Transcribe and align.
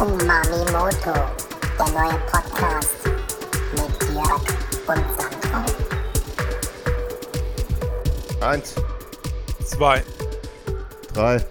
Umami 0.00 0.64
Moto, 0.72 1.12
der 1.76 1.88
neue 1.92 2.18
Podcast 2.30 2.96
mit 3.72 4.14
Jörg 4.14 4.42
und 4.86 5.04
Sandro. 5.16 5.64
Eins, 8.40 8.74
Zwei, 9.64 10.04
drei. 11.12 11.44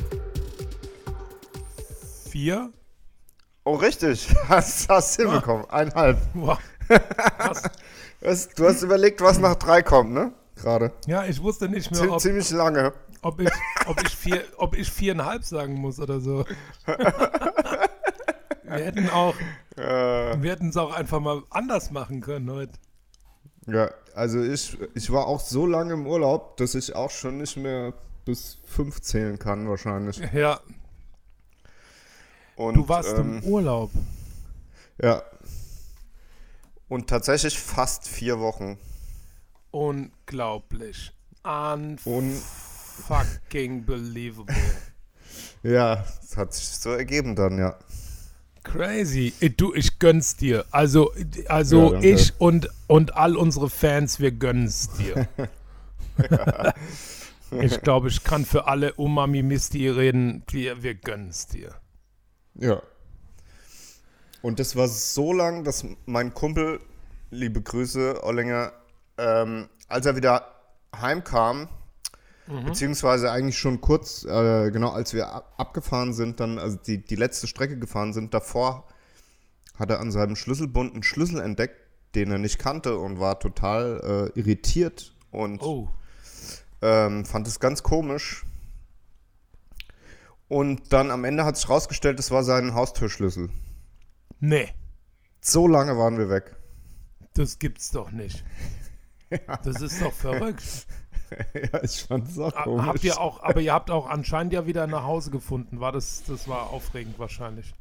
vier. 2.29 2.70
Oh, 3.65 3.75
richtig. 3.75 4.33
Hast, 4.48 4.88
hast 4.89 5.16
hinbekommen. 5.18 5.70
Einhalb. 5.70 6.18
Wow. 6.34 6.57
Was, 8.21 8.50
du 8.55 8.66
hast 8.66 8.82
überlegt, 8.82 9.20
was 9.20 9.39
nach 9.39 9.55
drei 9.55 9.82
kommt, 9.84 10.14
ne? 10.14 10.32
Gerade. 10.55 10.93
Ja, 11.05 11.25
ich 11.25 11.41
wusste 11.43 11.68
nicht 11.68 11.91
mehr, 11.91 12.09
ob, 12.11 12.21
Ziemlich 12.21 12.50
lange. 12.52 12.93
ob, 13.21 13.41
ich, 13.41 13.50
ob, 13.86 14.02
ich 14.02 14.16
vier, 14.16 14.43
ob 14.57 14.75
ich 14.77 14.89
viereinhalb 14.89 15.43
sagen 15.43 15.73
muss 15.73 16.00
oder 16.00 16.21
so. 16.21 16.45
Wir 18.68 18.86
hätten 18.86 19.09
auch, 19.09 19.36
Äh, 19.77 20.41
wir 20.41 20.52
hätten 20.52 20.70
es 20.70 20.77
auch 20.77 20.91
einfach 20.91 21.20
mal 21.20 21.44
anders 21.52 21.91
machen 21.91 22.20
können 22.20 22.49
heute. 22.49 22.73
ja, 23.67 23.91
also 24.16 24.41
ich, 24.41 24.76
ich 24.95 25.12
war 25.12 25.27
auch 25.27 25.40
so 25.40 25.67
lange 25.67 25.93
im 25.93 26.07
Urlaub, 26.07 26.57
dass 26.57 26.73
ich 26.73 26.95
auch 26.95 27.12
schon 27.12 27.38
nicht 27.38 27.57
mehr 27.57 27.93
bis 28.26 28.57
fünf 28.66 29.02
zählen 29.02 29.38
kann, 29.38 29.70
wahrscheinlich. 29.70 30.20
Ja, 30.34 30.59
Und, 32.55 32.73
du 32.73 32.90
warst 32.90 33.16
ähm, 33.17 33.38
im 33.38 33.43
Urlaub. 33.43 33.91
Ja. 34.99 35.21
Und 36.90 37.07
tatsächlich 37.07 37.59
fast 37.59 38.07
vier 38.07 38.40
Wochen. 38.40 38.79
Unglaublich. 39.70 41.13
Unfucking 42.04 43.85
believable. 43.85 44.55
ja, 45.63 46.04
es 46.23 46.35
hat 46.35 46.54
sich 46.55 46.68
so 46.68 46.90
ergeben 46.91 47.35
dann, 47.35 47.59
ja. 47.59 47.77
Crazy. 48.71 49.34
Ey, 49.39 49.49
Du, 49.49 49.73
ich 49.73 49.99
gönn's 49.99 50.35
dir. 50.35 50.66
Also, 50.71 51.13
also 51.48 51.96
Ja, 51.96 52.01
ich 52.01 52.34
und, 52.40 52.70
und 52.87 53.15
all 53.15 53.35
unsere 53.35 53.70
Fans, 53.70 54.20
wir 54.20 54.32
gönnen's 54.32 54.90
dir. 54.98 55.27
ich 57.62 57.82
glaube, 57.82 58.10
ich 58.10 58.23
kann 58.23 58.45
für 58.45 58.68
alle 58.68 58.93
Umami 58.93 59.43
Misty 59.43 59.88
reden. 59.90 60.43
Wir, 60.49 60.84
wir 60.84 60.95
gönnen's 60.95 61.48
dir. 61.48 61.73
Ja. 62.55 62.82
Und 64.41 64.59
das 64.59 64.75
war 64.75 64.88
so 64.88 65.34
lang, 65.34 65.63
dass 65.63 65.85
mein 66.06 66.34
Kumpel, 66.34 66.79
liebe 67.31 67.62
Grüße, 67.62 68.23
Ollinger, 68.23 68.72
ähm, 69.18 69.69
als 69.88 70.06
er 70.06 70.16
wieder 70.16 70.45
heimkam, 70.95 71.69
beziehungsweise 72.66 73.31
eigentlich 73.31 73.57
schon 73.57 73.81
kurz, 73.81 74.23
äh, 74.23 74.72
genau 74.72 74.91
als 74.91 75.13
wir 75.13 75.31
ab 75.34 75.53
abgefahren 75.57 76.13
sind, 76.13 76.40
dann, 76.40 76.59
also 76.59 76.78
die, 76.78 77.03
die 77.03 77.16
letzte 77.16 77.47
Strecke 77.47 77.78
gefahren 77.78 78.13
sind, 78.13 78.34
davor 78.34 78.88
hat 79.78 79.89
er 79.89 80.00
an 80.00 80.12
seinem 80.12 80.35
Schlüsselbund 80.35 80.94
einen 80.94 81.03
Schlüssel 81.03 81.39
entdeckt, 81.41 81.75
den 82.16 82.31
er 82.31 82.38
nicht 82.38 82.57
kannte 82.59 82.97
und 82.97 83.19
war 83.19 83.39
total 83.39 84.31
äh, 84.35 84.39
irritiert 84.39 85.13
und 85.31 85.62
Oh. 85.62 85.89
ähm, 86.81 87.25
fand 87.25 87.47
es 87.47 87.59
ganz 87.59 87.84
komisch. 87.84 88.44
Und 90.47 90.94
dann 90.94 91.11
am 91.11 91.25
Ende 91.25 91.44
hat 91.44 91.57
sich 91.57 91.67
rausgestellt, 91.69 92.19
es 92.19 92.31
war 92.31 92.44
sein 92.44 92.73
Haustürschlüssel. 92.73 93.50
Nee, 94.39 94.69
So 95.41 95.67
lange 95.67 95.97
waren 95.97 96.17
wir 96.17 96.29
weg. 96.29 96.56
das 97.34 97.59
gibt's 97.59 97.91
doch 97.91 98.11
nicht. 98.11 98.44
Das 99.66 99.81
ist 99.81 100.01
doch 100.01 100.13
verrückt. 100.13 100.88
ja, 101.73 101.83
ich 101.83 102.03
fand 102.03 102.28
es 102.29 102.39
auch 102.39 102.53
Ha- 102.53 102.85
Habt 102.85 103.03
ihr 103.03 103.19
auch, 103.19 103.41
aber 103.44 103.61
ihr 103.61 103.73
habt 103.73 103.91
auch 103.91 104.07
anscheinend 104.07 104.53
ja 104.53 104.66
wieder 104.66 104.88
nach 104.88 105.03
Hause 105.03 105.31
gefunden. 105.31 105.79
War 105.79 105.91
das, 105.91 106.23
das 106.28 106.47
war 106.47 106.69
aufregend 106.72 107.17
wahrscheinlich. 107.19 107.73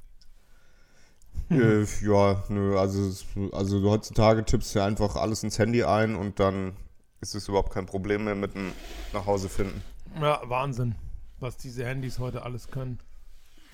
Äh, 1.51 1.85
ja, 2.03 2.43
nö, 2.49 2.79
also, 2.79 3.13
also 3.53 3.83
heutzutage 3.91 4.45
tippst 4.45 4.75
du 4.75 4.81
ja 4.81 4.87
einfach 4.87 5.17
alles 5.17 5.43
ins 5.45 5.59
Handy 5.59 5.85
ein 5.85 6.17
und 6.17 6.41
dann 6.41 6.75
ist 7.21 7.35
es 7.35 7.47
überhaupt 7.49 7.73
kein 7.73 7.87
Problem 7.87 8.25
mehr 8.25 8.35
mit 8.35 8.55
dem 8.55 8.73
nach 9.13 9.27
Hause 9.27 9.49
finden. 9.49 9.83
Ja, 10.21 10.41
Wahnsinn, 10.45 10.95
was 11.39 11.57
diese 11.57 11.85
Handys 11.85 12.19
heute 12.19 12.43
alles 12.43 12.69
können. 12.69 12.99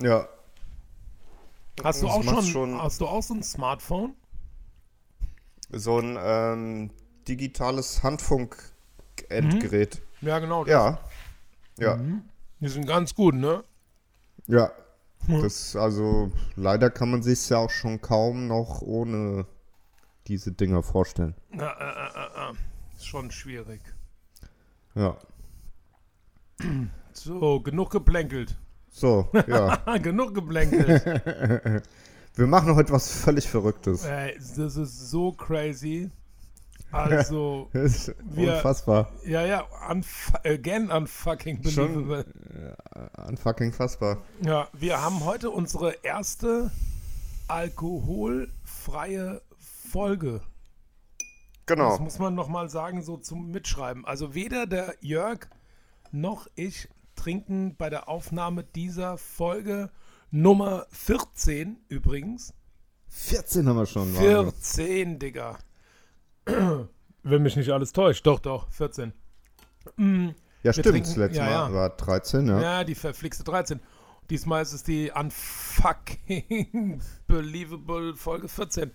Ja. 0.01 0.27
Hast 1.83 2.01
du 2.03 2.05
Das 2.07 2.15
auch 2.15 2.23
schon, 2.23 2.43
schon- 2.43 2.81
hast 2.81 3.01
du 3.01 3.07
auch 3.07 3.23
so 3.23 3.33
ein 3.33 3.41
Smartphone? 3.43 4.13
So 5.71 5.97
ein 5.99 6.17
ähm, 6.21 6.91
digitales 7.27 8.03
Handfunk-Endgerät. 9.21 10.01
Ja, 10.21 10.39
genau. 10.39 10.65
Ja. 10.65 10.99
Ja. 11.77 11.99
Die 12.59 12.67
sind 12.67 12.87
ganz 12.87 13.13
gut, 13.13 13.35
ne? 13.35 13.63
Ja. 14.47 14.71
Das, 15.27 15.75
also, 15.75 16.31
leider 16.55 16.89
kann 16.89 17.09
man 17.09 17.23
sich 17.23 17.47
ja 17.49 17.57
auch 17.57 17.69
schon 17.69 18.01
kaum 18.01 18.47
noch 18.47 18.81
ohne 18.81 19.45
diese 20.27 20.51
Dinger 20.51 20.83
vorstellen. 20.83 21.33
Ja, 21.53 21.71
äh, 21.71 22.49
äh, 22.49 22.49
äh, 22.49 22.51
äh. 22.51 22.53
Ist 22.93 23.07
schon 23.07 23.31
schwierig. 23.31 23.81
Ja. 24.95 25.17
So, 27.15 27.59
genug 27.59 27.91
geplänkelt. 27.91 28.57
So, 28.89 29.29
ja. 29.45 29.75
genug 29.99 30.33
geplänkelt. 30.33 31.05
Wir 32.35 32.47
machen 32.47 32.73
heute 32.73 32.91
was 32.91 33.11
völlig 33.11 33.47
Verrücktes. 33.47 34.01
Das 34.01 34.77
ist 34.77 35.11
so 35.11 35.31
crazy. 35.31 36.09
Also, 36.93 37.69
Das 37.73 38.11
Wir- 38.23 38.53
unfassbar. 38.55 39.11
ja, 39.25 39.45
ja, 39.45 39.65
unf 39.89 40.31
again 40.45 40.89
unfucking 40.91 41.63
Schon- 41.69 41.93
believable. 42.05 42.25
Unfucking 43.27 43.73
fassbar. 43.73 44.17
Ja, 44.41 44.67
wir 44.73 45.01
haben 45.01 45.23
heute 45.25 45.49
unsere 45.49 45.91
erste 46.03 46.71
alkoholfreie 47.47 49.41
Folge. 49.91 50.41
Das 51.65 51.77
Genau. 51.77 51.97
muss 51.99 52.19
man 52.19 52.35
nochmal 52.35 52.69
sagen, 52.69 53.01
so 53.03 53.17
zum 53.17 53.51
Mitschreiben. 53.51 54.05
Also 54.05 54.33
weder 54.35 54.67
der 54.67 54.95
Jörg 55.01 55.47
noch 56.11 56.47
ich 56.55 56.89
trinken 57.15 57.75
bei 57.77 57.89
der 57.89 58.09
Aufnahme 58.09 58.63
dieser 58.63 59.17
Folge 59.17 59.89
Nummer 60.29 60.85
14 60.91 61.77
übrigens. 61.87 62.53
14 63.07 63.67
haben 63.69 63.77
wir 63.77 63.85
schon. 63.85 64.13
Wahnsinn. 64.15 64.51
14, 64.51 65.19
Digga. 65.19 65.57
Wenn 67.23 67.41
mich 67.43 67.55
nicht 67.55 67.69
alles 67.71 67.93
täuscht. 67.93 68.25
Doch, 68.27 68.39
doch, 68.39 68.69
14. 68.71 69.13
Ja, 70.63 70.73
stimmt. 70.73 70.87
trinken- 70.87 71.03
Das 71.09 71.15
letzte 71.15 71.37
ja, 71.39 71.45
Mal 71.45 71.51
ja. 71.51 71.73
war 71.73 71.89
13, 71.91 72.47
ja. 72.47 72.61
Ja, 72.61 72.83
die 72.83 72.95
verflixte 72.95 73.43
13. 73.43 73.79
Diesmal 74.29 74.61
ist 74.61 74.73
es 74.73 74.83
die 74.83 75.11
unfucking 75.13 77.01
believable 77.27 78.15
Folge 78.15 78.47
14. 78.47 78.91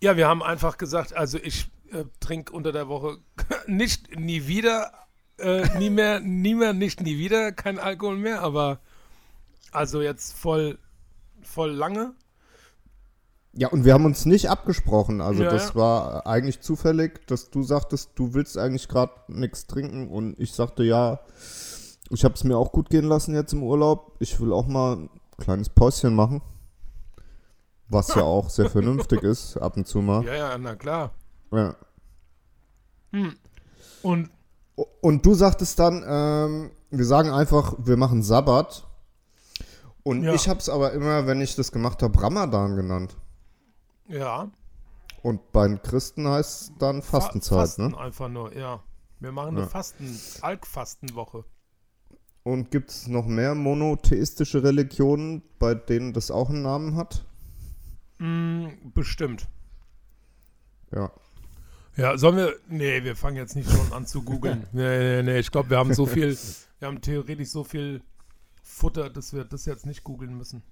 Ja, 0.00 0.16
wir 0.16 0.28
haben 0.28 0.42
einfach 0.42 0.78
gesagt, 0.78 1.12
also 1.14 1.38
ich 1.38 1.70
äh, 1.92 2.04
trinke 2.20 2.52
unter 2.52 2.72
der 2.72 2.88
Woche 2.88 3.18
nicht 3.66 4.18
nie 4.18 4.46
wieder, 4.46 4.92
äh, 5.38 5.66
nie 5.78 5.90
mehr, 5.90 6.20
nie 6.24 6.54
mehr, 6.54 6.72
nicht 6.72 7.00
nie 7.00 7.18
wieder, 7.18 7.52
kein 7.52 7.78
Alkohol 7.78 8.16
mehr, 8.16 8.40
aber 8.42 8.80
also 9.72 10.00
jetzt 10.02 10.32
voll, 10.36 10.78
voll 11.42 11.70
lange. 11.72 12.14
Ja, 13.54 13.68
und 13.68 13.84
wir 13.84 13.92
haben 13.92 14.06
uns 14.06 14.24
nicht 14.24 14.48
abgesprochen. 14.48 15.20
Also 15.20 15.42
Ja, 15.42 15.50
das 15.50 15.68
ja. 15.70 15.74
war 15.74 16.26
eigentlich 16.26 16.60
zufällig, 16.60 17.26
dass 17.26 17.50
du 17.50 17.62
sagtest, 17.62 18.10
du 18.14 18.32
willst 18.34 18.56
eigentlich 18.56 18.88
gerade 18.88 19.12
nichts 19.28 19.66
trinken 19.66 20.08
und 20.08 20.38
ich 20.40 20.52
sagte, 20.54 20.84
ja, 20.84 21.20
ich 22.08 22.24
habe 22.24 22.34
es 22.34 22.44
mir 22.44 22.56
auch 22.56 22.72
gut 22.72 22.88
gehen 22.90 23.04
lassen 23.04 23.34
jetzt 23.34 23.52
im 23.52 23.62
Urlaub. 23.62 24.16
Ich 24.20 24.40
will 24.40 24.52
auch 24.52 24.66
mal 24.66 24.96
ein 24.96 25.10
kleines 25.38 25.68
Päuschen 25.68 26.14
machen. 26.14 26.40
Was 27.88 28.14
ja 28.14 28.22
auch 28.22 28.48
sehr 28.48 28.70
vernünftig 28.70 29.22
ist, 29.22 29.56
ab 29.58 29.76
und 29.76 29.86
zu 29.86 30.00
mal. 30.00 30.24
Ja, 30.24 30.34
ja, 30.34 30.58
na 30.58 30.74
klar. 30.74 31.12
Ja. 31.52 31.74
Und 34.02 34.30
Und 35.02 35.26
du 35.26 35.34
sagtest 35.34 35.78
dann, 35.78 36.02
ähm, 36.06 36.70
wir 36.90 37.04
sagen 37.04 37.30
einfach, 37.30 37.74
wir 37.78 37.96
machen 37.98 38.22
Sabbat. 38.22 38.86
Und 40.02 40.22
Ja. 40.22 40.32
ich 40.32 40.48
habe 40.48 40.58
es 40.58 40.68
aber 40.70 40.92
immer, 40.92 41.26
wenn 41.26 41.40
ich 41.42 41.54
das 41.54 41.70
gemacht 41.70 42.02
habe, 42.02 42.20
Ramadan 42.20 42.76
genannt. 42.76 43.14
Ja, 44.08 44.50
Und 45.22 45.52
bei 45.52 45.68
den 45.68 45.80
Christen 45.82 46.26
heißt 46.28 46.60
es 46.62 46.72
dann 46.78 47.02
Fa- 47.02 47.20
Fastenzeit, 47.20 47.58
Fasten 47.58 47.88
ne? 47.88 47.98
einfach 47.98 48.28
nur, 48.28 48.54
ja. 48.56 48.82
Wir 49.20 49.30
machen 49.32 49.50
eine 49.50 49.60
Ja. 49.60 49.66
Fasten, 49.68 50.18
Alkfastenwoche. 50.40 51.44
Und 52.42 52.72
gibt 52.72 52.90
es 52.90 53.06
noch 53.06 53.26
mehr 53.26 53.54
monotheistische 53.54 54.64
Religionen, 54.64 55.42
bei 55.60 55.74
denen 55.76 56.12
das 56.12 56.32
auch 56.32 56.50
einen 56.50 56.62
Namen 56.62 56.96
hat? 56.96 57.24
Mm, 58.18 58.66
bestimmt. 58.94 59.46
Ja. 60.92 61.12
Ja, 61.96 62.16
sollen 62.18 62.36
wir. 62.36 62.56
Nee, 62.68 63.04
wir 63.04 63.14
fangen 63.14 63.36
jetzt 63.36 63.54
nicht 63.54 63.70
schon 63.70 63.92
an 63.92 64.06
zu 64.06 64.22
googeln. 64.22 64.66
nee, 64.72 64.98
nee, 64.98 65.22
nee. 65.22 65.38
Ich 65.38 65.50
glaube, 65.52 65.70
wir 65.70 65.78
haben 65.78 65.94
so 65.94 66.06
viel. 66.06 66.36
Wir 66.80 66.88
haben 66.88 67.00
theoretisch 67.00 67.50
so 67.50 67.62
viel 67.64 68.02
Futter, 68.64 69.08
dass 69.08 69.32
wir 69.32 69.44
das 69.44 69.66
jetzt 69.66 69.86
nicht 69.86 70.02
googeln 70.02 70.36
müssen. 70.36 70.62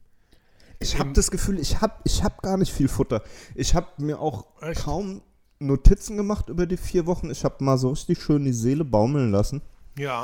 Ich 0.83 0.99
habe 0.99 1.13
das 1.13 1.31
Gefühl, 1.31 1.59
ich 1.59 1.81
habe 1.83 1.95
ich 2.05 2.25
hab 2.25 2.43
gar 2.43 2.57
nicht 2.57 2.73
viel 2.73 2.89
Futter. 2.89 3.23
Ich 3.55 3.75
habe 3.75 3.87
mir 3.99 4.19
auch 4.19 4.47
Echt? 4.63 4.83
kaum 4.83 5.21
Notizen 5.59 6.17
gemacht 6.17 6.49
über 6.49 6.67
die 6.67 6.79
vier 6.79 7.07
Wochen. 7.07 7.31
Ich 7.31 7.45
habe 7.45 7.63
mal 7.63 7.77
so 7.77 7.91
richtig 7.91 8.23
schön 8.23 8.45
die 8.45 8.53
Seele 8.55 8.85
baumeln 8.85 9.31
lassen. 9.31 9.61
Ja. 9.99 10.23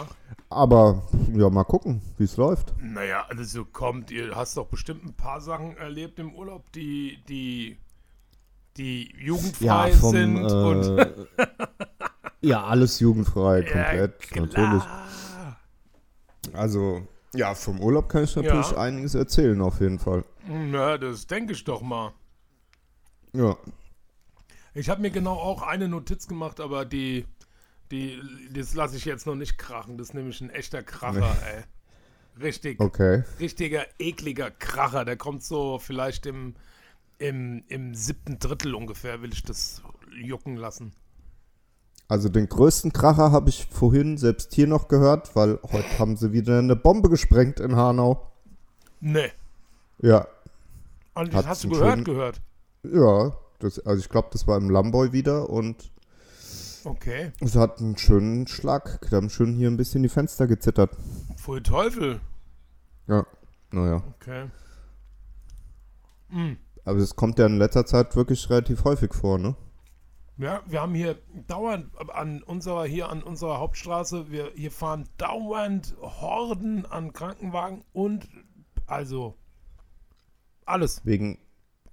Aber 0.49 1.03
ja, 1.35 1.51
mal 1.51 1.65
gucken, 1.65 2.01
wie 2.17 2.25
es 2.25 2.39
läuft. 2.39 2.73
Naja, 2.81 3.27
also 3.29 3.67
kommt, 3.67 4.11
ihr 4.11 4.35
hast 4.35 4.57
doch 4.57 4.67
bestimmt 4.67 5.05
ein 5.05 5.13
paar 5.13 5.43
Sachen 5.43 5.77
erlebt 5.77 6.19
im 6.19 6.35
Urlaub, 6.35 6.73
die, 6.73 7.19
die, 7.29 7.77
die 8.79 9.15
jugendfrei 9.19 9.93
sind 9.93 10.39
und 10.39 10.99
äh, 10.99 11.13
ja, 12.41 12.65
alles 12.65 13.01
jugendfrei, 13.01 13.61
Ja, 13.61 13.73
komplett, 13.73 14.19
klar. 14.21 14.47
natürlich. 14.47 14.83
Also, 16.55 17.03
ja, 17.35 17.55
vom 17.55 17.81
Urlaub 17.81 18.09
kann 18.09 18.25
ich 18.25 18.35
natürlich 18.37 18.71
Ja. 18.71 18.79
einiges 18.79 19.15
erzählen, 19.15 19.61
auf 19.61 19.81
jeden 19.81 19.99
Fall. 19.99 20.25
Na, 20.49 20.97
das 20.99 21.27
denke 21.27 21.53
ich 21.53 21.65
doch 21.65 21.83
mal. 21.83 22.13
Ja, 23.33 23.57
Ich 24.75 24.89
habe 24.89 25.01
mir 25.01 25.11
genau 25.11 25.35
auch 25.35 25.63
eine 25.63 25.89
Notiz 25.89 26.29
gemacht, 26.29 26.61
aber 26.61 26.85
die, 26.85 27.27
die, 27.91 28.21
das 28.53 28.75
lasse 28.75 28.97
ich 28.97 29.05
jetzt 29.05 29.27
noch 29.27 29.35
nicht 29.35 29.57
krachen. 29.59 29.97
Das 29.99 30.09
ist 30.09 30.15
nämlich 30.15 30.41
ein 30.41 30.51
echter 30.51 30.83
Kracher, 30.83 31.37
ey. 31.47 31.65
Richtig, 32.43 32.81
okay. 32.81 33.25
richtiger, 33.41 33.87
ekliger 33.99 34.51
Kracher. 34.51 35.05
Der 35.07 35.17
kommt 35.17 35.43
so 35.43 35.79
vielleicht 35.79 36.27
im, 36.27 36.55
im, 37.19 37.65
im 37.69 37.95
siebten 37.95 38.39
Drittel 38.39 38.75
ungefähr, 38.75 39.23
will 39.23 39.33
ich 39.33 39.43
das 39.43 39.83
jucken 40.15 40.57
lassen. 40.57 40.93
Also 42.09 42.29
den 42.29 42.49
größten 42.49 42.93
Kracher 42.93 43.33
habe 43.33 43.49
ich 43.49 43.67
vorhin 43.67 44.17
selbst 44.17 44.55
hier 44.55 44.67
noch 44.69 44.87
gehört, 44.89 45.35
weil 45.35 45.59
heute 45.73 45.99
haben 45.99 46.17
sie 46.17 46.33
wieder 46.33 46.59
eine 46.59 46.77
Bombe 46.77 47.09
gesprengt 47.11 47.59
in 47.61 47.75
Hanau. 47.77 48.31
Nee. 49.01 49.33
Ja, 50.01 50.27
Und 51.15 51.29
das 51.29 51.39
Hat's 51.39 51.47
hast 51.49 51.65
du 51.65 51.71
gehört, 51.71 51.91
schönen- 51.93 52.05
gehört. 52.05 52.41
ja. 52.85 53.33
Das, 53.59 53.79
also 53.87 53.99
ich 54.01 54.11
glaube, 54.11 54.29
das 54.33 54.47
war 54.47 54.59
im 54.59 54.69
Lamboy 54.69 55.13
wieder 55.13 55.49
und 55.49 55.91
Okay. 56.85 57.33
es 57.41 57.57
hat 57.57 57.81
einen 57.81 57.97
schönen 57.97 58.47
Schlag. 58.47 59.01
Da 59.11 59.17
haben 59.17 59.31
schön 59.31 59.55
hier 59.55 59.69
ein 59.71 59.79
bisschen 59.79 60.03
die 60.03 60.11
Fenster 60.11 60.47
gezittert. 60.47 60.91
Pfui 61.37 61.63
Teufel. 61.63 62.21
Ja, 63.09 63.25
naja. 63.71 64.03
Okay. 64.21 64.45
Aber 66.85 66.99
es 66.99 67.17
kommt 67.17 67.39
ja 67.39 67.47
in 67.47 67.57
letzter 67.59 67.87
Zeit 67.87 68.15
wirklich 68.15 68.49
relativ 68.51 68.85
häufig 68.85 69.15
vor, 69.15 69.39
ne? 69.39 69.57
Ja, 70.39 70.63
wir 70.67 70.83
haben 70.83 70.95
hier 70.95 71.19
dauernd 71.47 71.91
an 72.11 72.43
unserer, 72.43 72.85
hier 72.85 73.09
an 73.09 73.23
unserer 73.23 73.59
Hauptstraße, 73.59 74.31
wir 74.31 74.53
hier 74.55 74.71
fahren 74.71 75.09
dauernd 75.17 75.97
Horden 76.01 76.85
an 76.85 77.15
Krankenwagen 77.15 77.85
und 77.93 78.29
also 78.87 79.35
alles. 80.67 81.07
Wegen 81.07 81.39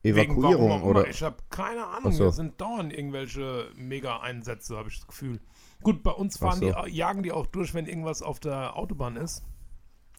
Wegen 0.01 0.17
Evakuierung 0.33 0.69
warum 0.69 0.81
immer. 0.81 0.99
oder? 0.99 1.07
Ich 1.07 1.23
habe 1.23 1.37
keine 1.49 1.87
Ahnung. 1.87 2.11
So. 2.11 2.25
Hier 2.25 2.31
sind 2.33 2.59
dauernd 2.59 2.91
irgendwelche 2.91 3.69
Mega-Einsätze, 3.75 4.75
habe 4.75 4.89
ich 4.89 4.97
das 4.97 5.07
Gefühl. 5.07 5.39
Gut, 5.81 6.03
bei 6.03 6.11
uns 6.11 6.37
fahren 6.37 6.59
so. 6.59 6.73
die, 6.83 6.91
jagen 6.91 7.23
die 7.23 7.31
auch 7.31 7.47
durch, 7.47 7.73
wenn 7.73 7.85
irgendwas 7.85 8.21
auf 8.21 8.41
der 8.41 8.75
Autobahn 8.75 9.15
ist. 9.15 9.43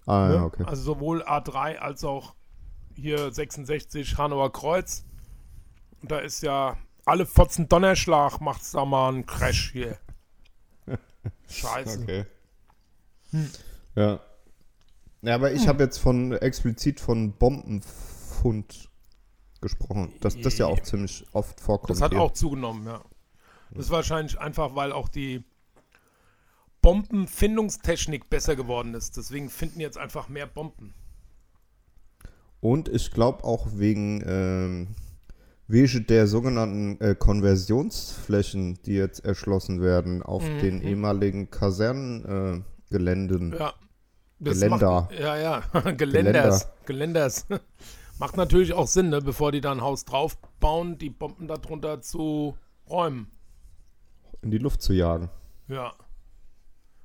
Ah, 0.06 0.28
ne? 0.28 0.34
ja, 0.36 0.44
okay. 0.44 0.64
Also 0.66 0.82
sowohl 0.82 1.22
A3 1.22 1.76
als 1.76 2.04
auch 2.04 2.34
hier 2.94 3.30
66 3.30 4.16
Hanauer 4.16 4.52
Kreuz. 4.52 5.04
Und 6.00 6.10
da 6.10 6.18
ist 6.18 6.42
ja 6.42 6.78
alle 7.04 7.26
Fotzen 7.26 7.68
Donnerschlag, 7.68 8.40
macht's 8.40 8.72
da 8.72 8.84
mal 8.84 9.08
einen 9.08 9.26
Crash 9.26 9.72
hier. 9.72 9.98
Scheiße. 11.48 12.02
Okay. 12.02 12.24
Ja. 13.94 14.20
Ja, 15.22 15.34
aber 15.34 15.52
ich 15.52 15.66
habe 15.66 15.82
jetzt 15.82 15.98
von 15.98 16.32
explizit 16.32 17.00
von 17.00 17.32
Bombenfund 17.32 18.90
gesprochen. 19.60 20.12
Dass 20.20 20.38
das 20.38 20.58
ja 20.58 20.66
auch 20.66 20.80
ziemlich 20.80 21.24
oft 21.32 21.58
vorkommt. 21.60 21.90
Das 21.90 22.02
hat 22.02 22.12
hier. 22.12 22.20
auch 22.20 22.32
zugenommen, 22.32 22.86
ja. 22.86 23.00
Das 23.70 23.86
ist 23.86 23.90
wahrscheinlich 23.90 24.38
einfach, 24.38 24.74
weil 24.74 24.92
auch 24.92 25.08
die 25.08 25.42
Bombenfindungstechnik 26.82 28.28
besser 28.28 28.56
geworden 28.56 28.92
ist. 28.92 29.16
Deswegen 29.16 29.48
finden 29.48 29.80
jetzt 29.80 29.96
einfach 29.96 30.28
mehr 30.28 30.46
Bomben. 30.46 30.94
Und 32.60 32.88
ich 32.88 33.10
glaube 33.10 33.42
auch 33.44 33.66
wegen 33.72 34.22
ähm, 34.26 34.88
wegen 35.66 36.06
der 36.06 36.26
sogenannten 36.26 37.00
äh, 37.00 37.14
Konversionsflächen, 37.14 38.78
die 38.84 38.94
jetzt 38.94 39.24
erschlossen 39.24 39.80
werden 39.80 40.22
auf 40.22 40.44
den 40.44 40.82
ehemaligen 40.82 41.50
Kasernengeländen. 41.50 43.52
Äh. 43.52 43.54
Mhm. 43.54 43.60
Ja. 43.60 43.74
Das 44.40 44.60
Geländer. 44.60 45.02
Macht, 45.02 45.18
ja, 45.18 45.36
ja. 45.36 45.60
Geländers. 45.96 46.68
Geländers. 46.84 47.46
macht 48.18 48.36
natürlich 48.36 48.72
auch 48.72 48.88
Sinn, 48.88 49.08
ne? 49.08 49.20
bevor 49.20 49.52
die 49.52 49.60
da 49.60 49.72
ein 49.72 49.80
Haus 49.80 50.04
draufbauen, 50.04 50.98
die 50.98 51.10
Bomben 51.10 51.48
darunter 51.48 52.02
zu 52.02 52.56
räumen. 52.88 53.30
in 54.42 54.50
die 54.50 54.58
Luft 54.58 54.82
zu 54.82 54.92
jagen. 54.92 55.30
Ja. 55.68 55.94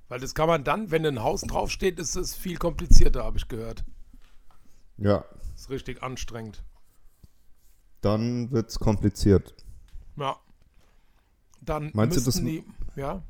Weil 0.09 0.19
das 0.19 0.33
kann 0.33 0.47
man 0.47 0.63
dann, 0.63 0.91
wenn 0.91 1.05
ein 1.05 1.23
Haus 1.23 1.41
draufsteht, 1.41 1.99
ist 1.99 2.15
es 2.15 2.35
viel 2.35 2.57
komplizierter, 2.57 3.23
habe 3.23 3.37
ich 3.37 3.47
gehört. 3.47 3.85
Ja, 4.97 5.23
Ist 5.55 5.69
richtig 5.69 6.03
anstrengend. 6.03 6.63
Dann 8.01 8.51
wird's 8.51 8.79
kompliziert. 8.79 9.53
Ja. 10.15 10.37
Dann 11.61 11.91
Meinst 11.93 12.17
du, 12.17 12.21
das- 12.21 12.35
die, 12.41 12.63
ja, 12.95 13.21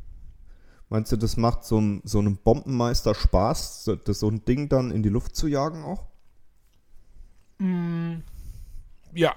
Meinst 0.91 1.11
du, 1.11 1.17
das 1.17 1.37
macht 1.37 1.63
so, 1.65 1.77
einem- 1.77 2.01
so 2.03 2.17
einem 2.17 2.37
Bombenmeister 2.37 3.13
Spaß, 3.13 3.83
so, 3.85 3.95
das, 3.95 4.19
so 4.21 4.27
ein 4.29 4.43
Ding 4.45 4.69
dann 4.69 4.89
in 4.89 5.03
die 5.03 5.09
Luft 5.09 5.35
zu 5.35 5.47
jagen 5.47 5.83
auch? 5.83 6.07
ja, 9.13 9.35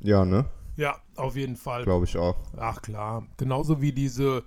Ja, 0.00 0.24
ne? 0.24 0.44
ja, 0.76 0.96
auf 1.16 1.34
jeden 1.36 1.56
Fall. 1.56 1.84
Glaube 1.84 2.04
ich 2.04 2.16
auch. 2.16 2.36
Ach 2.56 2.80
klar. 2.82 3.26
Genauso 3.36 3.80
wie 3.80 3.92
diese 3.92 4.44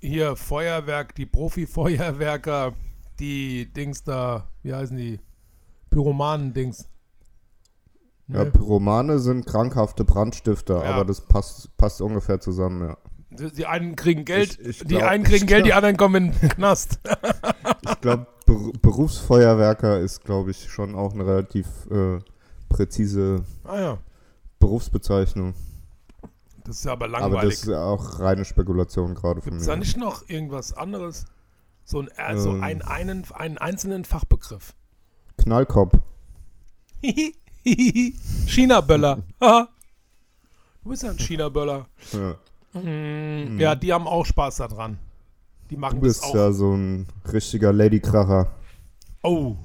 hier 0.00 0.34
Feuerwerk, 0.36 1.14
die 1.14 1.26
Profi-Feuerwerker, 1.26 2.72
die 3.18 3.72
Dings 3.72 4.02
da, 4.02 4.48
wie 4.62 4.72
heißen 4.74 4.96
die? 4.96 5.20
Pyromanen-Dings. 5.90 6.88
Ja, 8.32 8.44
Ne? 8.44 8.50
Pyromane 8.50 9.18
sind 9.18 9.46
krankhafte 9.46 10.04
Brandstifter, 10.04 10.84
Ja. 10.84 10.92
aber 10.94 11.04
das 11.04 11.20
passt, 11.20 11.76
passt 11.76 12.00
ungefähr 12.00 12.40
zusammen, 12.40 12.88
ja. 12.88 12.96
Die, 13.30 13.50
die 13.52 13.66
einen 13.66 13.94
kriegen 13.96 14.24
Geld, 14.24 14.58
Ich- 14.60 14.66
ich 14.66 14.78
die 14.80 14.84
glaub- 14.96 15.04
einen 15.04 15.24
kriegen 15.24 15.46
Geld, 15.46 15.64
die 15.64 15.68
glaub- 15.70 15.76
anderen 15.78 15.96
kommen 15.96 16.26
in 16.32 16.40
den 16.40 16.48
Knast. 16.50 16.98
Ich 17.88 18.00
glaube, 18.00 18.26
Ber 18.46 18.56
Berufsfeuerwerker 18.82 20.00
ist, 20.00 20.24
glaube 20.24 20.50
ich, 20.50 20.68
schon 20.70 20.94
auch 20.96 21.12
eine 21.14 21.24
relativ 21.26 21.66
äh, 21.90 22.18
präzise 22.68 23.42
ah 23.64 23.78
ja, 23.80 23.98
Berufsbezeichnung. 24.58 25.54
das 26.64 26.78
ist 26.78 26.84
ja 26.84 26.92
aber 26.92 27.06
Aber 27.06 27.18
langweilig. 27.20 27.54
das 27.54 27.62
ist 27.62 27.68
ja 27.68 27.82
auch 27.84 28.18
reine 28.20 28.44
Spekulation 28.44 29.14
gerade 29.14 29.40
von 29.40 29.50
Gibt 29.52 29.60
es 29.62 29.66
da 29.66 29.74
mir. 29.74 29.80
nicht 29.80 29.96
noch 29.96 30.28
irgendwas 30.28 30.72
anderes? 30.72 31.26
So, 31.84 32.00
ein, 32.00 32.08
also 32.16 32.50
Ähm. 32.50 32.62
einen, 32.62 32.82
einen, 32.82 33.24
einen 33.32 33.58
einzelnen 33.58 34.04
Fachbegriff. 34.04 34.74
Knallkopf. 35.38 35.94
China-Böller. 38.46 39.22
Du 40.82 40.88
bist 40.90 41.02
ja 41.02 41.10
ein 41.10 41.18
China-Böller. 41.18 41.86
Ja. 42.12 42.80
Mm, 42.80 43.58
Ja, 43.58 43.74
die 43.74 43.92
haben 43.92 44.06
auch 44.06 44.24
Spaß 44.24 44.56
daran. 44.56 44.98
Die 45.70 45.74
Du 45.74 45.80
machen 45.80 46.00
das 46.00 46.20
bist 46.20 46.24
auch. 46.24 46.34
ja 46.34 46.52
so 46.52 46.72
ein 46.74 47.06
richtiger 47.32 47.72
Ladykracher. 47.72 48.50
Oh. 49.22 49.56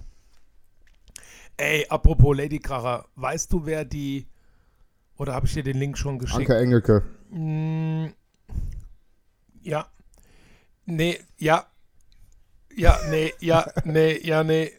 Ey, 1.58 1.86
apropos 1.88 2.36
Ladykracher, 2.36 3.06
weißt 3.16 3.52
du, 3.54 3.66
wer 3.66 3.86
die. 3.86 4.28
Oder 5.18 5.34
habe 5.34 5.46
ich 5.48 5.54
dir 5.54 5.64
den 5.64 5.78
Link 5.78 5.98
schon 5.98 6.20
geschickt? 6.20 6.42
Anke 6.42 6.58
Engelke. 6.58 7.04
Mm, 7.30 8.08
ja. 9.62 9.88
Nee, 10.86 11.20
ja. 11.38 11.66
Ja, 12.76 13.00
nee, 13.10 13.34
ja, 13.40 13.66
nee, 13.86 14.20
ja, 14.22 14.44
nee. 14.44 14.72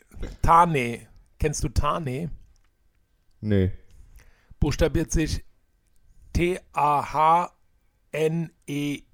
Tane. 0.42 1.00
Kennst 1.38 1.64
du 1.64 1.70
Tane? 1.70 2.30
Nee. 3.40 3.73
Buchstabiert 4.59 5.12
sich 5.12 5.45
T-A-H-N-E-E. 6.33 7.52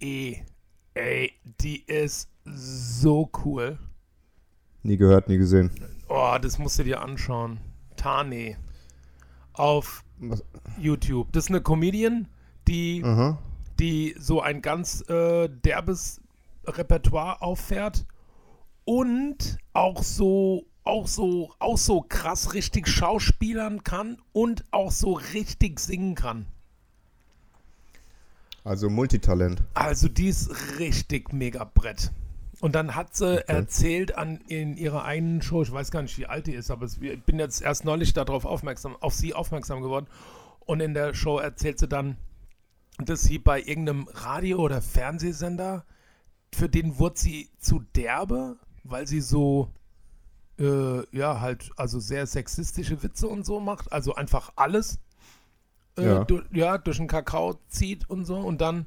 E 0.01 0.43
Ey, 0.95 1.33
die 1.61 1.83
ist 1.87 2.29
so 2.45 3.31
cool. 3.45 3.79
Nie 4.83 4.97
gehört, 4.97 5.29
nie 5.29 5.39
gesehen. 5.39 5.71
Oh, 6.09 6.37
das 6.41 6.59
musst 6.59 6.79
du 6.79 6.85
dir 6.85 7.01
anschauen. 7.01 7.61
Tane. 7.97 8.59
Auf 9.55 10.05
Was? 10.19 10.45
YouTube. 10.79 11.33
Das 11.33 11.45
ist 11.45 11.51
eine 11.51 11.63
Comedian, 11.63 12.29
die, 12.69 13.03
Aha. 13.05 13.39
die 13.79 14.15
so 14.19 14.43
ein 14.43 14.61
ganz 14.61 15.09
äh, 15.09 15.49
derbes 15.49 16.21
Repertoire 16.67 17.41
auffährt 17.41 18.07
und 18.85 19.59
auch 19.73 20.03
so, 20.03 20.67
auch 20.85 21.07
so, 21.07 21.53
auch 21.59 21.79
so 21.79 22.03
krass 22.03 22.55
richtig 22.55 22.89
schauspielern 22.89 23.85
kann 23.85 24.19
und 24.33 24.65
auch 24.71 24.91
so 24.91 25.13
richtig 25.13 25.81
singen 25.81 26.15
kann. 26.15 26.47
Also 28.65 28.89
Multitalent. 28.91 29.63
Also 29.75 30.09
die 30.09 30.29
ist 30.29 30.79
richtig 30.79 31.33
mega 31.33 31.65
Brett. 31.65 32.13
Und 32.61 32.77
dann 32.77 32.95
hat 32.95 33.17
sie 33.17 33.49
erzählt 33.49 34.17
an, 34.17 34.41
in 34.47 34.77
ihrer 34.77 35.05
eigenen 35.05 35.43
Show, 35.43 35.63
ich 35.63 35.73
weiß 35.73 35.91
gar 35.91 36.03
nicht, 36.03 36.17
wie 36.19 36.27
alt 36.27 36.47
die 36.47 36.55
ist, 36.55 36.71
aber 36.71 36.87
es, 36.87 36.99
ich 36.99 37.23
bin 37.25 37.41
jetzt 37.41 37.61
erst 37.61 37.85
neulich 37.85 38.13
darauf 38.13 38.45
aufmerksam, 38.45 38.97
auf 39.01 39.15
sie 39.15 39.35
aufmerksam 39.35 39.83
geworden. 39.83 40.07
Und 40.61 40.79
in 40.79 40.95
der 40.95 41.13
Show 41.13 41.39
erzählt 41.39 41.81
sie 41.81 41.89
dann, 41.89 42.17
dass 42.99 43.23
sie 43.23 43.41
bei 43.41 43.61
irgendeinem 43.61 44.07
Radio- 44.13 44.61
oder 44.61 44.81
Fernsehsender 44.81 45.85
für 46.55 46.69
den 46.69 46.99
wurde 46.99 47.19
sie 47.19 47.51
zu 47.59 47.81
derbe, 47.97 48.57
weil 48.85 49.07
sie 49.07 49.21
so, 49.21 49.71
äh, 50.63 51.03
ja, 51.17 51.41
halt, 51.41 51.71
also 51.77 51.99
sehr 52.01 52.27
sexistische 52.27 53.03
Witze 53.03 53.27
und 53.29 53.45
so 53.45 53.59
macht. 53.61 53.93
Also 53.93 54.15
einfach 54.15 54.53
alles, 54.57 54.99
äh, 55.99 56.05
Ja. 56.05 56.25
du, 56.25 56.41
ja, 56.53 56.79
durch 56.79 56.99
den 56.99 57.09
Kakao 57.09 57.59
zieht 57.69 58.09
und 58.09 58.25
so. 58.25 58.37
Und 58.39 58.61
dann 58.61 58.87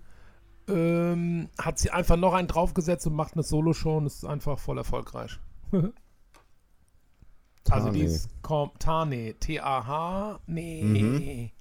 ähm, 0.68 1.50
hat 1.60 1.78
sie 1.78 1.92
einfach 1.92 2.16
noch 2.18 2.34
einen 2.34 2.48
draufgesetzt 2.48 3.06
und 3.08 3.14
macht 3.16 3.34
eine 3.34 3.44
Solo-Show 3.44 3.98
und 3.98 4.06
ist 4.08 4.26
einfach 4.26 4.58
voll 4.58 4.78
erfolgreich. 4.78 5.40
also 7.70 7.90
die 7.92 8.02
ist 8.02 8.30
kom- 8.42 8.72
Tane, 8.80 9.34
T-A-H, 9.40 10.40
nee. 10.48 10.84
Mhm. 10.84 11.52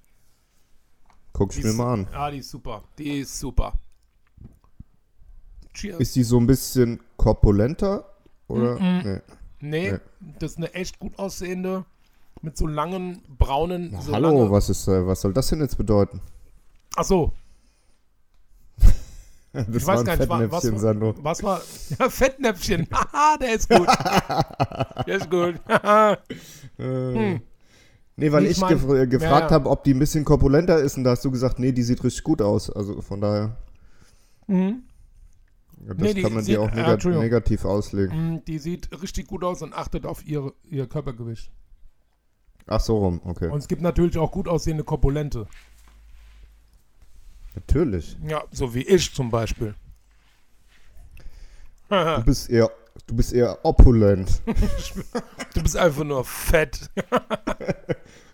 Guck 1.33 1.53
ich 1.55 1.61
Die 1.61 1.67
mir 1.67 1.73
mal 1.73 1.93
an. 1.93 2.07
Ja, 2.11 2.31
die 2.31 2.37
ist 2.37 2.49
super. 2.49 2.83
Die 2.97 3.19
ist 3.19 3.37
super. 3.39 3.73
Cheers. 5.73 5.99
Ist 5.99 6.15
die 6.15 6.23
so 6.23 6.39
ein 6.39 6.47
bisschen 6.47 7.01
korpulenter? 7.17 8.05
Oder? 8.47 8.79
Mhm. 8.79 9.01
Nee. 9.03 9.21
Nee, 9.69 9.91
Nee. 9.93 9.97
das 10.39 10.51
ist 10.51 10.57
eine 10.57 10.73
echt 10.73 10.99
gut 10.99 11.17
aussehende, 11.19 11.85
mit 12.41 12.57
so 12.57 12.67
langen, 12.67 13.21
braunen. 13.37 13.89
Na, 13.91 14.01
so 14.01 14.13
hallo, 14.13 14.29
lange, 14.39 14.51
was, 14.51 14.69
ist, 14.69 14.87
äh, 14.87 15.05
was 15.05 15.21
soll 15.21 15.33
das 15.33 15.47
denn 15.47 15.59
jetzt 15.61 15.77
bedeuten? 15.77 16.21
Ach 16.95 17.03
so, 17.03 17.31
Das 19.53 19.67
ich 19.69 19.87
war 19.87 19.95
weiß 19.97 20.03
gar 20.05 20.17
nicht, 20.17 20.27
wa- 20.29 20.39
was, 20.51 20.63
Fettnäpfchen, 20.63 20.79
Sandro. 20.79 21.15
was 21.21 21.41
war. 21.43 21.61
Ja, 21.99 22.09
Fettnäpfchen. 22.09 22.87
Haha, 22.91 23.37
der 23.37 23.53
ist 23.55 23.69
gut. 23.69 23.87
der 25.07 25.15
ist 25.15 25.29
gut. 25.31 25.55
Äh, 26.77 27.39
Nee, 28.17 28.31
weil 28.31 28.43
Nee, 28.43 28.49
ich 28.49 28.59
mein- 28.61 28.69
gef 28.69 29.09
gefragt 29.09 29.51
ja. 29.51 29.55
habe, 29.55 29.69
ob 29.69 29.83
die 29.83 29.93
ein 29.93 29.99
bisschen 29.99 30.23
korpulenter 30.23 30.77
ist 30.79 30.95
und 30.97 31.03
da 31.03 31.11
hast 31.11 31.25
du 31.25 31.31
gesagt, 31.31 31.59
nee, 31.59 31.73
die 31.73 31.83
sieht 31.83 32.01
richtig 32.03 32.23
gut 32.23 32.41
aus. 32.41 32.69
Also 32.69 33.01
von 33.01 33.19
daher, 33.19 33.57
mhm. 34.47 34.83
Das 35.77 35.97
Nee, 35.97 36.21
kann 36.21 36.33
man 36.33 36.43
sieht- 36.43 36.55
dir 36.55 36.61
auch 36.61 36.71
äh, 36.71 36.75
nega 36.75 36.93
Entschuldigung. 36.93 37.23
negativ 37.23 37.65
auslegen. 37.65 38.35
Mm, 38.35 38.45
Die 38.45 38.59
sieht 38.59 38.89
richtig 39.01 39.27
gut 39.27 39.43
aus 39.43 39.61
und 39.61 39.73
achtet 39.73 40.05
auf 40.05 40.25
ihr, 40.25 40.53
ihr 40.69 40.87
Körpergewicht. 40.87 41.51
Ach 42.67 42.79
so 42.79 42.97
rum, 42.97 43.21
okay. 43.25 43.49
Und 43.49 43.59
es 43.59 43.67
gibt 43.67 43.81
natürlich 43.81 44.17
auch 44.17 44.31
gut 44.31 44.47
aussehende 44.47 44.83
Korpulente. 44.83 45.47
Natürlich. 47.55 48.17
Ja, 48.27 48.43
so 48.51 48.73
wie 48.73 48.81
ich 48.81 49.13
zum 49.13 49.29
Beispiel. 49.31 49.75
Du 51.89 52.23
bist 52.25 52.49
eher, 52.49 52.69
du 53.07 53.15
bist 53.15 53.33
eher 53.33 53.59
opulent. 53.63 54.41
Du 55.53 55.61
bist 55.63 55.77
einfach 55.77 56.03
nur 56.03 56.25
fett. 56.25 56.89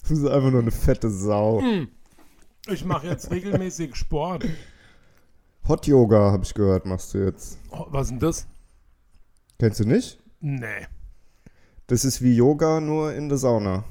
Du 0.07 0.15
bist 0.17 0.27
einfach 0.27 0.49
nur 0.51 0.61
eine 0.61 0.71
fette 0.71 1.09
Sau. 1.11 1.61
Hm. 1.61 1.87
Ich 2.67 2.83
mache 2.83 3.07
jetzt 3.07 3.29
regelmäßig 3.31 3.95
Sport. 3.95 4.45
Hot 5.67 5.87
Yoga, 5.87 6.31
habe 6.31 6.43
ich 6.43 6.53
gehört, 6.53 6.85
machst 6.85 7.13
du 7.13 7.19
jetzt. 7.19 7.59
Oh, 7.71 7.85
was 7.89 8.07
ist 8.07 8.11
denn 8.11 8.19
das? 8.19 8.47
Kennst 9.59 9.79
du 9.79 9.85
nicht? 9.85 10.19
Nee. 10.39 10.87
Das 11.87 12.03
ist 12.03 12.21
wie 12.21 12.35
Yoga, 12.35 12.79
nur 12.79 13.13
in 13.13 13.29
der 13.29 13.37
Sauna. 13.37 13.83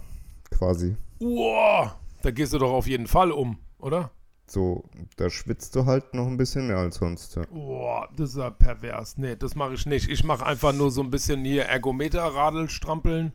Quasi. 0.50 0.96
Wow, 1.20 1.94
da 2.22 2.30
gehst 2.30 2.52
du 2.52 2.58
doch 2.58 2.72
auf 2.72 2.86
jeden 2.86 3.06
Fall 3.06 3.30
um, 3.30 3.58
oder? 3.78 4.10
So, 4.46 4.82
da 5.16 5.30
schwitzt 5.30 5.76
du 5.76 5.86
halt 5.86 6.12
noch 6.12 6.26
ein 6.26 6.36
bisschen 6.36 6.66
mehr 6.66 6.78
als 6.78 6.96
sonst. 6.96 7.36
Ja. 7.36 7.44
Boah, 7.52 8.08
das 8.16 8.30
ist 8.30 8.36
ja 8.36 8.50
pervers. 8.50 9.16
Nee, 9.16 9.36
das 9.36 9.54
mache 9.54 9.74
ich 9.74 9.86
nicht. 9.86 10.08
Ich 10.10 10.24
mache 10.24 10.44
einfach 10.44 10.72
nur 10.72 10.90
so 10.90 11.02
ein 11.02 11.10
bisschen 11.10 11.44
hier 11.44 11.66
Ergometer-Radl 11.66 12.68
strampeln 12.68 13.32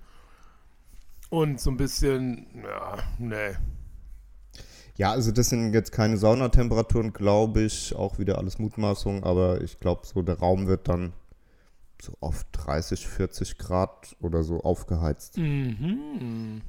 und 1.30 1.62
so 1.62 1.72
ein 1.72 1.78
bisschen, 1.78 2.48
ja, 2.62 2.98
nee. 3.18 3.56
Ja, 4.98 5.12
also 5.12 5.32
das 5.32 5.50
sind 5.50 5.74
jetzt 5.74 5.92
keine 5.92 6.18
Saunatemperaturen, 6.18 7.12
glaube 7.12 7.62
ich. 7.64 7.96
Auch 7.96 8.18
wieder 8.18 8.38
alles 8.38 8.60
Mutmaßung, 8.60 9.24
aber 9.24 9.62
ich 9.62 9.80
glaube, 9.80 10.06
so 10.08 10.22
der 10.22 10.40
Raum 10.40 10.68
wird 10.68 10.88
dann 10.88 11.12
so 12.02 12.14
auf 12.22 12.46
30, 12.54 13.08
40 13.08 13.58
Grad 13.58 14.16
oder 14.22 14.44
so 14.44 14.62
aufgeheizt. 14.62 15.38
Mhm. 15.38 16.62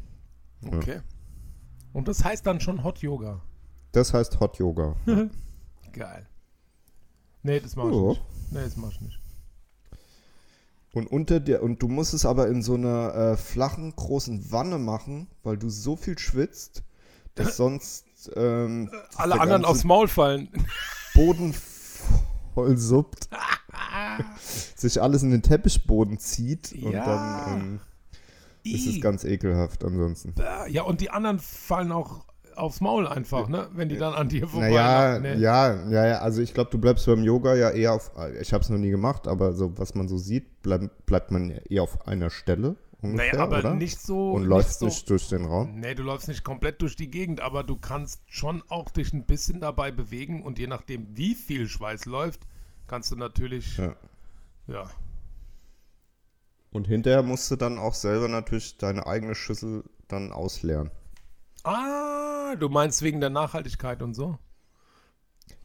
Okay. 0.66 1.00
Und 1.92 2.08
das 2.08 2.24
heißt 2.24 2.44
dann 2.46 2.60
schon 2.60 2.82
Hot 2.84 2.98
Yoga. 2.98 3.42
Das 3.92 4.12
heißt 4.12 4.40
Hot 4.40 4.58
Yoga. 4.58 4.96
Geil. 5.92 6.26
Nee, 7.42 7.60
das 7.60 7.76
mache 7.76 7.90
ich 7.90 7.94
Ja. 7.96 8.08
nicht. 8.08 8.22
Nee, 8.50 8.62
das 8.64 8.76
mache 8.76 8.92
ich 8.92 9.00
nicht. 9.00 9.20
Und 10.92 11.06
unter 11.08 11.40
dir, 11.40 11.62
und 11.62 11.82
du 11.82 11.88
musst 11.88 12.14
es 12.14 12.24
aber 12.24 12.48
in 12.48 12.62
so 12.62 12.74
einer 12.74 13.14
äh, 13.14 13.36
flachen, 13.36 13.94
großen 13.94 14.50
Wanne 14.50 14.78
machen, 14.78 15.28
weil 15.42 15.58
du 15.58 15.68
so 15.68 15.94
viel 15.94 16.18
schwitzt, 16.18 16.82
dass 17.34 17.56
sonst 17.58 18.05
ähm, 18.34 18.90
Alle 19.16 19.34
der 19.34 19.42
anderen 19.42 19.64
aufs 19.64 19.84
Maul 19.84 20.08
fallen. 20.08 20.48
Boden 21.14 21.54
voll 22.54 22.76
suppt, 22.76 23.28
sich 24.76 25.00
alles 25.02 25.22
in 25.22 25.30
den 25.30 25.42
Teppichboden 25.42 26.18
zieht 26.18 26.72
und 26.72 26.92
Ja. 26.92 27.04
dann 27.04 27.60
ähm, 27.60 27.80
ist 28.64 28.86
es 28.86 29.00
ganz 29.00 29.24
ekelhaft 29.24 29.84
ansonsten. 29.84 30.34
Ja, 30.68 30.82
und 30.82 31.00
die 31.00 31.10
anderen 31.10 31.38
fallen 31.38 31.92
auch 31.92 32.26
aufs 32.56 32.80
Maul 32.80 33.06
einfach, 33.06 33.48
ne? 33.48 33.68
Wenn 33.74 33.88
die 33.90 33.98
dann 33.98 34.14
an 34.14 34.28
dir 34.30 34.48
vorbei 34.48 34.70
Naja, 34.70 35.18
nee. 35.18 35.34
ja, 35.34 35.88
ja, 35.90 36.06
ja, 36.06 36.18
also 36.20 36.40
ich 36.40 36.54
glaube, 36.54 36.70
du 36.70 36.78
bleibst 36.78 37.04
beim 37.06 37.22
Yoga 37.22 37.54
ja 37.54 37.68
eher 37.70 37.92
auf, 37.92 38.10
ich 38.40 38.52
habe 38.54 38.64
es 38.64 38.70
noch 38.70 38.78
nie 38.78 38.90
gemacht, 38.90 39.28
aber 39.28 39.52
so 39.52 39.76
was 39.76 39.94
man 39.94 40.08
so 40.08 40.16
sieht, 40.16 40.62
bleib, 40.62 40.90
bleibt 41.04 41.30
man 41.30 41.50
eher 41.50 41.82
auf 41.82 42.06
einer 42.08 42.30
Stelle 42.30 42.76
ungefähr, 43.02 43.32
Naja, 43.32 43.44
aber 43.44 43.58
oder? 43.58 43.74
nicht 43.74 44.00
so. 44.00 44.32
Und 44.32 44.42
nicht 44.42 44.48
läufst 44.48 44.78
so, 44.80 44.86
nicht 44.86 45.08
durch 45.10 45.28
den 45.28 45.44
Raum. 45.44 45.80
Nee, 45.80 45.94
du 45.94 46.02
läufst 46.02 46.28
nicht 46.28 46.44
komplett 46.44 46.80
durch 46.82 46.96
die 46.96 47.10
Gegend, 47.10 47.40
aber 47.40 47.62
du 47.64 47.76
kannst 47.76 48.22
schon 48.26 48.62
auch 48.68 48.90
dich 48.90 49.12
ein 49.12 49.24
bisschen 49.26 49.60
dabei 49.60 49.90
bewegen 49.90 50.42
und 50.42 50.58
je 50.58 50.66
nachdem, 50.66 51.16
wie 51.16 51.34
viel 51.34 51.68
Schweiß 51.68 52.06
läuft, 52.06 52.46
kannst 52.86 53.10
du 53.10 53.16
natürlich, 53.16 53.76
ja, 53.78 53.96
Ja. 54.66 54.90
Und 56.72 56.86
hinterher 56.86 57.22
musst 57.22 57.50
du 57.50 57.56
dann 57.56 57.78
auch 57.78 57.94
selber 57.94 58.28
natürlich 58.28 58.76
deine 58.76 59.06
eigene 59.06 59.34
Schüssel 59.34 59.84
dann 60.08 60.32
ausleeren. 60.32 60.90
Ah, 61.64 62.54
du 62.56 62.68
meinst 62.68 63.02
wegen 63.02 63.20
der 63.20 63.30
Nachhaltigkeit 63.30 64.02
und 64.02 64.14
so? 64.14 64.38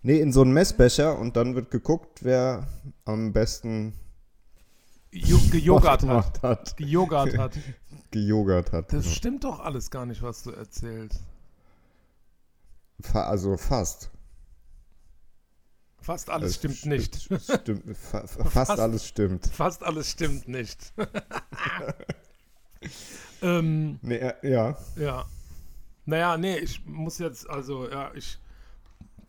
Nee, 0.04 0.20
in 0.20 0.32
so 0.32 0.42
einen 0.42 0.54
Messbecher 0.54 1.20
und 1.20 1.36
dann 1.36 1.54
wird 1.54 1.70
geguckt, 1.70 2.24
wer 2.24 2.68
am 3.06 3.34
besten 3.34 3.94
Jo 5.14 5.38
gejoggert 5.52 6.04
hat. 6.04 6.42
hat, 6.42 6.78
Gejoggert 6.78 7.38
hat. 7.38 7.58
gejogert 8.12 8.72
hat. 8.72 8.94
Das 8.94 9.14
stimmt 9.14 9.44
doch 9.44 9.60
alles 9.60 9.92
gar 9.92 10.06
nicht, 10.06 10.22
was 10.22 10.44
du 10.44 10.52
erzählst. 10.52 11.20
Fa 13.02 13.24
also 13.24 13.58
fast. 13.58 14.10
Fast 16.00 16.30
alles 16.30 16.52
Es 16.52 16.56
stimmt 16.58 16.76
sti- 16.76 16.90
nicht. 16.90 17.30
Stimmt, 17.44 17.98
fa 17.98 18.20
fa- 18.28 18.44
fast 18.46 18.54
Fast. 18.54 18.80
alles 18.80 19.08
stimmt. 19.08 19.48
Fast 19.48 19.84
alles 19.84 20.10
stimmt 20.12 20.48
nicht. 20.48 20.94
ähm, 23.42 24.00
Nee, 24.02 24.16
äh, 24.18 24.50
ja. 24.50 24.78
ja. 24.96 25.26
Naja, 26.06 26.38
nee, 26.38 26.58
ich 26.58 26.86
muss 26.86 27.20
jetzt, 27.20 27.50
also, 27.50 27.90
ja, 27.90 28.12
ich. 28.14 28.38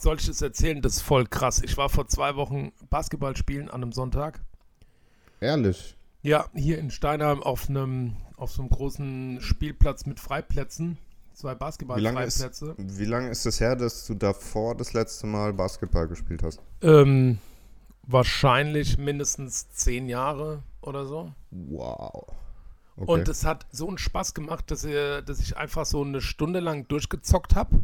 Soll 0.00 0.16
ich 0.18 0.26
das 0.26 0.42
erzählen? 0.42 0.82
Das 0.82 0.94
ist 0.96 1.02
voll 1.02 1.26
krass. 1.26 1.62
Ich 1.62 1.76
war 1.76 1.88
vor 1.88 2.08
zwei 2.08 2.34
Wochen 2.34 2.72
Basketball 2.90 3.36
spielen 3.36 3.68
an 3.68 3.82
einem 3.82 3.92
Sonntag. 3.92 4.40
Ehrlich. 5.42 5.96
Ja, 6.22 6.46
hier 6.54 6.78
in 6.78 6.92
Steinheim 6.92 7.42
auf 7.42 7.68
einem, 7.68 8.16
auf 8.36 8.52
so 8.52 8.62
einem 8.62 8.70
großen 8.70 9.40
Spielplatz 9.40 10.06
mit 10.06 10.20
Freiplätzen. 10.20 10.98
Zwei 11.34 11.54
Wie 11.54 11.58
Basketballfreiplätze. 11.58 12.74
wie 12.78 13.04
lange 13.04 13.28
ist 13.28 13.44
es 13.44 13.58
her, 13.58 13.74
dass 13.74 14.06
du 14.06 14.14
davor 14.14 14.76
das 14.76 14.92
letzte 14.92 15.26
Mal 15.26 15.52
Basketball 15.52 16.06
gespielt 16.06 16.44
hast? 16.44 16.60
Ähm, 16.80 17.38
wahrscheinlich 18.04 18.98
mindestens 18.98 19.68
zehn 19.72 20.08
Jahre 20.08 20.62
oder 20.80 21.06
so. 21.06 21.32
Wow. 21.50 22.26
Okay. 22.96 23.10
Und 23.10 23.28
es 23.28 23.44
hat 23.44 23.66
so 23.72 23.88
einen 23.88 23.98
Spaß 23.98 24.34
gemacht, 24.34 24.70
dass, 24.70 24.84
ihr, 24.84 25.22
dass 25.22 25.40
ich 25.40 25.56
einfach 25.56 25.86
so 25.86 26.02
eine 26.02 26.20
Stunde 26.20 26.60
lang 26.60 26.86
durchgezockt 26.86 27.56
habe. 27.56 27.80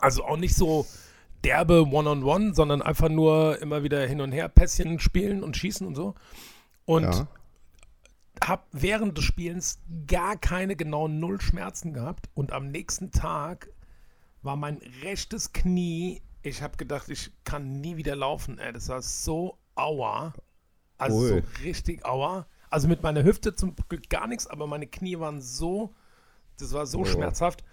Also 0.00 0.24
auch 0.24 0.38
nicht 0.38 0.54
so 0.54 0.86
derbe 1.44 1.86
One-on-One, 1.86 2.54
sondern 2.54 2.80
einfach 2.80 3.08
nur 3.08 3.60
immer 3.60 3.82
wieder 3.82 4.06
hin 4.06 4.20
und 4.20 4.32
her 4.32 4.48
Pässchen 4.48 4.98
spielen 4.98 5.42
und 5.44 5.56
schießen 5.56 5.86
und 5.86 5.94
so. 5.94 6.14
Und 6.86 7.04
ja. 7.04 7.28
habe 8.42 8.62
während 8.72 9.16
des 9.16 9.24
Spielens 9.24 9.80
gar 10.06 10.36
keine 10.36 10.76
genauen 10.76 11.18
Null 11.18 11.40
Schmerzen 11.40 11.92
gehabt. 11.94 12.28
Und 12.34 12.52
am 12.52 12.68
nächsten 12.68 13.10
Tag 13.10 13.68
war 14.42 14.56
mein 14.56 14.78
rechtes 15.02 15.52
Knie, 15.52 16.20
ich 16.42 16.60
habe 16.62 16.76
gedacht, 16.76 17.08
ich 17.08 17.32
kann 17.44 17.80
nie 17.80 17.96
wieder 17.96 18.14
laufen. 18.16 18.58
Ey, 18.58 18.72
das 18.72 18.88
war 18.90 19.00
so 19.00 19.56
aua. 19.74 20.34
Also 20.98 21.16
Ui. 21.18 21.28
so 21.28 21.42
richtig 21.62 22.04
aua. 22.04 22.46
Also 22.68 22.86
mit 22.88 23.02
meiner 23.02 23.22
Hüfte 23.24 23.54
zum 23.54 23.74
Glück 23.88 24.10
gar 24.10 24.26
nichts, 24.26 24.46
aber 24.46 24.66
meine 24.66 24.86
Knie 24.86 25.18
waren 25.18 25.40
so, 25.40 25.94
das 26.58 26.72
war 26.72 26.86
so 26.86 27.00
Oh. 27.00 27.04
schmerzhaft. 27.04 27.64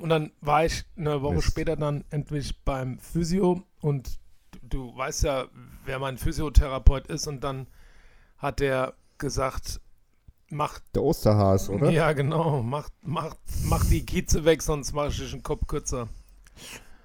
Und 0.00 0.10
dann 0.10 0.30
war 0.40 0.64
ich 0.64 0.84
eine 0.96 1.22
Woche 1.22 1.36
Mist. 1.36 1.48
später 1.48 1.76
dann 1.76 2.04
endlich 2.10 2.62
beim 2.64 2.98
Physio 3.00 3.64
und 3.80 4.20
du, 4.52 4.58
du 4.62 4.96
weißt 4.96 5.24
ja, 5.24 5.48
wer 5.84 5.98
mein 5.98 6.18
Physiotherapeut 6.18 7.08
ist 7.08 7.26
und 7.26 7.42
dann 7.42 7.66
hat 8.40 8.60
der 8.60 8.94
gesagt, 9.18 9.80
mach 10.50 10.80
Der 10.94 11.02
Osterhas, 11.02 11.68
oder? 11.70 11.90
ja, 11.90 12.12
genau. 12.12 12.62
Mach, 12.62 12.88
mach, 13.02 13.36
mach 13.64 13.84
die 13.86 14.04
Kieze 14.04 14.44
weg, 14.44 14.62
sonst 14.62 14.92
mache 14.92 15.08
ich 15.08 15.30
den 15.30 15.42
Kopf 15.42 15.66
kürzer. 15.68 16.08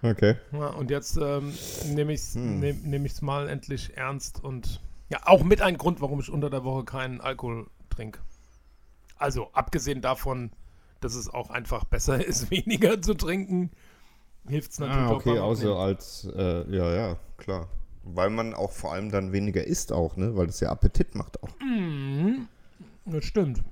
Okay. 0.01 0.35
Ja, 0.51 0.67
und 0.69 0.91
jetzt 0.91 1.17
ähm, 1.17 1.53
nehme 1.87 2.13
ich 2.13 2.21
es 2.21 2.35
Hm. 2.35 2.59
nehm, 2.59 2.81
nehm 2.83 3.05
ich's 3.05 3.21
mal 3.21 3.49
endlich 3.49 3.97
ernst 3.97 4.43
und 4.43 4.81
ja, 5.09 5.19
auch 5.25 5.43
mit 5.43 5.61
ein 5.61 5.77
Grund, 5.77 6.01
warum 6.01 6.19
ich 6.19 6.29
unter 6.31 6.49
der 6.49 6.63
Woche 6.63 6.83
keinen 6.83 7.21
Alkohol 7.21 7.67
trinke. 7.89 8.19
Also, 9.17 9.49
abgesehen 9.53 10.01
davon, 10.01 10.51
dass 10.99 11.15
es 11.15 11.29
auch 11.33 11.49
einfach 11.49 11.85
besser 11.85 12.23
ist, 12.25 12.51
weniger 12.51 13.01
zu 13.01 13.13
trinken, 13.13 13.71
hilft 14.47 14.71
es 14.73 14.79
natürlich 14.79 15.07
Ah, 15.07 15.11
auch 15.11 15.15
okay, 15.17 15.39
außer 15.39 15.75
als, 15.75 16.27
äh, 16.35 16.75
ja, 16.75 16.93
ja, 16.95 17.17
klar. 17.37 17.67
Weil 18.07 18.29
man 18.29 18.53
auch 18.53 18.71
vor 18.71 18.93
allem 18.93 19.09
dann 19.09 19.31
weniger 19.31 19.65
isst 19.65 19.91
auch, 19.91 20.15
ne? 20.15 20.35
Weil 20.35 20.47
das 20.47 20.59
ja 20.59 20.69
Appetit 20.69 21.15
macht 21.15 21.41
auch. 21.41 21.49
Mhm, 21.59 22.47
das 23.05 23.25
stimmt. 23.25 23.63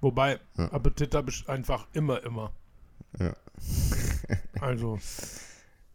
Wobei, 0.00 0.38
Ja. 0.56 0.70
Appetit 0.72 1.14
habe 1.14 1.30
ich 1.30 1.48
einfach 1.48 1.86
immer, 1.92 2.22
immer. 2.24 2.52
Ja. 3.18 3.34
Also, 4.60 4.98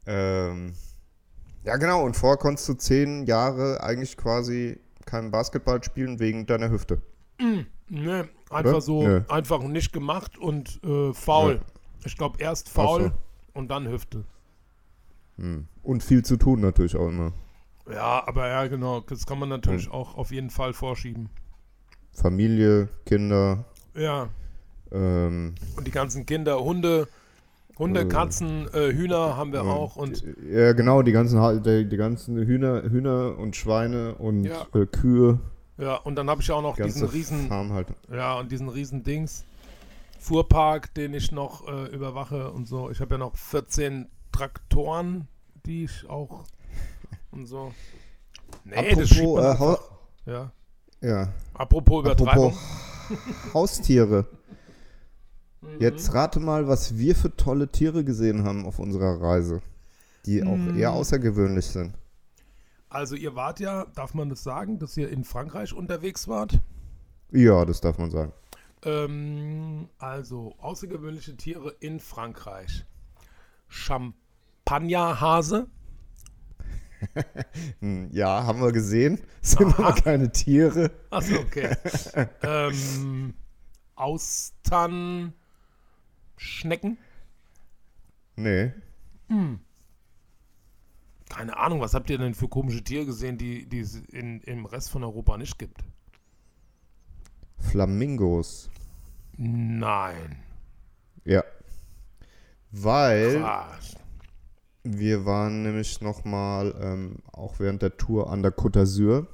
Ähm, 0.06 0.74
ja, 1.64 1.78
genau. 1.78 2.04
Und 2.04 2.16
vorher 2.18 2.38
konntest 2.38 2.68
du 2.68 2.74
zehn 2.74 3.26
Jahre 3.26 3.82
eigentlich 3.82 4.18
quasi 4.18 4.80
kein 5.06 5.32
Basketball 5.32 5.82
spielen 5.84 6.20
wegen 6.20 6.46
deiner 6.46 6.70
Hüfte. 6.70 7.02
ne, 7.90 8.28
einfach 8.50 8.72
Oder? 8.72 8.82
so, 8.82 9.04
Nö. 9.04 9.22
einfach 9.30 9.62
nicht 9.64 9.94
gemacht 9.94 10.38
und 10.38 10.82
äh, 10.84 11.14
faul. 11.14 11.56
Ja. 11.56 11.62
Ich 12.06 12.18
glaube, 12.18 12.42
erst 12.42 12.68
faul 12.70 13.04
so. 13.04 13.12
und 13.60 13.70
dann 13.70 13.88
Hüfte. 13.90 14.26
Hm. 15.38 15.68
Und 15.84 16.04
viel 16.04 16.24
zu 16.24 16.36
tun 16.38 16.60
natürlich 16.60 16.96
auch 16.98 17.08
immer. 17.08 17.32
Ja, 17.92 18.24
aber 18.28 18.48
ja, 18.48 18.68
genau. 18.68 19.02
Das 19.02 19.26
kann 19.26 19.40
man 19.40 19.50
natürlich 19.50 19.86
Hm. 19.88 19.92
auch 19.94 20.16
auf 20.16 20.32
jeden 20.32 20.50
Fall 20.50 20.74
vorschieben. 20.74 21.30
Familie, 22.14 22.90
Kinder, 23.06 23.66
Ja, 23.96 24.30
ähm, 24.92 25.56
und 25.76 25.88
die 25.88 25.92
ganzen 25.92 26.26
Kinder, 26.26 26.64
Hunde, 26.64 27.08
Hunde, 27.78 28.02
Äh. 28.02 28.06
Katzen, 28.06 28.68
äh, 28.74 28.92
Hühner 28.94 29.36
haben 29.36 29.52
wir 29.52 29.64
auch 29.64 29.96
und 29.96 30.24
ja, 30.48 30.74
genau, 30.74 31.02
die 31.02 31.12
ganzen, 31.12 31.64
die, 31.64 31.90
die 31.90 31.98
ganzen 31.98 32.38
Hühner, 32.38 32.84
Hühner 32.84 33.38
und 33.38 33.56
Schweine 33.56 34.14
und 34.16 34.46
Ja. 34.46 34.68
äh, 34.76 34.86
Kühe, 34.86 35.40
ja, 35.78 35.96
und 35.96 36.16
dann 36.16 36.30
habe 36.30 36.42
ich 36.42 36.52
auch 36.52 36.62
noch 36.62 36.76
diesen 36.78 37.08
riesen, 37.08 37.50
halt. 37.50 37.88
ja, 38.12 38.40
und 38.40 38.52
diesen 38.52 38.70
riesen 38.70 39.04
Dings, 39.04 39.44
Fuhrpark, 40.20 40.94
den 40.94 41.14
ich 41.16 41.32
noch 41.32 41.68
äh, 41.68 41.88
überwache 41.88 42.52
und 42.52 42.68
so. 42.68 42.92
Ich 42.92 43.02
habe 43.02 43.16
ja 43.16 43.18
noch 43.18 43.36
14 43.36 44.08
Traktoren, 44.32 45.28
die 45.66 45.86
ich 45.86 46.08
auch 46.10 46.46
und 47.34 47.46
so. 47.48 47.74
Nee, 48.64 48.96
das 48.96 49.10
schiebt 49.10 49.22
Apropos, 49.22 49.44
man 49.44 49.56
äh. 49.56 49.60
Hau- 49.60 49.80
Ja. 50.26 50.52
ja, 51.02 51.34
Apropos 51.54 52.06
Übertreibung. 52.06 52.54
apropos 52.54 52.60
Haustiere. 53.54 54.26
Mhm. 55.62 55.68
Jetzt 55.80 56.14
rate 56.14 56.40
mal, 56.40 56.68
was 56.68 56.98
wir 56.98 57.16
für 57.16 57.36
tolle 57.36 57.68
Tiere 57.70 58.04
gesehen 58.04 58.44
haben 58.44 58.66
auf 58.66 58.80
unserer 58.80 59.22
Reise, 59.22 59.62
die 60.26 60.44
auch 60.44 60.52
Hm. 60.54 60.78
eher 60.78 60.92
außergewöhnlich 60.94 61.66
sind. 61.66 61.94
Also 62.90 63.16
ihr 63.16 63.36
wart 63.36 63.60
ja, 63.60 63.86
darf 63.96 64.14
man 64.14 64.30
das 64.30 64.44
sagen, 64.44 64.78
dass 64.80 64.96
ihr 64.98 65.10
in 65.10 65.24
Frankreich 65.24 65.74
unterwegs 65.74 66.28
wart? 66.28 66.60
Ja, 67.32 67.66
das 67.66 67.82
darf 67.82 67.98
man 67.98 68.12
sagen. 68.12 68.32
Ähm, 68.84 69.90
also 69.98 70.54
außergewöhnliche 70.60 71.36
Tiere 71.36 71.76
in 71.80 72.00
Frankreich. 72.00 72.86
Champagnerhase. 73.68 75.68
Hm, 77.80 78.10
Ja, 78.12 78.44
haben 78.46 78.62
wir 78.62 78.72
gesehen. 78.72 79.20
Sind 79.42 79.74
Aha. 79.74 79.88
aber 79.90 80.02
keine 80.02 80.32
Tiere. 80.32 80.92
Achso, 81.10 81.36
okay. 81.36 81.76
ähm, 82.44 83.34
Austernschnecken. 83.96 85.38
Nee. 88.36 88.72
Keine 91.30 91.58
Ahnung, 91.58 91.80
was 91.82 91.94
habt 91.94 92.10
ihr 92.10 92.18
denn 92.18 92.34
für 92.36 92.48
komische 92.48 92.84
Tiere 92.84 93.06
gesehen, 93.06 93.38
die, 93.38 93.68
die 93.68 93.80
es 93.80 93.96
in, 93.96 94.42
im 94.42 94.66
Rest 94.66 94.92
von 94.92 95.04
Europa 95.04 95.38
nicht 95.38 95.58
gibt? 95.58 95.84
Flamingos. 97.58 98.70
Nein. 99.38 100.38
Ja. 101.26 101.44
Weil 102.72 103.40
Krass. 103.40 103.96
Wir 104.84 105.26
waren 105.26 105.64
nämlich 105.64 106.02
nochmal 106.02 106.76
ähm, 106.80 107.18
auch 107.32 107.60
während 107.60 107.82
der 107.82 107.98
Tour 107.98 108.30
an 108.30 108.44
der 108.44 108.56
Côte 108.56 108.82
d'Azur. 108.82 109.26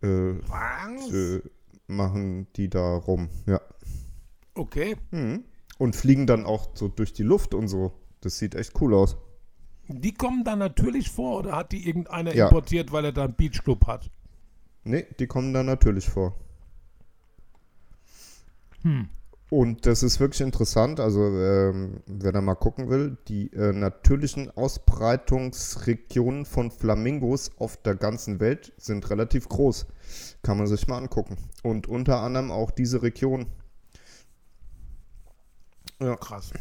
Äh, 0.02 0.30
äh, 0.30 1.42
machen 1.86 2.46
die 2.56 2.68
da 2.68 2.96
rum, 2.96 3.30
ja. 3.46 3.62
Okay. 4.54 4.96
Mhm. 5.10 5.44
Und 5.78 5.96
fliegen 5.96 6.26
dann 6.26 6.44
auch 6.44 6.68
so 6.74 6.88
durch 6.88 7.14
die 7.14 7.22
Luft 7.22 7.54
und 7.54 7.68
so. 7.68 7.92
Das 8.20 8.38
sieht 8.38 8.54
echt 8.54 8.78
cool 8.80 8.94
aus. 8.94 9.16
Die 9.88 10.12
kommen 10.12 10.44
da 10.44 10.55
natürlich 10.55 11.11
vor 11.11 11.38
oder 11.38 11.57
hat 11.57 11.72
die 11.72 11.87
irgendeiner 11.87 12.35
Ja. 12.35 12.46
importiert, 12.48 12.92
weil 12.92 13.07
er 13.07 13.12
da 13.12 13.24
einen 13.24 13.35
Beachclub 13.35 13.87
hat? 13.87 14.11
Nee, 14.85 15.07
die 15.18 15.27
kommen 15.27 15.55
da 15.55 15.62
natürlich 15.62 16.09
vor. 16.09 16.35
Hm. 18.83 19.09
Und 19.51 19.87
das 19.87 20.03
ist 20.03 20.20
wirklich 20.20 20.42
interessant. 20.42 21.01
Also, 21.01 21.22
ähm, 21.24 22.03
wer 22.07 22.33
da 22.33 22.42
mal 22.42 22.55
gucken 22.55 22.90
will, 22.90 23.16
die 23.29 23.51
äh, 23.55 23.72
natürlichen 23.72 24.51
Ausbreitungsregionen 24.55 26.44
von 26.44 26.70
Flamingos 26.70 27.53
auf 27.59 27.79
der 27.79 27.94
ganzen 27.94 28.40
Welt 28.40 28.74
sind 28.77 29.09
relativ 29.09 29.48
groß. 29.48 29.87
Kann 30.42 30.59
man 30.59 30.66
sich 30.66 30.87
mal 30.87 30.98
angucken. 30.98 31.38
Und 31.62 31.87
unter 31.87 32.20
anderem 32.20 32.51
auch 32.51 32.70
diese 32.70 33.01
Region. 33.03 33.46
Ja. 35.98 36.16
Krass. 36.16 36.53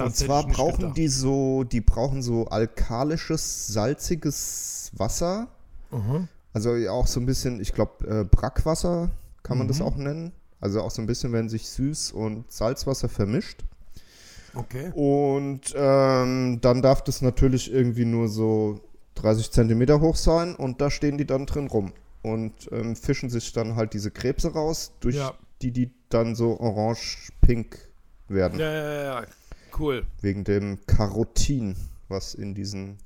Und 0.00 0.10
Das 0.12 0.18
zwar 0.26 0.46
brauchen 0.46 0.78
gedacht. 0.80 0.96
die 0.96 1.08
so, 1.08 1.64
die 1.64 1.80
brauchen 1.80 2.22
so 2.22 2.46
alkalisches, 2.46 3.68
salziges 3.68 4.90
Wasser. 4.96 5.48
Mhm. 5.90 6.28
Also 6.52 6.70
auch 6.90 7.06
so 7.06 7.20
ein 7.20 7.26
bisschen, 7.26 7.60
ich 7.60 7.72
glaube, 7.74 8.06
äh, 8.06 8.24
Brackwasser 8.24 9.10
kann 9.42 9.58
man 9.58 9.68
das 9.68 9.78
Mhm. 9.78 9.84
auch 9.84 9.96
nennen. 9.96 10.32
Also 10.60 10.82
auch 10.82 10.90
so 10.90 11.00
ein 11.00 11.06
bisschen, 11.06 11.32
wenn 11.32 11.48
sich 11.48 11.64
Süß- 11.64 12.12
und 12.12 12.50
Salzwasser 12.50 13.08
vermischt. 13.08 13.64
Okay. 14.54 14.90
Und 14.94 15.72
ähm, 15.76 16.58
dann 16.60 16.82
darf 16.82 17.02
das 17.04 17.22
natürlich 17.22 17.72
irgendwie 17.72 18.04
nur 18.04 18.28
so 18.28 18.80
30 19.14 19.52
Zentimeter 19.52 20.00
hoch 20.00 20.16
sein 20.16 20.54
und 20.56 20.80
da 20.80 20.90
stehen 20.90 21.18
die 21.18 21.26
dann 21.26 21.46
drin 21.46 21.68
rum. 21.68 21.92
Und 22.22 22.52
ähm, 22.72 22.96
fischen 22.96 23.30
sich 23.30 23.52
dann 23.52 23.76
halt 23.76 23.94
diese 23.94 24.10
Krebse 24.10 24.52
raus, 24.52 24.92
durch 25.00 25.16
Ja. 25.16 25.32
die 25.62 25.70
die 25.70 25.90
dann 26.10 26.34
so 26.34 26.58
orange-pink 26.60 27.78
werden. 28.28 28.58
Ja, 28.58 28.70
ja, 28.72 28.92
ja, 28.92 29.02
ja. 29.22 29.26
Cool. 29.80 30.06
Wegen 30.20 30.44
dem 30.44 30.78
Carotin, 30.86 31.74
was 32.08 32.34
in 32.34 32.54
diesen 32.54 32.98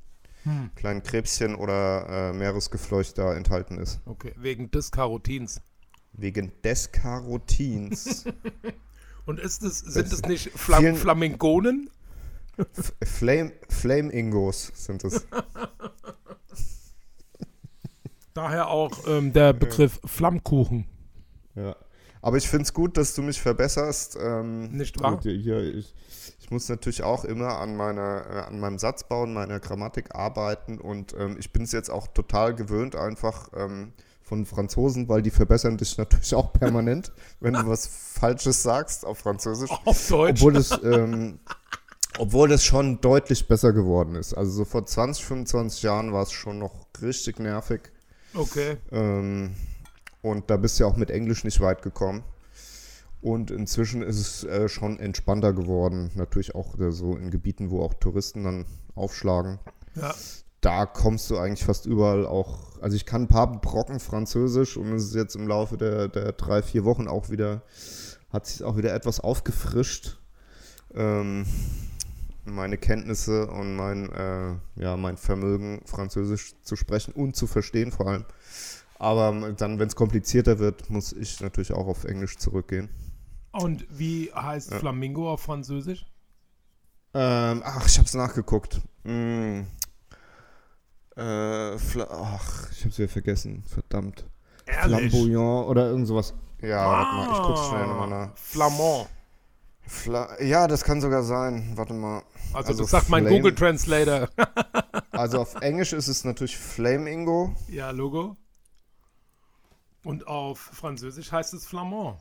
Hm. 0.45 0.71
kleinen 0.75 1.03
Krebschen 1.03 1.55
oder 1.55 2.07
äh, 2.31 2.33
Meeresgefleucht 2.35 3.17
da 3.17 3.33
enthalten 3.35 3.79
ist. 3.79 4.01
Okay. 4.05 4.33
Wegen 4.37 4.71
des 4.71 4.91
Karotins. 4.91 5.63
Wegen 6.13 6.53
des 6.63 6.93
Carotins. 6.93 8.25
Und 9.27 9.41
ist 9.41 9.63
es, 9.63 9.79
sind 9.79 10.13
es 10.13 10.21
nicht 10.23 10.51
Flam 10.51 10.81
vielen- 10.83 10.97
Flamingonen? 10.97 11.89
F- 12.59 12.93
Flame, 13.03 13.53
Flame 13.71 14.13
Ingos 14.13 14.71
sind 14.75 15.03
es. 15.05 15.27
Daher 18.35 18.69
auch 18.69 19.07
ähm, 19.07 19.33
der 19.33 19.53
Begriff 19.53 20.01
Flammkuchen. 20.05 20.87
Ja. 21.55 21.77
Aber 22.21 22.37
ich 22.37 22.49
finde 22.49 22.65
es 22.65 22.73
gut, 22.75 22.97
dass 22.97 23.15
du 23.15 23.23
mich 23.23 23.41
verbesserst. 23.41 24.17
Ähm, 24.21 24.73
Nicht 24.73 25.01
wahr? 25.01 25.21
Hier, 25.23 25.75
ich, 25.75 25.95
ich 26.45 26.51
muss 26.51 26.69
natürlich 26.69 27.03
auch 27.03 27.25
immer 27.25 27.59
an, 27.59 27.75
meiner, 27.75 28.27
äh, 28.31 28.39
an 28.41 28.61
meinem 28.61 28.79
Satzbau 28.79 29.23
und 29.23 29.33
meiner 29.33 29.61
Grammatik 29.61 30.15
arbeiten. 30.15 30.79
Und 30.79 31.15
ähm, 31.19 31.37
ich 31.39 31.53
bin 31.53 31.63
es 31.63 31.73
jetzt 31.73 31.89
auch 31.89 32.07
total 32.07 32.55
gewöhnt, 32.55 32.97
einfach 32.97 33.49
ähm, 33.57 33.95
von 34.21 34.45
Franzosen, 34.45 35.09
weil 35.09 35.23
die 35.23 35.31
verbessern 35.31 35.79
dich 35.79 35.97
natürlich 35.99 36.35
auch 36.35 36.53
permanent, 36.53 37.13
wenn 37.41 37.55
du 37.55 37.67
was 37.67 37.87
Falsches 37.87 38.63
sagst 38.63 39.07
auf 39.07 39.21
Französisch. 39.21 39.71
Auf 39.87 40.07
Deutsch. 40.09 40.43
Obwohl 40.43 40.53
das, 40.53 40.79
ähm, 40.83 41.39
obwohl 42.19 42.51
das 42.51 42.63
schon 42.63 43.01
deutlich 43.01 43.49
besser 43.49 43.73
geworden 43.73 44.15
ist. 44.15 44.35
Also 44.35 44.53
so 44.53 44.65
vor 44.67 44.85
20, 44.85 45.25
25 45.25 45.83
Jahren 45.83 46.13
war 46.13 46.25
es 46.25 46.33
schon 46.33 46.59
noch 46.59 46.75
richtig 47.01 47.39
nervig. 47.39 47.91
okay. 48.35 48.77
Ähm, 48.93 49.57
und 50.21 50.51
da 50.51 50.59
bist 50.59 50.79
du 50.79 50.85
ja 50.85 50.91
auch 50.91 50.97
mit 50.97 51.11
Englisch 51.11 51.43
nicht 51.43 51.61
weit 51.61 51.81
gekommen. 51.81 52.23
Und 53.25 53.51
inzwischen 53.51 54.03
ist 54.03 54.19
es 54.19 54.45
äh, 54.45 54.69
schon 54.69 54.99
entspannter 55.01 55.55
geworden. 55.55 56.11
Natürlich 56.15 56.55
auch 56.55 56.79
äh, 56.79 56.93
so 56.93 57.17
in 57.17 57.31
Gebieten, 57.31 57.71
wo 57.71 57.81
auch 57.81 57.95
Touristen 57.95 58.45
dann 58.45 58.67
aufschlagen. 58.95 59.61
Ja. 59.95 60.15
Da 60.61 60.85
kommst 60.85 61.31
du 61.31 61.39
eigentlich 61.39 61.65
fast 61.65 61.87
überall 61.87 62.27
auch. 62.27 62.79
Also 62.83 62.97
ich 62.97 63.07
kann 63.07 63.23
ein 63.23 63.29
paar 63.29 63.63
Brocken 63.63 63.99
Französisch 63.99 64.77
und 64.77 64.93
es 64.93 65.05
ist 65.05 65.15
jetzt 65.15 65.37
im 65.37 65.49
Laufe 65.49 65.79
der, 65.79 66.09
der 66.09 66.33
drei, 66.33 66.61
vier 66.61 66.85
Wochen 66.85 67.09
auch 67.09 67.31
wieder, 67.31 67.63
hat 68.29 68.45
sich 68.45 68.63
auch 68.63 68.77
wieder 68.77 68.93
etwas 68.93 69.21
aufgefrischt. 69.21 70.19
Ähm, 70.95 71.47
meine 72.45 72.77
Kenntnisse 72.77 73.47
und 73.47 73.75
mein, 73.75 74.13
äh, 74.13 74.53
ja, 74.77 74.99
mein 74.99 75.17
Vermögen, 75.17 75.81
Französisch 75.87 76.57
zu 76.61 76.77
sprechen 76.77 77.15
und 77.15 77.37
zu 77.37 77.47
verstehen 77.47 77.91
vor 77.91 78.07
allem. 78.07 78.27
Aber 78.99 79.53
dann, 79.57 79.79
wenn 79.79 79.89
es 79.89 79.97
komplizierter 79.97 80.59
wird, 80.59 80.91
muss 80.91 81.15
ich 81.15 81.41
natürlich 81.41 81.73
auch 81.73 81.87
auf 81.87 82.05
Englisch 82.05 82.37
zurückgehen. 82.37 82.91
Und 83.55 83.87
wie 83.89 84.33
heißt 84.35 84.75
Flamingo 84.75 85.33
auf 85.33 85.43
Französisch? 85.43 86.07
Ähm, 87.15 87.63
ach, 87.65 87.87
ich 87.87 87.99
hab's 87.99 88.15
nachgeguckt. 88.15 88.81
Mm. 89.05 89.61
Äh, 91.17 91.23
ach, 92.11 92.71
ich 92.73 92.85
hab's 92.85 92.99
wieder 92.99 93.09
vergessen. 93.09 93.63
Verdammt. 93.67 94.27
Ehrlich? 94.67 95.11
Flamboyant 95.13 95.69
oder 95.69 95.87
irgend 95.89 96.09
sowas. 96.09 96.35
Ja, 96.61 96.87
warte 96.89 97.15
mal, 97.17 97.37
ich 97.37 97.43
guck's 97.47 97.69
schnell 97.69 97.87
nochmal 97.87 98.09
nach. 98.09 98.37
Flamand. 98.37 99.09
Fla 99.87 100.41
ja, 100.43 100.67
das 100.67 100.83
kann 100.83 101.01
sogar 101.01 101.23
sein. 101.23 101.73
Warte 101.77 101.93
mal. 101.93 102.23
Also, 102.55 102.69
Also 102.71 102.83
das 102.83 102.91
sagt 102.91 103.09
mein 103.11 103.25
Flame- 103.25 103.37
Google 103.39 103.55
Translator. 103.55 104.29
Also 105.13 105.41
auf 105.41 105.55
Englisch 105.61 105.93
ist 105.93 106.09
es 106.09 106.25
natürlich 106.25 106.57
Flamingo. 106.59 107.55
ja, 107.69 107.91
Logo. 107.93 108.37
Und 110.03 110.27
auf 110.27 110.59
Französisch 110.59 111.31
heißt 111.31 111.55
es 111.55 111.65
Flamand. 111.67 112.19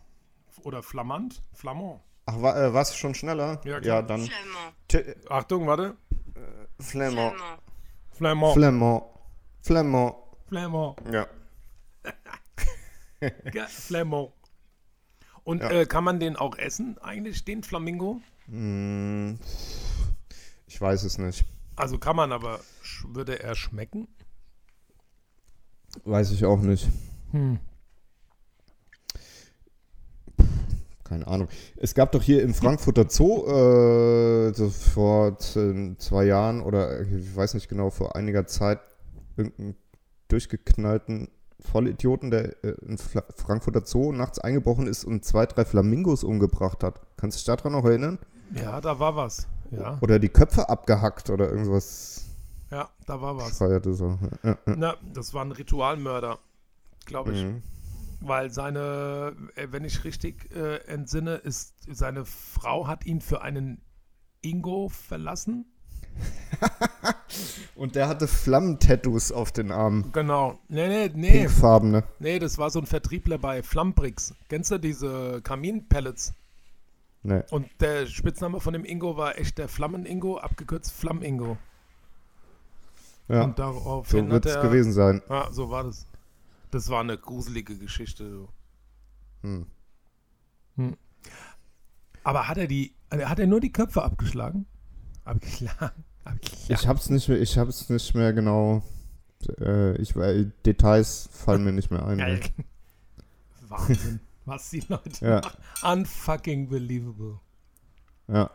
Oder 0.62 0.84
Flamand? 0.84 1.42
Flamand. 1.54 2.02
Ach, 2.26 2.42
wa 2.42 2.58
äh, 2.68 2.74
was? 2.74 2.96
Schon 2.96 3.16
schneller? 3.16 3.60
Ja, 3.66 3.80
klar. 3.80 3.82
Ja, 3.82 4.02
dann. 4.02 4.22
Flamand. 4.22 5.32
Achtung, 5.32 5.68
warte. 5.68 5.98
Flamand. 6.80 7.36
Flamand. 8.12 8.54
Flamand. 8.54 8.54
Flamand. 8.54 9.04
Flamand. 9.62 10.16
Flamand. 10.48 10.98
Ja. 11.12 11.28
Ja, 13.54 13.68
Flamand. 13.68 14.34
Und 15.46 15.62
Ja. 15.62 15.72
äh, 15.72 15.86
kann 15.86 16.04
man 16.04 16.20
den 16.20 16.36
auch 16.36 16.58
essen, 16.58 16.98
eigentlich, 17.00 17.46
den 17.46 17.63
Flamingo? 17.63 18.20
Mm, 18.48 19.36
ich 20.68 20.80
weiß 20.82 21.04
es 21.04 21.18
nicht. 21.18 21.46
Also 21.78 21.98
kann 21.98 22.16
man, 22.18 22.32
aber 22.34 22.60
würde 23.08 23.42
er 23.42 23.56
schmecken? 23.56 24.08
Weiß 26.04 26.32
ich 26.32 26.44
auch 26.46 26.60
nicht. 26.60 26.89
Hm. 27.32 27.60
Keine 31.04 31.28
Ahnung. 31.28 31.48
Es 31.78 31.94
gab 31.96 32.12
doch 32.13 32.22
hier 32.22 32.42
im 32.44 32.54
Frankfurter 32.54 33.06
Zoo 33.10 33.46
äh, 33.48 34.54
so 34.54 34.70
vor 34.70 35.38
z- 35.38 36.00
zwei 36.02 36.24
Jahren 36.26 36.62
oder 36.62 37.02
ich 37.02 37.36
weiß 37.36 37.54
nicht 37.56 37.68
genau, 37.68 37.89
vor 37.89 38.16
einiger 38.16 38.48
Zeit 38.48 38.80
irgendeinen 39.36 39.76
durchgeknallten 40.30 41.30
Vollidioten, 41.60 42.32
der 42.32 42.63
äh, 42.63 42.76
in 42.88 42.98
Fla 42.98 43.24
Frankfurter 43.36 43.86
Zoo 43.86 44.12
nachts 44.12 44.39
eingebrochen 44.39 44.88
ist 44.88 45.04
und 45.06 45.24
zwei, 45.26 45.46
drei 45.46 45.66
Flamingos 45.66 46.24
umgebracht 46.24 46.84
hat. 46.84 47.00
Kannst 47.18 47.38
du 47.38 47.39
dich 47.39 47.46
daran 47.46 47.74
noch 47.74 47.86
erinnern? 47.86 48.20
Ja, 48.56 48.82
da 48.82 49.00
war 49.00 49.16
was. 49.16 49.48
Ja, 49.72 49.98
Oder 50.02 50.20
die 50.20 50.30
Köpfe 50.30 50.70
abgehackt 50.70 51.30
oder 51.32 51.50
irgendwas 51.50 52.26
ja, 52.70 52.89
da 53.08 53.22
war 53.22 53.38
was. 53.38 53.58
feierte 53.58 53.94
so. 53.94 54.18
Ja, 54.44 54.50
ja. 54.68 54.76
Na, 54.76 54.96
das 55.13 55.34
war 55.34 55.44
ein 55.44 55.52
Ritualmörder, 55.52 56.38
glaube 57.06 57.34
ich. 57.34 57.44
Mhm. 57.44 57.62
Weil 58.26 58.52
seine, 58.52 59.36
äh, 59.56 59.68
wenn 59.72 59.84
ich 59.84 60.06
richtig 60.06 60.50
äh, 60.56 60.78
entsinne, 60.88 61.36
ist 61.36 61.76
seine 61.92 62.24
Frau 62.24 62.88
hat 62.88 63.06
ihn 63.06 63.20
für 63.20 63.42
einen 63.42 63.82
Ingo 64.42 64.90
verlassen. 64.90 65.66
Und 67.76 67.96
der 67.96 68.08
hatte 68.08 68.28
Flammentattoos 68.28 69.32
auf 69.32 69.52
den 69.52 69.72
Armen. 69.72 70.12
Genau. 70.14 70.60
Nee, 70.70 70.88
nee, 70.88 71.12
nee. 71.14 71.32
Pinkfarbene. 71.32 72.04
Nee, 72.20 72.40
das 72.40 72.58
war 72.58 72.70
so 72.70 72.80
ein 72.80 72.86
Vertriebler 72.86 73.38
bei 73.38 73.62
Flammbricks. 73.62 74.34
Kennst 74.48 74.72
du 74.72 74.78
diese 74.78 75.42
Kaminpellets? 75.42 76.34
Nee. 77.24 77.42
Und 77.52 77.68
der 77.80 78.06
Spitzname 78.06 78.60
von 78.60 78.74
dem 78.74 78.86
Ingo 78.86 79.18
war 79.18 79.38
echt 79.38 79.58
der 79.58 79.68
Flammen-Ingo, 79.68 80.38
abgekürzt 80.38 80.92
Flamm-Ingo. 80.92 81.58
Ja, 83.28 83.44
Und 83.44 83.60
daraufhin 83.60 84.28
so 84.28 84.32
wird 84.32 84.46
es 84.46 84.62
gewesen 84.62 84.94
sein. 84.94 85.22
Ja, 85.30 85.50
so 85.52 85.70
war 85.70 85.86
das. 85.86 86.06
Das 86.74 86.90
war 86.90 87.02
eine 87.02 87.20
gruselige 87.20 87.78
Geschichte. 87.78 88.28
Du. 88.32 88.48
Hm. 89.44 89.68
Hm. 90.76 90.98
Aber 92.24 92.48
hat 92.48 92.58
er 92.58 92.66
die, 92.66 92.96
also 93.12 93.30
hat 93.30 93.38
er 93.38 93.46
nur 93.46 93.60
die 93.60 93.72
Köpfe 93.72 94.02
abgeschlagen? 94.02 94.66
Abgeschlagen? 95.24 96.04
Abgeschlagen. 96.24 96.74
Ich 96.82 96.88
hab's 96.88 97.12
nicht 97.12 97.30
mehr, 97.30 97.40
ich 97.40 97.60
hab's 97.60 97.90
nicht 97.90 98.16
mehr 98.16 98.34
genau. 98.34 98.82
Äh, 99.60 99.98
ich 99.98 100.16
weil 100.16 100.46
Details 100.66 101.30
fallen 101.32 101.64
mir 101.64 101.74
nicht 101.74 101.92
mehr 101.92 102.08
ein. 102.08 102.18
Geil. 102.18 102.40
Wahnsinn, 103.68 104.20
was 104.46 104.72
die 104.72 104.84
Leute 104.88 105.24
Ja. 105.24 105.42
machen. 105.42 106.00
Unfucking 106.00 106.70
believable. 106.70 107.40
Ja. 108.30 108.50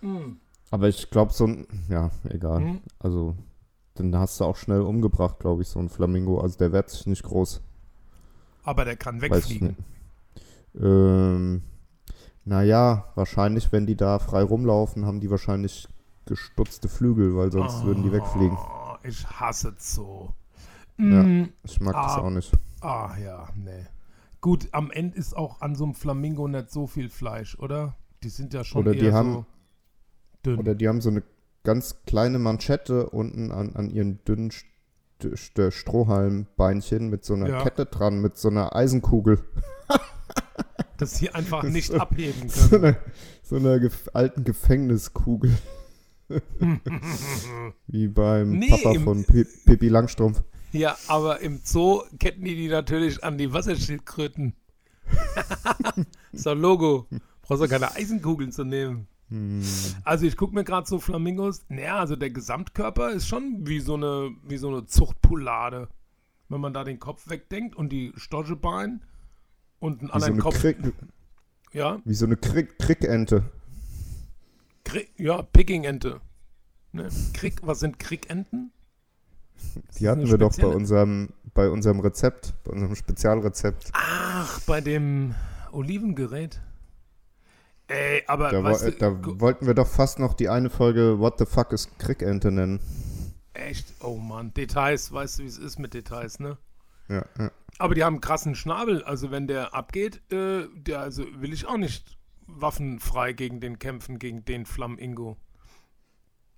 Hm. 0.00 0.40
Aber 0.72 0.88
ich 0.88 1.08
glaube 1.10 1.32
so 1.32 1.46
ein, 1.46 1.68
ja, 1.88 2.10
egal. 2.30 2.60
Hm. 2.62 2.80
Also, 2.98 3.36
den 4.00 4.16
hast 4.16 4.40
du 4.40 4.44
auch 4.44 4.56
schnell 4.56 4.80
umgebracht, 4.80 5.38
glaube 5.38 5.62
ich, 5.62 5.68
so 5.68 5.78
ein 5.78 5.88
Flamingo. 5.88 6.40
Also 6.40 6.58
der 6.58 6.72
wehrt 6.72 6.90
sich 6.90 7.06
nicht 7.06 7.22
groß. 7.22 7.60
Aber 8.64 8.84
der 8.84 8.96
kann 8.96 9.20
wegfliegen. 9.20 9.76
Ähm, 10.80 11.62
naja, 12.44 13.06
wahrscheinlich, 13.14 13.72
wenn 13.72 13.86
die 13.86 13.96
da 13.96 14.18
frei 14.18 14.42
rumlaufen, 14.42 15.04
haben 15.06 15.20
die 15.20 15.30
wahrscheinlich 15.30 15.88
gestutzte 16.26 16.88
Flügel, 16.88 17.36
weil 17.36 17.50
sonst 17.50 17.84
würden 17.84 18.02
die 18.02 18.12
wegfliegen. 18.12 18.56
Oh, 18.56 18.96
ich 19.02 19.26
hasse 19.28 19.74
Zoo. 19.78 20.28
Ja. 20.98 21.22
Mm, 21.22 21.48
Ich 21.64 21.80
mag 21.80 21.94
das 21.94 22.12
Ah. 22.12 22.18
auch 22.20 22.30
nicht. 22.30 22.52
Ah 22.80 23.16
ja, 23.22 23.48
nee. 23.56 23.86
Gut, 24.40 24.68
am 24.72 24.90
Ende 24.90 25.16
ist 25.18 25.36
auch 25.36 25.60
an 25.60 25.74
so 25.74 25.84
einem 25.84 25.94
Flamingo 25.94 26.46
nicht 26.48 26.70
so 26.70 26.86
viel 26.86 27.08
Fleisch, 27.08 27.58
oder? 27.58 27.94
Die 28.22 28.28
sind 28.28 28.54
ja 28.54 28.64
schon 28.64 28.82
Oder 28.82 28.92
die 28.92 29.06
eher 29.06 29.14
haben- 29.14 29.32
so 29.32 29.44
dünn. 30.44 30.58
Oder 30.60 30.74
die 30.74 30.88
haben 30.88 31.00
so 31.00 31.10
eine 31.10 31.22
ganz 31.64 32.02
kleine 32.06 32.38
Manschette 32.38 33.10
unten 33.10 33.50
an, 33.52 33.74
an 33.76 33.90
ihren 33.90 34.22
dünnen 34.24 34.50
St 34.50 34.66
St 35.36 35.60
Strohhalmbeinchen 35.70 37.10
mit 37.10 37.24
so 37.24 37.34
einer 37.34 37.48
Ja. 37.50 37.62
Kette 37.62 37.84
dran, 37.86 38.20
mit 38.20 38.36
so 38.38 38.48
einer 38.48 38.74
Eisenkugel. 38.74 39.38
dass 40.96 41.16
sie 41.18 41.30
einfach 41.30 41.62
nicht 41.62 41.88
so- 41.88 41.98
abheben 41.98 42.48
So 42.48 42.68
können. 42.78 42.82
einer 42.84 42.96
so 43.42 43.56
einer 43.56 43.78
gef 43.80 44.08
alten 44.14 44.44
Gefängniskugel. 44.44 45.52
Wie 47.86 48.08
beim 48.08 48.50
Nee, 48.58 48.68
Papa 48.68 48.98
von 49.00 49.24
Pi- 49.24 49.46
Pippi 49.64 49.88
Langstrumpf. 49.88 50.42
ja, 50.72 50.96
aber 51.08 51.40
im 51.40 51.60
Zoo 51.64 52.02
ketten 52.18 52.44
die 52.44 52.54
die 52.54 52.68
natürlich 52.68 53.22
an 53.24 53.36
die 53.38 53.52
Wasserschildkröten. 53.52 54.54
doch 56.32 56.54
Logo. 56.54 57.06
Brauchst 57.42 57.62
doch 57.62 57.68
keine 57.68 57.94
Eisenkugeln 57.94 58.52
zu 58.52 58.64
nehmen. 58.64 59.08
Hm. 59.30 59.62
Also 60.04 60.26
ich 60.26 60.36
gucke 60.36 60.54
mir 60.54 60.64
gerade 60.64 60.86
so 60.86 60.98
Flamingos. 60.98 61.64
Naja, 61.68 61.98
also 61.98 62.16
der 62.16 62.30
Gesamtkörper 62.30 63.10
ist 63.10 63.26
schon 63.26 63.66
wie 63.66 63.80
so 63.80 63.94
eine, 63.94 64.30
wie 64.44 64.56
so 64.58 64.68
eine 64.68 64.86
Zuchtpoulade. 64.86 65.88
Wenn 66.48 66.60
man 66.60 66.74
da 66.74 66.82
den 66.82 66.98
Kopf 66.98 67.30
wegdenkt 67.30 67.76
und 67.76 67.90
die 67.90 68.12
Storchebein 68.16 69.02
und 69.78 70.00
einen 70.00 70.02
Wie 70.02 70.06
so 70.06 70.12
anderen 70.12 70.32
eine, 70.34 70.42
Kopf. 70.42 70.60
Krieg, 70.60 70.76
Ja, 71.72 72.00
wie 72.04 72.14
so 72.14 72.26
eine 72.26 72.36
Krieg, 72.36 72.78
Kriegente. 72.78 73.44
Kri 74.84 75.08
ja, 75.16 75.42
Pickingente. 75.42 76.20
Ne? 76.92 77.08
Krieg, 77.32 77.60
was 77.62 77.78
sind 77.78 78.00
Kriegenten? 78.00 78.72
Die 79.98 80.08
hatten 80.08 80.26
wir 80.26 80.38
doch 80.38 80.56
bei 80.56 80.66
unserem, 80.66 81.28
bei 81.54 81.68
unserem 81.68 82.00
Rezept, 82.00 82.54
bei 82.64 82.72
unserem 82.72 82.96
Spezialrezept. 82.96 83.90
Ach, 83.92 84.60
bei 84.62 84.80
dem 84.80 85.34
Olivengerät. 85.70 86.60
Ey, 87.90 88.22
aber 88.28 88.50
Da, 88.50 88.62
weißt 88.62 88.86
du, 88.86 88.92
da 88.92 89.40
wollten 89.40 89.66
wir 89.66 89.74
doch 89.74 89.88
fast 89.88 90.20
noch 90.20 90.34
die 90.34 90.48
eine 90.48 90.70
Folge 90.70 91.18
What 91.18 91.38
the 91.40 91.46
fuck 91.46 91.72
ist 91.72 91.98
Kriegente 91.98 92.52
nennen. 92.52 92.80
echt, 93.52 93.92
oh 94.04 94.16
Mann, 94.16 94.54
Details, 94.54 95.12
weißt 95.12 95.38
du, 95.40 95.42
wie 95.42 95.48
es 95.48 95.58
ist 95.58 95.78
mit 95.80 95.92
Details, 95.92 96.38
ne? 96.38 96.56
Ja, 97.08 97.24
ja. 97.38 97.50
Aber 97.78 97.94
die 97.96 98.04
haben 98.04 98.14
einen 98.14 98.20
krassen 98.20 98.54
Schnabel, 98.54 99.02
also 99.02 99.32
wenn 99.32 99.48
der 99.48 99.74
abgeht, 99.74 100.22
äh, 100.32 100.68
der, 100.76 101.00
also 101.00 101.24
will 101.40 101.52
ich 101.52 101.66
auch 101.66 101.78
nicht 101.78 102.16
waffenfrei 102.46 103.32
gegen 103.32 103.60
den 103.60 103.78
kämpfen, 103.80 104.18
gegen 104.20 104.44
den 104.44 104.66
Flammingo. 104.66 105.36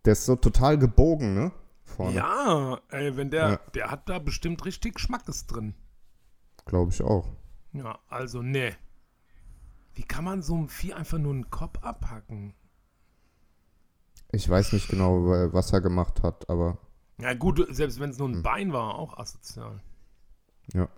Der 0.05 0.13
ist 0.13 0.27
so 0.27 0.37
total 0.37 0.79
gebogen, 0.79 1.33
ne? 1.35 1.53
Vorne. 1.85 2.17
Ja, 2.17 2.81
ey, 2.91 3.17
wenn 3.17 3.31
der, 3.31 3.49
Ja. 3.51 3.61
der 3.75 3.91
hat 3.91 4.09
da 4.09 4.19
bestimmt 4.19 4.65
richtig 4.67 4.99
Schmackes 5.01 5.47
drin. 5.47 5.75
Glaube 6.67 6.91
ich 6.93 7.03
auch. 7.03 7.27
Ja, 7.73 7.99
also, 8.09 8.43
ne. 8.43 8.77
Wie 9.95 10.03
kann 10.03 10.25
man 10.25 10.43
so 10.43 10.55
einem 10.55 10.69
Vieh 10.69 10.95
einfach 10.95 11.19
nur 11.19 11.33
einen 11.35 11.51
Kopf 11.51 11.79
abhacken? 11.83 12.55
Ich 14.33 14.49
weiß 14.49 14.73
nicht 14.73 14.89
genau, 14.89 15.27
wa- 15.27 15.53
was 15.53 15.73
er 15.73 15.81
gemacht 15.83 16.23
hat, 16.23 16.49
aber 16.49 16.79
Ja 17.19 17.35
gut, 17.35 17.65
selbst 17.71 18.01
wenn 18.01 18.11
es 18.11 18.19
nur 18.19 18.29
ein 18.29 18.43
Bein 18.43 18.73
war, 18.73 18.95
auch 18.95 19.19
asozial. 19.19 19.81
Hm. 20.73 20.81
ja. 20.81 20.89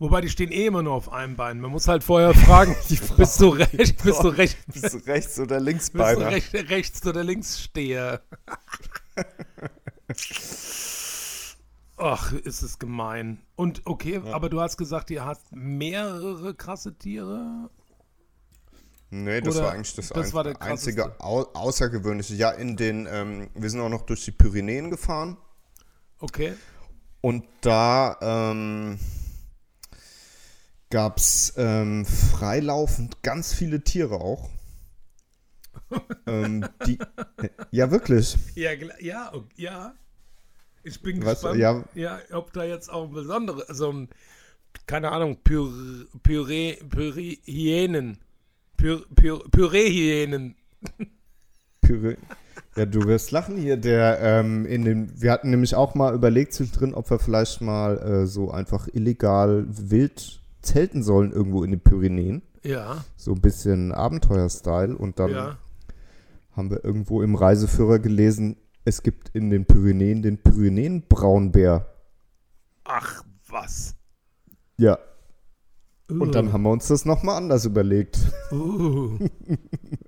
Wobei, 0.00 0.20
die 0.20 0.28
stehen 0.28 0.50
eh 0.50 0.66
immer 0.66 0.82
nur 0.82 0.92
auf 0.94 1.12
einem 1.12 1.36
Bein. 1.36 1.60
Man 1.60 1.70
muss 1.70 1.86
halt 1.88 2.02
vorher 2.04 2.34
fragen, 2.34 2.74
bist 3.16 3.40
du 3.40 3.48
recht, 3.48 4.02
bist 4.04 4.22
du 4.22 4.28
recht, 4.28 4.58
bist 4.66 4.82
Bist 4.82 4.94
du 4.94 4.98
rechts 5.10 5.38
oder 5.38 5.58
du 5.58 5.64
linksbeiner? 5.64 6.26
recht, 6.30 6.52
rechts 6.54 7.06
oder 7.06 7.22
links 7.24 7.60
stehe. 7.62 8.20
Ach, 11.96 12.32
ist 12.32 12.62
es 12.62 12.78
gemein. 12.78 13.40
Und 13.56 13.82
okay, 13.86 14.20
aber 14.32 14.48
du 14.48 14.60
hast 14.60 14.76
gesagt, 14.76 15.10
ihr 15.10 15.24
hast 15.24 15.54
mehrere 15.54 16.54
krasse 16.54 16.94
Tiere. 16.98 17.70
Nee, 19.14 19.40
das 19.40 19.54
Oder 19.56 19.66
war 19.66 19.72
eigentlich 19.74 19.94
das, 19.94 20.08
das 20.08 20.28
ein, 20.28 20.32
war 20.32 20.60
einzige 20.60 21.20
Au 21.20 21.42
Außergewöhnliche. 21.54 22.34
Ja, 22.34 22.50
in 22.50 22.76
den, 22.76 23.06
ähm, 23.08 23.48
wir 23.54 23.70
sind 23.70 23.80
auch 23.80 23.88
noch 23.88 24.02
durch 24.02 24.24
die 24.24 24.32
Pyrenäen 24.32 24.90
gefahren 24.90 25.36
Okay. 26.18 26.54
und 27.20 27.44
da 27.60 28.18
ähm, 28.20 28.98
gab 30.90 31.18
es 31.18 31.54
ähm, 31.56 32.04
freilaufend 32.04 33.22
ganz 33.22 33.54
viele 33.54 33.84
Tiere 33.84 34.16
auch. 34.16 34.50
ähm, 36.26 36.66
die, 36.84 36.98
ja, 37.70 37.92
wirklich. 37.92 38.36
Ja, 38.56 38.72
ja, 38.98 39.32
ja. 39.54 39.94
Ich 40.82 41.00
bin 41.02 41.24
Was, 41.24 41.42
gespannt, 41.42 41.60
ja. 41.60 41.84
ja. 41.94 42.18
ob 42.32 42.52
da 42.52 42.64
jetzt 42.64 42.90
auch 42.90 43.04
ein 43.04 43.12
besondere, 43.12 43.72
so 43.72 43.92
ein, 43.92 44.08
keine 44.86 45.12
Ahnung, 45.12 45.38
Püree, 45.44 46.06
Püree, 46.24 46.76
Püree-Hyänen, 46.88 48.18
Püree-Hyänen. 48.84 50.56
Püree. 51.80 52.16
Ja, 52.76 52.86
du 52.86 53.04
wirst 53.04 53.30
lachen 53.30 53.56
hier. 53.56 53.76
Der, 53.76 54.20
ähm, 54.20 54.66
in 54.66 54.84
dem, 54.84 55.20
wir 55.20 55.32
hatten 55.32 55.50
nämlich 55.50 55.74
auch 55.74 55.94
mal 55.94 56.14
überlegt 56.14 56.52
zwischendrin, 56.52 56.94
ob 56.94 57.08
wir 57.08 57.18
vielleicht 57.18 57.60
mal 57.60 57.98
äh, 57.98 58.26
so 58.26 58.50
einfach 58.50 58.88
illegal 58.92 59.64
wild 59.68 60.40
zelten 60.60 61.02
sollen 61.02 61.32
irgendwo 61.32 61.62
in 61.62 61.70
den 61.70 61.80
Pyrenäen. 61.80 62.42
Ja, 62.62 63.04
So 63.16 63.32
ein 63.32 63.40
bisschen 63.40 63.92
Abenteuer-Style. 63.92 64.96
Und 64.96 65.18
dann 65.18 65.30
ja. 65.30 65.58
haben 66.52 66.70
wir 66.70 66.84
irgendwo 66.84 67.22
im 67.22 67.34
Reiseführer 67.34 67.98
gelesen, 67.98 68.56
es 68.84 69.02
gibt 69.02 69.30
in 69.30 69.50
den 69.50 69.66
Pyrenäen 69.66 70.22
den 70.22 70.38
Pyrenäen-Braunbär. 70.38 71.86
Ach, 72.84 73.24
was. 73.48 73.94
Ja. 74.76 74.98
Und 76.08 76.34
dann 76.34 76.52
haben 76.52 76.62
wir 76.62 76.70
uns 76.70 76.88
das 76.88 77.06
nochmal 77.06 77.38
anders 77.38 77.64
überlegt. 77.64 78.18
Uh, 78.52 79.18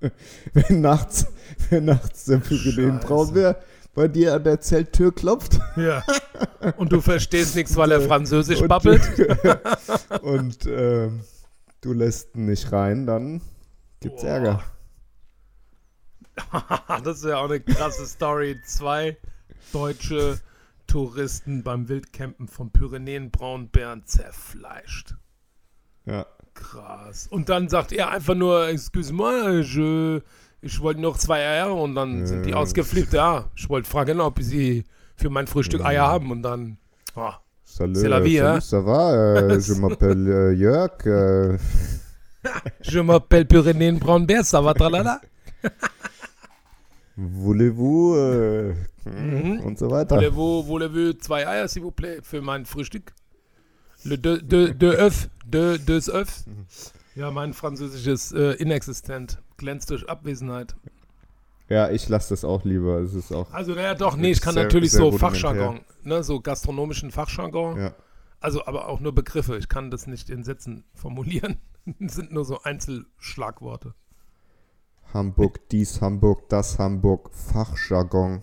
Wenn 0.53 0.81
nachts, 0.83 1.27
wenn 1.71 1.87
nachts 1.87 2.27
der 2.27 2.39
Pyrenäen-Braunbär 2.39 3.59
bei 3.95 4.09
dir 4.09 4.35
an 4.35 4.45
der 4.45 4.61
Zelttür 4.61 5.15
klopft 5.15 5.59
ja. 5.77 6.05
Und 6.77 6.93
du 6.93 7.01
verstehst 7.01 7.57
nichts, 7.57 7.77
weil 7.77 7.93
er 7.93 8.01
Französisch 8.09 8.61
und, 8.61 8.69
babbelt? 8.69 9.03
und 10.23 10.67
ähm, 10.67 11.21
du 11.81 11.93
lässt 11.95 12.35
ihn 12.37 12.45
nicht 12.45 12.71
rein, 12.73 13.07
dann 13.07 13.41
gibt's 14.01 14.23
Boah. 14.23 14.29
Ärger. 14.29 14.63
das 17.05 17.19
ist 17.19 17.25
ja 17.25 17.39
auch 17.39 17.47
eine 17.47 17.61
krasse 17.61 18.05
Story. 18.07 18.61
Zwei 18.67 19.17
deutsche 19.73 20.41
Touristen 20.87 21.63
beim 21.63 21.89
Wildcampen 21.89 22.49
vom 22.49 22.71
Pyrenäen-Braunbären 22.71 24.05
zerfleischt. 24.05 25.15
Ja. 26.07 26.27
Krass. 26.55 27.27
Und 27.31 27.49
dann 27.51 27.69
sagt 27.69 27.93
er 27.93 28.11
einfach 28.11 28.35
nur, 28.35 28.69
excuse 28.69 29.13
moi, 29.13 29.61
je, 29.61 30.21
ich 30.63 30.81
wollte 30.81 31.01
noch 31.03 31.19
zwei 31.19 31.39
Eier 31.47 31.75
und 31.75 31.95
dann 31.95 32.27
sind 32.27 32.45
die 32.47 32.51
Ja. 32.51 32.57
ausgeflippt. 32.57 33.13
Ja, 33.13 33.51
ich 33.55 33.69
wollte 33.69 33.89
fragen, 33.89 34.21
ob 34.21 34.41
sie 34.41 34.85
für 35.17 35.29
mein 35.31 35.47
Frühstück 35.47 35.85
Eier 35.85 36.07
haben 36.07 36.31
und 36.31 36.43
dann, 36.43 36.79
oh, 37.15 37.31
Salut, 37.69 37.97
C'est 37.97 38.09
la 38.09 38.21
vie, 38.21 38.39
salut, 38.39 38.55
hein? 38.55 38.61
ça 38.61 38.81
va? 38.81 39.13
Euh, 39.13 39.61
je 39.67 39.75
m'appelle 39.75 40.29
euh, 40.29 40.55
Jörg. 40.57 40.93
Euh, 41.07 41.59
je 42.81 43.01
m'appelle 43.01 43.45
Pyrenäen 43.47 43.99
Braunbär, 43.99 44.45
ça 44.45 44.61
va 44.63 44.73
tralala. 44.73 45.21
Voulez-vous? 47.17 48.15
Äh, 48.17 48.75
Mhm. 49.07 49.61
Und 49.61 49.79
so 49.79 49.89
weiter. 49.89 50.17
Voulez-vous, 50.17 50.65
voulez-vous 50.65 51.13
zwei 51.21 51.43
Eier, 51.43 51.69
s'il 51.69 51.83
vous 51.83 51.93
plaît, 51.93 52.19
für 52.23 52.43
mein 52.43 52.65
Frühstück? 52.67 53.13
Le 54.05 54.17
deux, 54.17 54.41
deux, 54.43 54.75
deux 54.75 54.95
œufs, 54.99 55.29
deux, 55.51 55.79
deux 55.79 56.09
œufs. 56.11 56.45
Ja, 57.17 57.31
mein 57.31 57.55
Französisch 57.55 58.07
ist 58.07 58.33
äh, 58.33 58.53
inexistent, 58.57 59.41
glänzt 59.57 59.89
durch 59.89 60.07
Abwesenheit. 60.07 60.77
Ja, 61.71 61.89
ich 61.89 62.11
lasse 62.11 62.29
das 62.35 62.45
auch 62.45 62.63
lieber. 62.65 62.99
Es 62.99 63.15
ist 63.15 63.33
auch. 63.33 63.51
Also, 63.55 63.73
naja, 63.75 63.95
doch, 63.95 64.19
nee, 64.19 64.33
ich 64.33 64.43
kann 64.43 64.53
Sehr- 64.53 64.65
natürlich 64.65 64.93
sehr 64.93 65.01
so. 65.01 65.13
Fachjargon, 65.13 65.81
ne, 66.03 66.23
so 66.23 66.41
gastronomischen 66.41 67.11
Fachjargon. 67.11 67.79
Ja. 67.81 67.95
Also, 68.39 68.67
aber 68.67 68.87
auch 68.89 69.01
nur 69.01 69.15
Begriffe. 69.15 69.57
Ich 69.57 69.71
kann 69.71 69.91
das 69.91 70.07
nicht 70.07 70.29
in 70.29 70.45
Sätzen 70.45 70.85
formulieren. 70.93 71.57
Das 71.99 72.15
sind 72.17 72.33
nur 72.33 72.45
so 72.45 72.63
Einzelschlagworte. 72.63 73.95
Hamburg, 75.15 75.69
dies 75.71 76.03
Hamburg, 76.03 76.51
das 76.51 76.79
Hamburg, 76.79 77.31
Fachjargon. 77.33 78.43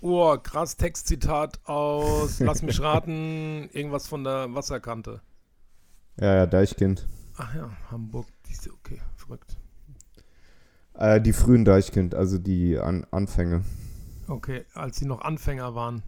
Oh, 0.00 0.36
krass 0.38 0.78
Textzitat 0.78 1.60
aus, 1.64 2.40
lass 2.40 2.62
mich 2.62 2.80
raten, 2.80 3.68
irgendwas 3.72 4.08
von 4.08 4.24
der 4.24 4.54
Wasserkante. 4.54 5.20
Ja, 6.18 6.34
ja, 6.34 6.46
Deichkind. 6.46 7.06
Ach 7.36 7.54
ja, 7.54 7.70
Hamburg, 7.90 8.26
diese, 8.48 8.72
okay, 8.72 9.00
verrückt. 9.16 9.56
Äh, 10.94 11.20
die 11.20 11.32
frühen 11.34 11.64
Deichkind, 11.64 12.14
also 12.14 12.38
die 12.38 12.78
An 12.78 13.06
Anfänge. 13.10 13.62
Okay, 14.28 14.64
als 14.74 14.96
sie 14.96 15.04
noch 15.06 15.20
Anfänger 15.20 15.74
waren. 15.74 16.02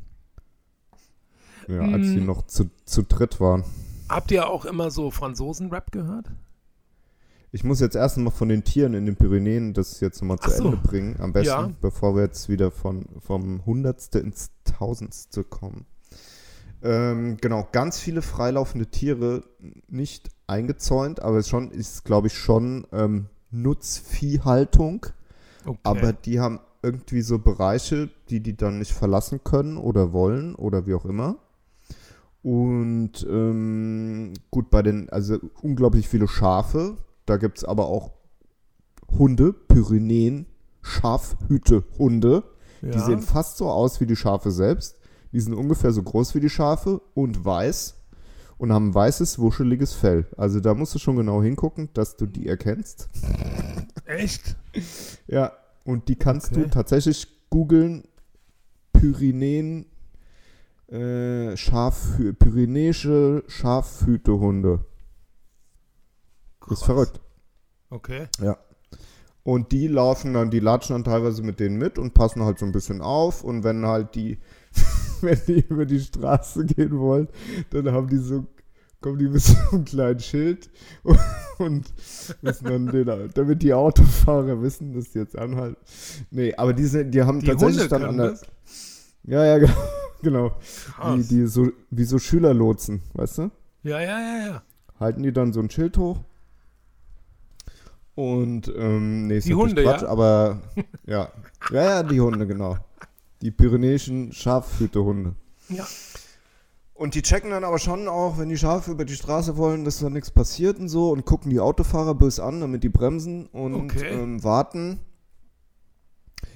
Ja, 1.69 1.81
als 1.83 2.07
sie 2.09 2.21
Mm. 2.21 2.27
noch 2.27 2.47
zu, 2.47 2.71
zu 2.87 3.03
dritt 3.03 3.41
waren. 3.41 3.63
Habt 4.09 4.31
ihr 4.31 4.49
auch 4.49 4.65
immer 4.65 4.91
so 4.91 5.11
Franzosen-Rap 5.11 5.93
gehört? 5.93 6.31
Ich 7.53 7.63
muss 7.65 7.81
jetzt 7.81 7.95
erst 7.97 8.17
mal 8.17 8.31
von 8.31 8.49
den 8.49 8.65
Tieren 8.65 8.95
in 8.95 9.05
den 9.07 9.17
Pyrenäen 9.17 9.75
das 9.75 10.01
jetzt 10.01 10.23
mal 10.23 10.39
zu 10.39 10.51
so. 10.51 10.65
Ende 10.65 10.77
bringen. 10.79 11.21
Am 11.21 11.33
besten, 11.35 11.49
Ja. 11.49 11.71
bevor 11.83 12.15
wir 12.15 12.23
jetzt 12.23 12.49
wieder 12.49 12.71
von, 12.71 13.05
vom 13.21 13.65
Hundertste 13.67 14.19
ins 14.19 14.51
Tausendste 14.65 15.45
kommen. 15.45 15.85
Ähm, 16.83 17.39
genau, 17.41 17.67
ganz 17.73 17.99
viele 17.99 18.23
freilaufende 18.23 18.87
Tiere, 18.87 19.43
nicht 19.89 20.31
eingezäunt, 20.47 21.21
aber 21.21 21.39
es 21.39 21.49
schon 21.49 21.71
ist, 21.71 22.05
glaube 22.05 22.29
ich, 22.29 22.35
schon 22.35 22.87
ähm, 22.93 23.27
Nutzviehhaltung. 23.51 25.07
Okay. 25.67 25.79
Aber 25.83 26.13
die 26.13 26.41
haben 26.41 26.61
irgendwie 26.83 27.23
so 27.23 27.39
Bereiche, 27.39 28.09
die 28.31 28.41
die 28.41 28.57
dann 28.57 28.79
nicht 28.79 28.93
verlassen 28.93 29.41
können 29.43 29.77
oder 29.77 30.13
wollen 30.13 30.55
oder 30.55 30.87
wie 30.87 30.95
auch 30.95 31.05
immer. 31.05 31.37
Und 32.43 33.27
ähm, 33.29 34.33
gut, 34.51 34.71
bei 34.71 34.83
den, 34.83 35.11
also 35.11 35.39
unglaublich 35.61 36.09
viele 36.09 36.29
Schafe. 36.29 36.97
Da 37.27 37.37
gibt 37.37 37.59
es 37.59 37.65
aber 37.65 37.89
auch 37.89 38.13
Hunde, 39.19 39.53
Pyrenäen, 39.53 40.47
Schafhütehunde. 40.83 42.45
ja. 42.81 42.91
Die 42.91 42.99
sehen 43.01 43.21
fast 43.21 43.59
so 43.59 43.69
aus 43.69 44.01
wie 44.01 44.07
die 44.07 44.17
Schafe 44.17 44.51
selbst. 44.51 44.98
Die 45.33 45.41
sind 45.41 45.55
ungefähr 45.55 45.93
so 45.93 46.03
groß 46.03 46.35
wie 46.35 46.41
die 46.41 46.49
Schafe 46.51 47.01
und 47.15 47.45
weiß 47.45 47.95
und 48.59 48.73
haben 48.73 48.89
ein 48.91 48.95
weißes, 48.95 49.39
wuscheliges 49.39 49.93
Fell. 49.93 50.27
Also 50.37 50.61
da 50.61 50.75
musst 50.75 50.95
du 50.95 50.99
schon 50.99 51.17
genau 51.17 51.43
hingucken, 51.43 51.91
dass 51.95 52.17
du 52.17 52.27
die 52.27 52.49
erkennst. 52.49 53.09
Echt? 54.07 54.57
Ja, 55.27 55.53
und 55.85 56.09
die 56.09 56.17
kannst 56.17 56.53
Okay. 56.53 56.63
du 56.63 56.71
tatsächlich 56.71 57.29
googeln. 57.51 58.05
Pyrenäen, 58.93 59.87
äh, 60.89 61.57
Schafhü 61.57 62.33
Pyrenäische 62.33 63.45
Schafhütehunde. 63.47 64.85
Krass. 66.61 66.79
Ist 66.79 66.85
verrückt. 66.85 67.21
Okay. 67.91 68.27
Ja. 68.41 68.59
Und 69.45 69.73
die 69.73 69.87
laufen 69.87 70.35
dann, 70.35 70.51
die 70.51 70.59
latschen 70.61 70.95
dann 70.95 71.05
teilweise 71.05 71.43
mit 71.43 71.61
denen 71.61 71.77
mit 71.79 71.99
und 71.99 72.13
passen 72.13 72.43
halt 72.43 72.59
so 72.59 72.67
ein 72.67 72.73
bisschen 72.73 73.01
auf. 73.01 73.45
Und 73.45 73.63
wenn 73.63 73.87
halt 73.87 74.15
die, 74.15 74.39
wenn 75.21 75.41
die 75.47 75.65
über 75.69 75.87
die 75.87 76.01
Straße 76.01 76.65
gehen 76.65 76.99
wollen, 76.99 77.29
dann 77.71 77.91
haben 77.93 78.09
die 78.09 78.19
so, 78.19 78.47
kommen 79.01 79.19
die 79.19 79.29
mit 79.29 79.43
so 79.43 79.55
einem 79.73 79.85
kleinen 79.85 80.21
Schild 80.21 80.71
und, 81.03 81.19
und 81.59 81.93
müssen 82.43 82.65
dann 82.65 82.87
den, 82.87 83.31
damit 83.35 83.63
die 83.63 83.75
Autofahrer 83.75 84.61
wissen, 84.63 84.95
dass 84.95 85.11
die 85.11 85.19
jetzt 85.19 85.37
anhalten. 85.37 85.77
Nee, 86.31 86.55
aber 86.57 86.73
die, 86.73 86.85
sind, 86.85 87.13
die 87.13 87.23
haben 87.23 87.41
Die 87.41 87.47
tatsächlich 87.47 87.83
Hunde 87.83 87.89
dann 87.89 88.05
an 88.05 88.17
der. 88.17 88.31
das? 88.31 88.43
Ja, 89.25 89.45
ja, 89.45 89.59
genau. 90.23 90.57
genau. 91.03 91.17
Die, 91.17 91.23
die 91.27 91.47
so, 91.47 91.69
wie 91.91 92.05
so 92.05 92.19
Schülerlotsen, 92.19 93.03
weißt 93.15 93.39
du? 93.39 93.51
Ja, 93.83 94.01
ja, 94.01 94.19
ja, 94.21 94.47
ja. 94.47 94.63
halten 94.99 95.23
die 95.23 95.33
dann 95.33 95.53
so 95.53 95.61
ein 95.61 95.71
Schild 95.71 95.97
hoch. 95.99 96.21
Und, 98.15 98.73
ähm, 98.77 99.29
nee, 99.29 99.39
ist 99.39 99.47
Die 99.47 99.55
Hunde, 99.55 99.83
Quatsch, 99.85 100.03
ja? 100.03 100.09
aber, 100.09 100.61
ja. 101.07 101.31
Ja, 101.71 101.85
ja, 101.85 102.03
die 102.03 102.21
Hunde, 102.21 102.49
genau. 102.49 102.77
Die 103.43 103.51
pyrenäischen 103.51 104.33
Schafhütehunde. 104.33 105.35
Ja. 105.69 105.87
Und 106.95 107.15
die 107.15 107.23
checken 107.23 107.51
dann 107.51 107.63
aber 107.63 107.79
schon 107.79 108.09
auch, 108.09 108.39
wenn 108.39 108.49
die 108.49 108.57
Schafe 108.59 108.91
über 108.91 109.05
die 109.05 109.15
Straße 109.15 109.57
wollen, 109.57 109.85
dass 109.85 110.01
da 110.01 110.11
nichts 110.11 110.33
passiert 110.33 110.81
und 110.81 110.89
so 110.89 111.11
und 111.13 111.25
gucken 111.25 111.51
die 111.51 111.61
Autofahrer 111.61 112.15
bös 112.17 112.41
an, 112.41 112.61
damit 112.61 112.83
die 112.83 112.89
bremsen 112.89 113.47
und 113.47 113.75
Okay. 113.75 114.09
ähm, 114.09 114.43
warten. 114.43 114.99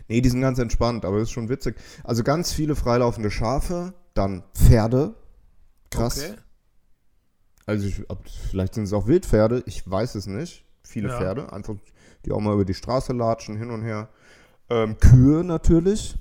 Nee, 0.08 0.20
die 0.20 0.28
sind 0.28 0.40
ganz 0.40 0.58
entspannt, 0.58 1.04
aber 1.04 1.18
das 1.18 1.28
ist 1.28 1.32
schon 1.32 1.48
witzig. 1.48 1.76
Also 2.02 2.24
ganz 2.24 2.52
viele 2.52 2.74
freilaufende 2.74 3.30
Schafe, 3.30 3.94
dann 4.14 4.42
Pferde. 4.54 5.14
Krass. 5.90 6.18
Okay. 6.18 6.34
Also 7.66 7.86
ich, 7.86 8.10
ob, 8.10 8.18
vielleicht 8.50 8.74
sind 8.74 8.84
es 8.84 8.92
auch 8.92 9.06
Wildpferde, 9.06 9.62
ich 9.66 9.88
weiß 9.88 10.16
es 10.16 10.26
nicht. 10.26 10.64
Viele 10.82 11.08
Ja. 11.08 11.18
Pferde, 11.18 11.52
einfach 11.52 11.74
die 12.26 12.32
auch 12.32 12.40
mal 12.40 12.54
über 12.54 12.64
die 12.64 12.74
Straße 12.74 13.12
latschen, 13.12 13.56
hin 13.56 13.70
und 13.70 13.82
her. 13.82 14.08
Ähm, 14.68 14.98
Kühe 14.98 15.44
natürlich. 15.44 16.16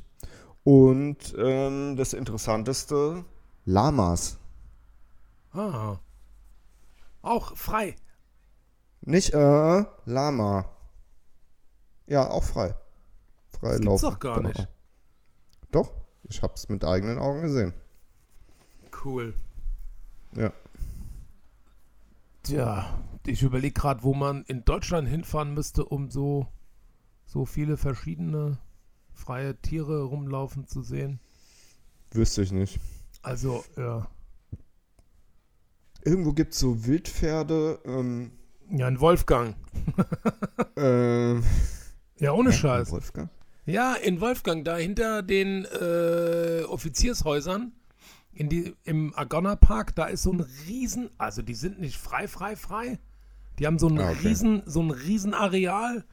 Und 0.64 1.34
ähm, 1.38 1.96
das 1.98 2.14
Interessanteste, 2.14 3.26
Lamas. 3.66 4.38
Ah. 5.54 5.98
Auch 7.22 7.56
frei. 7.58 7.96
Nicht 9.02 9.34
äh, 9.34 9.86
Lama. 10.06 10.66
Ja, 12.08 12.30
auch 12.30 12.44
frei. 12.44 12.76
Frei 13.50 13.70
Das 13.72 13.80
gibt's 13.82 13.86
laufen. 13.86 14.06
doch 14.14 14.20
gar 14.20 14.42
nicht. 14.42 14.68
Doch, 15.72 15.92
ich 16.24 16.42
hab's 16.42 16.70
mit 16.70 16.84
eigenen 16.86 17.18
Augen 17.18 17.42
gesehen. 17.42 17.74
Cool. 19.04 19.34
Ja. 20.36 20.52
Tja, 22.44 23.00
ich 23.26 23.42
überlege 23.44 23.74
gerade, 23.74 24.04
wo 24.04 24.14
man 24.14 24.44
in 24.44 24.64
Deutschland 24.66 25.08
hinfahren 25.08 25.54
müsste, 25.54 25.86
um 25.86 26.10
so, 26.12 26.48
so 27.26 27.46
viele 27.46 27.78
verschiedene 27.78 28.58
freie 29.22 29.56
Tiere 29.62 30.04
rumlaufen 30.04 30.68
zu 30.68 30.82
sehen. 30.82 31.20
Wüsste 32.12 32.42
ich 32.42 32.52
nicht. 32.52 32.80
Also, 33.22 33.64
ja. 33.78 34.08
Irgendwo 36.04 36.34
gibt's 36.34 36.60
so 36.60 36.86
Wildpferde. 36.86 37.80
Ähm, 37.86 38.32
Ja, 38.70 38.88
in 38.88 39.00
Wolfgang. 39.00 39.56
ähm, 40.76 41.44
Ja, 42.20 42.32
ohne 42.34 42.52
Scheiß. 42.52 42.92
Wolfgang? 42.92 43.30
Ja, 43.66 43.94
in 43.94 44.20
Wolfgang, 44.20 44.66
da 44.66 44.78
hinter 44.78 45.22
den 45.22 45.66
äh, 45.66 46.64
Offiziershäusern, 46.68 47.72
in 48.34 48.50
die, 48.50 48.74
im 48.84 49.14
Agonna 49.16 49.56
Park, 49.56 49.94
da 49.96 50.06
ist 50.06 50.24
so 50.24 50.32
ein 50.34 50.40
riesen, 50.68 51.10
also 51.20 51.42
die 51.44 51.54
sind 51.54 51.80
nicht 51.80 51.98
frei, 51.98 52.28
frei, 52.28 52.56
frei. 52.56 53.00
Die 53.60 53.68
haben 53.68 53.78
so 53.78 53.88
ein 53.88 54.00
Ah, 54.00 54.10
okay. 54.12 54.28
riesen, 54.30 54.64
so 54.66 54.82
ein 54.82 54.90
riesen 54.90 55.34
Areal, 55.36 56.06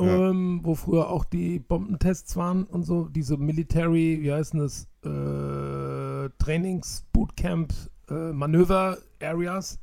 Ja. 0.00 0.30
ähm, 0.30 0.60
wo 0.62 0.74
früher 0.74 1.08
auch 1.08 1.24
die 1.24 1.58
Bombentests 1.58 2.36
waren 2.36 2.64
und 2.64 2.82
so, 2.84 3.06
diese 3.08 3.36
Military, 3.38 4.18
wie 4.20 4.32
heißen 4.32 4.60
das, 4.60 4.88
äh, 5.04 6.28
Trainings, 6.38 7.06
Bootcamp, 7.12 7.72
äh, 8.10 8.32
Manöver-Areas. 8.32 9.78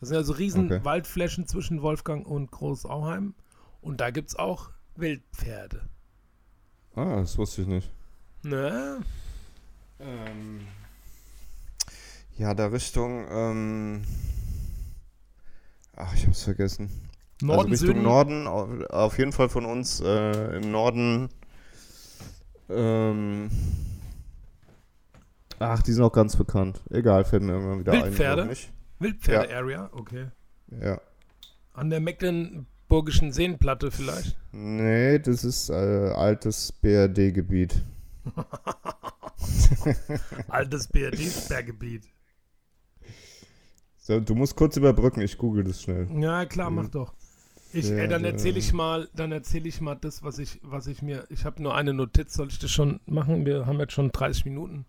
Das 0.00 0.08
sind 0.10 0.18
also 0.18 0.32
riesen 0.34 0.66
Okay. 0.66 0.84
Waldflächen 0.84 1.46
zwischen 1.46 1.82
Wolfgang 1.82 2.26
und 2.26 2.50
Großauheim. 2.50 3.34
Und 3.80 4.00
da 4.00 4.10
gibt 4.10 4.28
es 4.30 4.36
auch 4.36 4.70
Wildpferde. 4.96 5.88
Ah, 6.94 7.16
das 7.20 7.38
wusste 7.38 7.62
ich 7.62 7.68
nicht. 7.68 7.90
Ne? 8.42 8.98
Ähm, 10.00 10.60
ja, 12.36 12.54
da 12.54 12.66
Richtung. 12.66 13.26
Ähm, 13.30 14.02
ach, 15.96 16.14
ich 16.14 16.26
hab's 16.26 16.42
vergessen. 16.44 16.90
Norden, 17.42 17.60
also 17.60 17.70
Richtung 17.70 17.88
Süden. 17.88 18.02
Norden, 18.02 18.46
auf, 18.46 18.68
auf 18.90 19.18
jeden 19.18 19.32
Fall 19.32 19.48
von 19.48 19.64
uns 19.64 20.00
äh, 20.00 20.56
im 20.56 20.70
Norden. 20.70 21.28
Ähm, 22.68 23.48
ach, 25.58 25.82
die 25.82 25.92
sind 25.92 26.02
auch 26.02 26.12
ganz 26.12 26.36
bekannt. 26.36 26.82
Egal, 26.90 27.24
fällt 27.24 27.42
mir 27.42 27.52
irgendwann 27.52 27.80
wieder 27.80 27.92
Wildpferde? 27.92 28.42
ein. 28.42 28.48
Nicht. 28.48 28.72
Wildpferde-Area, 28.98 29.90
okay. 29.92 30.26
Ja. 30.80 31.00
An 31.72 31.90
der 31.90 32.00
Mecklenburgischen 32.00 33.32
Seenplatte 33.32 33.90
vielleicht. 33.90 34.36
Nee, 34.50 35.20
das 35.20 35.44
ist 35.44 35.70
äh, 35.70 36.12
altes 36.14 36.72
BRD-Gebiet. 36.72 37.84
Altes 40.48 40.88
BRD-Sperrgebiet. 40.88 42.04
So, 43.96 44.20
du 44.20 44.34
musst 44.34 44.56
kurz 44.56 44.76
überbrücken, 44.76 45.20
ich 45.20 45.38
google 45.38 45.64
das 45.64 45.82
schnell. 45.82 46.08
Ja, 46.20 46.44
klar, 46.46 46.70
mach 46.70 46.88
doch. 46.88 47.14
Ich, 47.72 47.88
Ja, 47.90 47.96
äh, 47.96 48.08
dann 48.08 48.22
ja, 48.24 48.30
erzähle 48.30 48.58
ich 48.58 48.72
mal, 48.72 49.08
dann 49.14 49.30
erzähle 49.32 49.68
ich 49.68 49.80
mal 49.80 49.94
das, 49.94 50.22
was 50.22 50.38
ich, 50.38 50.58
was 50.62 50.86
ich 50.86 51.02
mir. 51.02 51.24
Ich 51.28 51.44
habe 51.44 51.62
nur 51.62 51.74
eine 51.74 51.92
Notiz, 51.92 52.32
soll 52.34 52.48
ich 52.48 52.58
das 52.58 52.70
schon 52.70 53.00
machen? 53.06 53.44
Wir 53.44 53.66
haben 53.66 53.78
jetzt 53.78 53.92
schon 53.92 54.10
30 54.10 54.44
Minuten. 54.46 54.86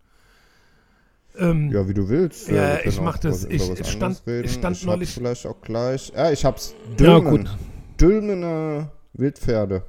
Ähm, 1.36 1.70
Ja, 1.70 1.86
wie 1.88 1.94
du 1.94 2.08
willst. 2.08 2.48
Ja, 2.48 2.54
wir 2.54 2.76
können 2.78 2.88
ich 2.88 3.00
mach 3.00 3.14
auch 3.14 3.18
das. 3.18 3.44
Ich- 3.44 3.62
stand- 3.86 4.22
reden. 4.26 4.44
ich 4.46 4.52
stand 4.54 4.76
ich 4.76 4.84
neulich- 4.84 5.12
vielleicht 5.14 5.46
auch 5.46 5.60
gleich. 5.60 6.10
Ja, 6.14 6.30
ich 6.32 6.44
hab's. 6.44 6.74
Ja, 6.90 6.96
Dülmen. 7.20 7.30
gut. 7.44 7.58
Dülmener 8.00 8.90
Wildpferde. 9.12 9.84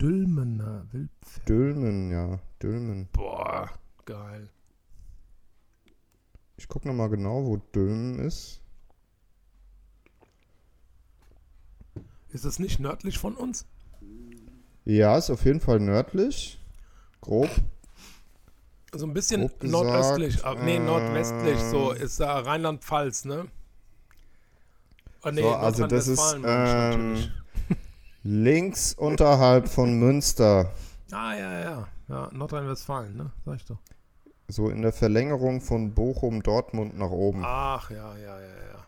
Dülmener 0.00 0.86
Wildpferde. 0.92 1.44
Dülmen, 1.48 2.10
ja. 2.10 2.38
Dülmen. 2.62 3.08
Boah, 3.12 3.68
geil. 4.04 4.48
Ich 6.56 6.68
guck 6.68 6.84
nochmal 6.86 7.10
genau, 7.10 7.44
wo 7.44 7.56
Dülmen 7.74 8.18
ist. 8.20 8.62
Ist 12.36 12.44
das 12.44 12.58
nicht 12.58 12.80
nördlich 12.80 13.16
von 13.16 13.34
uns? 13.34 13.64
Ja, 14.84 15.16
ist 15.16 15.30
auf 15.30 15.46
jeden 15.46 15.60
Fall 15.60 15.80
nördlich. 15.80 16.60
Grob. 17.22 17.48
So 18.92 19.06
ein 19.06 19.14
bisschen 19.14 19.40
gesagt, 19.40 19.62
nordöstlich, 19.62 20.44
aber, 20.44 20.62
nee, 20.62 20.78
nordwestlich, 20.78 21.58
so 21.58 21.92
ist 21.92 22.20
da 22.20 22.40
Rheinland-Pfalz, 22.40 23.24
ne? 23.24 23.46
Oh, 25.24 25.30
nee, 25.30 25.40
So, 25.40 25.48
also 25.54 25.86
das 25.86 26.08
ist 26.08 26.36
ähm, 26.44 27.32
links 28.22 28.92
unterhalb 28.92 29.70
von 29.70 29.98
Münster. 29.98 30.74
Ah, 31.12 31.34
ja, 31.34 31.60
ja. 31.60 31.88
Ja, 32.08 32.30
Nordrhein-Westfalen, 32.34 33.16
ne? 33.16 33.32
Sag 33.46 33.56
ich 33.56 33.64
doch. 33.64 33.78
So 34.48 34.68
in 34.68 34.82
der 34.82 34.92
Verlängerung 34.92 35.62
von 35.62 35.94
Bochum, 35.94 36.42
Dortmund 36.42 36.98
nach 36.98 37.10
oben. 37.10 37.40
Ach, 37.46 37.90
ja, 37.90 38.14
ja, 38.18 38.40
ja, 38.40 38.56
ja. 38.74 38.86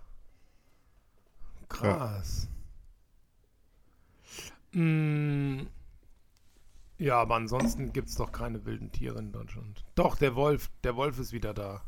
Krass. 1.70 2.46
Mm, 4.78 5.66
ja, 6.98 7.16
aber 7.16 7.34
ansonsten 7.34 7.92
gibt 7.92 8.08
es 8.08 8.14
doch 8.14 8.30
keine 8.30 8.64
wilden 8.64 8.92
Tiere 8.92 9.18
in 9.18 9.32
Deutschland. 9.32 9.84
Doch, 9.96 10.16
der 10.16 10.36
Wolf, 10.36 10.70
der 10.84 10.94
Wolf 10.94 11.18
ist 11.18 11.32
wieder 11.32 11.52
da. 11.52 11.82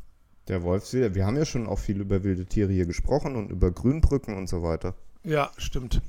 Der 0.49 0.63
Wolfsee. 0.63 1.13
Wir 1.13 1.25
haben 1.25 1.37
ja 1.37 1.45
schon 1.45 1.67
auch 1.67 1.79
viel 1.79 2.01
über 2.01 2.23
wilde 2.23 2.45
Tiere 2.45 2.71
hier 2.73 2.85
gesprochen 2.85 3.35
und 3.37 3.49
über 3.49 3.71
Grünbrücken 3.71 4.35
und 4.35 4.49
so 4.49 4.61
weiter. 4.63 4.95
Ja, 5.23 5.51
stimmt. 5.57 6.01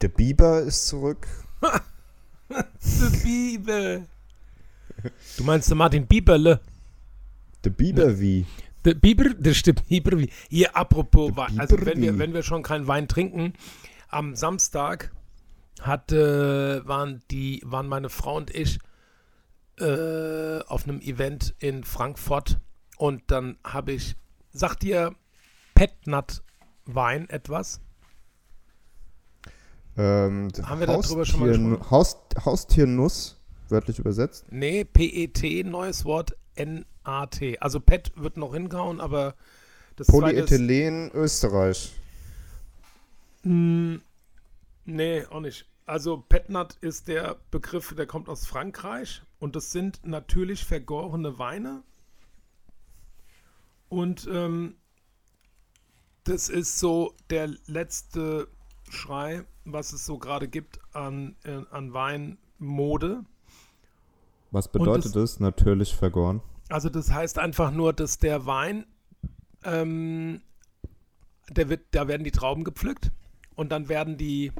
Der 0.00 0.08
Biber 0.08 0.62
ist 0.62 0.86
zurück. 0.88 1.28
Die 2.80 3.58
Bibel. 3.58 4.06
Du 5.36 5.44
meinst 5.44 5.68
der 5.68 5.76
Martin 5.76 6.06
Bieberle? 6.06 6.60
Der 7.64 7.70
Biber 7.70 8.18
wie? 8.18 8.46
Der 8.84 8.94
Biber, 8.94 9.30
das 9.38 9.56
stimmt, 9.56 9.86
Biber 9.88 10.18
wie. 10.18 10.30
Hier, 10.48 10.76
apropos 10.76 11.28
Der 11.28 11.36
Wein. 11.36 11.60
Also, 11.60 11.76
Biber 11.76 11.90
wenn 11.90 12.02
wir, 12.02 12.18
wenn 12.18 12.34
wir 12.34 12.42
schon 12.42 12.62
keinen 12.62 12.88
Wein 12.88 13.06
trinken, 13.06 13.54
am 14.08 14.34
Samstag 14.34 15.12
hat, 15.80 16.12
äh, 16.12 16.86
waren, 16.86 17.22
die, 17.30 17.62
waren 17.64 17.88
meine 17.88 18.08
Frau 18.08 18.36
und 18.36 18.54
ich 18.54 18.78
äh, 19.78 20.60
auf 20.66 20.84
einem 20.84 21.00
Event 21.00 21.54
in 21.58 21.84
Frankfurt 21.84 22.58
und 22.96 23.22
dann 23.26 23.58
habe 23.64 23.92
ich, 23.92 24.16
sagt 24.52 24.82
dir 24.82 25.14
Petnat 25.74 26.42
Wein 26.86 27.28
etwas? 27.28 27.80
Ähm, 29.96 30.50
Haben 30.62 30.80
wir 30.80 30.86
darüber 30.86 31.24
schon 31.24 31.40
mal 31.40 31.48
Haustier- 31.50 31.70
gesprochen? 31.70 31.90
Haus, 31.90 32.16
Haustiernuss, 32.44 33.40
wörtlich 33.68 33.98
übersetzt. 33.98 34.44
Nee, 34.50 34.84
PET, 34.84 35.64
neues 35.66 36.04
Wort, 36.04 36.36
NAT. 36.56 37.40
Also 37.60 37.80
PET 37.80 38.12
wird 38.16 38.36
noch 38.36 38.54
hingehauen, 38.54 39.00
aber 39.00 39.34
das 39.96 40.08
zweite 40.08 40.36
ist... 40.36 40.48
Polyethylen 40.48 41.10
Österreich. 41.12 41.92
Nee, 44.84 45.24
auch 45.26 45.40
nicht. 45.40 45.66
Also 45.86 46.18
Petnat 46.28 46.76
ist 46.80 47.08
der 47.08 47.36
Begriff, 47.50 47.94
der 47.94 48.06
kommt 48.06 48.28
aus 48.28 48.46
Frankreich 48.46 49.22
und 49.38 49.54
das 49.54 49.70
sind 49.70 50.00
natürlich 50.04 50.64
vergorene 50.64 51.38
Weine. 51.38 51.82
Und 53.88 54.26
ähm, 54.32 54.76
das 56.24 56.48
ist 56.48 56.78
so 56.78 57.14
der 57.28 57.48
letzte 57.66 58.48
Schrei, 58.88 59.44
was 59.64 59.92
es 59.92 60.06
so 60.06 60.18
gerade 60.18 60.48
gibt 60.48 60.80
an, 60.94 61.36
äh, 61.44 61.60
an 61.70 61.92
Weinmode. 61.92 63.24
Was 64.50 64.68
bedeutet 64.68 65.14
das? 65.14 65.40
Natürlich 65.40 65.94
vergoren. 65.94 66.40
Also 66.70 66.88
das 66.88 67.10
heißt 67.10 67.38
einfach 67.38 67.70
nur, 67.70 67.92
dass 67.92 68.18
der 68.18 68.46
Wein, 68.46 68.86
ähm, 69.64 70.40
der 71.50 71.68
wird, 71.68 71.82
da 71.90 72.08
werden 72.08 72.24
die 72.24 72.30
Trauben 72.30 72.64
gepflückt 72.64 73.10
und 73.54 73.70
dann 73.70 73.88
werden 73.88 74.16
die 74.16 74.50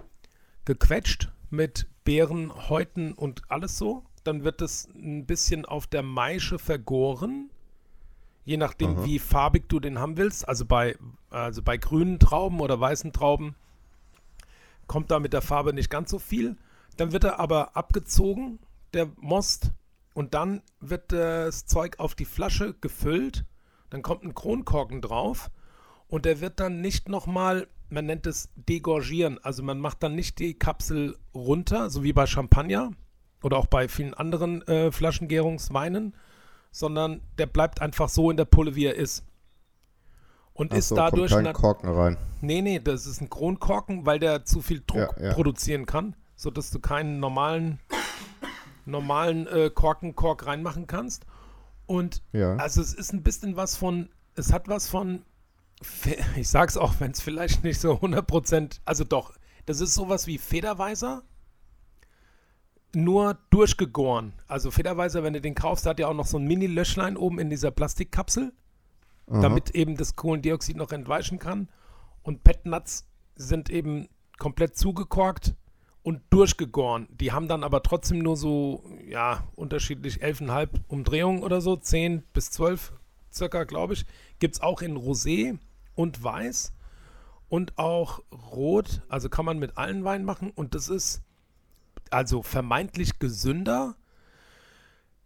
gequetscht 0.64 1.30
mit 1.50 1.86
Beeren, 2.04 2.68
Häuten 2.68 3.12
und 3.12 3.42
alles 3.48 3.78
so. 3.78 4.04
Dann 4.24 4.44
wird 4.44 4.62
es 4.62 4.88
ein 4.94 5.26
bisschen 5.26 5.64
auf 5.64 5.86
der 5.86 6.02
Maische 6.02 6.58
vergoren, 6.58 7.50
je 8.44 8.56
nachdem, 8.56 8.96
Aha. 8.96 9.04
wie 9.04 9.18
farbig 9.18 9.68
du 9.68 9.80
den 9.80 9.98
haben 9.98 10.16
willst. 10.16 10.48
Also 10.48 10.64
bei, 10.64 10.96
also 11.30 11.62
bei 11.62 11.76
grünen 11.76 12.18
Trauben 12.18 12.60
oder 12.60 12.78
weißen 12.80 13.12
Trauben 13.12 13.54
kommt 14.86 15.10
da 15.10 15.18
mit 15.18 15.32
der 15.32 15.42
Farbe 15.42 15.72
nicht 15.72 15.90
ganz 15.90 16.10
so 16.10 16.18
viel. 16.18 16.56
Dann 16.96 17.12
wird 17.12 17.24
er 17.24 17.40
aber 17.40 17.76
abgezogen, 17.76 18.58
der 18.92 19.10
Most, 19.16 19.72
und 20.14 20.32
dann 20.34 20.62
wird 20.80 21.12
das 21.12 21.66
Zeug 21.66 21.98
auf 21.98 22.14
die 22.14 22.24
Flasche 22.24 22.74
gefüllt. 22.80 23.44
Dann 23.90 24.02
kommt 24.02 24.22
ein 24.22 24.34
Kronkorken 24.34 25.02
drauf 25.02 25.50
und 26.08 26.24
der 26.24 26.40
wird 26.40 26.60
dann 26.60 26.80
nicht 26.80 27.08
nochmal, 27.08 27.66
man 27.94 28.06
nennt 28.06 28.26
es 28.26 28.50
degorgieren. 28.56 29.38
Also 29.42 29.62
man 29.62 29.78
macht 29.80 30.02
dann 30.02 30.14
nicht 30.14 30.38
die 30.38 30.54
Kapsel 30.54 31.16
runter, 31.34 31.88
so 31.90 32.02
wie 32.02 32.12
bei 32.12 32.26
Champagner 32.26 32.90
oder 33.42 33.56
auch 33.56 33.66
bei 33.66 33.88
vielen 33.88 34.14
anderen 34.14 34.62
äh, 34.68 34.90
Flaschengärungsweinen, 34.92 36.14
sondern 36.70 37.20
der 37.38 37.46
bleibt 37.46 37.80
einfach 37.80 38.08
so 38.08 38.30
in 38.30 38.36
der 38.36 38.44
Pulle, 38.46 38.74
wie 38.74 38.86
er 38.86 38.96
ist. 38.96 39.24
Und 40.52 40.72
Ach 40.72 40.76
ist 40.76 40.88
so, 40.88 40.96
dadurch. 40.96 41.32
kommt 41.32 41.44
kein 41.44 41.54
Korken 41.54 41.88
rein. 41.90 42.16
Nee, 42.40 42.62
nee, 42.62 42.78
das 42.78 43.06
ist 43.06 43.20
ein 43.20 43.28
Kronkorken, 43.30 44.06
weil 44.06 44.18
der 44.18 44.44
zu 44.44 44.60
viel 44.62 44.82
Druck 44.86 45.14
Ja, 45.18 45.24
ja. 45.28 45.34
produzieren 45.34 45.84
kann, 45.86 46.14
sodass 46.36 46.70
du 46.70 46.78
keinen 46.78 47.18
normalen, 47.18 47.80
normalen 48.86 49.46
äh, 49.46 49.70
Korkenkork 49.74 50.46
reinmachen 50.46 50.86
kannst. 50.86 51.26
Und 51.86 52.22
Ja. 52.32 52.56
also 52.56 52.80
es 52.80 52.94
ist 52.94 53.12
ein 53.12 53.22
bisschen 53.22 53.56
was 53.56 53.76
von, 53.76 54.08
es 54.36 54.52
hat 54.52 54.68
was 54.68 54.88
von, 54.88 55.22
ich 56.36 56.48
sag's 56.48 56.76
auch, 56.76 56.94
wenn 57.00 57.12
es 57.12 57.20
vielleicht 57.20 57.64
nicht 57.64 57.80
so 57.80 57.94
100%, 57.94 58.80
also 58.84 59.04
doch, 59.04 59.34
das 59.66 59.80
ist 59.80 59.94
sowas 59.94 60.26
wie 60.26 60.38
Federweiser, 60.38 61.22
nur 62.94 63.38
durchgegoren. 63.50 64.34
Also 64.46 64.70
Federweiser, 64.70 65.22
wenn 65.22 65.32
du 65.32 65.40
den 65.40 65.54
kaufst, 65.54 65.86
hat 65.86 65.98
ja 65.98 66.08
auch 66.08 66.14
noch 66.14 66.26
so 66.26 66.38
ein 66.38 66.46
Mini-Löschlein 66.46 67.16
oben 67.16 67.38
in 67.38 67.50
dieser 67.50 67.70
Plastikkapsel 67.70 68.52
Aha. 69.26 69.40
damit 69.40 69.70
eben 69.70 69.96
das 69.96 70.16
Kohlendioxid 70.16 70.76
noch 70.76 70.92
entweichen 70.92 71.38
kann. 71.38 71.68
Und 72.22 72.44
Petnuts 72.44 73.06
sind 73.36 73.70
eben 73.70 74.08
komplett 74.38 74.76
zugekorkt 74.76 75.54
und 76.02 76.20
durchgegoren. 76.30 77.08
Die 77.10 77.32
haben 77.32 77.48
dann 77.48 77.64
aber 77.64 77.82
trotzdem 77.82 78.18
nur 78.18 78.36
so, 78.36 78.84
ja, 79.06 79.44
unterschiedlich 79.56 80.22
11,5 80.22 80.68
Umdrehungen 80.88 81.42
oder 81.42 81.60
so, 81.60 81.76
10 81.76 82.22
bis 82.32 82.50
12 82.50 82.92
circa, 83.32 83.64
glaube 83.64 83.94
ich. 83.94 84.06
Gibt 84.38 84.56
es 84.56 84.60
auch 84.60 84.82
in 84.82 84.96
Rosé 84.96 85.58
und 85.94 86.22
Weiß 86.22 86.72
und 87.48 87.78
auch 87.78 88.22
Rot. 88.32 89.02
Also 89.08 89.28
kann 89.28 89.44
man 89.44 89.58
mit 89.58 89.76
allen 89.76 90.04
Weinen 90.04 90.24
machen. 90.24 90.50
Und 90.50 90.74
das 90.74 90.88
ist 90.88 91.22
also 92.10 92.42
vermeintlich 92.42 93.18
gesünder. 93.18 93.96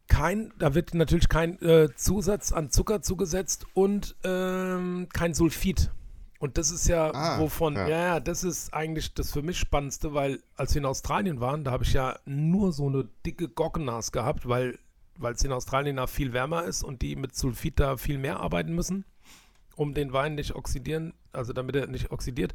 Kein, 0.09 0.53
da 0.59 0.75
wird 0.75 0.95
natürlich 0.95 1.29
kein 1.29 1.61
äh, 1.61 1.89
Zusatz 1.95 2.53
an 2.53 2.71
Zucker 2.71 3.03
zugesetzt 3.03 3.67
und 3.75 4.17
ähm, 4.25 5.09
kein 5.13 5.35
Sulfid. 5.35 5.91
Und 6.39 6.57
das 6.57 6.71
ist 6.71 6.87
ja, 6.89 7.13
Ah, 7.13 7.41
wovon, 7.41 7.75
ja. 7.75 7.89
ja. 7.89 8.21
das 8.21 8.45
ist 8.45 8.73
eigentlich 8.73 9.13
das 9.13 9.33
für 9.33 9.43
mich 9.43 9.59
Spannendste, 9.59 10.15
weil 10.15 10.41
als 10.57 10.73
wir 10.75 10.81
in 10.81 10.87
Australien 10.87 11.41
waren, 11.41 11.65
da 11.65 11.73
habe 11.73 11.85
ich 11.85 11.93
ja 11.93 12.19
nur 12.25 12.73
so 12.73 12.87
eine 12.87 13.09
dicke 13.27 13.49
Gockennas 13.49 14.13
gehabt, 14.13 14.49
weil 14.49 14.79
weil 15.19 15.35
es 15.35 15.45
in 15.45 15.53
Australien 15.53 15.97
da 15.97 16.07
viel 16.07 16.33
wärmer 16.33 16.65
ist 16.65 16.83
und 16.83 17.03
die 17.03 17.17
mit 17.17 17.35
Sulfid 17.35 17.81
da 17.81 17.97
viel 17.97 18.19
mehr 18.19 18.41
arbeiten 18.41 18.75
müssen, 18.75 19.05
um 19.79 19.95
den 19.95 20.13
Wein 20.13 20.35
nicht 20.35 20.55
oxidieren, 20.55 21.15
also 21.33 21.53
damit 21.53 21.77
er 21.77 21.87
nicht 21.87 22.11
oxidiert. 22.11 22.55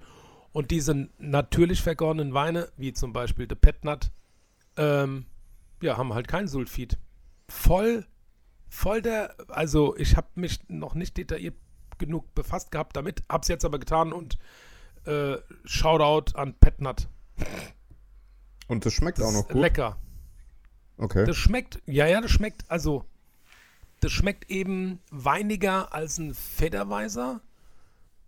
Und 0.51 0.71
diese 0.71 1.09
natürlich 1.17 1.81
vergorenen 1.81 2.33
Weine, 2.33 2.69
wie 2.77 2.93
zum 2.93 3.13
Beispiel 3.13 3.47
der 3.47 3.55
Petnat, 3.55 4.11
ähm, 4.77 5.25
ja, 5.81 5.97
haben 5.97 6.13
halt 6.13 6.27
kein 6.27 6.47
Sulfid. 6.47 6.97
Voll, 7.47 8.05
voll 8.69 9.01
der, 9.01 9.35
also 9.47 9.95
ich 9.97 10.17
habe 10.17 10.27
mich 10.35 10.59
noch 10.67 10.95
nicht 10.95 11.17
detailliert 11.17 11.55
genug 11.97 12.33
befasst 12.35 12.71
gehabt 12.71 12.95
damit, 12.97 13.23
hab's 13.29 13.47
jetzt 13.47 13.63
aber 13.65 13.79
getan 13.79 14.11
und 14.11 14.37
äh, 15.05 15.37
Shoutout 15.63 16.37
an 16.37 16.53
Petnat. 16.55 17.07
Und 18.67 18.85
das 18.85 18.93
schmeckt 18.93 19.19
Das 19.19 19.27
auch 19.27 19.31
noch 19.31 19.47
gut. 19.47 19.61
lecker. 19.61 19.97
Okay. 20.97 21.25
Das 21.25 21.37
schmeckt, 21.37 21.81
ja, 21.85 22.05
ja, 22.05 22.21
das 22.21 22.31
schmeckt, 22.31 22.69
also, 22.69 23.05
das 24.03 24.11
schmeckt 24.11 24.49
eben 24.49 24.99
weiniger 25.11 25.93
als 25.93 26.17
ein 26.17 26.33
Federweiser 26.33 27.41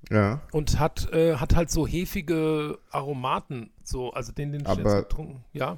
ja. 0.09 0.41
und 0.51 0.80
hat, 0.80 1.11
äh, 1.13 1.36
hat 1.36 1.55
halt 1.55 1.69
so 1.71 1.86
hefige 1.88 2.80
Aromaten, 2.91 3.71
so, 3.84 4.11
also 4.13 4.32
den, 4.32 4.51
den 4.51 4.61
ich 4.61 4.67
Aber- 4.67 4.82
jetzt 4.97 5.09
getrunken, 5.09 5.43
ja, 5.53 5.78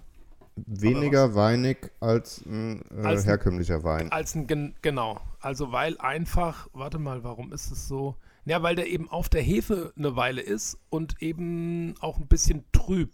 Weniger 0.66 1.36
weinig 1.36 1.92
als 2.00 2.44
ein 2.44 2.82
äh, 2.90 3.04
Als 3.06 3.22
ein- 3.22 3.26
herkömmlicher 3.28 3.84
Wein. 3.84 4.12
als 4.12 4.34
ein, 4.34 4.48
gen 4.48 4.74
genau, 4.82 5.20
also 5.40 5.72
weil 5.72 6.00
einfach, 6.00 6.68
warte 6.74 6.98
mal, 6.98 7.24
warum 7.24 7.54
ist 7.54 7.70
es 7.72 7.88
so? 7.88 8.16
Ja, 8.44 8.64
weil 8.64 8.76
der 8.76 8.88
eben 8.88 9.08
auf 9.08 9.30
der 9.30 9.44
Hefe 9.44 9.94
eine 9.96 10.16
Weile 10.16 10.42
ist 10.42 10.80
und 10.90 11.22
eben 11.22 11.94
auch 12.00 12.18
ein 12.18 12.26
bisschen 12.28 12.64
trüb, 12.72 13.14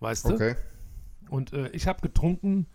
weißt 0.00 0.30
du? 0.30 0.34
Okay. 0.34 0.54
Und 1.28 1.52
äh, 1.52 1.68
ich 1.70 1.86
habe 1.86 2.00
getrunken 2.00 2.66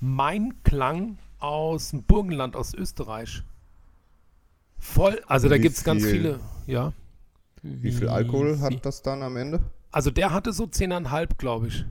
Mein 0.00 0.62
Klang 0.62 1.18
aus 1.42 1.90
dem 1.90 2.02
Burgenland 2.04 2.56
aus 2.56 2.74
Österreich. 2.74 3.42
Voll, 4.78 5.22
also 5.26 5.48
da 5.48 5.56
wie 5.56 5.60
gibt 5.60 5.76
es 5.76 5.84
ganz 5.84 6.02
viel- 6.02 6.10
viele, 6.12 6.40
ja. 6.66 6.92
Wie 7.62 7.92
viel 7.92 8.08
Alkohol 8.08 8.54
viel? 8.54 8.62
hat 8.62 8.84
das 8.86 9.02
dann 9.02 9.22
am 9.22 9.36
Ende? 9.36 9.60
Also 9.92 10.10
der 10.10 10.32
hatte 10.32 10.52
so 10.52 10.64
10,5, 10.66 11.36
glaube 11.38 11.68
ich. 11.68 11.84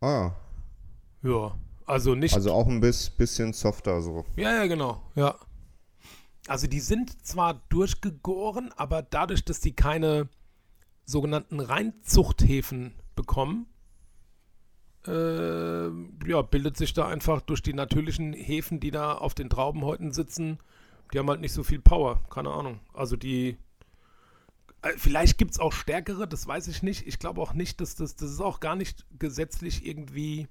Ah, 0.00 0.32
Ja, 1.22 1.56
also 1.86 2.14
nicht. 2.14 2.34
also 2.34 2.52
auch 2.52 2.66
ein 2.66 2.80
bis, 2.80 3.08
bisschen 3.10 3.52
softer 3.54 4.02
so. 4.02 4.24
ja, 4.36 4.54
ja, 4.54 4.66
genau, 4.66 5.00
ja. 5.14 5.34
Also 6.46 6.66
die 6.66 6.80
sind 6.80 7.24
zwar 7.26 7.62
durchgegoren, 7.70 8.70
aber 8.76 9.00
dadurch, 9.00 9.44
dass 9.46 9.60
die 9.60 9.72
keine 9.74 10.28
sogenannten 11.06 11.60
Reinzuchthäfen 11.60 12.94
bekommen, 13.16 13.66
äh, 15.06 15.88
ja, 16.28 16.42
bildet 16.42 16.76
sich 16.76 16.92
da 16.94 17.06
einfach 17.08 17.40
durch 17.42 17.62
die 17.62 17.74
natürlichen 17.74 18.32
Hefen, 18.32 18.80
die 18.80 18.90
da 18.90 19.12
auf 19.14 19.34
den 19.34 19.50
Traubenhäuten 19.50 20.12
sitzen, 20.12 20.58
die 21.12 21.18
haben 21.18 21.28
halt 21.28 21.40
nicht 21.40 21.52
so 21.52 21.62
viel 21.62 21.80
Power, 21.80 22.22
keine 22.30 22.50
Ahnung. 22.50 22.80
Also 22.94 23.16
die, 23.16 23.56
äh, 24.82 24.92
vielleicht 24.96 25.36
gibt 25.38 25.52
es 25.52 25.60
auch 25.60 25.72
stärkere, 25.72 26.26
das 26.26 26.46
weiß 26.46 26.68
ich 26.68 26.82
nicht. 26.82 27.06
Ich 27.06 27.18
glaube 27.18 27.40
auch 27.40 27.52
nicht, 27.52 27.80
dass 27.80 27.94
das, 27.94 28.16
das 28.16 28.30
ist 28.30 28.40
auch 28.40 28.60
gar 28.60 28.76
nicht 28.76 29.04
gesetzlich 29.18 29.86
irgendwie 29.86 30.48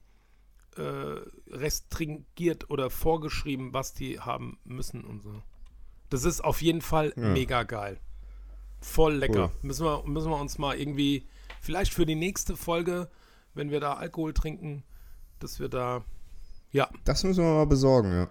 äh, 0.78 1.20
restringiert 1.52 2.70
oder 2.70 2.90
vorgeschrieben, 2.90 3.74
was 3.74 3.94
die 3.94 4.20
haben 4.20 4.58
müssen 4.64 5.04
und 5.04 5.22
so. 5.22 5.42
Das 6.10 6.24
ist 6.26 6.44
auf 6.44 6.62
jeden 6.62 6.82
Fall 6.82 7.14
Ja. 7.16 7.30
mega 7.30 7.64
geil. 7.64 8.00
Voll 8.80 9.16
lecker. 9.16 9.46
Cool. 9.46 9.68
Müssen, 9.68 9.86
wir, 9.86 10.04
müssen 10.06 10.30
wir 10.30 10.40
uns 10.40 10.58
mal 10.58 10.76
irgendwie, 10.76 11.26
vielleicht 11.62 11.94
für 11.94 12.06
die 12.06 12.16
nächste 12.16 12.56
Folge, 12.58 13.10
wenn 13.54 13.70
wir 13.72 13.80
da 13.80 13.94
Alkohol 13.94 14.34
trinken, 14.34 14.84
dass 15.40 15.60
wir 15.60 15.70
da. 15.70 16.04
Ja, 16.72 16.90
Das 17.06 17.24
müssen 17.24 17.44
wir 17.44 17.54
mal 17.54 17.66
besorgen, 17.68 18.12
ja. 18.12 18.28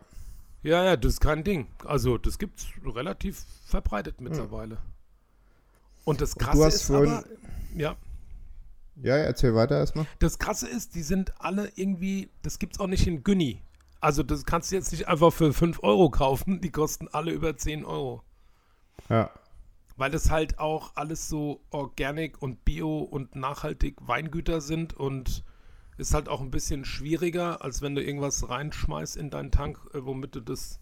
ja, 0.62 0.84
ja, 0.84 0.96
das 0.96 1.14
ist 1.14 1.20
kein 1.20 1.44
Ding. 1.44 1.68
Also, 1.84 2.18
das 2.18 2.38
gibt's 2.38 2.66
relativ 2.84 3.44
verbreitet 3.66 4.20
mittlerweile. 4.20 4.78
Und 6.04 6.20
das 6.20 6.34
Krasse 6.36 6.64
hast 6.64 6.74
ist 6.74 6.82
vorhin- 6.86 7.12
aber, 7.12 7.24
ja, 7.76 7.96
Ja, 9.02 9.16
ja, 9.16 9.24
erzähl 9.24 9.54
weiter 9.54 9.76
erstmal. 9.78 10.06
das 10.18 10.38
Krasse 10.38 10.68
ist, 10.68 10.94
die 10.96 11.02
sind 11.02 11.40
alle 11.40 11.70
irgendwie, 11.76 12.30
das 12.42 12.58
gibt's 12.58 12.80
auch 12.80 12.88
nicht 12.88 13.06
in 13.06 13.22
Günni. 13.22 13.62
Also, 14.00 14.24
das 14.24 14.44
kannst 14.44 14.70
du 14.72 14.74
jetzt 14.74 14.90
nicht 14.90 15.06
einfach 15.06 15.32
für 15.32 15.52
5 15.52 15.80
Euro 15.84 16.10
kaufen, 16.10 16.60
die 16.60 16.70
kosten 16.70 17.06
alle 17.12 17.30
über 17.30 17.56
10 17.56 17.84
Euro. 17.84 18.22
Ja. 19.08 19.30
Weil 19.97 20.11
das 20.11 20.30
halt 20.30 20.59
auch 20.59 20.93
alles 20.97 21.28
so 21.28 21.61
organic 21.70 22.40
und 22.40 22.64
bio 22.64 22.99
und 23.01 23.36
nachhaltig 23.36 23.97
Weingüter 24.01 24.61
sind 24.61 24.95
und 24.95 25.45
ist 25.99 26.14
halt 26.14 26.28
auch 26.28 26.40
ein 26.40 26.51
bisschen 26.51 26.84
schwieriger, 26.84 27.62
als 27.62 27.82
wenn 27.82 27.95
du 27.95 28.03
irgendwas 28.03 28.49
reinschmeißt 28.49 29.16
in 29.16 29.30
deinen 29.30 29.51
Tank, 29.51 29.78
äh, 29.95 30.05
womit 30.05 30.34
du 30.34 30.40
das 30.40 30.80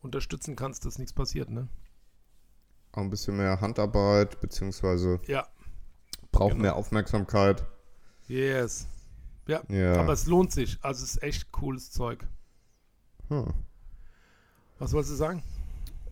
unterstützen 0.00 0.56
kannst, 0.56 0.84
dass 0.84 0.98
nichts 0.98 1.12
passiert, 1.12 1.48
ne? 1.50 1.68
Auch 2.92 3.02
ein 3.02 3.10
bisschen 3.10 3.36
mehr 3.36 3.60
Handarbeit, 3.60 4.40
beziehungsweise 4.40 5.20
Ja, 5.26 5.46
braucht 6.32 6.50
Genau. 6.52 6.62
mehr 6.62 6.76
Aufmerksamkeit. 6.76 7.64
yes. 8.26 8.86
Ja, 9.46 9.62
Ja. 9.68 9.94
aber 10.00 10.12
es 10.12 10.26
lohnt 10.26 10.52
sich. 10.52 10.78
Also 10.82 11.04
es 11.04 11.12
ist 11.14 11.22
echt 11.22 11.52
cooles 11.52 11.90
Zeug. 11.90 12.26
Hm. 13.28 13.52
Was 14.78 14.92
wolltest 14.92 15.12
du 15.12 15.16
sagen? 15.16 15.42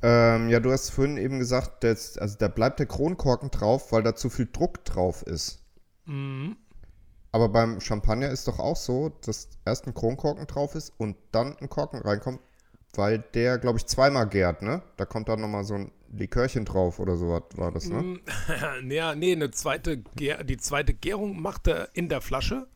Ähm, 0.02 0.48
ja, 0.48 0.60
du 0.60 0.72
hast 0.72 0.90
vorhin 0.90 1.16
eben 1.16 1.38
gesagt, 1.38 1.84
dass, 1.84 2.18
also 2.18 2.36
da 2.38 2.48
bleibt 2.48 2.78
der 2.78 2.86
Kronkorken 2.86 3.50
drauf, 3.50 3.92
weil 3.92 4.02
da 4.02 4.14
zu 4.14 4.30
viel 4.30 4.48
Druck 4.52 4.84
drauf 4.84 5.22
ist. 5.22 5.62
Mhm. 6.04 6.56
Aber 7.32 7.48
beim 7.48 7.80
Champagner 7.80 8.30
ist 8.30 8.48
doch 8.48 8.58
auch 8.58 8.76
so, 8.76 9.10
dass 9.24 9.48
erst 9.64 9.86
ein 9.86 9.94
Kronkorken 9.94 10.46
drauf 10.46 10.74
ist 10.74 10.92
und 10.98 11.16
dann 11.32 11.56
ein 11.58 11.68
Korken 11.68 12.00
reinkommt, 12.00 12.40
weil 12.94 13.18
der, 13.34 13.58
glaube 13.58 13.78
ich, 13.78 13.86
zweimal 13.86 14.26
gärt, 14.28 14.62
ne? 14.62 14.82
Da 14.96 15.04
kommt 15.04 15.28
dann 15.28 15.40
nochmal 15.40 15.64
so 15.64 15.74
ein 15.74 15.92
Likörchen 16.12 16.64
drauf 16.64 16.98
oder 16.98 17.16
so 17.16 17.28
was 17.28 17.42
war 17.56 17.72
das, 17.72 17.88
ne? 17.88 18.02
Mm, 18.02 18.20
ja, 18.90 19.14
nee, 19.14 19.32
eine 19.32 19.50
zweite 19.50 19.98
Gär, 19.98 20.44
die 20.44 20.56
zweite 20.56 20.94
Gärung 20.94 21.40
macht 21.40 21.66
er 21.66 21.90
in 21.94 22.08
der 22.08 22.20
Flasche. 22.20 22.66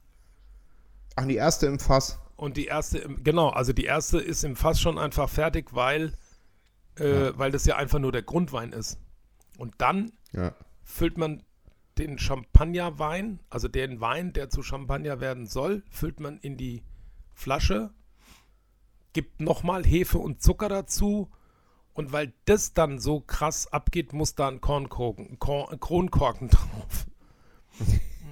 Ach, 1.17 1.27
die 1.27 1.37
erste 1.37 1.67
im 1.67 1.79
Fass. 1.79 2.19
Und 2.37 2.57
die 2.57 2.67
erste, 2.67 3.01
genau, 3.23 3.51
also 3.51 3.73
die 3.73 3.85
erste 3.85 4.19
ist 4.19 4.45
im 4.45 4.57
Fass 4.57 4.81
schon 4.81 4.99
einfach 4.99 5.29
fertig, 5.29 5.75
weil, 5.75 6.13
äh, 7.01 7.39
weil 7.39 7.51
das 7.51 7.65
ja 7.67 7.77
einfach 7.77 7.99
nur 7.99 8.13
der 8.13 8.23
Grundwein 8.23 8.73
ist. 8.73 8.99
Und 9.59 9.75
dann 9.79 10.13
Ja. 10.33 10.55
füllt 10.83 11.19
man 11.19 11.43
den 11.99 12.19
Champagnerwein, 12.19 13.41
also 13.51 13.69
den 13.69 14.01
Wein, 14.01 14.33
der 14.33 14.49
zu 14.49 14.63
Champagner 14.63 15.21
werden 15.21 15.47
soll, 15.47 15.83
füllt 15.91 16.21
man 16.21 16.39
in 16.39 16.57
die 16.57 16.83
Flasche, 17.35 17.91
gibt 19.13 19.41
nochmal 19.41 19.85
Hefe 19.85 20.19
und 20.19 20.41
Zucker 20.41 20.69
dazu. 20.69 21.31
Und 21.93 22.13
weil 22.13 22.33
das 22.45 22.73
dann 22.73 22.99
so 23.01 23.21
krass 23.21 23.67
abgeht, 23.73 24.13
muss 24.13 24.35
da 24.35 24.49
ein 24.49 24.61
Kornkorken, 24.61 25.39
Korn, 25.39 25.79
Kronkorken 25.81 26.49
drauf. 26.51 27.07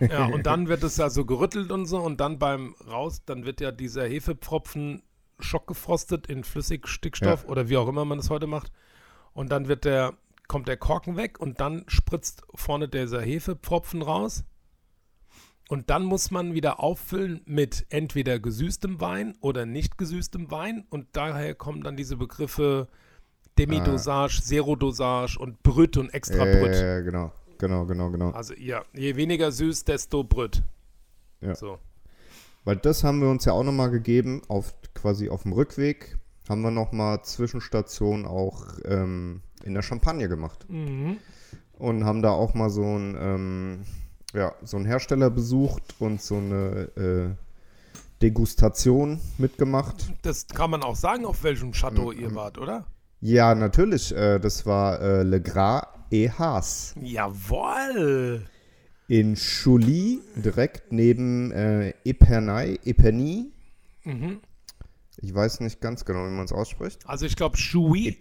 ja, 0.01 0.27
und 0.27 0.47
dann 0.47 0.69
wird 0.69 0.83
es 0.85 0.97
ja 0.97 1.11
so 1.11 1.25
gerüttelt 1.25 1.73
und 1.73 1.87
so. 1.87 1.99
Und 2.01 2.21
dann 2.21 2.39
beim 2.39 2.75
Raus, 2.87 3.23
dann 3.27 3.45
wird 3.45 3.61
ja 3.61 3.73
dieser 3.73 4.07
Hefepfropfen 4.07 5.03
schockgefrostet 5.39 6.27
in 6.27 6.45
Flüssigstickstoff 6.45 7.45
Ja. 7.45 7.49
oder 7.49 7.69
wie 7.69 7.77
auch 7.77 7.89
immer 7.89 8.05
man 8.05 8.19
das 8.19 8.31
heute 8.31 8.47
macht. 8.47 8.73
Und 9.33 9.51
dann 9.53 9.69
wird 9.69 9.85
der, 9.85 10.15
kommt 10.49 10.69
der 10.69 10.77
Korken 10.77 11.17
weg 11.17 11.39
und 11.41 11.61
dann 11.61 11.85
spritzt 11.87 12.43
vorne 12.55 12.89
dieser 12.89 13.21
Hefepfropfen 13.21 14.03
raus. 14.03 14.45
Und 15.69 15.91
dann 15.91 16.05
muss 16.05 16.31
man 16.31 16.55
wieder 16.55 16.81
auffüllen 16.81 17.43
mit 17.45 17.87
entweder 17.91 18.39
gesüßtem 18.39 19.01
Wein 19.01 19.37
oder 19.41 19.67
nicht 19.67 19.99
gesüßtem 19.99 20.51
Wein. 20.51 20.87
Und 20.89 21.09
daher 21.13 21.55
kommen 21.55 21.83
dann 21.83 21.95
diese 21.97 22.17
Begriffe 22.17 22.89
Demidosage, 23.59 24.41
Zero-Dosage 24.43 25.39
und 25.39 25.63
Brüt 25.63 25.97
und 25.97 26.09
extra 26.15 26.45
Brüt. 26.45 26.75
Äh, 26.75 27.03
genau, 27.03 27.33
genau, 27.59 27.85
genau, 27.85 28.11
genau. 28.11 28.31
Also 28.31 28.55
ja, 28.55 28.83
je 28.95 29.17
weniger 29.17 29.53
süß, 29.53 29.85
desto 29.85 30.25
Brüt. 30.25 30.63
Ja. 31.41 31.55
So. 31.55 31.79
Weil 32.65 32.77
das 32.77 33.05
haben 33.05 33.21
wir 33.21 33.29
uns 33.29 33.45
ja 33.45 33.53
auch 33.53 33.65
nochmal 33.65 33.91
gegeben, 33.91 34.43
auf 34.49 34.75
quasi 35.01 35.29
auf 35.29 35.43
dem 35.43 35.53
Rückweg 35.53 36.17
haben 36.49 36.63
wir 36.63 36.71
nochmal 36.71 37.23
Zwischenstation 37.23 38.25
auch 38.25 38.65
ähm, 38.85 39.43
in 39.65 39.75
der 39.75 39.83
Champagne 39.83 40.29
gemacht. 40.29 40.67
Mhm. 40.69 41.19
Und 41.75 42.05
haben 42.05 42.23
da 42.23 42.31
auch 42.31 42.55
mal 42.55 42.71
so 42.71 42.83
ein, 42.83 43.17
ähm, 43.21 43.83
ja, 44.35 44.53
so 44.63 44.77
einen 44.77 44.87
Hersteller 44.87 45.31
besucht 45.31 45.95
und 46.01 46.21
so 46.21 46.37
eine 46.37 46.89
äh, 46.97 47.35
Degustation 48.23 49.21
mitgemacht. 49.39 50.13
Das 50.23 50.47
kann 50.49 50.71
man 50.71 50.83
auch 50.83 50.97
sagen, 50.97 51.25
auf 51.25 51.43
welchem 51.45 51.73
Chateau 51.73 52.11
Mhm. 52.13 52.19
ihr 52.19 52.35
wart, 52.35 52.59
oder? 52.59 52.87
Ja, 53.21 53.55
natürlich. 53.55 54.15
Äh, 54.15 54.39
das 54.41 54.67
war 54.67 55.01
äh, 55.01 55.23
Le 55.23 55.41
Gras 55.41 55.87
et 56.11 56.39
Haas 56.39 56.95
Jawoll! 57.01 58.45
in 59.09 59.37
Chouly, 59.37 60.21
direkt 60.37 60.93
neben 60.93 61.51
äh, 61.53 61.95
Epernay, 62.05 62.79
Eperny. 62.85 63.53
Mhm. 64.05 64.41
Ich 65.21 65.35
weiß 65.35 65.61
nicht 65.61 65.81
ganz 65.81 66.05
genau, 66.05 66.21
wie 66.27 66.31
man 66.31 66.45
es 66.45 66.53
ausspricht. 66.53 67.07
Also 67.07 67.27
ich 67.27 67.37
glaube 67.37 67.57
Choui 67.57 68.19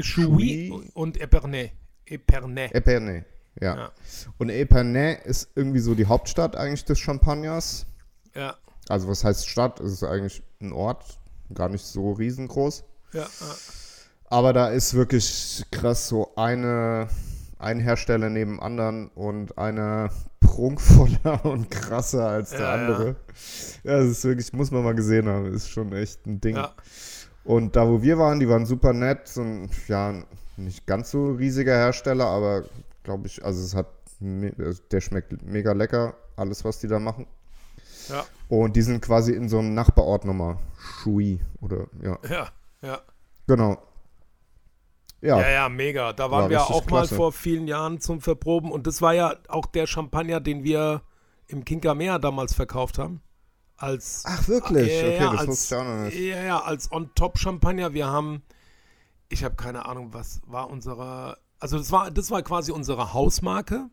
Choui. 0.00 0.70
und 0.94 1.20
Epernay. 1.20 1.72
Epernay. 2.04 2.68
Epernay, 2.72 3.24
ja. 3.60 3.76
Ja. 3.76 3.92
Und 4.38 4.50
Epernay 4.50 5.18
ist 5.24 5.50
irgendwie 5.54 5.78
so 5.80 5.94
die 5.94 6.06
Hauptstadt 6.06 6.56
eigentlich 6.56 6.84
des 6.84 6.98
Champagners. 6.98 7.86
Ja, 8.34 8.56
Also 8.88 9.08
was 9.08 9.24
heißt 9.24 9.48
Stadt? 9.48 9.80
Es 9.80 9.92
ist 9.92 10.04
eigentlich 10.04 10.42
ein 10.60 10.72
Ort, 10.72 11.18
gar 11.54 11.68
nicht 11.68 11.84
so 11.84 12.12
riesengroß. 12.12 12.84
ja, 13.14 13.20
ja. 13.22 13.28
Aber 14.26 14.54
da 14.54 14.68
ist 14.68 14.94
wirklich 14.94 15.62
krass 15.70 16.08
so 16.08 16.34
eine, 16.36 17.08
ein 17.62 17.78
Hersteller 17.80 18.28
neben 18.30 18.60
anderen 18.60 19.08
und 19.08 19.56
einer 19.58 20.10
prunkvoller 20.40 21.44
und 21.44 21.70
krasser 21.70 22.26
als 22.28 22.50
der 22.50 22.60
Ja, 22.60 22.72
andere. 22.74 23.16
Ja, 23.84 23.98
das 23.98 24.06
ist 24.08 24.24
wirklich, 24.24 24.52
muss 24.52 24.70
man 24.70 24.84
mal 24.84 24.94
gesehen 24.94 25.28
haben, 25.28 25.46
ist 25.52 25.70
schon 25.70 25.92
echt 25.92 26.26
ein 26.26 26.40
Ding. 26.40 26.56
ja. 26.56 26.72
Und 27.44 27.74
da, 27.74 27.88
wo 27.88 28.02
wir 28.02 28.18
waren, 28.18 28.38
die 28.38 28.48
waren 28.48 28.66
super 28.66 28.92
nett. 28.92 29.36
Ein, 29.36 29.68
ja, 29.88 30.14
nicht 30.56 30.86
ganz 30.86 31.10
so 31.10 31.32
riesiger 31.32 31.74
Hersteller, 31.74 32.26
aber 32.26 32.64
glaube 33.02 33.26
ich, 33.26 33.44
also 33.44 33.60
es 33.64 33.74
hat, 33.74 33.88
me- 34.20 34.52
der 34.92 35.00
schmeckt 35.00 35.42
mega 35.44 35.72
lecker, 35.72 36.14
alles, 36.36 36.64
was 36.64 36.78
die 36.78 36.86
da 36.86 37.00
machen. 37.00 37.26
Ja, 38.08 38.24
Und 38.48 38.76
die 38.76 38.82
sind 38.82 39.00
quasi 39.00 39.32
in 39.32 39.48
so 39.48 39.58
einem 39.58 39.74
Nachbarort 39.74 40.24
nochmal. 40.24 40.58
Shui 40.78 41.40
oder, 41.60 41.86
ja, 42.02 42.18
ja, 42.28 42.48
ja. 42.82 43.00
genau. 43.48 43.76
Ja, 45.22 45.40
Ja, 45.40 45.50
ja, 45.50 45.68
mega. 45.68 46.12
Da 46.12 46.30
waren 46.30 46.42
War 46.44 46.50
wir 46.50 46.62
auch 46.62 46.84
mal 46.90 46.98
klasse. 47.06 47.14
vor 47.14 47.32
vielen 47.32 47.66
Jahren 47.68 48.00
zum 48.00 48.20
Verproben 48.20 48.70
und 48.70 48.86
das 48.86 49.00
war 49.00 49.14
ja 49.14 49.36
auch 49.48 49.66
der 49.66 49.86
Champagner, 49.86 50.40
den 50.40 50.64
wir 50.64 51.02
im 51.46 51.64
Kinkermeer 51.64 52.18
damals 52.18 52.54
verkauft 52.54 52.98
haben. 52.98 53.22
Als 53.76 54.22
Ach, 54.26 54.46
wirklich? 54.48 54.88
Ja, 54.92 55.08
okay, 55.08 55.16
ja, 55.16 55.30
das 55.30 55.40
als, 55.40 55.48
wusste 55.48 55.74
ich 55.74 55.80
auch 55.80 55.84
noch 55.84 56.04
nicht. 56.04 56.18
Ja, 56.18 56.42
ja, 56.42 56.58
als 56.60 56.92
On-Top-Champagner. 56.92 57.94
Wir 57.94 58.06
haben, 58.06 58.42
ich 59.28 59.42
habe 59.44 59.54
keine 59.56 59.86
Ahnung, 59.86 60.12
was 60.12 60.40
war 60.46 60.70
unsere, 60.70 61.38
also 61.58 61.78
das 61.78 61.90
war, 61.90 62.10
das 62.10 62.30
war 62.30 62.42
quasi 62.42 62.72
unsere 62.72 63.12
Hausmarke. 63.12 63.88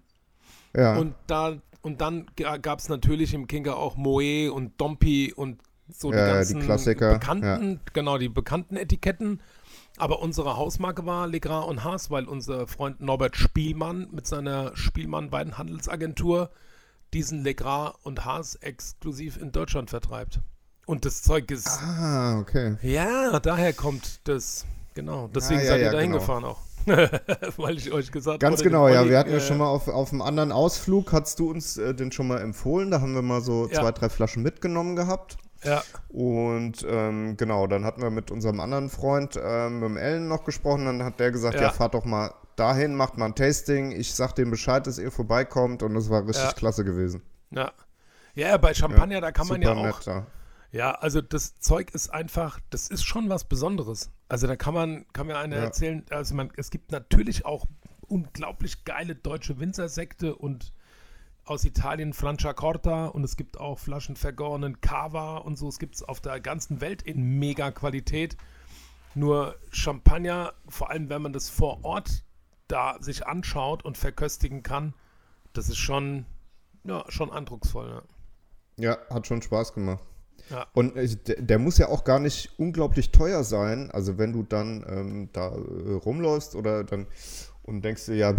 Ja, 0.75 0.97
Und 0.97 1.15
da 1.27 1.57
und 1.82 2.01
dann 2.01 2.25
gab 2.36 2.80
es 2.80 2.89
natürlich 2.89 3.34
im 3.34 3.47
Kinker 3.47 3.77
auch 3.77 3.95
Moe 3.95 4.51
und 4.51 4.80
Dompi 4.82 5.34
und 5.34 5.61
so 5.88 6.11
Ja, 6.11 6.17
ja, 6.19 6.41
die 6.41 6.47
die 6.47 6.53
ganzen 6.53 6.61
Klassiker, 6.61 7.13
bekannten, 7.13 7.80
genau, 7.93 8.17
die 8.17 8.30
bekannten 8.30 8.75
Etiketten. 8.75 9.41
Aber 10.00 10.22
unsere 10.22 10.56
Hausmarke 10.56 11.06
war 11.06 11.28
Legras 11.28 11.66
und 11.66 11.84
Haas, 11.84 12.10
weil 12.10 12.24
unser 12.24 12.68
Freund 12.68 13.02
Norbert 13.02 13.36
Spielmann 13.36 14.08
mit 14.12 14.26
seiner 14.26 14.76
Spielmann 14.76 15.32
Weidenhandelsagentur 15.34 16.50
diesen 17.14 17.43
Legras 17.43 17.93
und 18.04 18.24
Haas 18.24 18.56
exklusiv 18.56 19.38
in 19.38 19.52
Deutschland 19.52 19.89
vertreibt. 19.89 20.39
Und 20.86 21.04
das 21.06 21.22
Zeug 21.22 21.52
ist, 21.52 21.68
ah, 21.68 22.39
okay. 22.39 22.78
ja, 22.82 23.39
daher 23.41 23.74
kommt 23.74 24.22
das, 24.24 24.66
genau. 24.93 25.28
Deswegen 25.36 25.60
Ah, 25.60 25.64
ja, 25.64 25.70
seid 25.70 25.80
ihr 25.80 25.86
ja, 25.88 25.91
da 25.91 26.00
genau. 26.02 26.14
hingefahren 26.14 26.45
auch. 26.45 26.60
weil 27.58 27.78
ich 27.78 27.91
euch 27.91 28.10
gesagt 28.12 28.39
Ganz 28.39 28.62
oder 28.62 28.70
genau, 28.70 28.88
ja. 28.88 29.08
Wir 29.08 29.20
hatten 29.20 29.32
ja 29.32 29.38
äh, 29.38 29.41
schon 29.41 29.58
mal 29.58 29.68
auf, 29.68 29.89
auf 29.89 30.12
einem 30.14 30.22
anderen 30.22 30.52
Ausflug, 30.54 31.12
hast 31.12 31.39
du 31.39 31.50
uns 31.50 31.78
äh, 31.78 31.93
den 31.93 32.12
schon 32.14 32.28
mal 32.28 32.39
empfohlen. 32.39 32.89
Da 32.89 33.02
haben 33.02 33.14
wir 33.14 33.22
mal 33.22 33.41
so 33.41 33.68
Ja. 33.68 33.82
zwei, 33.82 33.91
drei 33.91 34.08
Flaschen 34.10 34.43
mitgenommen 34.43 34.95
gehabt. 34.95 35.38
Ja, 35.64 35.84
Und 36.07 36.86
ähm, 36.88 37.36
genau, 37.38 37.68
dann 37.68 37.84
hatten 37.86 38.01
wir 38.01 38.10
mit 38.10 38.32
unserem 38.32 38.60
anderen 38.60 38.89
Freund, 38.89 39.38
ähm, 39.41 39.80
mit 39.80 39.89
dem 39.89 39.97
Ellen 39.97 40.28
noch 40.28 40.43
gesprochen. 40.45 40.86
Dann 40.86 41.03
hat 41.03 41.20
der 41.20 41.32
gesagt, 41.32 41.55
ja. 41.55 41.64
Ja. 41.64 41.70
fahrt 41.72 41.93
doch 41.93 42.05
mal 42.05 42.34
dahin, 42.55 42.95
macht 42.95 43.18
mal 43.18 43.26
ein 43.26 43.36
Tasting. 43.36 43.91
Ich 43.91 44.14
sag 44.14 44.34
dem 44.34 44.51
Bescheid, 44.51 44.88
dass 44.88 44.97
ihr 44.99 45.12
vorbeikommt. 45.12 45.84
Und 45.84 45.93
das 45.95 46.10
war 46.10 46.26
richtig 46.28 46.43
Ja. 46.45 46.53
klasse 46.53 46.84
gewesen. 46.86 47.22
ja. 47.51 47.72
Ja, 48.36 48.55
bei 48.57 48.74
Champagner, 48.74 49.20
da 49.20 49.32
kann 49.32 49.47
man 49.47 49.62
ja 49.62 49.74
auch 49.74 49.84
nett. 50.05 50.24
Ja, 50.72 50.91
also 50.91 51.20
das 51.20 51.60
Zeug 51.60 51.93
ist 51.93 52.10
einfach, 52.14 52.60
das 52.70 52.88
ist 52.88 53.03
schon 53.03 53.28
was 53.28 53.43
Besonderes. 53.43 54.12
Also 54.30 54.45
da 54.47 54.55
kann 54.55 54.74
man, 54.76 55.05
kann 55.12 55.28
mir 55.28 55.38
einer 55.38 55.57
Ja. 55.57 55.64
erzählen, 55.64 56.05
also 56.12 56.36
man, 56.36 56.49
es 56.55 56.70
gibt 56.70 56.91
natürlich 56.91 57.45
auch 57.45 57.66
unglaublich 58.07 58.86
geile 58.86 59.16
deutsche 59.16 59.60
Winzersekte 59.60 60.36
und 60.36 60.72
aus 61.50 61.66
Italien 61.66 62.14
Franciacorta 62.14 63.08
und 63.08 63.24
es 63.24 63.36
gibt 63.36 63.60
auch 63.60 63.80
Flaschen 63.80 64.16
vergorenen 64.16 64.82
Cava 64.82 65.38
und 65.38 65.58
so. 65.58 65.68
Es 65.68 65.80
gibt 65.80 65.95
es 65.95 66.04
auf 66.04 66.22
der 66.22 66.39
ganzen 66.39 66.82
Welt 66.82 67.02
in 67.02 67.39
mega 67.39 67.72
Qualität. 67.72 68.38
Nur 69.16 69.56
Champagner, 69.72 70.54
vor 70.68 70.91
allem 70.91 71.10
wenn 71.10 71.22
man 71.22 71.34
das 71.34 71.50
vor 71.50 71.84
Ort 71.84 72.24
da 72.68 72.97
sich 73.02 73.26
anschaut 73.26 73.84
und 73.84 73.97
verköstigen 73.97 74.62
kann, 74.62 74.93
das 75.54 75.70
ist 75.70 75.78
schon, 75.78 76.26
ja, 76.84 77.04
schon 77.10 77.32
eindrucksvoll. 77.32 77.89
Ja. 77.89 78.04
Ja, 78.78 78.97
hat 79.10 79.28
schon 79.28 79.41
Spaß 79.41 79.74
gemacht. 79.74 80.04
Ja. 80.50 80.68
Und 80.74 80.95
äh, 80.95 81.08
der, 81.38 81.60
muss 81.60 81.78
ja 81.78 81.89
auch 81.89 82.04
gar 82.04 82.20
nicht 82.20 82.58
unglaublich 82.58 83.12
teuer 83.12 83.43
sein. 83.43 83.91
Also 83.91 84.18
wenn 84.18 84.32
du 84.34 84.43
dann 84.43 84.86
ähm, 84.88 85.30
da 85.34 85.50
äh, 85.50 85.93
rumläufst 85.93 86.56
oder 86.56 86.84
dann 86.84 87.08
und 87.64 87.84
denkst 87.84 88.06
dir, 88.06 88.16
ja, 88.16 88.34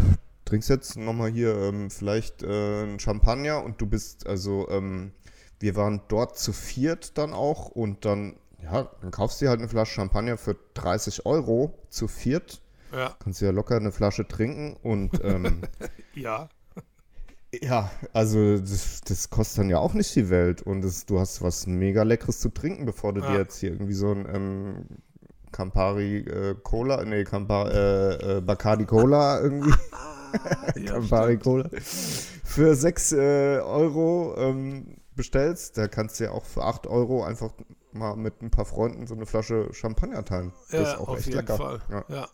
trinkst 0.50 0.68
jetzt 0.68 0.96
nochmal 0.96 1.30
hier 1.30 1.56
ähm, 1.56 1.90
vielleicht 1.90 2.42
äh, 2.42 2.46
einen 2.82 2.98
Champagner 2.98 3.62
und 3.62 3.80
du 3.80 3.86
bist, 3.86 4.26
also 4.26 4.68
ähm, 4.68 5.12
wir 5.60 5.76
waren 5.76 6.02
dort 6.08 6.36
zu 6.38 6.52
viert 6.52 7.16
dann 7.18 7.32
auch 7.32 7.68
und 7.68 8.04
dann, 8.04 8.34
ja, 8.62 8.90
dann 9.00 9.12
kaufst 9.12 9.40
du 9.40 9.44
dir 9.44 9.50
halt 9.50 9.60
eine 9.60 9.68
Flasche 9.68 9.94
Champagner 9.94 10.36
für 10.36 10.56
30 10.74 11.24
Euro 11.24 11.78
zu 11.88 12.08
viert. 12.08 12.60
Ja. 12.92 13.14
Kannst 13.22 13.40
du 13.40 13.44
ja 13.44 13.52
locker 13.52 13.76
eine 13.76 13.92
Flasche 13.92 14.26
trinken 14.26 14.76
und 14.82 15.22
ähm, 15.22 15.62
ja. 16.14 16.48
Ja, 17.62 17.90
also 18.12 18.58
das, 18.58 19.00
das 19.02 19.30
kostet 19.30 19.58
dann 19.58 19.70
ja 19.70 19.78
auch 19.78 19.94
nicht 19.94 20.14
die 20.16 20.30
Welt 20.30 20.62
und 20.62 20.82
das, 20.82 21.06
du 21.06 21.20
hast 21.20 21.42
was 21.42 21.66
mega 21.68 22.02
Leckeres 22.02 22.40
zu 22.40 22.48
trinken, 22.48 22.86
bevor 22.86 23.12
du 23.12 23.20
Ja. 23.20 23.30
dir 23.32 23.38
jetzt 23.38 23.58
hier 23.58 23.70
irgendwie 23.70 23.94
so 23.94 24.10
ein 24.10 24.26
ähm, 24.34 24.84
Campari 25.52 26.18
äh, 26.18 26.54
Cola, 26.62 27.04
nee, 27.04 27.24
Campa, 27.24 27.68
äh, 27.68 28.36
äh, 28.38 28.40
Bacardi 28.40 28.84
Cola 28.86 29.40
irgendwie, 29.40 29.72
Campari 30.86 31.38
Cola, 31.38 31.68
für 32.44 32.74
6 32.74 33.12
äh, 33.12 33.16
Euro 33.62 34.34
ähm, 34.38 34.96
bestellst, 35.14 35.76
da 35.78 35.88
kannst 35.88 36.20
du 36.20 36.24
ja 36.24 36.30
auch 36.32 36.44
für 36.44 36.64
8 36.64 36.86
Euro 36.86 37.24
einfach 37.24 37.52
mal 37.92 38.16
mit 38.16 38.42
ein 38.42 38.50
paar 38.50 38.64
Freunden 38.64 39.06
so 39.06 39.14
eine 39.14 39.26
Flasche 39.26 39.72
Champagner 39.72 40.24
teilen. 40.24 40.52
Das 40.70 40.80
Ja, 40.80 40.82
ist 40.94 40.94
auch 40.96 41.08
auf 41.08 41.18
echt 41.18 41.26
jeden 41.26 41.38
lecker. 41.38 41.56
Fall. 41.56 41.82
Ja. 41.90 42.04
Ja. 42.08 42.28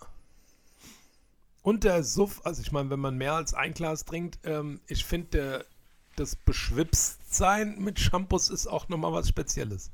Und 1.62 1.84
der 1.84 2.02
Suff, 2.02 2.40
also 2.44 2.62
ich 2.62 2.72
meine, 2.72 2.88
wenn 2.90 3.00
man 3.00 3.16
mehr 3.18 3.34
als 3.34 3.52
ein 3.52 3.74
Glas 3.74 4.04
trinkt, 4.06 4.38
ähm, 4.44 4.80
ich 4.86 5.04
finde, 5.04 5.66
das 6.14 6.36
Beschwipstsein 6.36 7.78
mit 7.78 7.98
Shampoos 8.00 8.48
ist 8.50 8.66
auch 8.68 8.88
nochmal 8.88 9.12
was 9.12 9.28
Spezielles. 9.28 9.90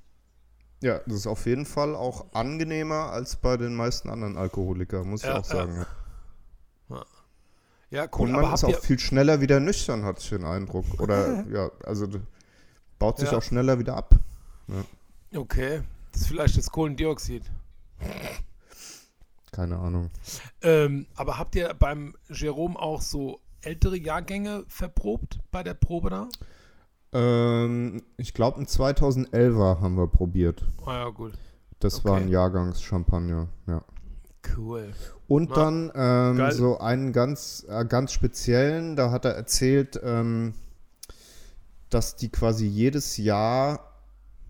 ja, 0.82 0.98
das 1.06 1.14
ist 1.18 1.26
auf 1.26 1.46
jeden 1.46 1.64
Fall 1.66 1.94
auch 1.94 2.32
angenehmer 2.34 3.10
als 3.12 3.36
bei 3.36 3.56
den 3.56 3.74
meisten 3.74 4.10
anderen 4.10 4.36
Alkoholikern, 4.36 5.08
muss 5.08 5.24
ich 5.24 5.28
Ja, 5.28 5.38
auch 5.38 5.44
sagen. 5.44 5.76
Ja. 5.76 5.86
Ja, 7.92 8.08
cool. 8.18 8.22
Und 8.28 8.32
man 8.32 8.54
ist 8.54 8.64
auch 8.64 8.78
viel 8.80 8.98
schneller 8.98 9.42
wieder 9.42 9.60
nüchtern, 9.60 10.02
hatte 10.04 10.20
ich 10.22 10.30
den 10.30 10.44
Eindruck. 10.44 10.86
Oder 10.98 11.44
ja, 11.52 11.70
also 11.84 12.06
baut 12.98 13.18
sich 13.18 13.30
Ja. 13.30 13.36
auch 13.36 13.42
schneller 13.42 13.78
wieder 13.78 13.96
ab. 13.96 14.14
okay, 15.36 15.82
das 16.12 16.22
ist 16.22 16.28
vielleicht 16.28 16.56
das 16.56 16.70
Kohlendioxid. 16.70 17.44
Keine 19.50 19.78
Ahnung. 19.78 20.10
Ähm, 20.62 21.06
aber 21.14 21.38
habt 21.38 21.54
ihr 21.54 21.74
beim 21.74 22.14
Jerome 22.30 22.78
auch 22.78 23.02
so 23.02 23.40
ältere 23.60 23.98
Jahrgänge 23.98 24.64
verprobt 24.68 25.38
bei 25.50 25.62
der 25.62 25.74
Probe 25.74 26.08
da? 26.08 26.28
Ähm, 27.12 28.02
ich 28.16 28.32
glaube, 28.32 28.58
ein 28.58 28.66
2011er 28.66 29.80
haben 29.82 29.96
wir 29.96 30.06
probiert. 30.08 30.64
Ah 30.86 30.94
ja, 30.94 31.08
gut. 31.10 31.34
Das 31.80 32.02
war 32.06 32.12
Okay. 32.14 32.22
ein 32.22 32.28
Jahrgangs-Champagner, 32.30 33.48
ja. 33.66 33.84
Cool. 34.56 34.92
Und 35.28 35.50
Ja. 35.50 35.56
dann 35.56 35.92
ähm, 35.94 36.50
so 36.52 36.78
einen 36.78 37.12
ganz, 37.12 37.64
äh, 37.68 37.84
ganz 37.84 38.12
speziellen, 38.12 38.96
da 38.96 39.10
hat 39.10 39.24
er 39.24 39.32
erzählt, 39.34 40.00
ähm, 40.02 40.54
dass 41.90 42.16
die 42.16 42.28
quasi 42.28 42.66
jedes 42.66 43.16
Jahr 43.16 43.92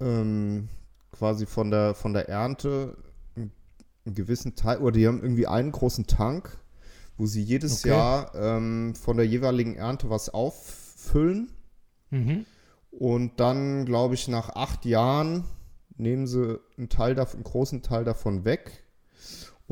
ähm, 0.01 0.69
quasi 1.13 1.47
von 1.47 1.71
der, 1.71 1.95
von 1.95 2.13
der 2.15 2.29
Ernte 2.29 2.97
einen 3.37 3.53
einen 4.05 4.15
gewissen 4.15 4.57
Teil, 4.57 4.79
oder 4.79 4.93
die 4.93 5.07
haben 5.07 5.23
irgendwie 5.23 5.47
einen 5.47 5.71
großen 5.73 6.07
Tank, 6.07 6.59
wo 7.17 7.27
sie 7.27 7.43
jedes 7.43 7.81
Okay. 7.81 7.91
Jahr 7.91 8.35
ähm, 8.35 8.95
von 8.95 9.17
der 9.17 9.27
jeweiligen 9.27 9.77
Ernte 9.77 10.11
was 10.11 10.31
auffüllen. 10.31 11.53
Mhm. 12.11 12.47
Und 12.91 13.39
dann, 13.39 13.85
glaube 13.87 14.15
ich, 14.15 14.29
nach 14.29 14.51
acht 14.51 14.85
Jahren 14.85 15.45
nehmen 15.97 16.27
sie 16.27 16.59
einen, 16.77 16.89
Teil 16.89 17.15
davon, 17.15 17.39
einen 17.39 17.45
großen 17.45 17.83
Teil 17.83 18.05
davon 18.05 18.45
weg 18.45 18.82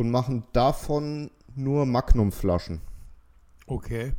und 0.01 0.11
machen 0.11 0.45
davon 0.55 1.31
nur 1.55 1.85
Magnumflaschen. 1.85 2.81
Okay. 3.67 4.15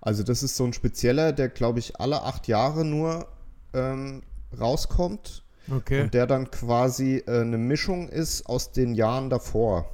Also 0.00 0.22
das 0.22 0.42
ist 0.42 0.56
so 0.56 0.64
ein 0.64 0.72
spezieller, 0.72 1.32
der, 1.32 1.50
glaube 1.50 1.80
ich, 1.80 2.00
alle 2.00 2.22
acht 2.22 2.48
Jahre 2.48 2.84
nur 2.84 3.28
ähm, 3.74 4.22
rauskommt 4.58 5.44
Okay. 5.70 6.00
und 6.00 6.14
der 6.14 6.26
dann 6.26 6.50
quasi 6.50 7.22
äh, 7.26 7.42
eine 7.42 7.58
Mischung 7.58 8.08
ist 8.08 8.46
aus 8.46 8.72
den 8.72 8.94
Jahren 8.94 9.28
davor. 9.28 9.90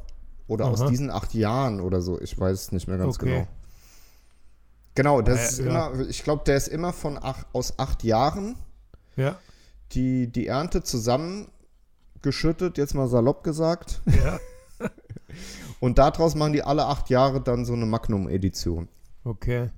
Oder 0.47 0.67
aus 0.67 0.83
Aha. 0.83 0.91
diesen 0.91 1.11
acht 1.11 1.35
Jahren 1.35 1.81
oder 1.81 2.01
so. 2.01 2.21
Ich 2.21 2.39
weiß 2.39 2.53
es 2.67 2.71
nicht 2.71 2.87
mehr 2.87 2.99
ganz 2.99 3.17
Okay. 3.17 3.31
genau. 3.31 3.47
Genau, 4.95 5.21
das 5.21 5.39
Äh, 5.41 5.45
ist 5.49 5.59
ja. 5.59 5.67
immer, 5.67 5.99
ich 6.09 6.23
glaube, 6.23 6.45
der 6.47 6.57
ist 6.57 6.69
immer 6.69 6.93
von 6.93 7.19
ach, 7.21 7.45
aus 7.53 7.77
acht 7.81 8.05
Jahren 8.05 8.55
Ja. 9.17 9.37
die, 9.93 10.31
die 10.31 10.47
Ernte 10.47 10.85
zusammengeschüttet, 10.85 12.79
jetzt 12.79 12.95
mal 12.95 13.09
salopp 13.09 13.43
gesagt. 13.43 14.01
Ja. 14.07 14.39
Und 15.81 15.99
daraus 15.99 16.35
machen 16.35 16.53
die 16.53 16.63
alle 16.63 16.87
acht 16.87 17.11
Jahre 17.11 17.41
dann 17.41 17.65
so 17.65 17.73
eine 17.75 17.87
Magnum-Edition. 17.87 18.89
Okay. 19.25 19.71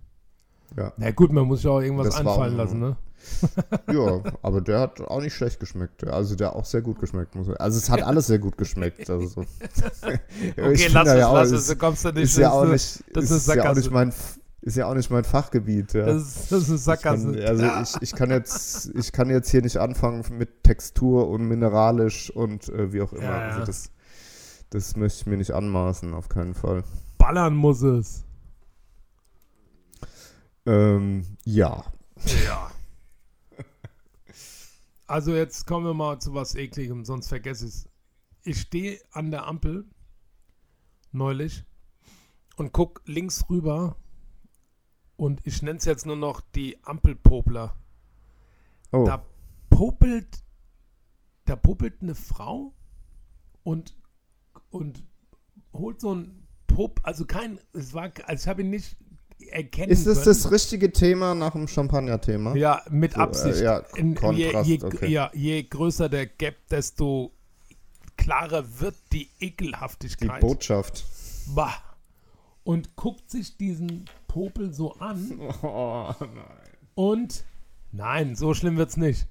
Ja. 0.76 0.92
Na 0.96 1.10
gut, 1.12 1.32
man 1.32 1.46
muss 1.46 1.62
ja 1.62 1.70
auch 1.70 1.80
irgendwas 1.80 2.08
Das 2.08 2.24
war 2.24 2.32
einfallen 2.34 2.54
auch- 2.54 2.58
lassen, 2.58 2.80
ne? 2.80 2.96
ja, 3.92 4.20
aber 4.42 4.60
der 4.60 4.78
hat 4.78 5.00
auch 5.00 5.20
nicht 5.20 5.34
schlecht 5.34 5.58
geschmeckt. 5.58 6.06
Also 6.06 6.36
der 6.36 6.48
hat 6.48 6.54
auch 6.54 6.64
sehr 6.64 6.82
gut 6.82 7.00
geschmeckt. 7.00 7.34
Muss 7.34 7.48
man- 7.48 7.56
Also 7.56 7.78
es 7.78 7.90
hat 7.90 8.02
alles 8.02 8.26
sehr 8.28 8.38
gut 8.38 8.56
geschmeckt. 8.56 9.08
Also 9.10 9.26
so. 9.26 9.40
Okay, 10.02 10.72
Ich 10.72 10.92
lass 10.92 11.08
es, 11.08 11.14
ja 11.18 11.32
lass 11.32 11.50
es, 11.50 11.66
du 11.66 11.76
kommst 11.76 12.04
da 12.04 12.12
nicht. 12.12 12.24
Ist 12.24 12.38
ja 12.38 12.50
auch 12.50 12.62
das 12.62 12.70
nicht, 12.98 13.16
das 13.16 13.24
ist, 13.24 13.48
ist 13.48 13.54
ja 13.54 13.70
auch 13.70 13.74
nicht 13.74 13.90
mein, 13.90 14.12
ist 14.62 14.76
ja 14.76 14.86
auch 14.86 14.94
nicht 14.94 15.10
mein 15.10 15.24
Fachgebiet. 15.24 15.94
Ja. 15.94 16.06
Das 16.06 16.22
ist, 16.22 16.52
das 16.52 16.62
ist 16.68 16.70
Ich 16.70 16.80
Sackgasse. 16.82 17.32
kann, 17.32 17.40
also 17.42 17.64
ich, 17.96 18.02
ich 18.02 18.14
kann 18.14 18.30
jetzt, 18.30 18.90
ich 18.94 19.10
kann 19.12 19.30
jetzt 19.30 19.50
hier 19.50 19.62
nicht 19.62 19.78
anfangen 19.78 20.24
mit 20.38 20.62
Textur 20.62 21.28
und 21.28 21.48
mineralisch 21.48 22.30
und 22.30 22.68
äh, 22.68 22.92
wie 22.92 23.00
auch 23.02 23.12
immer. 23.12 23.24
Ja. 23.24 23.38
Also 23.48 23.64
das, 23.64 23.90
das 24.70 24.96
möchte 24.96 25.20
ich 25.20 25.26
mir 25.26 25.36
nicht 25.36 25.52
anmaßen, 25.52 26.14
auf 26.14 26.28
keinen 26.28 26.54
Fall. 26.54 26.84
Ballern 27.18 27.54
muss 27.56 27.82
es. 27.82 28.24
Ähm, 30.66 31.36
ja. 31.44 31.84
Ja. 32.44 32.70
Also 35.08 35.36
jetzt 35.36 35.68
kommen 35.68 35.86
wir 35.86 35.94
mal 35.94 36.18
zu 36.18 36.34
was 36.34 36.56
Ekligem, 36.56 37.04
sonst 37.04 37.28
vergesse 37.28 37.66
ich 37.66 37.74
es. 37.74 37.88
Ich 38.42 38.60
stehe 38.60 39.00
an 39.12 39.30
der 39.30 39.46
Ampel 39.46 39.84
neulich 41.12 41.64
und 42.56 42.72
guck 42.72 43.02
links 43.06 43.48
rüber 43.48 43.96
und 45.16 45.40
ich 45.46 45.62
nenne 45.62 45.78
es 45.78 45.84
jetzt 45.84 46.06
nur 46.06 46.16
noch 46.16 46.40
die 46.40 46.82
Ampelpopler. 46.84 47.76
Oh, 48.92 49.04
Da 49.04 49.24
popelt, 49.70 50.42
da 51.44 51.56
popelt 51.56 52.02
eine 52.02 52.14
Frau 52.14 52.74
und, 53.62 53.95
und 54.76 55.02
holt 55.72 56.00
so 56.00 56.14
ein 56.14 56.46
Pop, 56.66 57.00
also 57.02 57.24
kein, 57.24 57.58
es 57.72 57.94
war, 57.94 58.10
also 58.26 58.42
ich 58.42 58.48
habe 58.48 58.62
ihn 58.62 58.70
nicht 58.70 58.96
erkennen 59.50 59.90
ist 59.92 60.06
es 60.06 60.22
das 60.24 60.50
richtige 60.50 60.90
Thema 60.92 61.34
nach 61.34 61.52
dem 61.52 61.68
Champagner-Thema? 61.68 62.56
Ja, 62.56 62.82
mit 62.90 63.12
So, 63.12 63.18
äh, 63.20 63.22
Absicht. 63.22 63.60
ja, 63.60 63.78
In, 63.96 64.08
je, 64.10 64.14
Kontrast, 64.14 64.68
je, 64.68 64.82
okay. 64.82 65.08
ja, 65.10 65.30
je 65.34 65.62
größer 65.62 66.08
der 66.08 66.26
Gap, 66.26 66.56
desto 66.70 67.32
klarer 68.16 68.80
wird 68.80 68.96
die 69.12 69.28
Die 69.40 69.46
Ekelhaftigkeit. 69.46 70.40
Botschaft. 70.40 71.04
Bah. 71.54 71.74
Und 72.64 72.96
guckt 72.96 73.30
sich 73.30 73.56
diesen 73.56 74.06
Popel 74.26 74.72
so 74.72 74.94
an 74.94 75.38
Oh, 75.62 76.12
nein. 76.18 76.26
und 76.94 77.44
nein, 77.92 78.34
so 78.34 78.54
schlimm 78.54 78.76
wird's 78.76 78.96
nicht. 78.96 79.28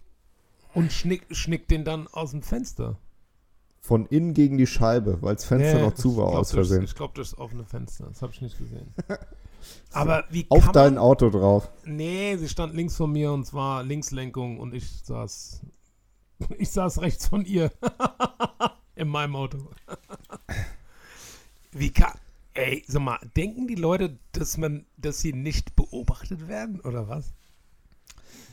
Und 0.74 0.92
schnick, 0.94 1.26
schnickt 1.32 1.72
den 1.72 1.84
dann 1.84 2.08
aus 2.08 2.32
dem 2.32 2.42
Fenster. 2.44 2.98
Von 3.86 4.08
innen 4.08 4.34
gegen 4.34 4.58
die 4.58 4.66
Scheibe, 4.66 5.22
weil 5.22 5.36
das 5.36 5.46
Fenster 5.46 5.76
Nee, 5.76 5.82
noch 5.84 5.94
zu 5.94 6.18
war 6.18 6.30
aus 6.30 6.52
Versehen. 6.52 6.84
Ich 6.86 6.96
glaube, 6.96 7.14
das 7.18 7.38
offene 7.38 7.66
Fenster. 7.66 8.08
Das 8.08 8.24
habe 8.24 8.34
ich 8.34 8.42
nicht 8.42 8.58
gesehen. 8.58 8.92
Aber 9.92 10.24
wie 10.32 10.48
Auf 10.50 10.72
dein 10.72 10.96
man, 10.96 11.04
Auto 11.04 11.30
drauf. 11.30 11.70
Nee, 11.84 12.36
sie 12.38 12.50
stand 12.50 12.74
links 12.74 12.96
von 12.98 13.12
mir 13.12 13.32
und 13.32 13.46
zwar 13.46 13.84
Linkslenkung 13.84 14.60
und 14.60 14.74
ich 14.74 14.90
saß. 15.04 15.62
Ich 16.58 16.72
saß 16.72 17.00
rechts 17.02 17.28
von 17.28 17.46
ihr. 17.46 17.72
In 18.96 19.08
meinem 19.08 19.36
Auto. 19.36 19.70
Wie 21.72 21.92
kann. 21.92 22.18
Ey, 22.56 22.84
sag 22.88 23.04
mal, 23.04 23.20
denken 23.38 23.68
die 23.68 23.76
Leute, 23.76 24.18
dass 24.32 24.58
man, 24.58 24.86
dass 24.98 25.20
sie 25.20 25.32
nicht 25.32 25.76
beobachtet 25.76 26.48
werden 26.48 26.80
oder 26.82 27.08
was? 27.08 27.34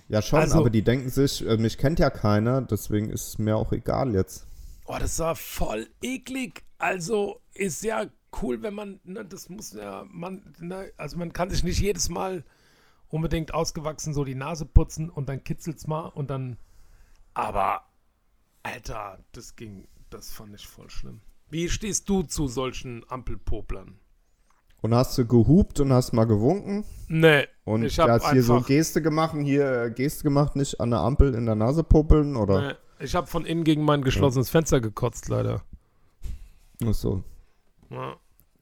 Ja, 0.08 0.20
schon, 0.20 0.40
Also- 0.40 0.58
aber 0.58 0.70
die 0.70 0.82
denken 0.82 1.08
sich, 1.08 1.44
äh, 1.46 1.56
mich 1.56 1.78
kennt 1.78 1.98
ja 1.98 2.10
keiner, 2.10 2.60
deswegen 2.60 3.08
ist 3.10 3.28
es 3.28 3.38
mir 3.38 3.56
auch 3.56 3.72
egal 3.72 4.14
jetzt. 4.14 4.46
Oh, 4.84 4.96
das 4.98 5.18
war 5.18 5.36
voll 5.36 5.88
eklig. 6.02 6.64
Also 6.78 7.40
ist 7.54 7.84
ja 7.84 8.06
cool, 8.40 8.62
wenn 8.62 8.74
man, 8.74 9.00
ne, 9.04 9.24
das 9.24 9.48
muss 9.48 9.72
ja, 9.72 10.04
man, 10.08 10.54
ne, 10.58 10.92
also 10.96 11.16
man 11.16 11.32
kann 11.32 11.50
sich 11.50 11.62
nicht 11.62 11.80
jedes 11.80 12.08
Mal 12.08 12.44
unbedingt 13.08 13.54
ausgewachsen 13.54 14.14
so 14.14 14.24
die 14.24 14.34
Nase 14.34 14.64
putzen 14.64 15.10
und 15.10 15.28
dann 15.28 15.44
kitzelt's 15.44 15.86
mal 15.86 16.06
und 16.06 16.30
dann, 16.30 16.56
aber, 17.34 17.82
Alter, 18.62 19.18
das 19.32 19.54
ging, 19.54 19.86
das 20.10 20.32
fand 20.32 20.54
ich 20.54 20.66
voll 20.66 20.90
schlimm. 20.90 21.20
Wie 21.50 21.68
stehst 21.68 22.08
du 22.08 22.22
zu 22.22 22.48
solchen 22.48 23.04
Ampelpoplern? 23.08 23.98
Und 24.80 24.94
hast 24.94 25.16
du 25.16 25.26
gehupt 25.26 25.78
und 25.78 25.92
hast 25.92 26.12
mal 26.12 26.24
gewunken 26.24 26.84
Nee, 27.06 27.46
und 27.64 27.84
ich 27.84 28.00
hab 28.00 28.08
hast 28.08 28.32
hier 28.32 28.42
so 28.42 28.60
Geste 28.60 29.00
gemacht, 29.00 29.36
hier 29.38 29.82
äh, 29.82 29.90
Geste 29.90 30.24
gemacht, 30.24 30.56
nicht 30.56 30.80
an 30.80 30.90
der 30.90 31.00
Ampel 31.00 31.34
in 31.34 31.46
der 31.46 31.54
Nase 31.54 31.84
puppeln 31.84 32.34
oder 32.34 32.68
nee, 32.68 32.74
ich 33.02 33.14
habe 33.14 33.26
von 33.26 33.44
innen 33.44 33.64
gegen 33.64 33.84
mein 33.84 34.02
geschlossenes 34.02 34.50
Fenster 34.50 34.80
gekotzt, 34.80 35.28
leider. 35.28 35.62
Ach 36.84 36.94
so. 36.94 37.22
Ja. 37.90 38.16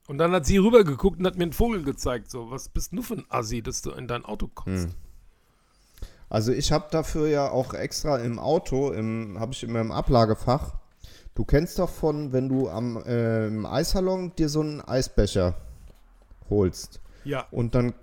Und 0.07 0.17
dann 0.17 0.31
hat 0.31 0.45
sie 0.45 0.57
rübergeguckt 0.57 1.19
und 1.19 1.25
hat 1.25 1.37
mir 1.37 1.43
einen 1.43 1.53
Vogel 1.53 1.83
gezeigt. 1.83 2.29
So, 2.29 2.51
was 2.51 2.69
bist 2.69 2.91
du 2.91 3.01
für 3.01 3.15
ein 3.15 3.25
Assi, 3.29 3.61
dass 3.61 3.81
du 3.81 3.91
in 3.91 4.07
dein 4.07 4.25
Auto 4.25 4.47
kotzt? 4.47 4.89
Hm. 4.89 4.93
Also 6.29 6.51
ich 6.51 6.71
habe 6.71 6.87
dafür 6.91 7.27
ja 7.27 7.49
auch 7.49 7.73
extra 7.73 8.17
im 8.17 8.39
Auto, 8.39 8.91
im, 8.91 9.37
habe 9.39 9.53
ich 9.53 9.63
immer 9.63 9.81
im 9.81 9.91
Ablagefach. 9.91 10.75
Du 11.35 11.45
kennst 11.45 11.79
doch 11.79 11.89
von, 11.89 12.33
wenn 12.33 12.49
du 12.49 12.69
am 12.69 12.97
äh, 13.05 13.47
im 13.47 13.65
Eissalon 13.65 14.35
dir 14.35 14.49
so 14.49 14.61
einen 14.61 14.81
Eisbecher 14.81 15.55
holst 16.49 16.99
Ja, 17.23 17.47
und 17.51 17.75
dann 17.75 17.93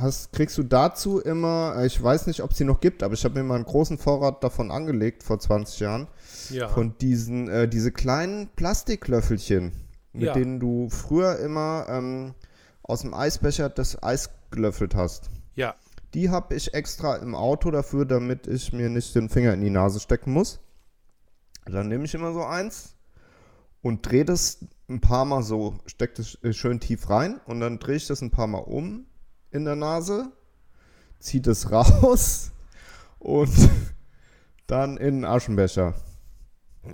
hast, 0.00 0.32
kriegst 0.32 0.56
du 0.58 0.62
dazu 0.62 1.20
immer, 1.20 1.74
äh, 1.78 1.86
ich 1.86 2.02
weiß 2.02 2.26
nicht, 2.26 2.42
ob 2.42 2.50
es 2.52 2.56
die 2.56 2.64
noch 2.64 2.80
gibt, 2.80 3.02
aber 3.02 3.14
ich 3.14 3.24
habe 3.24 3.34
mir 3.38 3.44
mal 3.44 3.56
einen 3.56 3.64
großen 3.64 3.98
Vorrat 3.98 4.42
davon 4.44 4.70
angelegt 4.70 5.22
vor 5.22 5.38
20 5.38 5.80
Jahren, 5.80 6.06
ja. 6.50 6.68
von 6.68 6.96
diesen, 6.98 7.48
äh, 7.48 7.68
diese 7.68 7.92
kleinen 7.92 8.48
Plastiklöffelchen, 8.56 9.72
mit 10.12 10.24
Ja. 10.28 10.32
denen 10.34 10.60
du 10.60 10.88
früher 10.90 11.38
immer 11.38 11.86
ähm, 11.88 12.34
aus 12.82 13.00
dem 13.02 13.14
Eisbecher 13.14 13.68
das 13.68 14.02
Eis 14.02 14.30
gelöffelt 14.50 14.94
hast. 14.94 15.30
ja. 15.54 15.74
Die 16.14 16.30
habe 16.30 16.54
ich 16.54 16.74
extra 16.74 17.16
im 17.16 17.34
Auto 17.34 17.72
dafür, 17.72 18.04
damit 18.04 18.46
ich 18.46 18.72
mir 18.72 18.88
nicht 18.88 19.16
den 19.16 19.28
Finger 19.28 19.52
in 19.52 19.60
die 19.62 19.68
Nase 19.70 19.98
stecken 19.98 20.32
muss. 20.32 20.60
Dann 21.66 21.88
nehme 21.88 22.04
ich 22.04 22.14
immer 22.14 22.32
so 22.32 22.44
eins 22.44 22.94
und 23.82 24.08
drehe 24.08 24.24
das 24.24 24.58
ein 24.88 25.00
paar 25.00 25.24
Mal 25.24 25.42
so, 25.42 25.74
stecke 25.86 26.14
das 26.18 26.38
äh, 26.44 26.52
schön 26.52 26.78
tief 26.78 27.10
rein 27.10 27.40
und 27.46 27.58
dann 27.58 27.80
drehe 27.80 27.96
ich 27.96 28.06
das 28.06 28.20
ein 28.22 28.30
paar 28.30 28.46
Mal 28.46 28.58
um 28.60 29.06
in 29.54 29.64
der 29.64 29.76
Nase, 29.76 30.30
ziehe 31.20 31.42
das 31.42 31.70
raus 31.70 32.50
und 33.18 33.52
dann 34.66 34.96
in 34.96 35.16
den 35.20 35.24
Aschenbecher. 35.24 35.94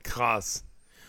Krass. 0.03 0.65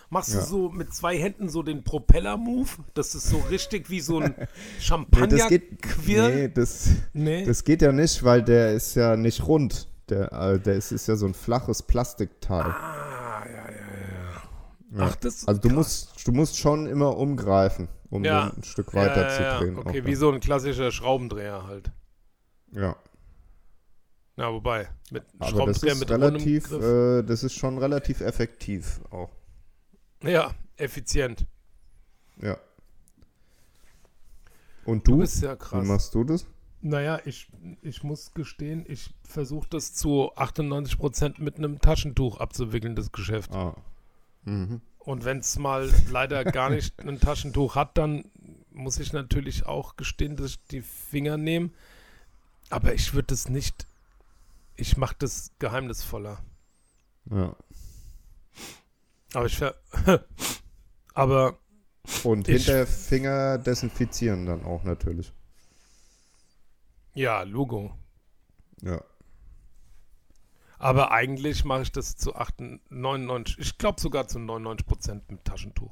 Machst 0.09 0.33
Ja. 0.33 0.39
du 0.41 0.45
so 0.45 0.69
mit 0.69 0.93
zwei 0.93 1.17
Händen 1.17 1.47
so 1.49 1.63
den 1.63 1.83
Propeller-Move? 1.83 2.69
Das 2.93 3.15
ist 3.15 3.29
so 3.29 3.37
richtig 3.49 3.89
wie 3.89 4.01
so 4.01 4.19
ein 4.19 4.35
Champagner-Quirl? 4.79 5.49
geht, 5.49 5.85
nee, 6.35 6.47
das, 6.49 6.89
Nee. 7.13 7.45
das 7.45 7.63
geht 7.63 7.81
ja 7.81 7.91
nicht, 7.91 8.23
weil 8.23 8.43
der 8.43 8.73
ist 8.73 8.95
ja 8.95 9.15
nicht 9.15 9.45
rund. 9.47 9.87
Der, 10.09 10.31
äh, 10.33 10.59
der 10.59 10.75
ist, 10.75 10.91
ist 10.91 11.07
ja 11.07 11.15
so 11.15 11.25
ein 11.25 11.33
flaches 11.33 11.83
Plastikteil. 11.83 12.65
Ah, 12.65 13.43
ja, 13.45 13.51
ja, 13.53 13.71
ja. 13.71 14.97
Ja. 14.97 15.07
Ach, 15.07 15.15
das 15.15 15.47
Also 15.47 15.61
du 15.61 15.69
krass. 15.69 15.77
musst, 15.77 16.27
du 16.27 16.31
musst 16.33 16.57
schon 16.57 16.85
immer 16.87 17.15
umgreifen, 17.15 17.87
um 18.12 18.24
Ja. 18.24 18.51
ein 18.55 18.64
Stück 18.64 18.93
weiter 18.93 19.24
ja, 19.24 19.30
zu 19.57 19.64
drehen. 19.66 19.78
Okay, 19.80 20.01
auch, 20.01 20.05
wie 20.05 20.16
so 20.16 20.32
ein 20.32 20.39
klassischer 20.39 20.91
Schraubendreher 20.91 21.66
halt. 21.66 21.91
Ja, 22.74 22.95
Na, 24.38 24.53
wobei, 24.53 24.88
mit 25.09 25.24
aber 25.39 25.39
das 25.39 25.49
Schraubendreher 25.49 25.93
ist 25.93 25.99
mit 25.99 26.12
relativ, 26.12 26.72
äh, 26.72 27.24
das 27.24 27.43
ist 27.43 27.53
schon 27.55 27.78
relativ 27.80 28.22
effektiv 28.22 29.01
auch. 29.09 29.30
Ja, 30.24 30.51
effizient. 30.78 31.45
Ja. 32.41 32.57
Und 34.86 35.07
du? 35.07 35.14
Du 35.14 35.18
bist 35.20 35.41
ja 35.41 35.53
Wie 35.53 35.57
krass. 35.57 35.88
machst 35.88 36.14
du 36.16 36.24
das? 36.24 36.45
Naja, 36.82 37.20
ich, 37.26 37.49
ich 37.82 38.03
muss 38.03 38.34
gestehen, 38.34 38.86
ich 38.88 39.14
versuche 39.24 39.68
das 39.70 39.93
zu 39.93 40.32
98% 40.36 41.36
mit 41.39 41.57
einem 41.57 41.80
Taschentuch 41.80 42.39
abzuwickeln, 42.39 42.95
das 42.95 43.12
Geschäft. 43.12 43.51
Ah. 43.53 43.76
Mhm. 44.45 44.82
Und 45.03 45.25
wenn 45.25 45.39
es 45.39 45.57
mal 45.57 45.91
leider 46.09 46.43
gar 46.43 46.69
nicht 46.69 46.99
ein 47.05 47.19
Taschentuch 47.19 47.75
hat, 47.75 47.97
dann 47.97 48.25
muss 48.71 48.99
ich 48.99 49.13
natürlich 49.13 49.65
auch 49.65 49.95
gestehen, 49.95 50.35
dass 50.35 50.51
ich 50.51 50.63
die 50.67 50.81
Finger 50.81 51.37
nehme. 51.37 51.71
Aber 52.69 52.93
ich 52.93 53.13
würde 53.13 53.33
es 53.33 53.49
nicht. 53.49 53.85
Ich 54.75 54.97
mache 54.97 55.15
das 55.19 55.51
geheimnisvoller. 55.59 56.39
Ja. 57.29 57.55
Aber 59.33 59.45
ich 59.45 59.57
ver. 59.57 59.75
Aber 61.13 61.57
Und 62.23 62.47
hinter 62.47 62.87
Finger 62.87 63.57
desinfizieren 63.57 64.45
dann 64.45 64.63
auch 64.63 64.83
natürlich. 64.83 65.33
ja, 67.13 67.43
Logo. 67.43 67.93
Ja. 68.81 69.03
Aber 70.82 71.11
eigentlich 71.11 71.63
mache 71.63 71.84
ich 71.84 71.91
das 71.91 72.15
zu 72.17 72.36
98, 72.36 72.82
99, 72.89 73.59
ich 73.59 73.77
glaube 73.77 74.01
sogar 74.01 74.27
zu 74.27 74.39
99% 74.39 75.21
mit 75.29 75.45
Taschentuch. 75.45 75.91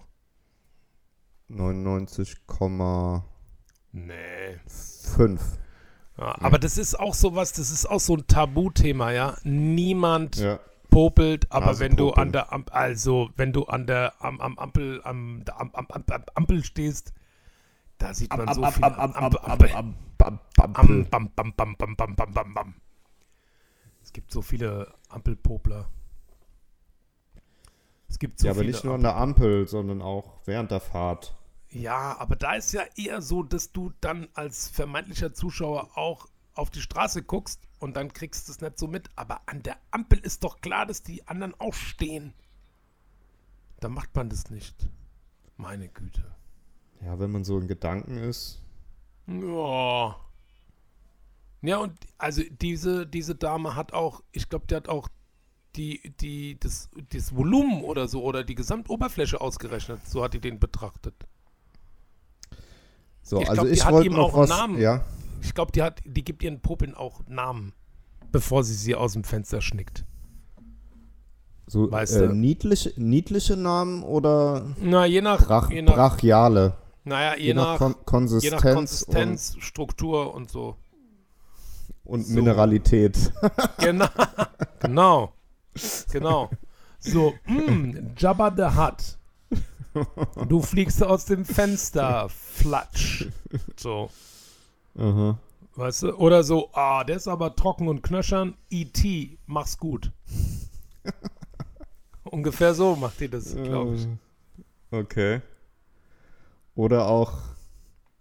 99,5. 1.50 3.22
Nee. 3.92 4.60
Ja. 6.18 6.36
Aber 6.42 6.58
das 6.60 6.78
ist 6.78 7.00
auch 7.00 7.14
sowas, 7.14 7.54
das 7.54 7.70
ist 7.72 7.86
auch 7.86 8.00
so 8.00 8.16
ein 8.16 8.26
Tabuthema, 8.28 9.12
ja. 9.12 9.38
Niemand 9.44 10.38
Ja. 10.38 10.60
popelt, 10.90 11.52
aber 11.52 11.68
Also 11.68 11.80
wenn 11.82 11.96
du 11.96 12.08
popeln. 12.08 12.28
an 12.28 12.32
der 12.34 12.52
Ampel, 12.52 12.74
also 12.74 13.30
wenn 13.36 13.54
du 13.54 13.66
an 13.66 13.86
der 13.88 14.14
am, 14.20 14.42
am 14.42 14.58
Ampel, 14.60 15.02
am, 15.04 15.44
am, 15.56 15.70
am, 15.74 15.88
am, 15.88 16.04
am 16.10 16.24
Ampel 16.36 16.64
stehst, 16.64 17.14
da 18.00 18.14
sieht 18.14 18.36
man 18.36 18.54
so 18.54 18.66
viel 18.66 18.84
am, 18.84 18.94
Ampel, 19.14 19.40
Ampel. 19.44 19.72
Am, 19.74 19.76
Ampel. 19.78 20.00
bam, 20.18 20.40
bam, 20.56 20.74
bam, 21.36 21.54
bam, 21.56 21.96
bam, 21.96 22.16
bam, 22.16 22.16
bam, 22.34 22.54
bam. 22.54 22.74
Es 24.10 24.14
gibt 24.14 24.32
so 24.32 24.42
viele 24.42 24.92
Ampelpopler. 25.08 25.88
Es 28.08 28.18
gibt 28.18 28.40
so 28.40 28.48
Ja, 28.48 28.54
aber 28.54 28.64
nicht 28.64 28.84
nur 28.84 28.96
an 28.96 29.04
der 29.04 29.16
Ampel, 29.16 29.68
sondern 29.68 30.02
auch 30.02 30.40
während 30.46 30.72
der 30.72 30.80
Fahrt. 30.80 31.38
Ja, 31.70 32.18
aber 32.18 32.36
da 32.36 32.56
ist 32.56 32.72
ja 32.72 32.82
eher 32.96 33.22
so, 33.22 33.44
dass 33.44 33.72
du 33.72 33.94
dann 34.02 34.28
als 34.34 34.68
vermeintlicher 34.68 35.36
Zuschauer 35.36 35.96
auch 35.96 36.26
auf 36.56 36.72
die 36.72 36.82
Straße 36.82 37.22
guckst 37.22 37.62
und 37.78 37.96
dann 37.98 38.12
kriegst 38.12 38.48
du 38.48 38.52
es 38.52 38.62
nicht 38.62 38.80
so 38.80 38.88
mit. 38.88 39.12
Aber 39.16 39.42
an 39.46 39.62
der 39.62 39.78
Ampel 39.92 40.18
ist 40.18 40.44
doch 40.44 40.60
klar, 40.60 40.88
dass 40.88 41.04
die 41.04 41.28
anderen 41.28 41.54
auch 41.60 41.76
stehen. 41.76 42.34
Da 43.80 43.90
macht 43.90 44.16
man 44.16 44.30
das 44.30 44.50
nicht. 44.50 44.90
Meine 45.56 45.88
Güte. 45.88 46.36
Ja, 47.06 47.20
wenn 47.20 47.30
man 47.30 47.44
so 47.44 47.60
in 47.60 47.68
Gedanken 47.68 48.18
ist. 48.18 48.64
Ja. 49.28 50.20
Ja, 51.62 51.78
und 51.78 51.94
also 52.18 52.42
diese, 52.62 53.06
diese 53.06 53.36
Dame 53.36 53.76
hat 53.76 53.94
auch, 53.94 54.22
ich 54.32 54.48
glaube, 54.50 54.66
die 54.68 54.76
hat 54.76 54.88
auch 54.88 55.10
die, 55.76 56.14
die, 56.20 56.60
das, 56.60 56.90
das 57.12 57.36
Volumen 57.36 57.84
oder 57.84 58.08
so 58.08 58.24
oder 58.24 58.44
die 58.44 58.56
Gesamtoberfläche 58.56 59.40
ausgerechnet. 59.40 60.00
So 60.08 60.24
hat 60.24 60.34
die 60.34 60.40
den 60.40 60.60
betrachtet. 60.60 61.16
So, 63.22 63.42
Ich 63.42 63.50
also 63.50 63.62
glaub, 63.62 63.68
die 63.68 63.74
ich 63.74 63.86
wollte 63.92 64.08
ihm 64.08 64.14
noch 64.14 64.20
auch 64.30 64.34
einen 64.34 64.42
was. 64.44 64.50
Namen. 64.50 64.80
Ja. 64.82 65.06
Ich 65.42 65.54
glaube, 65.54 65.72
die 65.72 65.82
hat, 65.84 66.02
die 66.06 66.24
gibt 66.24 66.44
ihren 66.44 66.62
Popeln 66.62 66.96
auch 66.96 67.22
Namen, 67.28 67.74
bevor 68.32 68.64
sie 68.64 68.74
sie 68.74 68.96
aus 68.96 69.14
dem 69.14 69.24
Fenster 69.24 69.62
schnickt. 69.62 70.06
So 71.68 71.92
Weißt 71.92 72.16
äh, 72.16 72.28
du? 72.28 72.34
niedliche, 72.34 72.94
niedliche 72.98 73.56
Namen 73.56 74.02
oder 74.02 74.66
Na, 74.82 75.06
je 75.06 75.22
nach, 75.22 75.46
brach, 75.46 75.70
je 75.70 75.82
nach 75.84 75.94
brachiale? 75.94 76.74
naja, 77.04 77.36
je, 77.38 77.48
Je 77.48 77.54
nach, 77.54 77.74
nach, 77.74 77.78
Kon 77.78 77.96
Konsistenz, 78.06 78.44
je 78.64 78.70
nach 78.70 78.76
Konsistenz, 78.76 79.56
Struktur 79.60 80.34
und 80.34 80.50
so. 80.50 80.76
Und, 82.10 82.24
So. 82.26 82.34
Mineralität. 82.36 83.18
Genau, 83.80 84.08
genau, 84.80 85.34
genau. 86.12 86.50
So, 87.00 87.34
mm, 87.46 88.14
Jabba 88.18 88.54
the 88.56 88.78
Hutt. 88.78 89.18
Du 90.48 90.62
fliegst 90.62 91.04
aus 91.04 91.26
dem 91.26 91.46
Fenster, 91.46 92.28
flatsch. 92.30 93.28
So, 93.78 94.10
Aha. 94.98 95.38
weißt 95.76 96.04
du? 96.04 96.16
Oder 96.18 96.44
so, 96.44 96.70
ah, 96.74 97.04
der 97.04 97.16
ist 97.18 97.28
aber 97.28 97.56
trocken 97.56 97.88
und 97.88 98.02
knöchern. 98.04 98.56
E.T., 98.70 99.38
mach's 99.48 99.78
gut. 99.78 100.12
Ungefähr 102.24 102.74
so 102.76 102.96
macht 102.96 103.20
die 103.20 103.30
das, 103.30 103.56
glaube 103.56 103.96
ich. 103.96 104.06
Äh, 104.06 104.08
Okay. 104.92 105.42
Oder 106.76 107.06
auch 107.08 107.34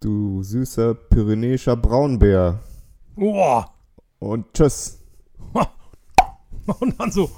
du 0.01 0.43
süßer 0.43 0.93
pyrenäischer 0.95 1.77
Braunbär. 1.77 2.59
Boah. 3.17 3.73
Und 4.19 4.53
tschüss. 4.55 4.99
Und 6.81 6.99
dann 7.01 7.11
so. 7.13 7.31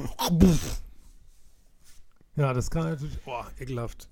Ja, 2.36 2.52
das 2.52 2.70
kann 2.70 2.84
natürlich. 2.84 3.20
Boah, 3.22 3.46
ekelhaft. 3.58 4.08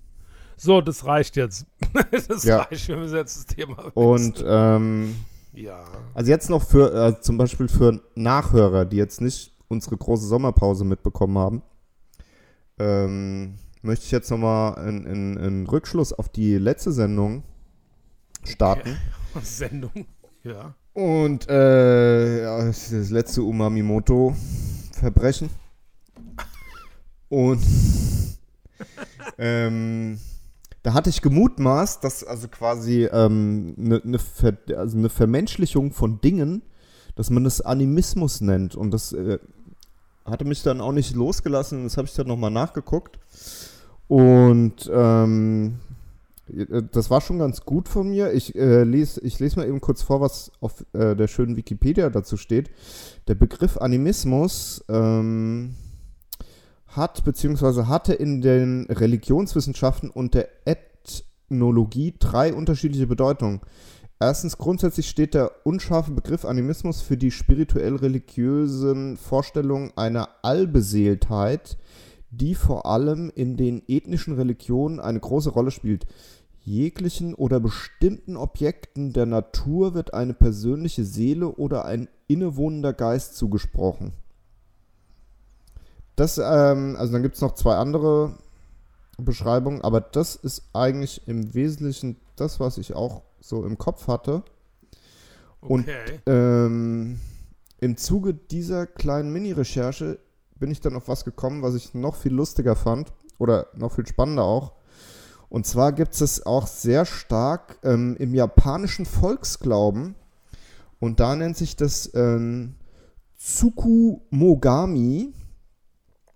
So, 0.57 0.81
das 0.81 1.05
reicht 1.05 1.35
jetzt. 1.35 1.65
Das 2.27 2.43
Ja. 2.43 2.61
reicht. 2.61 2.87
Wir 2.87 2.97
müssen 2.97 3.15
jetzt 3.15 3.37
das 3.37 3.45
Thema. 3.47 3.91
Und 3.95 4.43
ähm, 4.45 5.15
Ja. 5.53 5.83
also 6.13 6.29
jetzt 6.29 6.49
noch 6.49 6.63
für 6.63 6.93
äh, 6.93 7.21
zum 7.21 7.37
Beispiel 7.37 7.67
für 7.67 8.01
Nachhörer, 8.15 8.85
die 8.85 8.97
jetzt 8.97 9.21
nicht 9.21 9.55
unsere 9.67 9.97
große 9.97 10.27
Sommerpause 10.27 10.83
mitbekommen 10.85 11.37
haben, 11.37 11.61
ähm, 12.77 13.55
möchte 13.81 14.05
ich 14.05 14.11
jetzt 14.11 14.29
nochmal 14.31 14.75
einen 14.75 15.05
in, 15.05 15.37
in 15.37 15.67
Rückschluss 15.67 16.13
auf 16.13 16.29
die 16.29 16.57
letzte 16.57 16.91
Sendung 16.91 17.43
starten. 18.43 18.97
Sendung. 19.41 20.05
Ja. 20.43 20.75
Und 20.93 21.49
äh, 21.49 22.43
ja, 22.43 22.65
das 22.65 23.09
letzte 23.09 23.43
Umamimoto-Verbrechen. 23.43 25.49
Und 27.29 27.63
ähm, 29.37 30.19
da 30.83 30.93
hatte 30.93 31.09
ich 31.09 31.21
gemutmaßt, 31.21 32.03
dass 32.03 32.23
also 32.23 32.47
quasi 32.47 33.05
ähm, 33.05 33.75
eine 33.77 34.01
ne 34.03 34.19
Ver 34.19 34.57
also 34.75 34.97
ne 34.97 35.09
Vermenschlichung 35.09 35.91
von 35.91 36.21
Dingen, 36.21 36.63
dass 37.15 37.29
man 37.29 37.43
das 37.43 37.61
Animismus 37.61 38.41
nennt. 38.41 38.75
Und 38.75 38.91
das 38.91 39.13
äh, 39.13 39.39
hatte 40.25 40.45
mich 40.45 40.63
dann 40.63 40.81
auch 40.81 40.91
nicht 40.91 41.15
losgelassen. 41.15 41.83
Das 41.83 41.97
habe 41.97 42.07
ich 42.07 42.13
dann 42.13 42.27
nochmal 42.27 42.51
nachgeguckt. 42.51 43.19
Und 44.07 44.89
ähm, 44.91 45.79
das 46.91 47.09
war 47.09 47.21
schon 47.21 47.39
ganz 47.39 47.61
gut 47.61 47.87
von 47.87 48.09
mir. 48.09 48.33
Ich, 48.33 48.55
äh, 48.55 48.83
lese, 48.83 49.21
ich 49.21 49.39
lese 49.39 49.57
mal 49.59 49.67
eben 49.67 49.81
kurz 49.81 50.01
vor, 50.01 50.21
was 50.21 50.51
auf 50.61 50.85
äh, 50.93 51.15
der 51.15 51.27
schönen 51.27 51.55
Wikipedia 51.55 52.09
dazu 52.09 52.37
steht. 52.37 52.69
Der 53.27 53.35
Begriff 53.35 53.77
Animismus 53.77 54.83
ähm, 54.89 55.75
hat 56.87 57.23
bzw. 57.23 57.83
hatte 57.83 58.13
in 58.13 58.41
den 58.41 58.87
Religionswissenschaften 58.89 60.09
und 60.09 60.33
der 60.33 60.49
Ethnologie 60.65 62.15
drei 62.19 62.53
unterschiedliche 62.53 63.07
Bedeutungen. 63.07 63.61
Erstens, 64.21 64.57
grundsätzlich 64.57 65.07
steht 65.07 65.33
der 65.33 65.65
unscharfe 65.65 66.11
Begriff 66.11 66.43
Animismus 66.43 67.01
für 67.01 67.15
die 67.15 67.31
spirituell-religiösen 67.31 69.15
Vorstellungen 69.15 69.93
einer 69.95 70.27
Allbeseeltheit, 70.41 71.77
die 72.29 72.53
vor 72.53 72.85
allem 72.85 73.31
in 73.33 73.55
den 73.55 73.81
ethnischen 73.87 74.35
Religionen 74.35 74.99
eine 74.99 75.21
große 75.21 75.51
Rolle 75.51 75.71
spielt. 75.71 76.05
Jeglichen 76.69 77.33
oder 77.33 77.59
bestimmten 77.59 78.37
Objekten 78.37 79.11
der 79.11 79.25
Natur 79.25 79.95
wird 79.95 80.13
eine 80.13 80.35
persönliche 80.35 81.03
Seele 81.03 81.49
oder 81.49 81.85
ein 81.85 82.07
innewohnender 82.27 82.93
Geist 82.93 83.35
zugesprochen. 83.35 84.13
Das, 86.15 86.37
ähm, 86.37 86.95
also 86.95 87.11
dann 87.13 87.23
gibt 87.23 87.35
es 87.35 87.41
noch 87.41 87.55
zwei 87.55 87.75
andere 87.75 88.37
Beschreibungen, 89.17 89.81
aber 89.81 89.99
das 89.99 90.35
ist 90.35 90.69
eigentlich 90.73 91.27
im 91.27 91.55
Wesentlichen 91.55 92.17
das, 92.35 92.59
was 92.59 92.77
ich 92.77 92.93
auch 92.93 93.23
so 93.39 93.65
im 93.65 93.79
Kopf 93.79 94.07
hatte. 94.07 94.43
Und- 95.61 95.87
Okay. 95.89 96.19
Ähm, 96.27 97.19
Im 97.81 97.97
Zuge 97.97 98.33
dieser 98.33 98.85
kleinen 98.85 99.31
Mini-Recherche 99.33 100.19
bin 100.59 100.69
ich 100.69 100.81
dann 100.81 100.95
auf 100.97 101.07
was 101.07 101.23
gekommen, 101.25 101.61
was 101.63 101.73
ich 101.75 101.93
noch 101.95 102.15
viel 102.15 102.33
lustiger 102.33 102.75
fand 102.75 103.11
oder 103.39 103.67
noch 103.73 103.93
viel 103.93 104.05
spannender 104.05 104.43
auch. 104.43 104.73
Und 105.49 105.65
zwar 105.65 105.91
gibt 105.93 106.19
es 106.21 106.45
auch 106.45 106.67
sehr 106.67 107.05
stark 107.05 107.79
ähm, 107.83 108.15
im 108.19 108.33
japanischen 108.35 109.05
Volksglauben. 109.05 110.15
Und 110.99 111.19
da 111.19 111.35
nennt 111.35 111.57
sich 111.57 111.75
das 111.75 112.11
ähm, 112.13 112.75
Tsukumogami. 113.37 115.33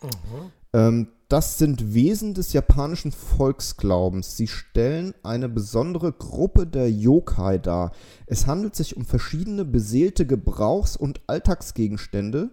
Mhm. 0.01 0.51
Ähm, 0.73 1.07
das 1.33 1.57
sind 1.57 1.95
Wesen 1.95 2.35
des 2.35 2.53
japanischen 2.53 3.11
Volksglaubens. 3.11 4.37
Sie 4.37 4.47
stellen 4.47 5.15
eine 5.23 5.49
besondere 5.49 6.11
Gruppe 6.11 6.67
der 6.67 6.91
Yokai 6.91 7.57
dar. 7.57 7.91
Es 8.27 8.45
handelt 8.45 8.75
sich 8.75 8.97
um 8.97 9.05
verschiedene 9.05 9.65
beseelte 9.65 10.27
Gebrauchs- 10.27 10.95
und 10.95 11.21
Alltagsgegenstände, 11.25 12.51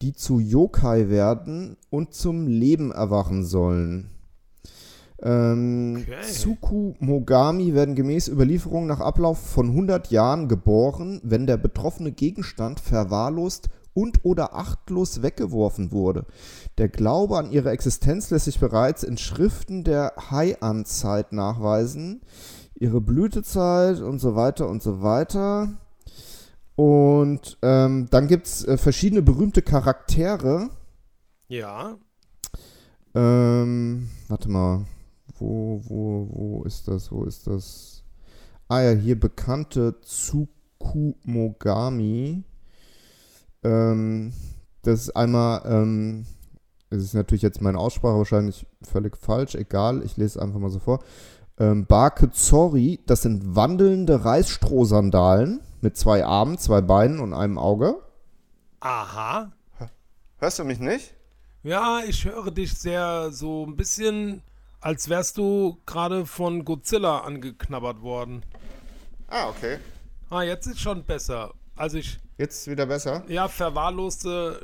die 0.00 0.14
zu 0.14 0.40
Yokai 0.40 1.10
werden 1.10 1.76
und 1.90 2.14
zum 2.14 2.46
Leben 2.46 2.90
erwachen 2.90 3.44
sollen. 3.44 4.10
Ähm, 5.22 5.98
Okay. 6.02 6.20
Tsukumogami 6.22 7.74
werden 7.74 7.94
gemäß 7.94 8.28
Überlieferung 8.28 8.86
nach 8.86 9.00
Ablauf 9.00 9.38
von 9.38 9.68
100 9.68 10.10
Jahren 10.10 10.48
geboren, 10.48 11.20
wenn 11.22 11.46
der 11.46 11.56
betroffene 11.56 12.12
Gegenstand 12.12 12.80
verwahrlost 12.80 13.68
und 13.94 14.24
oder 14.24 14.54
achtlos 14.54 15.22
weggeworfen 15.22 15.92
wurde. 15.92 16.26
Der 16.78 16.88
Glaube 16.88 17.38
an 17.38 17.52
ihre 17.52 17.70
Existenz 17.70 18.30
lässt 18.30 18.46
sich 18.46 18.58
bereits 18.58 19.02
in 19.02 19.18
Schriften 19.18 19.84
der 19.84 20.14
Heian-Zeit 20.30 21.32
nachweisen. 21.32 22.22
Ihre 22.74 23.00
Blütezeit 23.00 24.00
und 24.00 24.18
so 24.18 24.34
weiter 24.34 24.68
und 24.68 24.82
so 24.82 25.02
weiter. 25.02 25.68
Und 26.74 27.58
ähm, 27.62 28.08
dann 28.10 28.26
gibt 28.28 28.46
es 28.46 28.64
äh, 28.64 28.78
verschiedene 28.78 29.22
berühmte 29.22 29.62
Charaktere. 29.62 30.70
Ja. 31.48 31.96
Ähm, 33.14 34.08
warte 34.28 34.50
mal. 34.50 34.86
Wo, 35.42 35.82
wo, 35.84 36.28
wo 36.30 36.62
ist 36.62 36.86
das? 36.86 37.10
Wo 37.10 37.24
ist 37.24 37.48
das? 37.48 38.04
Ah 38.68 38.82
ja, 38.82 38.92
hier 38.92 39.18
bekannte 39.18 39.96
Tsukumogami. 40.02 42.44
Ähm, 43.64 44.32
das 44.82 45.02
ist 45.02 45.16
einmal, 45.16 45.62
ähm, 45.64 46.26
es 46.90 47.02
ist 47.02 47.14
natürlich 47.14 47.42
jetzt 47.42 47.60
meine 47.60 47.78
Aussprache 47.78 48.18
wahrscheinlich 48.18 48.64
völlig 48.82 49.16
falsch, 49.16 49.56
egal, 49.56 50.04
ich 50.04 50.16
lese 50.16 50.38
es 50.38 50.42
einfach 50.42 50.60
mal 50.60 50.70
so 50.70 50.78
vor. 50.78 51.02
Ähm, 51.58 51.86
Bakezori, 51.86 53.00
das 53.06 53.22
sind 53.22 53.56
wandelnde 53.56 54.24
Reisstrohsandalen 54.24 55.58
mit 55.80 55.96
zwei 55.96 56.24
Armen, 56.24 56.56
zwei 56.58 56.82
Beinen 56.82 57.18
und 57.18 57.34
einem 57.34 57.58
Auge. 57.58 57.96
Aha. 58.80 59.50
Hörst 60.38 60.60
du 60.60 60.64
mich 60.64 60.80
nicht? 60.80 61.14
Ja, 61.62 62.00
ich 62.06 62.24
höre 62.24 62.50
dich 62.50 62.74
sehr 62.74 63.30
so 63.32 63.66
ein 63.66 63.76
bisschen, 63.76 64.42
als 64.82 65.08
wärst 65.08 65.38
du 65.38 65.78
gerade 65.86 66.26
von 66.26 66.64
Godzilla 66.64 67.20
angeknabbert 67.20 68.02
worden. 68.02 68.42
Ah, 69.28 69.48
okay. 69.48 69.78
Ah, 70.28 70.42
jetzt 70.42 70.66
ist 70.66 70.80
schon 70.80 71.04
besser. 71.04 71.54
Also 71.76 71.98
ich, 71.98 72.18
Jetzt 72.36 72.68
wieder 72.68 72.86
besser. 72.86 73.22
ja, 73.28 73.48
verwahrloste 73.48 74.60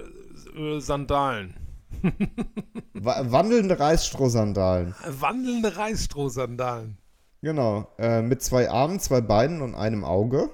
äh, 0.57 0.81
Sandalen. 0.81 1.55
Wa 2.93 3.31
wandelnde 3.31 3.79
Reisstrohsandalen. 3.79 4.95
Wandelnde 5.07 5.77
Reisstrohsandalen. 5.77 6.99
Genau, 7.41 7.89
äh, 7.99 8.21
mit 8.21 8.43
zwei 8.43 8.69
Armen, 8.69 8.99
zwei 9.01 9.21
Beinen 9.21 9.63
und 9.63 9.75
einem 9.75 10.05
Auge. 10.05 10.51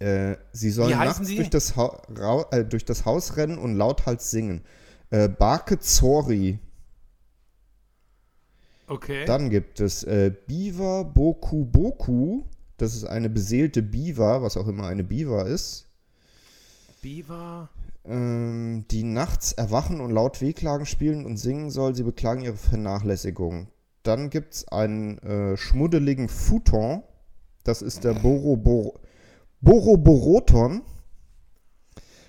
Äh, 0.00 0.36
sie 0.52 0.70
sollen 0.70 0.98
nachts 0.98 1.28
durch 1.28 1.50
das, 1.50 1.74
äh, 2.50 2.64
durch 2.64 2.84
das 2.84 3.04
Haus 3.04 3.36
rennen 3.36 3.58
und 3.58 3.76
lauthals 3.76 4.30
singen. 4.30 4.64
Äh, 5.10 5.28
Bake 5.28 5.78
Zori. 5.78 6.58
Okay. 8.86 9.24
Dann 9.24 9.50
gibt 9.50 9.80
es 9.80 10.04
äh, 10.04 10.32
Biwa 10.46 11.02
Boku 11.04 11.64
Boku. 11.64 12.42
Das 12.76 12.94
ist 12.94 13.04
eine 13.04 13.30
beseelte 13.30 13.82
Biwa, 13.82 14.42
was 14.42 14.56
auch 14.56 14.66
immer 14.68 14.86
eine 14.86 15.04
Biwa 15.04 15.42
ist. 15.42 15.86
Biwa. 17.00 17.68
ähm, 18.04 18.84
die 18.90 19.04
nachts 19.04 19.52
erwachen 19.52 20.00
und 20.00 20.10
laut 20.10 20.40
Wehklagen 20.40 20.86
spielen 20.86 21.24
und 21.24 21.36
singen 21.36 21.70
soll. 21.70 21.94
Sie 21.94 22.02
beklagen 22.02 22.42
ihre 22.42 22.56
Vernachlässigung. 22.56 23.68
Dann 24.02 24.28
gibt 24.28 24.54
es 24.54 24.68
einen 24.68 25.18
äh, 25.18 25.56
schmuddeligen 25.56 26.28
Futon. 26.28 27.02
Das 27.62 27.80
ist 27.80 28.04
der 28.04 28.12
Borobor 28.14 29.00
Boroboroton. 29.60 30.82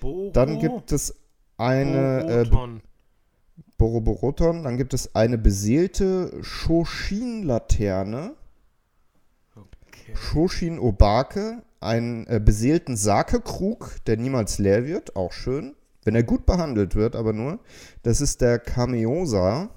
Boro. 0.00 0.30
Dann 0.32 0.58
gibt 0.58 0.92
es 0.92 1.14
eine 1.58 2.20
äh, 2.22 2.44
Boroton. 2.48 2.82
Boroboroton. 3.78 4.62
Dann 4.62 4.76
gibt 4.76 4.94
es 4.94 5.14
eine 5.14 5.38
beseelte 5.38 6.32
Shoshin-Laterne. 6.42 8.34
Okay. 9.54 10.14
Shoshin 10.14 10.78
Obake. 10.78 11.62
Einen 11.80 12.26
äh, 12.26 12.40
beseelten 12.42 12.96
Sake-Krug, 12.96 13.96
der 14.06 14.16
niemals 14.16 14.58
leer 14.58 14.86
wird. 14.86 15.14
Auch 15.14 15.32
schön. 15.32 15.76
Wenn 16.04 16.14
er 16.14 16.22
gut 16.22 16.46
behandelt 16.46 16.94
wird, 16.94 17.14
aber 17.16 17.32
nur. 17.32 17.58
Das 18.02 18.20
ist 18.20 18.40
der 18.40 18.58
Kameosa. 18.58 19.70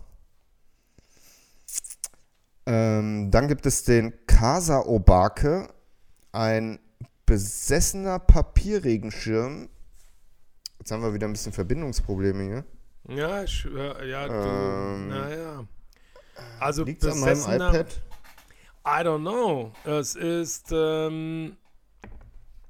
Ähm, 2.65 3.31
dann 3.31 3.47
gibt 3.47 3.65
es 3.65 3.83
den 3.83 4.13
Kasa 4.27 4.81
Obake, 4.85 5.69
ein 6.31 6.77
besessener 7.25 8.19
Papierregenschirm. 8.19 9.69
Jetzt 10.77 10.91
haben 10.91 11.01
wir 11.01 11.13
wieder 11.13 11.27
ein 11.27 11.33
bisschen 11.33 11.51
Verbindungsprobleme 11.51 12.43
hier. 12.43 12.63
Ja, 13.07 13.43
ich, 13.43 13.63
ja, 13.63 14.27
du, 14.27 14.33
Ähm, 14.33 15.07
naja. 15.09 15.65
Also 16.59 16.83
Liegt 16.83 17.03
an 17.05 17.19
meinem 17.19 17.29
besessener- 17.33 17.69
iPad? 17.69 18.01
I 18.85 19.03
don't 19.05 19.21
know. 19.21 19.71
Es 19.83 20.15
ist, 20.15 20.67
ähm, 20.71 21.57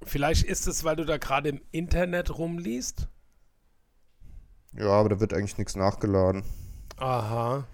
vielleicht 0.03 0.43
ist 0.45 0.67
es, 0.67 0.83
weil 0.83 0.95
du 0.95 1.05
da 1.05 1.17
gerade 1.17 1.49
im 1.49 1.61
Internet 1.71 2.37
rumliest. 2.37 3.07
Ja, 4.73 4.87
aber 4.89 5.09
da 5.09 5.19
wird 5.19 5.33
eigentlich 5.33 5.57
nichts 5.57 5.75
nachgeladen. 5.75 6.43
Aha. 6.97 7.65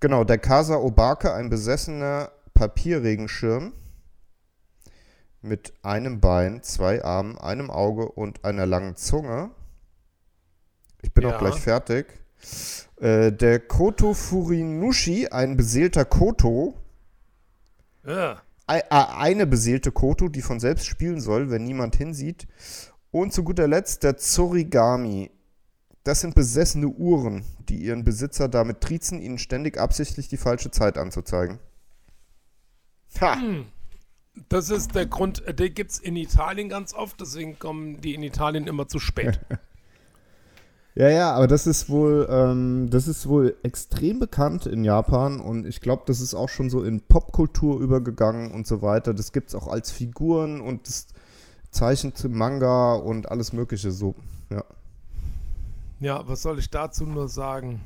Genau, 0.00 0.24
der 0.24 0.38
Kasa 0.38 0.76
Obake, 0.76 1.32
ein 1.34 1.50
besessener 1.50 2.30
Papierregenschirm 2.54 3.72
mit 5.40 5.72
einem 5.82 6.20
Bein, 6.20 6.62
zwei 6.62 7.04
Armen, 7.04 7.38
einem 7.38 7.70
Auge 7.70 8.08
und 8.10 8.44
einer 8.44 8.66
langen 8.66 8.96
Zunge. 8.96 9.50
Ich 11.02 11.12
bin 11.12 11.24
Ja. 11.24 11.34
auch 11.34 11.38
gleich 11.38 11.60
fertig. 11.60 12.06
Äh, 12.96 13.32
der 13.32 13.60
Koto 13.60 14.14
Furinushi, 14.14 15.28
ein 15.28 15.56
beseelter 15.56 16.04
Koto. 16.04 16.74
Ja. 18.06 18.42
Äh, 18.66 18.82
Eine 18.90 19.46
beseelte 19.46 19.92
Koto, 19.92 20.28
die 20.28 20.42
von 20.42 20.60
selbst 20.60 20.86
spielen 20.86 21.20
soll, 21.20 21.50
wenn 21.50 21.64
niemand 21.64 21.96
hinsieht. 21.96 22.46
Und 23.10 23.32
zu 23.32 23.42
guter 23.42 23.66
Letzt 23.66 24.02
der 24.02 24.16
Zorigami. 24.18 25.30
Das 26.04 26.20
sind 26.20 26.34
besessene 26.34 26.88
Uhren, 26.88 27.44
die 27.68 27.76
ihren 27.76 28.04
Besitzer 28.04 28.48
damit 28.48 28.80
triezen, 28.80 29.20
ihnen 29.20 29.38
ständig 29.38 29.78
absichtlich 29.78 30.28
die 30.28 30.36
falsche 30.36 30.70
Zeit 30.70 30.96
anzuzeigen. 30.98 31.58
Ha! 33.20 33.36
Das 34.48 34.70
ist 34.70 34.94
der 34.94 35.06
Grund, 35.06 35.44
äh, 35.46 35.54
den 35.54 35.74
gibt 35.74 35.90
es 35.90 35.98
in 35.98 36.14
Italien 36.16 36.68
ganz 36.68 36.94
oft, 36.94 37.20
deswegen 37.20 37.58
kommen 37.58 38.00
die 38.00 38.14
in 38.14 38.22
Italien 38.22 38.66
immer 38.66 38.86
zu 38.88 38.98
spät. 39.00 39.40
Ja, 40.94 41.08
ja, 41.08 41.32
aber 41.32 41.46
das 41.46 41.66
ist 41.66 41.88
wohl, 41.88 42.26
ähm, 42.28 42.88
das 42.90 43.06
ist 43.06 43.28
wohl 43.28 43.56
extrem 43.62 44.18
bekannt 44.18 44.66
in 44.66 44.82
Japan 44.82 45.40
und 45.40 45.64
ich 45.64 45.80
glaube, 45.80 46.02
das 46.06 46.20
ist 46.20 46.34
auch 46.34 46.48
schon 46.48 46.70
so 46.70 46.82
in 46.82 47.00
Popkultur 47.02 47.80
übergegangen 47.80 48.50
und 48.50 48.66
so 48.66 48.82
weiter. 48.82 49.14
Das 49.14 49.32
gibt 49.32 49.50
es 49.50 49.54
auch 49.54 49.68
als 49.68 49.92
Figuren 49.92 50.60
und 50.60 50.88
das 50.88 51.06
zeichnet 51.70 52.24
Manga 52.28 52.94
und 52.94 53.30
alles 53.30 53.52
Mögliche 53.52 53.92
so. 53.92 54.16
Ja. 54.50 54.64
ja, 56.00 56.26
was 56.26 56.42
soll 56.42 56.58
ich 56.58 56.70
dazu 56.70 57.06
nur 57.06 57.28
sagen? 57.28 57.80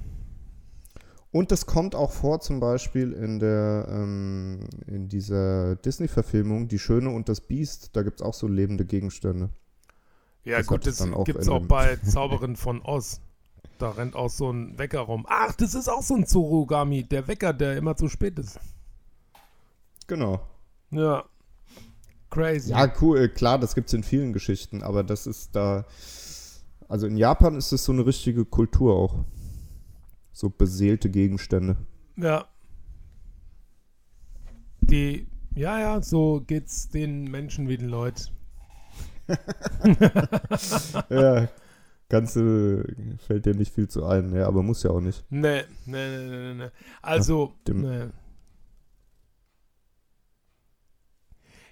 Und 1.33 1.51
das 1.51 1.65
kommt 1.65 1.95
auch 1.95 2.13
vor, 2.13 2.41
zum 2.41 2.61
Beispiel 2.61 3.13
in 3.13 3.39
der 3.39 3.89
ähm, 3.91 4.61
in 4.87 5.09
dieser 5.09 5.77
Disney-Verfilmung 5.77 6.69
Die 6.69 6.79
Schöne 6.79 7.09
und 7.09 7.29
das 7.29 7.41
Biest. 7.41 7.97
Da 7.97 8.03
gibt 8.03 8.21
es 8.21 8.27
auch 8.27 8.35
so 8.35 8.47
lebende 8.47 8.85
Gegenstände. 8.85 9.49
Ja, 10.45 10.59
Das 10.59 10.67
gut, 10.67 10.87
das 10.87 11.05
gibt 11.25 11.39
es 11.39 11.49
auch 11.49 11.67
bei 11.67 11.97
Zauberin 12.05 12.57
von 12.57 12.83
Oz. 12.83 13.21
Da 13.79 13.91
rennt 13.91 14.15
auch 14.15 14.31
so 14.31 14.51
ein 14.51 14.79
Wecker 14.79 15.01
rum. 15.01 15.27
Ach, 15.29 15.55
das 15.55 15.75
ist 15.75 15.89
auch 15.89 16.03
so 16.03 16.15
ein 16.15 16.27
Zorogami, 16.27 17.05
der 17.05 17.27
Wecker, 17.29 17.53
der 17.53 17.77
immer 17.77 17.97
zu 17.97 18.09
spät 18.09 18.39
ist. 18.39 18.59
Genau. 20.07 20.41
Ja. 20.91 21.25
Crazy. 22.31 22.71
Ja, 22.71 22.93
cool, 23.01 23.29
klar, 23.29 23.59
das 23.59 23.75
gibt 23.75 23.89
es 23.89 23.95
in 23.95 24.03
vielen 24.03 24.33
Geschichten, 24.33 24.83
aber 24.83 25.03
das 25.05 25.27
ist 25.27 25.55
da. 25.55 25.85
Also 26.89 27.07
in 27.07 27.17
Japan 27.17 27.57
ist 27.57 27.73
es 27.73 27.85
so 27.85 27.93
eine 27.93 28.07
richtige 28.07 28.45
Kultur 28.45 28.95
auch. 28.95 29.25
So 30.33 30.49
beseelte 30.49 31.11
Gegenstände. 31.11 31.77
Ja. 32.17 32.47
Die, 34.81 35.27
ja, 35.55 35.79
ja, 35.79 36.03
so 36.03 36.43
geht's 36.47 36.89
den 36.89 37.25
Menschen 37.25 37.69
wie 37.69 37.77
den 37.77 37.89
Leuten. 37.89 38.31
ja, 41.11 41.49
ganze 42.09 42.85
fällt 43.27 43.47
dir 43.47 43.55
nicht 43.55 43.75
viel 43.75 43.89
zu 43.89 44.05
ein, 44.07 44.35
ja, 44.35 44.47
aber 44.47 44.63
muss 44.63 44.83
ja 44.83 44.91
auch 44.91 45.01
nicht. 45.01 45.25
Nee, 45.31 45.63
nee, 45.87 46.19
nee, 46.19 46.27
nee, 46.29 46.55
nee. 46.55 46.71
Also, 47.03 47.55
dem- 47.67 47.81
nee. 47.83 48.09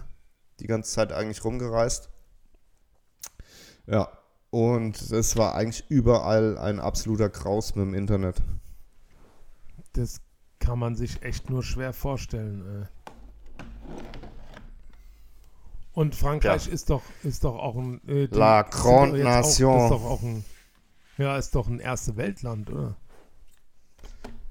die 0.60 0.68
ganze 0.68 0.92
Zeit 0.92 1.12
eigentlich 1.12 1.44
rumgereist. 1.44 2.10
Ja. 3.86 4.10
Und 4.50 5.12
es 5.12 5.36
war 5.36 5.56
eigentlich 5.56 5.86
überall 5.90 6.58
ein 6.58 6.80
absoluter 6.80 7.30
Kraus 7.30 7.76
mit 7.76 7.86
dem 7.86 7.94
Internet. 7.94 8.42
Das 9.94 10.22
kann 10.60 10.80
man 10.80 10.96
sich 10.96 11.22
echt 11.24 11.50
nur 11.50 11.64
schwer 11.64 11.94
vorstellen. 11.94 12.84
Äh. 12.84 14.27
Und 15.98 16.14
Frankreich 16.14 16.68
Ja. 16.68 16.74
ist 16.74 16.92
doch 16.92 17.02
ist 17.24 17.44
doch 17.44 17.56
auch 17.56 17.76
ein 17.76 18.08
äh, 18.08 18.26
La 18.26 18.62
Grande 18.62 19.20
auch- 19.22 19.24
Nation. 19.24 19.74
Das 19.74 19.84
ist 19.86 19.90
doch 19.90 20.04
auch 20.06 20.22
ein 20.22 20.46
ja 21.18 21.38
ist 21.40 21.56
doch 21.56 21.68
ein 21.68 21.80
erste 21.80 22.16
Weltland, 22.18 22.70
oder? 22.70 22.96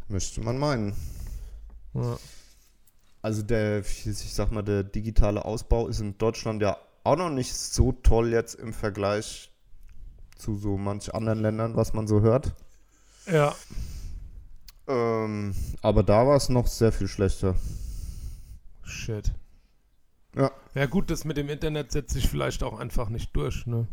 Möchte 0.08 0.40
man 0.40 0.58
meinen. 0.58 0.96
Ja. 1.94 2.18
Also 3.22 3.42
der, 3.42 3.78
ich 3.78 4.32
sag 4.34 4.50
mal, 4.50 4.62
der 4.62 4.82
digitale 4.82 5.44
Ausbau 5.44 5.86
ist 5.86 6.00
in 6.00 6.18
Deutschland 6.18 6.62
ja 6.62 6.78
auch 7.04 7.14
noch 7.16 7.30
nicht 7.30 7.54
so 7.54 7.92
toll 7.92 8.32
jetzt 8.32 8.54
im 8.56 8.72
Vergleich 8.72 9.52
zu 10.36 10.56
so 10.56 10.76
manch 10.76 11.14
anderen 11.14 11.40
Ländern, 11.42 11.76
was 11.76 11.92
man 11.92 12.08
so 12.08 12.22
hört. 12.22 12.54
ja. 13.30 13.54
Ähm, 14.88 15.54
aber 15.82 16.02
da 16.02 16.26
war 16.26 16.36
es 16.36 16.48
noch 16.48 16.66
sehr 16.66 16.90
viel 16.92 17.06
schlechter. 17.08 17.54
Shit. 18.82 19.32
Ja. 20.36 20.50
Ja 20.74 20.86
gut, 20.86 21.10
das 21.10 21.24
mit 21.24 21.36
dem 21.36 21.48
Internet 21.48 21.90
setzt 21.92 22.12
sich 22.14 22.28
vielleicht 22.28 22.62
auch 22.62 22.78
einfach 22.78 23.08
nicht 23.08 23.34
durch, 23.34 23.66
ne? 23.66 23.88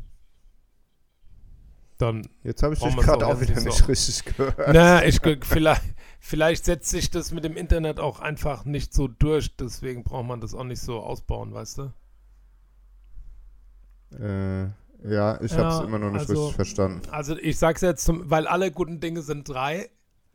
Dann 1.97 2.27
Jetzt 2.43 2.63
habe 2.63 2.73
ich 2.73 2.79
dich 2.81 2.95
gerade 2.97 3.25
auch 3.25 3.35
auch 3.35 3.41
wieder 3.41 3.59
nicht 3.61 3.77
so. 3.77 3.85
richtig 3.85 4.25
gehört. 4.25 4.57
Na, 4.73 5.05
ich 5.05 5.21
vielleicht, 5.43 5.83
vielleicht 6.19 6.65
setzt 6.65 6.89
sich 6.89 7.09
das 7.11 7.31
mit 7.31 7.43
dem 7.45 7.55
Internet 7.55 7.99
auch 7.99 8.19
einfach 8.19 8.65
nicht 8.65 8.93
so 8.93 9.07
durch, 9.07 9.55
deswegen 9.55 10.03
braucht 10.03 10.25
man 10.25 10.41
das 10.41 10.53
auch 10.53 10.63
nicht 10.65 10.81
so 10.81 10.99
ausbauen, 10.99 11.53
weißt 11.53 11.77
du? 11.77 11.93
Äh, 14.19 14.63
ja, 15.09 15.39
ich 15.41 15.51
Ja, 15.51 15.57
habe 15.57 15.69
es 15.75 15.79
immer 15.87 15.99
noch 15.99 16.11
nicht 16.11 16.21
also- 16.21 16.33
richtig 16.47 16.55
verstanden. 16.55 17.01
Also 17.11 17.37
ich 17.37 17.57
sag's 17.57 17.81
jetzt, 17.81 18.03
zum, 18.05 18.29
weil 18.29 18.47
alle 18.47 18.71
guten 18.71 18.99
Dinge 18.99 19.21
sind 19.21 19.47
drei. 19.47 19.89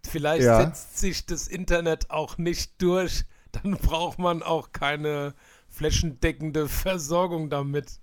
Vielleicht 0.07 0.45
Ja. 0.45 0.61
setzt 0.65 0.99
sich 0.99 1.27
das 1.27 1.49
Internet 1.49 2.11
auch 2.11 2.39
nicht 2.39 2.81
durch, 2.81 3.25
dann 3.53 3.73
braucht 3.73 4.19
man 4.19 4.43
auch 4.43 4.73
keine 4.73 5.35
flächendeckende 5.79 6.69
Versorgung 6.69 7.49
damit. 7.51 8.01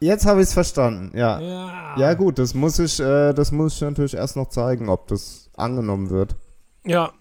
Jetzt 0.00 0.24
habe 0.24 0.40
ich 0.40 0.48
es 0.48 0.54
verstanden, 0.54 1.16
ja. 1.16 1.40
Ja. 1.40 1.98
Ja 1.98 2.14
gut, 2.14 2.38
das 2.38 2.54
muss 2.54 2.78
ich, 2.78 3.00
äh, 3.00 3.32
das 3.32 3.50
muss 3.52 3.74
ich 3.74 3.80
natürlich 3.80 4.14
erst 4.14 4.36
noch 4.36 4.48
zeigen, 4.48 4.88
ob 4.88 5.08
das 5.08 5.50
angenommen 5.56 6.10
wird. 6.10 6.36
Ja, 6.84 7.12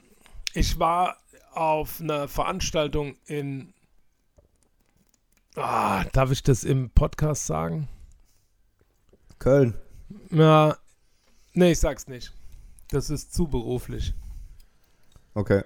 ich 0.53 0.79
war 0.79 1.17
auf 1.53 1.99
einer 1.99 2.27
Veranstaltung 2.27 3.15
in. 3.25 3.73
Ah, 5.55 6.03
darf 6.13 6.31
ich 6.31 6.43
das 6.43 6.63
im 6.63 6.89
Podcast 6.91 7.47
sagen? 7.47 7.87
Köln. 9.39 9.73
Ja, 10.29 10.77
nee, 11.53 11.71
ich 11.71 11.79
sag's 11.79 12.07
nicht. 12.07 12.33
Das 12.89 13.09
ist 13.09 13.33
zu 13.33 13.47
beruflich. 13.47 14.13
Okay. 15.33 15.63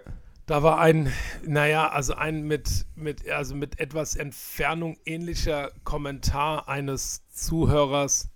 Da 0.49 0.63
war 0.63 0.79
ein, 0.79 1.13
naja, 1.45 1.89
also 1.89 2.15
ein 2.15 2.41
mit, 2.41 2.87
mit, 2.95 3.29
also 3.29 3.53
mit 3.53 3.79
etwas 3.79 4.15
Entfernung 4.15 4.97
ähnlicher 5.05 5.71
Kommentar 5.83 6.67
eines 6.67 7.21
Zuhörers. 7.31 8.29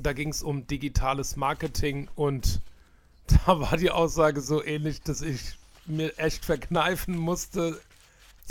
Da 0.00 0.12
ging 0.12 0.30
es 0.30 0.42
um 0.42 0.66
digitales 0.66 1.36
Marketing 1.36 2.08
und 2.16 2.60
da 3.46 3.60
war 3.60 3.76
die 3.76 3.92
Aussage 3.92 4.40
so 4.40 4.60
ähnlich, 4.64 5.02
dass 5.02 5.22
ich 5.22 5.56
mir 5.86 6.18
echt 6.18 6.44
verkneifen 6.44 7.16
musste, 7.16 7.78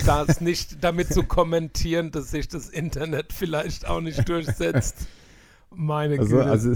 das 0.06 0.40
nicht 0.40 0.82
damit 0.82 1.12
zu 1.12 1.22
kommentieren, 1.24 2.12
dass 2.12 2.30
sich 2.30 2.48
das 2.48 2.70
Internet 2.70 3.34
vielleicht 3.34 3.86
auch 3.86 4.00
nicht 4.00 4.26
durchsetzt. 4.26 5.06
Meine 5.68 6.18
Also, 6.18 6.36
Güte. 6.36 6.50
also, 6.50 6.72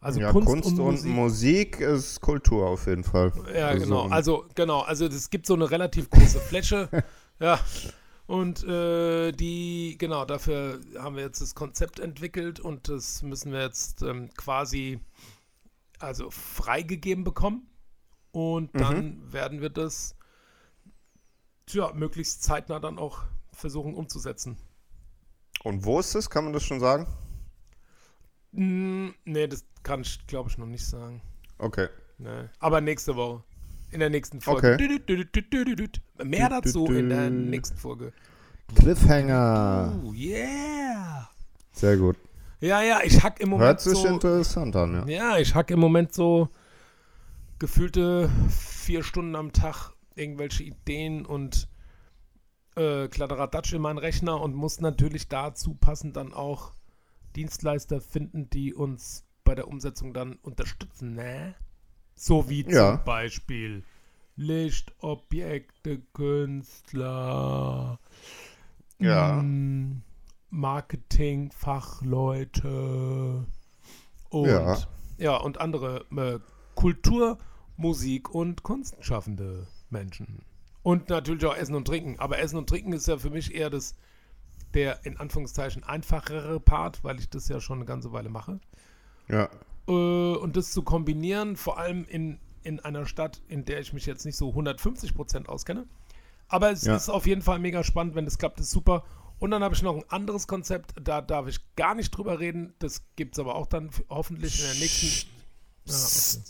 Also 0.01 0.19
ja, 0.19 0.31
Kunst, 0.31 0.47
Kunst, 0.47 0.67
und, 0.67 0.79
und, 0.79 0.85
Musik. 0.85 1.11
Musik 1.11 1.79
ist 1.79 2.21
Kultur 2.21 2.67
auf 2.67 2.85
jeden 2.87 3.03
Fall. 3.03 3.31
Ja, 3.53 3.69
Also 3.69 3.85
genau. 3.85 4.07
Also, 4.09 4.45
genau. 4.53 4.81
Also, 4.81 5.05
es 5.05 5.29
gibt 5.29 5.45
so 5.45 5.53
eine 5.53 5.71
relativ 5.71 6.09
große 6.09 6.39
Fläche. 6.39 6.89
ja. 7.39 7.59
Und 8.27 8.63
äh, 8.63 9.31
die, 9.31 9.97
genau, 9.99 10.25
dafür 10.25 10.79
haben 10.97 11.15
wir 11.15 11.23
jetzt 11.23 11.41
das 11.41 11.53
Konzept 11.53 11.99
entwickelt 11.99 12.59
und 12.59 12.89
das 12.89 13.21
müssen 13.21 13.51
wir 13.51 13.61
jetzt 13.61 14.01
ähm, 14.01 14.29
quasi 14.35 14.99
also 15.99 16.29
freigegeben 16.31 17.23
bekommen. 17.23 17.67
Und 18.31 18.73
Mhm. 18.73 18.79
dann 18.79 19.33
werden 19.33 19.61
wir 19.61 19.69
das 19.69 20.15
tja, 21.65 21.91
möglichst 21.93 22.43
zeitnah 22.43 22.79
dann 22.79 22.97
auch 22.99 23.23
versuchen 23.53 23.95
umzusetzen. 23.95 24.57
Und 25.63 25.85
wo 25.85 25.99
ist 25.99 26.13
das? 26.13 26.29
Kann 26.29 26.43
man 26.43 26.53
das 26.53 26.63
schon 26.63 26.79
sagen? 26.79 27.07
Mm, 28.51 29.09
nee, 29.25 29.47
das 29.47 29.65
kann 29.83 30.01
ich, 30.01 30.25
glaube 30.27 30.49
ich, 30.49 30.57
noch 30.57 30.67
nicht 30.67 30.85
sagen. 30.85 31.21
Okay. 31.57 31.87
Nee. 32.17 32.49
Aber 32.59 32.81
nächste 32.81 33.15
Woche. 33.15 33.43
In 33.91 33.99
der 33.99 34.09
nächsten 34.09 34.41
Folge. 34.41 34.73
Okay. 34.73 34.83
Dü- 34.83 35.25
dü- 35.29 35.75
dü. 35.75 35.87
Mehr 36.25 36.49
dazu 36.49 36.85
in 36.87 37.09
der 37.09 37.29
nächsten 37.29 37.77
Folge. 37.77 38.11
Cliffhanger. 38.75 40.01
Oh, 40.03 40.11
yeah. 40.13 41.29
Sehr 41.71 41.95
gut. 41.97 42.17
Ja, 42.65 42.81
ja, 42.81 43.01
ich 43.03 43.21
hack 43.23 43.39
im 43.41 43.49
Moment 43.49 43.67
Hört 43.67 43.81
sich 43.81 43.93
so. 43.97 44.07
interessant 44.07 44.75
an, 44.75 44.95
ja. 44.95 45.05
Ja, 45.07 45.37
ich 45.37 45.53
hack 45.53 45.69
im 45.69 45.79
Moment 45.79 46.13
so 46.13 46.49
gefühlte 47.59 48.27
vier 48.49 49.03
Stunden 49.03 49.35
am 49.35 49.53
Tag 49.53 49.91
irgendwelche 50.15 50.63
Ideen 50.63 51.27
und 51.27 51.67
äh, 52.75 53.07
Kladderadatsch 53.07 53.73
in 53.73 53.81
meinen 53.83 53.99
Rechner 53.99 54.41
und 54.41 54.55
muss 54.55 54.81
natürlich 54.81 55.27
dazu 55.27 55.75
passend 55.75 56.17
dann 56.17 56.33
auch 56.33 56.73
Dienstleister 57.35 58.01
finden, 58.01 58.49
die 58.49 58.73
uns 58.73 59.25
bei 59.43 59.53
der 59.53 59.67
Umsetzung 59.67 60.11
dann 60.13 60.33
unterstützen, 60.41 61.13
ne? 61.13 61.53
So 62.15 62.49
wie 62.49 62.65
Ja. 62.67 62.95
zum 62.97 63.03
Beispiel 63.05 63.83
Lichtobjekte, 64.37 66.01
Künstler, 66.13 67.99
Ja. 68.99 69.33
mm, 69.43 70.01
Marketing-Fachleute 70.55 73.45
und 74.29 74.47
Ja. 74.47 74.77
ja, 75.17 75.37
und 75.37 75.59
andere 75.59 76.05
äh, 76.15 76.39
Kultur, 76.75 77.37
Musik 77.77 78.33
und 78.33 78.63
Kunstschaffende 78.63 79.67
Menschen. 79.89 80.39
Und 80.83 81.09
natürlich 81.09 81.45
auch 81.45 81.55
Essen 81.55 81.75
und 81.75 81.85
Trinken. 81.85 82.19
Aber 82.19 82.39
Essen 82.39 82.57
und 82.57 82.69
Trinken 82.69 82.93
ist 82.93 83.07
ja 83.07 83.17
für 83.17 83.29
mich 83.29 83.53
eher 83.55 83.69
das, 83.69 83.95
der 84.73 85.05
in 85.05 85.17
Anführungszeichen 85.17 85.83
einfachere 85.83 86.59
Part, 86.59 87.03
weil 87.03 87.19
ich 87.19 87.29
das 87.29 87.47
ja 87.47 87.59
schon 87.59 87.77
eine 87.79 87.85
ganze 87.85 88.11
Weile 88.11 88.29
mache. 88.29 88.59
Ja. 89.27 89.49
Äh, 89.87 89.91
und 89.91 90.55
das 90.57 90.71
zu 90.71 90.83
kombinieren, 90.83 91.55
vor 91.55 91.77
allem 91.79 92.05
in, 92.05 92.39
in 92.63 92.79
einer 92.81 93.05
Stadt, 93.05 93.41
in 93.47 93.65
der 93.65 93.79
ich 93.79 93.93
mich 93.93 94.05
jetzt 94.05 94.25
nicht 94.25 94.35
so 94.37 94.49
150% 94.51 95.47
auskenne. 95.47 95.85
Aber 96.47 96.71
es 96.71 96.83
Ja. 96.85 96.95
ist 96.95 97.09
auf 97.09 97.25
jeden 97.25 97.41
Fall 97.41 97.57
mega 97.59 97.83
spannend, 97.83 98.13
wenn 98.15 98.27
es 98.27 98.37
klappt, 98.37 98.59
ist 98.59 98.69
super. 98.71 99.03
Und 99.39 99.51
dann 99.51 99.63
habe 99.63 99.75
ich 99.75 99.81
noch 99.81 99.95
ein 99.95 100.09
anderes 100.09 100.47
Konzept, 100.47 100.93
da 101.01 101.21
darf 101.21 101.47
ich 101.47 101.59
gar 101.75 101.95
nicht 101.95 102.11
drüber 102.11 102.39
reden. 102.39 102.73
Das 102.79 103.03
gibt 103.15 103.35
es 103.35 103.39
aber 103.39 103.55
auch 103.55 103.67
dann 103.67 103.89
hoffentlich 104.09 104.59
in 104.59 104.65
der 104.65 104.75
nächsten. 104.75 105.29
Ja, 105.85 105.95
okay. 105.95 106.45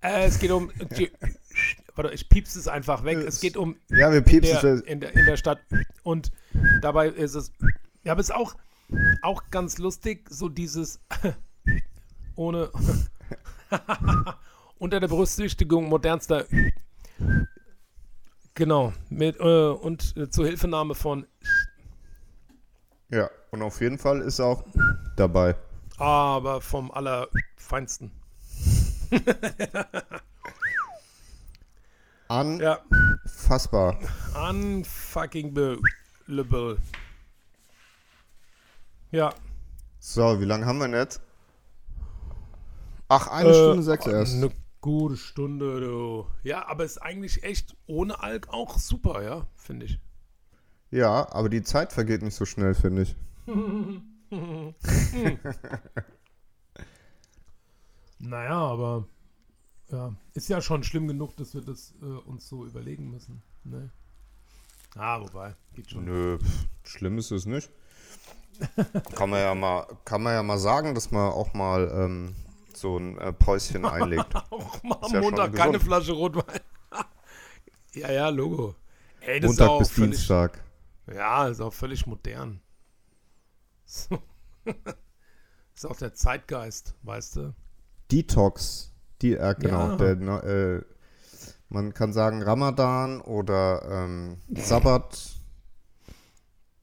äh, 0.00 0.26
es 0.26 0.38
geht 0.38 0.50
um. 0.50 0.70
Warte, 1.94 2.14
ich 2.14 2.28
piepse 2.28 2.58
es 2.58 2.68
einfach 2.68 3.02
weg. 3.04 3.18
Es 3.18 3.40
geht 3.40 3.56
um 3.56 3.76
Ja, 3.88 4.12
wir 4.12 4.20
piepsen. 4.20 4.60
der, 4.62 4.86
in, 4.86 5.00
der, 5.00 5.16
in 5.16 5.26
der 5.26 5.36
Stadt. 5.36 5.58
Und 6.04 6.30
dabei 6.80 7.08
ist 7.08 7.34
es. 7.34 7.50
Ja, 8.04 8.12
aber 8.12 8.20
es 8.20 8.28
ist 8.28 8.34
auch, 8.34 8.54
auch 9.22 9.42
ganz 9.50 9.78
lustig, 9.78 10.28
so 10.30 10.48
dieses 10.48 11.00
ohne 12.36 12.70
unter 14.78 15.00
der 15.00 15.08
Berücksichtigung 15.08 15.88
modernster 15.88 16.46
genau 18.58 18.92
mit 19.08 19.38
äh, 19.40 19.68
und 19.70 20.16
äh, 20.16 20.28
zur 20.28 20.46
Hilfenahme 20.46 20.94
von 20.94 21.26
Ja, 23.08 23.30
und 23.52 23.62
auf 23.62 23.80
jeden 23.80 23.98
Fall 23.98 24.20
ist 24.20 24.38
er 24.40 24.46
auch 24.46 24.64
dabei. 25.16 25.54
aber 25.96 26.60
vom 26.60 26.90
allerfeinsten. 26.90 28.10
Ja, 32.30 32.78
Unfassbar. 33.24 33.98
unfucking 34.50 35.54
believable. 35.54 36.76
Ja. 39.10 39.32
So, 39.98 40.38
wie 40.38 40.44
lange 40.44 40.66
haben 40.66 40.78
wir 40.78 40.88
denn 40.88 40.96
jetzt? 41.00 41.22
Ach, 43.08 43.28
eine 43.28 43.48
Äh, 43.48 43.54
Stunde 43.54 43.82
sechs 43.82 44.06
erst. 44.06 44.34
Eine 44.34 44.50
gute 44.80 45.16
Stunde, 45.16 45.80
du. 45.80 46.26
Ja, 46.42 46.66
aber 46.68 46.84
ist 46.84 46.98
eigentlich 46.98 47.42
echt 47.42 47.76
ohne 47.86 48.20
Alk 48.20 48.48
auch 48.48 48.78
super, 48.78 49.22
ja, 49.22 49.46
finde 49.56 49.86
ich. 49.86 49.98
Ja, 50.90 51.30
aber 51.32 51.48
die 51.48 51.62
Zeit 51.62 51.92
vergeht 51.92 52.22
nicht 52.22 52.34
so 52.34 52.44
schnell, 52.44 52.74
finde 52.74 53.02
ich. 53.02 53.16
Naja, 58.18 58.58
aber 58.58 59.06
ja, 59.90 60.14
ist 60.34 60.48
ja 60.48 60.60
schon 60.60 60.82
schlimm 60.82 61.06
genug, 61.06 61.36
dass 61.36 61.54
wir 61.54 61.62
das 61.62 61.94
äh, 62.02 62.04
uns 62.04 62.48
so 62.48 62.64
überlegen 62.66 63.10
müssen. 63.10 63.42
Ne? 63.64 63.90
Ah, 64.96 65.20
wobei, 65.20 65.54
geht 65.74 65.90
schon. 65.90 66.04
Nö, 66.04 66.38
pff, 66.38 66.66
schlimm 66.82 67.18
ist 67.18 67.30
es 67.30 67.46
nicht. 67.46 67.70
kann 69.14 69.30
man 69.30 69.40
ja 69.40 69.54
mal, 69.54 69.86
kann 70.04 70.22
man 70.22 70.34
ja 70.34 70.42
mal 70.42 70.58
sagen, 70.58 70.94
dass 70.94 71.12
man 71.12 71.30
auch 71.30 71.54
mal 71.54 71.90
ähm, 71.94 72.34
so 72.80 72.98
ein 72.98 73.18
äh, 73.18 73.32
Päuschen 73.32 73.84
einlegt. 73.84 74.34
Auch 74.50 74.82
mal 74.82 74.98
am 75.00 75.12
ja 75.12 75.20
Montag 75.20 75.54
keine. 75.54 75.80
Flasche 75.80 76.12
Rotwein. 76.12 76.60
ja, 77.94 78.10
ja, 78.10 78.28
Logo. 78.28 78.74
Ey, 79.20 79.40
Montag 79.40 79.78
bis 79.78 79.90
völlig, 79.90 80.10
Dienstag. 80.12 80.64
Ja, 81.12 81.48
ist 81.48 81.60
auch 81.60 81.72
völlig 81.72 82.06
modern. 82.06 82.60
So. 83.84 84.18
ist 85.74 85.86
auch 85.86 85.96
der 85.96 86.14
Zeitgeist, 86.14 86.94
weißt 87.02 87.36
du? 87.36 87.54
Detox. 88.10 88.92
Die, 89.22 89.34
äh, 89.34 89.54
genau. 89.58 89.90
Ja. 89.90 89.96
Der, 89.96 90.44
äh, 90.44 90.82
man 91.68 91.92
kann 91.92 92.12
sagen 92.12 92.42
Ramadan 92.42 93.20
oder 93.20 93.82
ähm, 93.90 94.38
Sabbat 94.54 95.18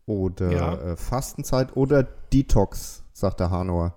oder 0.06 0.52
Ja. 0.52 0.74
äh, 0.76 0.98
Fastenzeit 0.98 1.76
oder 1.76 2.04
Detox, 2.04 3.04
sagt 3.14 3.40
der 3.40 3.50
Hanauer. 3.52 3.96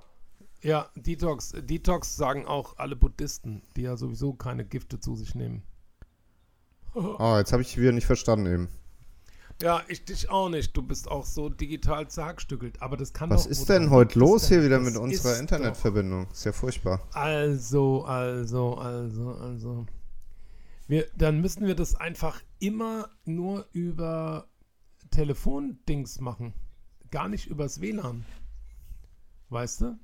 Ja, 0.63 0.91
Detox. 0.97 1.53
Detox 1.57 2.17
sagen 2.17 2.47
auch 2.47 2.79
alle 2.79 2.97
Buddhisten, 2.97 3.63
die 3.77 3.83
ja 3.83 3.97
sowieso 3.97 4.33
keine 4.33 4.65
Gifte 4.65 4.99
zu 4.99 5.15
sich 5.15 5.35
nehmen. 5.35 5.63
Oh, 6.95 7.37
jetzt 7.39 7.53
habe 7.53 7.63
ich 7.63 7.79
wieder 7.79 7.93
nicht 7.93 8.07
verstanden 8.07 8.47
eben. 8.47 8.69
Ja, 9.61 9.83
ich 9.89 10.05
dich 10.05 10.31
auch 10.31 10.49
nicht. 10.49 10.77
Du 10.77 10.83
bist 10.83 11.11
auch 11.11 11.25
so 11.25 11.49
digital 11.49 12.09
zerhackstückelt. 12.09 12.81
Aber 12.81 12.97
das 12.97 13.13
kann 13.13 13.31
Was 13.31 13.45
doch. 13.45 13.51
ist 13.51 13.69
denn 13.69 13.91
heute 13.91 14.19
los 14.19 14.43
denn? 14.43 14.59
hier 14.61 14.67
wieder 14.67 14.79
mit 14.79 14.97
unserer 14.97 15.39
Internetverbindung? 15.39 16.29
Ist 16.31 16.45
ja 16.45 16.53
furchtbar. 16.53 17.03
Doch. 17.09 17.17
Also, 17.17 18.05
also, 18.05 18.77
also, 18.77 19.33
also. 19.33 19.87
Wir, 20.87 21.07
dann 21.17 21.41
müssen 21.41 21.67
wir 21.67 21.75
das 21.75 21.97
einfach 21.97 22.41
immer 22.61 23.11
nur 23.25 23.67
über 23.73 24.49
Telefondings 25.11 26.21
machen. 26.21 26.55
Gar 27.11 27.29
nicht 27.29 27.47
übers 27.47 27.81
WLAN. 27.81 28.25
Weißt 29.51 29.81
du? 29.81 29.99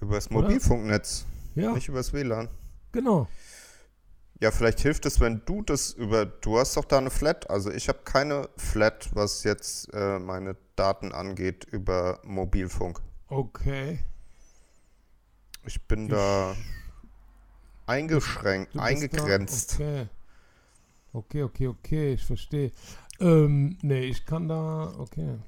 Übers? 0.00 0.30
Mobilfunknetz, 0.30 1.24
Ja, 1.54 1.72
nicht 1.72 1.88
übers 1.88 2.12
WLAN. 2.12 2.48
genau. 2.92 3.28
Ja, 4.40 4.52
vielleicht 4.52 4.78
hilft 4.78 5.04
es, 5.04 5.18
wenn 5.18 5.42
du 5.46 5.62
das 5.62 5.90
über. 5.90 6.24
Du 6.24 6.58
hast 6.60 6.76
doch 6.76 6.84
da 6.84 6.98
eine 6.98 7.10
Flat. 7.10 7.50
Also 7.50 7.72
ich 7.72 7.88
habe 7.88 7.98
keine 8.04 8.48
Flat, 8.56 9.10
was 9.12 9.42
jetzt 9.42 9.92
äh, 9.92 10.20
meine 10.20 10.54
Daten 10.76 11.10
angeht 11.10 11.64
über 11.64 12.20
Mobilfunk. 12.22 13.00
Okay. 13.26 13.98
Ich 15.66 15.82
bin 15.88 16.08
da 16.08 16.54
eingeschränkt, 17.86 18.76
Du 18.76 18.78
eingegrenzt. 18.78 19.80
Da, 19.80 19.84
okay. 19.84 20.08
Okay, 21.12 21.42
okay, 21.42 21.66
okay, 21.66 22.12
ich 22.12 22.24
verstehe. 22.24 22.70
Ähm, 23.18 23.76
nee, 23.82 24.04
ich 24.04 24.24
kann 24.24 24.46
da, 24.46 24.92
okay. 24.98 25.38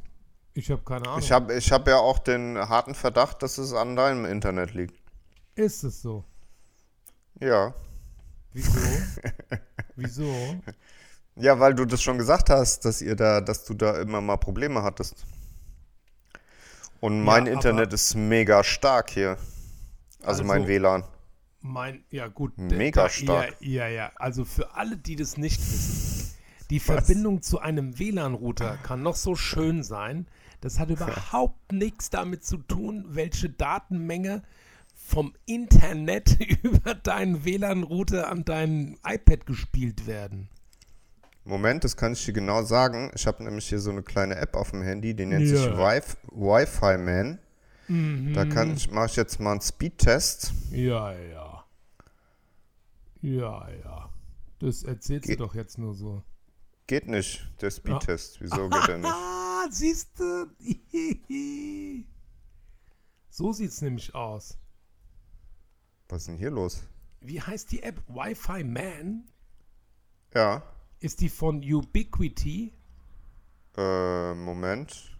Ich 0.55 0.71
habe 0.71 0.83
keine 0.83 1.07
Ahnung. 1.07 1.21
Ich 1.21 1.31
habe 1.33 1.55
ich 1.55 1.71
hab 1.73 1.87
ja 1.87 1.99
auch 1.99 2.19
den 2.19 2.59
harten 2.59 2.95
Verdacht, 2.95 3.43
dass 3.43 3.59
es 3.59 3.73
an 3.73 3.97
deinem 3.97 4.25
Internet 4.25 4.75
liegt. 4.75 4.95
Ist 5.55 5.85
es 5.85 6.03
so? 6.03 6.25
Ja. 7.41 7.75
Wieso? 8.53 8.81
Wieso? 9.97 10.57
Ja, 11.37 11.59
weil 11.61 11.75
du 11.75 11.85
das 11.85 12.03
schon 12.03 12.19
gesagt 12.19 12.51
hast, 12.51 12.85
dass 12.85 13.01
ihr 13.01 13.15
da, 13.17 13.41
dass 13.41 13.65
du 13.65 13.75
da 13.75 14.01
immer 14.01 14.21
mal 14.21 14.37
Probleme 14.37 14.83
hattest. 14.83 15.25
Und 17.01 17.23
mein 17.23 17.43
aber- 17.45 17.53
Internet 17.53 17.93
ist 17.93 18.15
mega 18.15 18.63
stark 18.65 19.11
hier. 19.11 19.39
Also, 20.23 20.45
mein 20.45 20.63
Also- 20.63 20.69
WLAN. 20.69 21.05
Mein, 21.63 22.05
ja 22.11 22.27
gut. 22.27 22.57
Mega 22.57 23.03
da, 23.05 23.09
stark. 23.11 23.57
Ja, 23.61 23.87
ja, 23.87 23.89
ja. 23.89 24.13
Also 24.17 24.45
für 24.47 24.75
alle, 24.75 24.97
die 24.97 25.15
das 25.15 25.37
nicht 25.37 25.61
wissen, 25.61 26.10
die 26.71 26.81
Verbindung 26.81 27.43
zu 27.43 27.59
einem 27.61 27.99
WLAN-Router 27.99 28.79
kann 28.83 29.03
noch 29.03 29.17
so 29.17 29.35
schön 29.35 29.83
sein. 29.83 30.27
Das 30.61 30.79
hat 30.79 30.91
überhaupt 30.91 31.73
nichts 31.73 32.11
damit 32.11 32.45
zu 32.45 32.59
tun, 32.59 33.05
welche 33.09 33.49
Datenmenge 33.51 34.43
vom 34.95 35.35
Internet 35.47 36.39
über 36.63 36.95
deinen 36.95 37.45
WLAN-Router 37.45 38.29
an 38.31 38.45
dein 38.45 38.97
iPad 39.05 39.47
gespielt 39.47 40.07
werden. 40.07 40.49
Moment, 41.45 41.83
das 41.85 41.97
kann 41.97 42.13
ich 42.13 42.25
dir 42.25 42.35
genau 42.35 42.63
sagen. 42.63 43.11
Ich 43.15 43.27
habe 43.27 43.43
nämlich 43.43 43.67
hier 43.69 43.81
so 43.81 43.91
eine 43.91 44.03
kleine 44.03 44.37
App 44.37 44.55
auf 44.55 44.71
dem 44.71 44.83
Handy, 44.83 45.15
die 45.15 45.27
nennt 45.27 45.47
Ja. 45.49 45.57
sich 45.57 45.67
Wi- 45.77 46.17
Wi-Fi 46.33 46.99
Man. 46.99 47.39
Da 48.35 48.45
kann 48.45 48.75
ich, 48.77 48.89
mache 48.93 49.07
ich 49.07 49.17
jetzt 49.17 49.41
mal 49.41 49.53
einen 49.53 49.61
Speedtest. 49.63 50.53
Ja, 50.71 51.13
ja. 51.13 51.65
Ja, 53.21 53.69
ja. 53.85 54.11
Das 54.61 54.85
erzählst 54.85 55.25
du 55.25 55.31
Ge- 55.31 55.37
doch 55.37 55.55
jetzt 55.57 55.77
nur 55.79 55.95
so. 55.95 56.23
Geht 56.91 57.07
nicht, 57.07 57.47
der 57.61 57.71
Speedtest. 57.71 58.41
Wieso 58.41 58.69
geht 58.69 58.89
er 58.89 58.99
nicht? 58.99 59.07
Ah, 59.13 59.65
siehst 59.71 60.19
du? 60.19 60.51
so 63.31 63.53
sieht's 63.53 63.81
nämlich 63.81 64.13
aus. 64.13 64.59
Was 66.09 66.23
ist 66.23 66.27
denn 66.31 66.37
hier 66.37 66.51
los? 66.51 66.83
Wie 67.21 67.41
heißt 67.41 67.71
die 67.71 67.85
App? 67.85 68.03
Wi-Fi 68.09 68.65
Man? 68.65 69.31
Ja, 70.35 70.65
Ist 70.99 71.21
die 71.21 71.29
von 71.29 71.59
Ubiquity? 71.63 72.73
Äh, 73.77 74.35
Moment. 74.35 75.17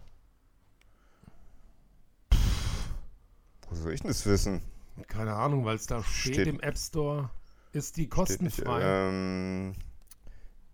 Wo 3.69 3.75
soll 3.75 3.93
ich 3.93 4.01
denn 4.01 4.09
das 4.09 4.25
wissen? 4.25 4.61
Keine 5.07 5.35
Ahnung, 5.35 5.63
weil 5.63 5.77
es 5.77 5.85
da 5.87 6.03
steht, 6.03 6.33
Steht- 6.33 6.47
im 6.47 6.59
App 6.59 6.77
Store. 6.77 7.29
Ist 7.71 7.95
die 7.95 8.09
Steht 8.11 8.41
nicht, 8.41 8.57
kostenfrei. 8.57 8.81
ähm, 8.83 9.73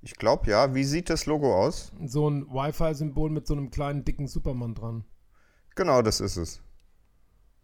ich 0.08 0.16
glaube 0.16 0.50
ja. 0.50 0.74
Wie 0.74 0.86
sieht 0.86 1.10
das 1.10 1.26
Logo 1.26 1.54
aus? 1.54 1.92
So 2.06 2.30
ein 2.30 2.48
Wi-Fi-Symbol 2.48 3.30
mit 3.30 3.46
so 3.46 3.56
einem 3.56 3.72
kleinen, 3.72 4.06
dicken 4.06 4.28
Superman 4.28 4.74
dran. 4.74 5.04
Genau, 5.76 6.02
das 6.02 6.22
ist 6.22 6.38
es. 6.38 6.62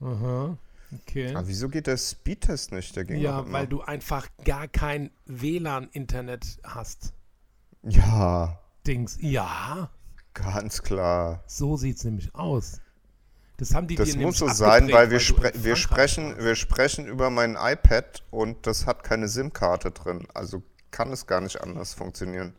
Aha. 0.02 0.57
Okay. 0.94 1.34
Aber 1.34 1.48
wieso 1.48 1.70
geht 1.70 1.88
der 1.88 1.95
Speedtest 1.95 2.74
nicht? 2.74 2.98
Der 2.98 3.06
ging 3.06 3.22
Ja, 3.22 3.49
weil 3.49 3.65
du 3.65 3.82
einfach 3.82 4.28
gar 4.44 4.68
kein 4.68 5.10
WLAN-Internet 5.26 6.60
hast. 6.65 7.14
Ja, 7.82 8.60
Dings. 8.86 9.18
Ja, 9.22 9.90
ganz 10.34 10.84
klar. 10.84 11.44
so 11.48 11.78
sieht's 11.78 12.03
nämlich 12.03 12.36
aus. 12.36 12.82
Das 13.56 13.74
haben 13.74 13.88
die 13.88 13.95
Das 13.95 14.18
muss 14.18 14.40
so 14.40 14.49
sein, 14.49 14.91
weil 14.91 15.10
wir, 15.11 15.22
spre 15.22 15.53
wir, 15.56 15.78
sprechen, 15.78 16.36
wir 16.38 16.56
sprechen 16.56 17.07
über 17.07 17.30
mein 17.30 17.56
iPad 17.57 18.22
und 18.32 18.68
das 18.68 18.86
hat 18.86 19.06
keine 19.06 19.30
SIM-Karte 19.30 19.91
drin. 19.91 20.28
Also 20.34 20.61
kann 20.94 21.11
es 21.11 21.28
gar 21.28 21.41
nicht 21.41 21.60
anders 21.60 21.94
funktionieren. 21.94 22.53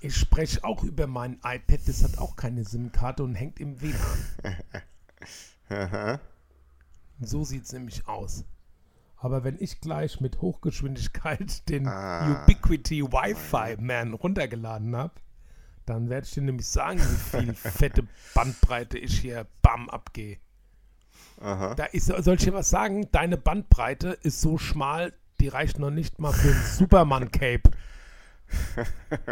Ich 0.00 0.16
spreche 0.16 0.64
auch 0.64 0.82
über 0.82 1.06
mein 1.06 1.34
iPad, 1.44 1.80
das 1.86 2.02
hat 2.02 2.16
auch 2.16 2.36
keine 2.36 2.64
SIM-Karte 2.64 3.22
und 3.22 3.34
hängt 3.34 3.60
im 3.60 3.80
WLAN. 3.82 4.70
So 7.20 7.44
sieht's 7.44 7.72
nämlich 7.72 8.08
aus. 8.08 8.44
Aber 9.16 9.44
wenn 9.44 9.56
ich 9.60 9.80
gleich 9.80 10.20
mit 10.20 10.40
Hochgeschwindigkeit 10.40 11.68
den 11.68 11.86
Ah. 11.86 12.42
Ubiquity 12.42 13.02
Wi-Fi 13.04 13.76
Man 13.80 14.14
runtergeladen 14.14 14.96
habe, 14.96 15.14
dann 15.86 16.08
werde 16.10 16.26
ich 16.26 16.34
dir 16.34 16.42
nämlich 16.42 16.66
sagen, 16.66 16.98
wie 16.98 17.38
viel 17.38 17.54
fette 17.54 18.06
Bandbreite 18.34 18.98
ich 18.98 19.20
hier 19.20 19.46
bam 19.62 19.88
abgehe. 19.88 20.38
Aha. 21.40 21.74
Da 21.76 21.84
ist, 21.84 22.06
soll 22.06 22.34
ich 22.34 22.44
dir 22.44 22.52
was 22.54 22.70
sagen? 22.70 23.08
Deine 23.12 23.36
Bandbreite 23.36 24.18
ist 24.22 24.40
so 24.40 24.58
schmal, 24.58 25.12
die 25.42 25.48
reicht 25.48 25.80
noch 25.80 25.90
nicht 25.90 26.20
mal 26.20 26.32
für 26.32 26.48
ein 26.48 26.62
Superman-Cape. 26.78 27.68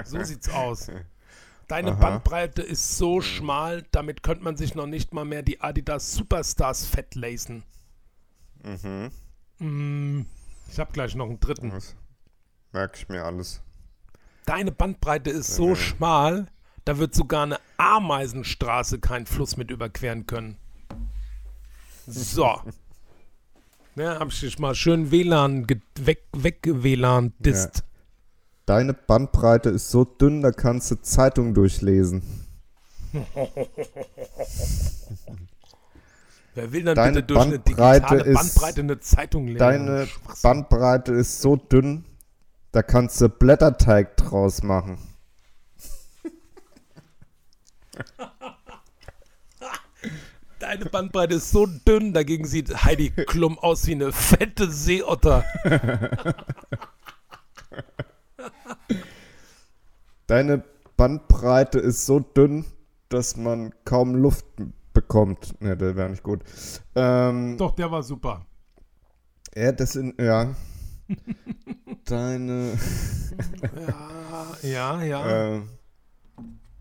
So 0.05 0.23
sieht's 0.25 0.49
aus. 0.49 0.91
Deine 1.69 1.93
Aha. 1.93 2.01
Bandbreite 2.01 2.63
ist 2.63 2.97
so 2.99 3.21
schmal, 3.21 3.87
damit 3.93 4.25
könnte 4.25 4.43
man 4.43 4.57
sich 4.57 4.75
noch 4.75 4.87
nicht 4.87 5.15
mal 5.15 5.25
mehr 5.25 5.43
die 5.43 5.61
Adidas 5.61 6.13
Superstars 6.15 6.85
fett 6.85 7.15
lacen. 7.15 7.63
Mhm. 8.65 9.13
Mm, 9.59 10.27
ich 10.69 10.81
habe 10.81 10.91
gleich 10.93 11.15
noch 11.15 11.29
einen 11.29 11.39
dritten. 11.39 11.71
Das 11.71 11.95
merke 12.73 12.97
ich 12.97 13.09
mir 13.09 13.25
alles. 13.25 13.63
Deine 14.47 14.73
Bandbreite 14.73 15.31
ist 15.31 15.55
so 15.55 15.77
schmal, 15.77 16.49
da 16.85 16.99
wird 16.99 17.15
sogar 17.15 17.45
eine 17.45 17.61
Ameisenstraße 17.77 18.99
keinen 18.99 19.27
Fluss 19.27 19.57
mit 19.57 19.71
überqueren 19.71 20.27
können. 20.27 20.57
So. 22.07 22.61
Ja, 24.01 24.19
hab 24.19 24.29
ich 24.29 24.41
dich 24.41 24.59
mal 24.59 24.75
schön 24.75 25.11
WLAN 25.11 25.67
weg, 25.99 26.23
weg 26.33 26.61
WLAN 26.65 27.35
disst. 27.39 27.85
Deine 28.65 28.95
Bandbreite 28.95 29.69
ist 29.69 29.91
so 29.91 30.07
dünn, 30.07 30.41
da 30.41 30.53
kannst 30.53 30.91
du 30.91 31.03
Zeitung 31.03 31.53
durchlesen. 31.53 32.23
Wer 36.55 36.73
will 36.73 36.85
dann 36.85 36.95
Deine 36.97 37.13
bitte 37.17 37.27
durch 37.27 37.41
eine 37.43 37.59
Bandbreite 37.59 38.07
digitale 38.07 38.23
ist- 38.23 38.37
Bandbreite 38.37 38.81
eine 38.81 39.01
Zeitung 39.01 39.47
lesen? 39.49 39.59
Deine. 39.59 40.09
Bandbreite 40.43 41.13
ist 41.13 41.43
so 41.43 41.57
dünn, 41.57 42.07
da 42.73 42.83
kannst 42.83 43.21
du 43.21 43.29
Blätterteig 43.29 44.17
draus 44.17 44.63
machen. 44.63 44.97
Deine 50.61 50.85
Bandbreite 50.85 51.35
ist 51.37 51.51
so 51.51 51.65
dünn, 51.67 52.13
dagegen 52.13 52.45
sieht 52.47 52.85
Heidi 52.85 53.11
Klum 53.11 53.59
aus 53.59 53.87
wie 53.87 53.93
eine 53.93 54.13
fette 54.13 54.71
Seeotter. 54.71 55.43
Deine 60.27 60.63
Bandbreite 60.97 61.79
ist 61.79 62.05
so 62.05 62.21
dünn, 62.21 62.67
dass 63.09 63.37
man 63.37 63.73
kaum 63.85 64.15
Luft 64.15 64.45
bekommt. 64.93 65.61
Ne, 65.63 65.77
der 65.77 65.97
wäre 65.97 66.11
nicht 66.11 66.23
gut. 66.23 66.43
Ähm, 66.95 67.57
Doch, 67.57 67.75
der 67.75 67.91
war 67.91 68.03
super. 68.03 68.45
ja, 69.55 69.73
das 69.73 69.93
sind, 69.93 70.21
ja. 70.21 70.55
Deine, 72.05 72.79
Ja, 74.63 75.03
ja, 75.03 75.05
ja. 75.05 75.57
äh, 75.57 75.63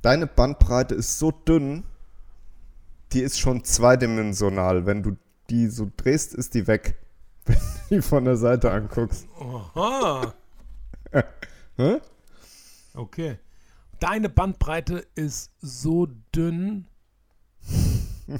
deine 0.01 0.27
Bandbreite 0.27 0.95
ist 0.95 1.17
so 1.17 1.31
dünn, 1.31 1.83
die 3.13 3.21
ist 3.21 3.39
schon 3.39 3.63
zweidimensional. 3.63 4.85
Wenn 4.85 5.03
du 5.03 5.17
die 5.49 5.67
so 5.67 5.89
drehst, 5.97 6.33
ist 6.33 6.53
die 6.53 6.67
weg. 6.67 6.95
Wenn 7.45 7.55
du 7.57 7.95
die 7.95 8.01
von 8.01 8.25
der 8.25 8.37
Seite 8.37 8.71
anguckst. 8.71 9.27
Aha. 9.39 10.33
Okay. 12.93 13.37
Deine 14.01 14.27
Bandbreite 14.29 15.05
ist 15.15 15.51
so 15.61 16.07
dünn. 16.35 16.85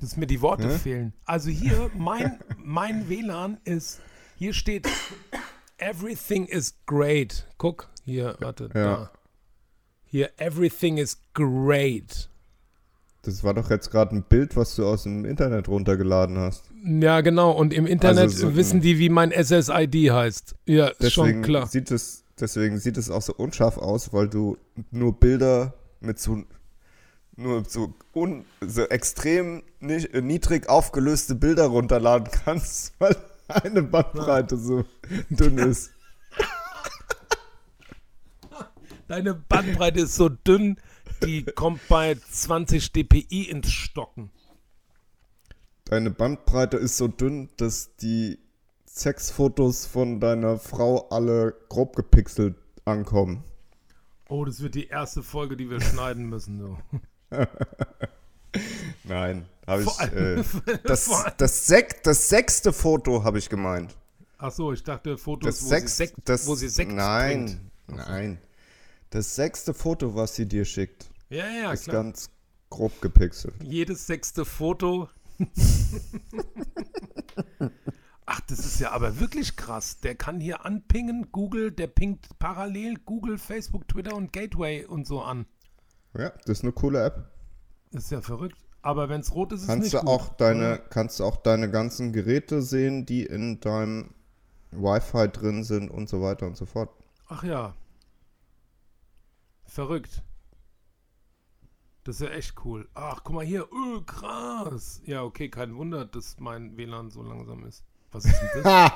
Dass 0.00 0.16
mir 0.16 0.26
die 0.26 0.40
Worte 0.40 0.68
Hä? 0.68 0.78
fehlen. 0.78 1.12
Also 1.24 1.50
hier, 1.50 1.90
mein, 1.96 2.38
mein 2.58 3.08
WLAN 3.08 3.58
ist, 3.64 4.00
hier 4.36 4.52
steht, 4.52 4.88
everything 5.78 6.46
is 6.46 6.74
great. 6.86 7.46
Guck, 7.58 7.88
hier, 8.04 8.36
warte, 8.40 8.64
Ja. 8.74 8.82
da. 8.84 9.10
Hier, 10.14 10.30
everything 10.36 10.98
is 10.98 11.18
great. 11.34 12.28
Das 13.22 13.42
war 13.42 13.52
doch 13.52 13.68
jetzt 13.68 13.90
gerade 13.90 14.14
ein 14.14 14.22
Bild, 14.22 14.54
was 14.54 14.76
du 14.76 14.86
aus 14.86 15.02
dem 15.02 15.24
Internet 15.24 15.66
runtergeladen 15.66 16.38
hast. 16.38 16.70
Ja, 16.84 17.20
genau. 17.20 17.50
Und 17.50 17.72
im 17.72 17.84
Internet 17.84 18.22
Also 18.22 18.50
so 18.50 18.56
wissen 18.56 18.80
die, 18.80 19.00
wie 19.00 19.08
mein 19.08 19.32
SSID 19.32 20.12
heißt. 20.12 20.54
Ja, 20.66 20.92
schon 21.00 21.42
klar. 21.42 21.66
sieht 21.66 21.90
es, 21.90 22.22
deswegen 22.38 22.78
sieht 22.78 22.96
es 22.96 23.10
auch 23.10 23.22
so 23.22 23.34
unscharf 23.34 23.76
aus, 23.76 24.12
weil 24.12 24.28
du 24.28 24.56
nur 24.92 25.18
Bilder 25.18 25.74
mit 25.98 26.20
so 26.20 26.44
nur 27.34 27.64
so, 27.66 27.92
un, 28.12 28.44
so 28.60 28.82
extrem 28.82 29.64
nicht, 29.80 30.14
äh, 30.14 30.22
niedrig 30.22 30.68
aufgelöste 30.68 31.34
Bilder 31.34 31.64
runterladen 31.66 32.28
kannst, 32.30 32.92
weil 33.00 33.16
eine 33.48 33.82
Bandbreite 33.82 34.58
so 34.58 34.84
dünn 35.30 35.58
ist. 35.58 35.90
Deine 39.14 39.32
Bandbreite 39.34 40.00
ist 40.00 40.16
so 40.16 40.28
dünn, 40.28 40.76
die 41.24 41.44
kommt 41.44 41.86
bei 41.88 42.16
20 42.16 42.90
dpi 42.92 43.44
ins 43.44 43.70
Stocken. 43.70 44.32
Deine 45.84 46.10
Bandbreite 46.10 46.78
ist 46.78 46.96
so 46.96 47.06
dünn, 47.06 47.48
dass 47.56 47.94
die 47.94 48.40
Sexfotos 48.86 49.86
von 49.86 50.18
deiner 50.18 50.58
Frau 50.58 51.08
alle 51.10 51.54
grob 51.68 51.94
gepixelt 51.94 52.56
ankommen. 52.86 53.44
Oh, 54.28 54.44
das 54.44 54.60
wird 54.60 54.74
die 54.74 54.88
erste 54.88 55.22
Folge, 55.22 55.56
die 55.56 55.70
wir 55.70 55.80
schneiden 55.80 56.28
müssen. 56.28 56.58
So. 56.58 56.78
Nein, 59.04 59.46
habe 59.64 59.82
ich. 59.84 59.88
Allem- 60.00 60.38
Äh, 60.66 60.78
das, 60.84 61.08
das, 61.38 61.66
sech, 61.68 61.86
das 62.02 62.28
sechste 62.28 62.72
Foto 62.72 63.22
habe 63.22 63.38
ich 63.38 63.48
gemeint. 63.48 63.94
Ach 64.38 64.50
so, 64.50 64.72
ich 64.72 64.82
dachte 64.82 65.16
Fotos, 65.18 65.46
Das 65.60 65.64
wo, 65.64 65.68
sechs, 65.68 65.96
sie 65.96 66.06
Sekt, 66.06 66.14
das, 66.24 66.48
wo 66.48 66.56
sie 66.56 66.68
Sekt 66.68 66.90
Nein, 66.90 67.46
trinkt. 67.86 68.08
nein. 68.08 68.38
Das 69.14 69.36
sechste 69.36 69.72
Foto, 69.74 70.16
was 70.16 70.34
sie 70.34 70.44
dir 70.46 70.64
schickt, 70.64 71.08
Ja, 71.30 71.48
ja, 71.48 71.70
ist 71.72 71.84
klar. 71.84 72.02
ganz 72.02 72.30
grob 72.68 73.00
gepixelt. 73.00 73.54
Jedes 73.62 74.08
sechste 74.08 74.44
Foto. 74.44 75.08
Ach, 78.26 78.40
das 78.48 78.58
ist 78.58 78.80
ja 78.80 78.90
aber 78.90 79.20
wirklich 79.20 79.54
krass. 79.54 80.00
Der 80.00 80.16
kann 80.16 80.40
hier 80.40 80.64
anpingen, 80.64 81.28
Google, 81.30 81.70
der 81.70 81.86
pingt 81.86 82.26
parallel 82.40 82.96
Google, 83.04 83.38
Facebook, 83.38 83.86
Twitter 83.86 84.16
und 84.16 84.32
Gateway 84.32 84.84
und 84.84 85.06
so 85.06 85.22
an. 85.22 85.46
Ja, 86.18 86.30
das 86.46 86.58
ist 86.58 86.64
eine 86.64 86.72
coole 86.72 87.04
App. 87.04 87.30
Das 87.92 88.04
ist 88.06 88.10
ja 88.10 88.20
verrückt. 88.20 88.56
Aber 88.82 89.08
wenn 89.08 89.20
es 89.20 89.32
rot 89.32 89.52
ist, 89.52 89.58
ist 89.58 89.62
es 89.62 89.68
Kannst 89.68 89.84
nicht 89.84 89.94
du 89.94 89.98
gut. 90.00 90.08
auch 90.08 90.28
deine, 90.30 90.80
kannst 90.90 91.20
du 91.20 91.24
auch 91.24 91.36
deine 91.36 91.70
ganzen 91.70 92.12
Geräte 92.12 92.62
sehen, 92.62 93.06
die 93.06 93.24
in 93.24 93.60
deinem 93.60 94.10
Wi-Fi 94.72 95.28
drin 95.28 95.62
sind 95.62 95.88
und 95.88 96.08
so 96.08 96.20
weiter 96.20 96.46
und 96.48 96.56
so 96.56 96.66
fort. 96.66 96.90
Ach 97.28 97.44
ja. 97.44 97.76
Verrückt. 99.74 100.22
Das 102.04 102.16
ist 102.16 102.20
ja 102.22 102.28
echt 102.28 102.54
cool. 102.64 102.88
Ach, 102.94 103.22
guck 103.24 103.34
mal 103.34 103.44
hier. 103.44 103.64
Öh, 103.72 104.02
krass. 104.06 105.00
Ja, 105.04 105.24
okay, 105.24 105.48
kein 105.48 105.74
Wunder, 105.74 106.04
dass 106.04 106.38
mein 106.38 106.76
WLAN 106.76 107.10
so 107.10 107.22
langsam 107.24 107.64
ist. 107.66 107.82
Was 108.12 108.24
ist 108.24 108.40
denn 108.54 108.62
das? 108.62 108.92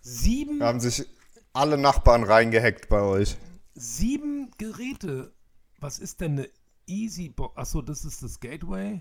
Sieben, 0.00 0.58
Da 0.58 0.66
haben 0.66 0.80
sich 0.80 1.06
alle 1.52 1.78
Nachbarn 1.78 2.24
reingehackt 2.24 2.88
bei 2.88 3.00
euch. 3.00 3.36
sieben 3.74 4.50
Geräte. 4.58 5.32
Was 5.78 6.00
ist 6.00 6.20
denn 6.20 6.32
eine 6.32 6.48
Easybox? 6.88 7.56
Achso, 7.56 7.80
das 7.80 8.04
ist 8.04 8.24
das 8.24 8.40
Gateway? 8.40 9.00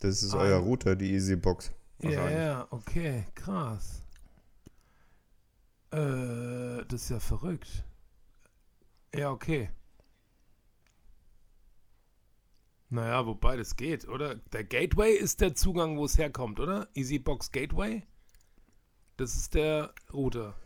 Das 0.00 0.24
ist 0.24 0.34
Ah. 0.34 0.38
euer 0.38 0.58
Router, 0.58 0.96
die 0.96 1.12
Easybox. 1.12 1.70
Ja, 2.02 2.28
ja, 2.30 2.66
okay, 2.70 3.26
krass. 3.36 4.02
Äh, 5.92 6.84
das 6.88 7.02
ist 7.02 7.10
ja 7.10 7.20
verrückt. 7.20 7.84
Ja, 9.14 9.30
okay. 9.30 9.70
Naja, 12.88 13.24
wobei 13.26 13.56
das 13.56 13.76
geht, 13.76 14.08
oder? 14.08 14.36
Der 14.52 14.64
Gateway 14.64 15.12
ist 15.12 15.40
der 15.40 15.54
Zugang, 15.54 15.96
wo 15.96 16.04
es 16.04 16.18
herkommt, 16.18 16.58
oder? 16.58 16.88
Easybox 16.94 17.52
Gateway? 17.52 18.04
Das 19.16 19.34
ist 19.36 19.54
der 19.54 19.94
Router. 20.12 20.56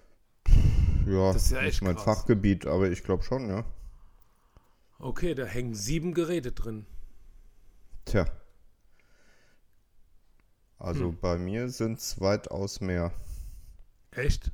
Ja, 1.07 1.33
Das 1.33 1.43
ist 1.45 1.51
ja 1.53 1.63
nicht 1.63 1.83
mein 1.83 1.97
krass. 1.97 2.05
Fachgebiet, 2.05 2.67
aber 2.67 2.91
ich 2.91 3.03
glaube 3.05 3.23
schon, 3.25 3.49
ja. 3.49 3.65
Okay, 4.99 5.35
da 5.35 5.45
hängen 5.45 5.75
sieben 5.75 6.15
Geräte 6.15 6.53
drin. 6.53 6.87
Tja. 8.07 8.25
Also 10.79 11.09
Hm. 11.09 11.19
bei 11.21 11.37
mir 11.37 11.69
sind 11.69 11.99
es 11.99 12.21
weitaus 12.21 12.81
mehr. 12.81 13.13
Echt? 14.13 14.51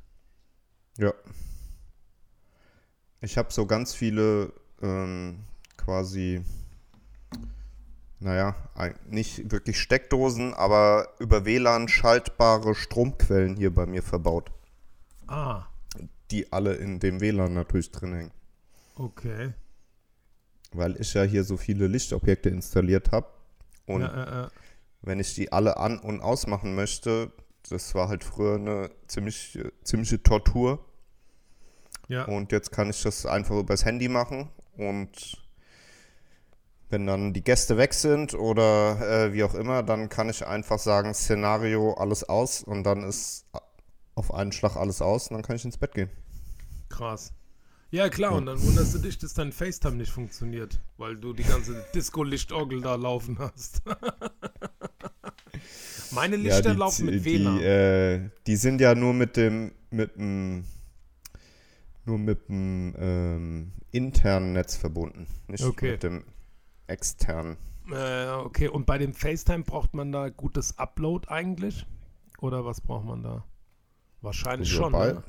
Ja. 0.97 1.13
Ich 3.21 3.37
habe 3.37 3.51
so 3.53 3.65
ganz 3.65 3.93
viele 3.93 4.51
ähm, 4.81 5.39
quasi, 5.77 6.43
naja, 8.19 8.55
nicht 9.07 9.51
wirklich 9.51 9.79
Steckdosen, 9.79 10.53
aber 10.53 11.09
über 11.19 11.45
WLAN 11.45 11.87
schaltbare 11.87 12.73
Stromquellen 12.75 13.55
hier 13.55 13.73
bei 13.73 13.85
mir 13.85 14.01
verbaut, 14.03 14.51
Ah, 15.27 15.65
die 16.31 16.51
alle 16.51 16.73
in 16.75 16.99
dem 16.99 17.21
WLAN 17.21 17.53
natürlich 17.53 17.91
drin 17.91 18.13
hängen. 18.13 18.31
okay. 18.95 19.53
Weil 20.73 20.99
ich 21.01 21.13
ja 21.13 21.23
hier 21.23 21.43
so 21.43 21.57
viele 21.57 21.87
Lichtobjekte 21.87 22.49
installiert 22.49 23.11
habe 23.11 23.27
und 23.85 24.01
ja, 24.01 24.43
äh, 24.43 24.45
äh. 24.45 24.49
wenn 25.01 25.19
ich 25.19 25.35
die 25.35 25.51
alle 25.51 25.77
an- 25.77 25.99
und 25.99 26.21
ausmachen 26.21 26.75
möchte, 26.75 27.31
das 27.69 27.93
war 27.93 28.07
halt 28.07 28.23
früher 28.23 28.55
eine 28.55 28.89
ziemlich, 29.07 29.57
äh, 29.57 29.69
ziemliche 29.83 30.23
Tortur. 30.23 30.83
Ja. 32.11 32.25
Und 32.25 32.51
jetzt 32.51 32.71
kann 32.71 32.89
ich 32.89 33.01
das 33.03 33.25
einfach 33.25 33.57
übers 33.57 33.85
Handy 33.85 34.07
machen 34.07 34.49
und 34.77 35.37
wenn 36.89 37.07
dann 37.07 37.33
die 37.33 37.43
Gäste 37.43 37.77
weg 37.77 37.93
sind 37.93 38.33
oder 38.33 39.27
äh, 39.27 39.33
wie 39.33 39.43
auch 39.43 39.53
immer, 39.53 39.81
dann 39.81 40.09
kann 40.09 40.29
ich 40.29 40.45
einfach 40.45 40.77
sagen, 40.77 41.13
Szenario, 41.13 41.93
alles 41.93 42.27
aus 42.27 42.63
und 42.63 42.83
dann 42.83 43.03
ist 43.03 43.45
auf 44.15 44.33
einen 44.33 44.51
Schlag 44.51 44.75
alles 44.75 45.01
aus 45.01 45.29
und 45.29 45.35
dann 45.35 45.43
kann 45.43 45.55
ich 45.55 45.63
ins 45.63 45.77
Bett 45.77 45.93
gehen. 45.93 46.09
Krass. 46.89 47.33
Ja, 47.91 48.09
klar, 48.09 48.33
und 48.33 48.45
dann 48.45 48.61
wunderst 48.61 48.93
du 48.93 48.99
dich, 48.99 49.17
dass 49.17 49.33
dein 49.33 49.51
FaceTime 49.51 49.97
nicht 49.97 50.11
funktioniert, 50.11 50.79
weil 50.97 51.17
du 51.17 51.33
die 51.33 51.43
ganze 51.43 51.85
Disco-Lichtorgel 51.95 52.81
da 52.81 52.95
laufen 52.95 53.37
hast. 53.39 53.81
Meine 56.11 56.37
Lichter 56.37 56.71
die, 56.71 56.77
laufen 56.77 57.05
mit 57.05 57.15
die, 57.15 57.25
WLAN. 57.25 57.61
äh, 57.61 58.29
die 58.47 58.55
sind 58.55 58.81
ja 58.81 58.95
nur 58.95 59.13
mit 59.13 59.37
dem, 59.37 59.71
mit 59.89 60.15
dem, 60.15 60.65
nur 62.05 62.17
mit 62.17 62.49
dem 62.49 62.95
ähm, 62.97 63.71
internen 63.91 64.53
Netz 64.53 64.75
verbunden, 64.75 65.27
nicht 65.47 65.63
Okay. 65.63 65.91
mit 65.91 66.03
dem 66.03 66.23
externen. 66.87 67.57
Äh, 67.91 68.29
okay, 68.29 68.67
und 68.67 68.85
bei 68.85 68.97
dem 68.97 69.13
FaceTime 69.13 69.63
braucht 69.63 69.93
man 69.93 70.11
da 70.11 70.29
gutes 70.29 70.77
Upload 70.77 71.27
eigentlich? 71.29 71.85
Oder 72.39 72.63
was 72.65 72.81
braucht 72.81 73.05
man 73.05 73.23
da? 73.23 73.43
Wahrscheinlich 74.21 74.69
Ja, 74.71 74.77
schon. 74.77 74.91
bei- 74.93 75.13
Ne? 75.13 75.23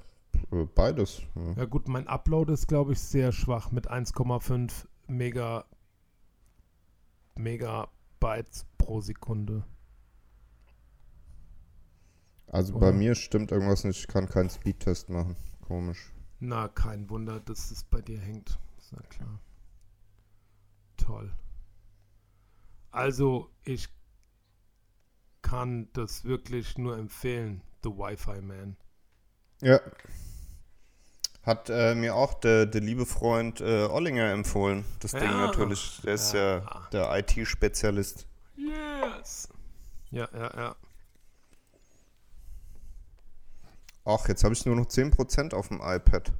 äh, 0.52 0.66
Beides. 0.74 1.22
Ja. 1.34 1.52
Ja 1.58 1.64
gut, 1.64 1.88
mein 1.88 2.06
Upload 2.08 2.52
ist, 2.52 2.68
glaube 2.68 2.92
ich, 2.92 3.00
sehr 3.00 3.32
schwach 3.32 3.70
mit 3.70 3.88
1,5 3.90 4.86
Mega 5.08 5.64
Megabytes 7.36 8.66
pro 8.78 9.00
Sekunde. 9.00 9.64
Also 12.48 12.74
Oder? 12.74 12.90
bei 12.90 12.92
mir 12.92 13.14
stimmt 13.14 13.50
irgendwas 13.50 13.84
nicht, 13.84 13.98
ich 14.00 14.08
kann 14.08 14.28
keinen 14.28 14.50
Speedtest 14.50 15.08
machen. 15.08 15.36
Komisch. 15.66 16.12
Na, 16.44 16.66
kein 16.66 17.08
Wunder, 17.08 17.38
dass 17.38 17.70
es 17.70 17.84
bei 17.84 18.00
dir 18.00 18.18
hängt. 18.18 18.58
Ist 18.76 18.90
ja 18.90 19.00
klar. 19.02 19.38
Toll. 20.96 21.32
Also, 22.90 23.48
ich 23.62 23.88
kann 25.40 25.88
das 25.92 26.24
wirklich 26.24 26.76
nur 26.78 26.98
empfehlen, 26.98 27.62
The 27.84 27.90
Wi-Fi 27.90 28.40
Man. 28.42 28.76
Ja. 29.60 29.78
Hat 31.44 31.70
äh, 31.70 31.94
mir 31.94 32.16
auch 32.16 32.34
der, 32.34 32.66
der 32.66 32.80
liebe 32.80 33.06
Freund 33.06 33.60
äh, 33.60 33.84
Ollinger 33.84 34.32
empfohlen. 34.32 34.84
Das 34.98 35.12
Ding 35.12 35.22
Ja. 35.22 35.46
natürlich. 35.46 36.00
Der 36.02 36.14
ist 36.14 36.32
ja, 36.32 36.58
Ja. 36.58 36.88
der 36.90 37.18
IT-Spezialist. 37.18 38.26
Yes! 38.56 39.48
Ja, 40.10 40.28
ja, 40.32 40.56
ja. 40.56 40.76
Ach, 44.04 44.28
jetzt 44.28 44.42
habe 44.44 44.54
ich 44.54 44.66
nur 44.66 44.76
noch 44.76 44.86
10% 44.86 45.54
auf 45.54 45.68
dem 45.68 45.80
iPad. 45.80 46.32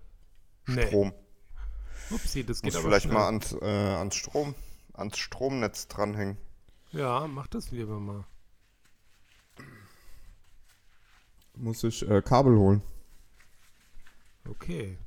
Nee. 0.66 0.86
Strom. 0.86 1.12
Upsi, 2.10 2.44
das 2.44 2.60
geht 2.60 2.72
Muss 2.72 2.76
aber 2.76 2.88
vielleicht 2.88 3.04
schnell. 3.04 3.14
mal 3.14 3.26
ans, 3.26 3.52
äh, 3.52 3.64
ans 3.64 4.16
Strom, 4.16 4.54
ans 4.94 5.16
Stromnetz 5.18 5.88
dranhängen. 5.88 6.36
Ja, 6.90 7.26
mach 7.26 7.46
das 7.46 7.70
lieber 7.70 7.98
mal. 7.98 8.24
Muss 11.54 11.84
ich 11.84 12.08
äh, 12.08 12.22
Kabel 12.22 12.56
holen. 12.56 12.82
Okay. 14.48 14.98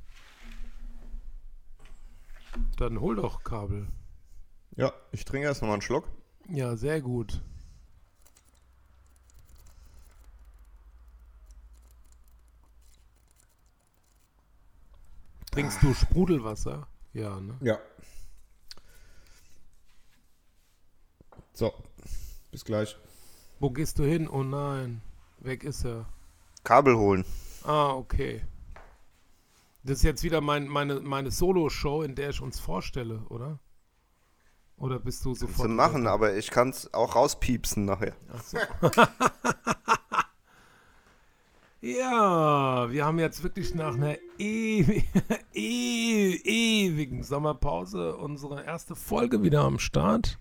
Dann 2.78 3.00
hol 3.02 3.16
doch 3.18 3.44
Kabel. 3.44 3.88
Ja, 4.76 4.94
ich 5.12 5.26
trinke 5.26 5.48
erst 5.48 5.62
noch 5.62 5.68
mal 5.68 5.74
einen 5.74 5.82
Schluck. 5.82 6.08
Ja, 6.50 6.76
sehr 6.76 7.02
gut. 7.02 7.42
Trinkst 15.56 15.82
du 15.82 15.94
Sprudelwasser? 15.94 16.86
Ja, 17.14 17.40
ne? 17.40 17.56
Ja. 17.62 17.80
So, 21.54 21.74
bis 22.52 22.66
gleich. 22.66 22.98
Wo 23.62 23.70
gehst 23.70 23.98
du 23.98 24.04
hin? 24.04 24.28
Oh 24.28 24.44
nein, 24.44 25.02
weg 25.40 25.64
ist 25.64 25.86
er. 25.86 26.08
Kabel 26.66 26.98
holen. 26.98 27.24
Ah, 27.64 27.94
okay. 27.94 28.44
Das 29.84 30.00
ist 30.00 30.04
jetzt 30.04 30.24
wieder 30.24 30.42
mein, 30.42 30.68
meine, 30.68 31.00
meine 31.00 31.32
Solo-Show, 31.32 32.02
in 32.02 32.16
der 32.16 32.32
ich 32.32 32.42
uns 32.42 32.60
vorstelle, 32.60 33.20
oder? 33.30 33.60
Oder 34.76 35.00
bist 35.00 35.24
du 35.24 35.36
sofort... 35.36 35.70
Zu 35.70 35.74
machen, 35.74 36.06
aber 36.06 36.36
ich 36.36 36.52
kann 36.52 36.72
es 36.72 36.94
auch 36.94 37.16
rauspiepsen 37.16 37.86
nachher. 37.86 38.14
Ach 38.34 38.44
so. 38.44 38.58
ja, 41.86 42.92
wir 42.92 43.06
haben 43.06 43.20
jetzt 43.20 43.44
wirklich 43.44 43.76
nach 43.76 43.94
einer 43.94 44.18
ewi 44.40 45.04
e 45.54 46.36
ewigen 46.44 47.22
Sommerpause 47.22 48.16
unsere 48.16 48.64
erste 48.66 48.96
Folge 48.96 49.44
wieder 49.44 49.62
am 49.62 49.78
Start. 49.78 50.40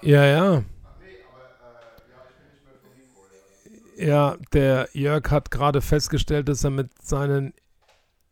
Ja, 0.00 0.24
ja. 0.24 0.62
Ja, 3.98 4.36
der 4.52 4.88
Jörg 4.92 5.30
hat 5.30 5.50
gerade 5.50 5.82
festgestellt, 5.82 6.48
dass 6.48 6.64
er 6.64 6.70
mit 6.70 6.90
seinen 7.02 7.52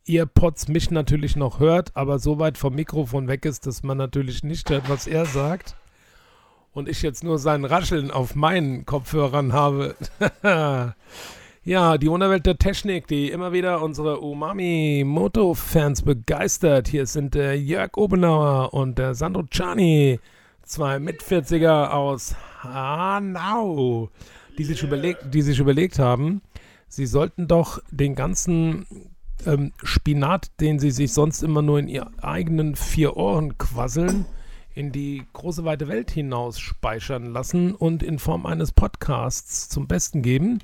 Earpods 0.07 0.69
mich 0.69 0.91
natürlich 0.91 1.37
noch 1.37 1.61
hört, 1.61 1.95
aber 1.97 2.21
so 2.21 2.39
weit 2.39 2.57
vom 2.57 2.75
Mikrofon 2.75 3.29
weg 3.29 3.45
ist, 3.45 3.67
dass 3.67 3.83
man 3.83 3.99
natürlich 3.99 4.45
nicht 4.45 4.71
hört, 4.71 4.89
was 4.89 5.07
er 5.07 5.27
sagt. 5.27 5.77
Und 6.77 6.91
ich 6.91 7.01
jetzt 7.01 7.25
nur 7.25 7.39
sein 7.39 7.65
Rascheln 7.65 8.11
auf 8.11 8.35
meinen 8.35 8.85
Kopfhörern 8.85 9.55
habe. 9.55 9.97
ja, 11.65 11.97
die 11.97 12.11
Wunderwelt 12.11 12.45
der 12.45 12.59
Technik, 12.59 13.07
die 13.07 13.31
immer 13.31 13.55
wieder 13.55 13.81
unsere 13.81 14.21
Umami-Moto-Fans 14.21 16.03
begeistert. 16.03 16.89
Hier 16.89 17.07
sind 17.07 17.35
der 17.35 17.59
Jörg 17.59 17.97
Obenauer 17.97 18.75
und 18.75 18.99
der 18.99 19.15
Sandro 19.15 19.45
Czani, 19.45 20.21
zwei 20.65 20.99
Mit-40er 20.99 21.93
aus 21.93 22.37
Hanau, 22.61 24.11
die 24.59 24.65
sich, 24.65 24.83
überlegt, 24.83 25.33
die 25.33 25.41
sich 25.41 25.59
überlegt 25.59 25.99
haben, 25.99 26.43
sie 26.89 27.07
sollten 27.07 27.49
doch 27.49 27.79
den 27.91 28.15
ganzen 28.15 28.85
ähm, 29.47 29.73
Spinat, 29.83 30.51
den 30.61 30.79
sie 30.79 30.91
sich 30.91 31.15
sonst 31.15 31.43
immer 31.43 31.63
nur 31.63 31.79
in 31.79 31.89
ihren 31.89 32.19
eigenen 32.19 32.77
vier 32.77 33.17
Ohren 33.17 33.57
quasseln, 33.57 34.27
in 34.77 34.93
die 34.93 35.25
große 35.33 35.65
weite 35.65 35.89
Welt 35.89 36.11
hinaus 36.11 36.61
speichern 36.61 37.33
lassen 37.33 37.75
und 37.75 38.03
in 38.03 38.19
Form 38.19 38.45
eines 38.45 38.73
Podcasts 38.73 39.71
zum 39.71 39.89
Besten 39.89 40.21
geben, 40.21 40.59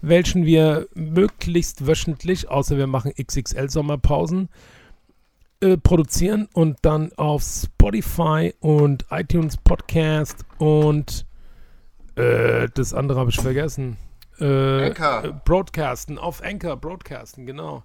welchen 0.00 0.46
wir 0.46 0.88
möglichst 0.94 1.86
wöchentlich, 1.86 2.48
außer 2.48 2.78
wir 2.78 2.86
machen 2.86 3.12
XXL-Sommerpausen, 3.12 4.48
äh, 5.60 5.76
produzieren 5.76 6.48
und 6.54 6.78
dann 6.82 7.12
auf 7.12 7.42
Spotify 7.42 8.54
und 8.60 9.04
iTunes 9.10 9.58
Podcast 9.58 10.46
und 10.56 11.26
äh, 12.16 12.66
das 12.72 12.94
andere 12.94 13.20
habe 13.20 13.28
ich 13.28 13.36
vergessen. 13.36 13.98
Äh, 14.38 14.86
Anchor. 14.86 15.24
äh, 15.24 15.32
Broadcasten, 15.44 16.16
auf 16.16 16.42
Anchor 16.42 16.78
Broadcasten, 16.78 17.44
genau. 17.44 17.84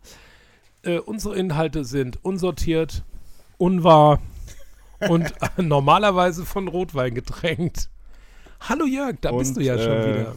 Äh, 0.84 1.00
unsere 1.00 1.36
Inhalte 1.36 1.84
sind 1.84 2.24
unsortiert, 2.24 3.04
unwahr 3.58 4.22
und 5.00 5.34
normalerweise 5.58 6.46
von 6.46 6.68
Rotwein 6.68 7.16
getränkt. 7.16 7.90
Hallo 8.62 8.86
Jörg, 8.86 9.18
da 9.22 9.32
bist 9.32 9.52
Und, 9.52 9.58
du 9.58 9.62
ja 9.64 9.78
schon 9.78 9.92
äh, 9.92 10.20
wieder. 10.20 10.36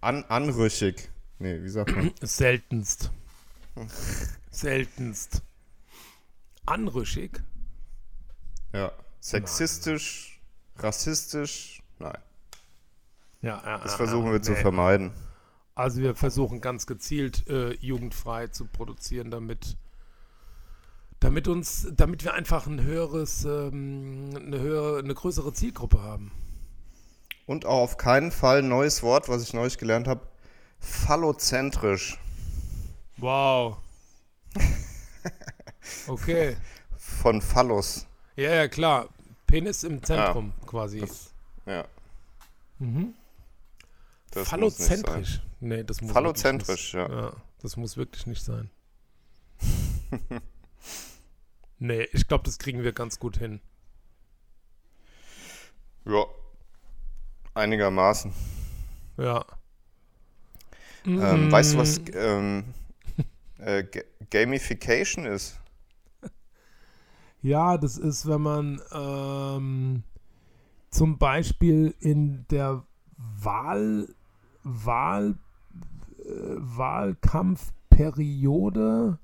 An, 0.00 0.24
anrüchig. 0.24 1.10
Nee, 1.38 1.62
wie 1.62 1.68
sagt 1.68 1.94
man? 1.94 2.12
Seltenst. 2.22 3.10
Seltenst. 4.50 5.42
anrüchig. 6.66 7.42
Ja. 8.72 8.92
Sexistisch, 9.20 10.40
rassistisch, 10.76 11.82
nein. 11.98 12.18
Ja, 13.40 13.62
ja, 13.64 13.78
Das 13.78 13.94
versuchen 13.94 14.32
wir 14.32 14.42
zu 14.42 14.52
nee. 14.52 14.60
vermeiden. 14.60 15.12
Also 15.74 16.00
wir 16.00 16.14
versuchen 16.14 16.60
ganz 16.60 16.86
gezielt 16.86 17.48
äh, 17.48 17.72
jugendfrei 17.74 18.48
zu 18.48 18.66
produzieren, 18.66 19.30
damit, 19.30 19.76
damit 21.22 21.46
uns, 21.46 21.86
damit 21.92 22.24
wir 22.24 22.34
einfach 22.34 22.66
ein 22.66 22.82
höheres, 22.82 23.44
ähm, 23.44 24.30
eine 24.34 24.58
höhere, 24.58 24.98
eine 24.98 25.14
größere 25.14 25.52
Zielgruppe 25.52 26.02
haben. 26.02 26.32
Und 27.46 27.64
auch 27.64 27.80
auf 27.82 27.96
keinen 27.96 28.32
Fall 28.32 28.58
ein 28.58 28.68
neues 28.68 29.02
Wort, 29.02 29.28
was 29.28 29.42
ich 29.42 29.54
neulich 29.54 29.78
gelernt 29.78 30.08
habe. 30.08 30.26
Phallozentrisch. 30.80 32.18
Wow. 33.16 33.78
Okay. 36.06 36.56
Von 36.96 37.40
Phallus. 37.40 38.06
Ja, 38.36 38.52
ja, 38.54 38.68
klar. 38.68 39.08
Penis 39.46 39.84
im 39.84 40.02
Zentrum 40.02 40.52
quasi. 40.66 41.00
Das, 41.00 41.32
ja. 41.66 41.84
Mhm. 42.78 43.14
Das 44.30 44.50
muss 44.52 44.78
nicht 44.78 44.88
sein. 44.88 45.00
Phallozentrisch. 45.00 45.42
Nee, 45.60 45.84
das 45.84 46.00
muss 46.00 46.12
Phallozentrisch, 46.12 46.94
wirklich 46.94 47.10
ja. 47.10 47.22
nicht, 47.22 47.34
ja. 47.34 47.42
Das 47.60 47.76
muss 47.76 47.96
wirklich 47.96 48.26
nicht 48.26 48.42
sein. 48.42 48.70
nee, 51.82 52.08
ich 52.12 52.26
glaube, 52.28 52.44
das 52.44 52.58
kriegen 52.58 52.82
wir 52.82 52.92
ganz 52.92 53.18
gut 53.18 53.36
hin. 53.38 53.60
Ja. 56.04 56.26
Einigermaßen. 57.54 58.32
Ja. 59.16 59.44
Ähm, 61.16 61.50
weißt 61.50 61.74
du, 61.74 61.78
was 61.78 61.98
Mm, 61.98 62.04
ähm, 62.14 62.64
äh, 63.58 63.84
Ga- 63.84 64.02
Gamification 64.30 65.26
ist? 65.26 65.58
Ja, 67.42 67.76
das 67.78 67.98
ist, 67.98 68.26
wenn 68.28 68.42
man 68.42 68.80
ähm, 68.92 70.04
zum 70.90 71.18
Beispiel 71.18 71.94
in 72.00 72.46
der 72.50 72.84
Wahl, 73.16 74.08
Wahl, 74.64 75.36
äh, 76.20 76.56
Wahlkampfperiode 76.58 79.18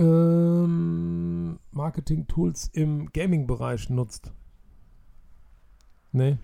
ähm, 0.00 1.58
Marketing-Tools 1.72 2.70
im 2.72 3.12
Gaming-Bereich 3.12 3.90
nutzt. 3.90 4.32
Nee. 6.12 6.38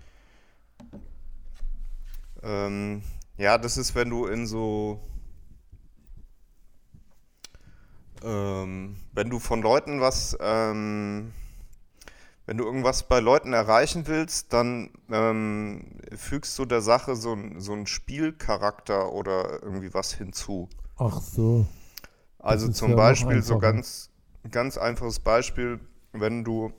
Ähm, 2.42 3.02
ja, 3.38 3.58
das 3.58 3.76
ist, 3.76 3.94
wenn 3.94 4.10
du 4.10 4.26
in 4.26 4.46
so. 4.46 5.00
Ähm, 8.22 8.96
wenn 9.12 9.30
du 9.30 9.38
von 9.38 9.62
Leuten 9.62 10.00
was. 10.00 10.36
Ähm, 10.40 11.32
wenn 12.48 12.58
du 12.58 12.64
irgendwas 12.64 13.08
bei 13.08 13.18
Leuten 13.18 13.52
erreichen 13.52 14.06
willst, 14.06 14.52
dann 14.52 14.90
ähm, 15.10 15.98
fügst 16.14 16.56
du 16.60 16.64
der 16.64 16.80
Sache 16.80 17.16
so, 17.16 17.32
ein- 17.32 17.60
so 17.60 17.72
einen 17.72 17.88
Spielcharakter 17.88 19.12
oder 19.12 19.60
irgendwie 19.64 19.92
was 19.92 20.12
hinzu. 20.12 20.68
Ach 20.96 21.20
so. 21.20 21.66
Also 22.46 22.68
zum 22.68 22.90
ja 22.90 22.96
Beispiel 22.96 23.42
so 23.42 23.58
ganz, 23.58 24.10
ganz 24.50 24.78
einfaches 24.78 25.18
Beispiel, 25.18 25.80
wenn 26.12 26.44
du 26.44 26.72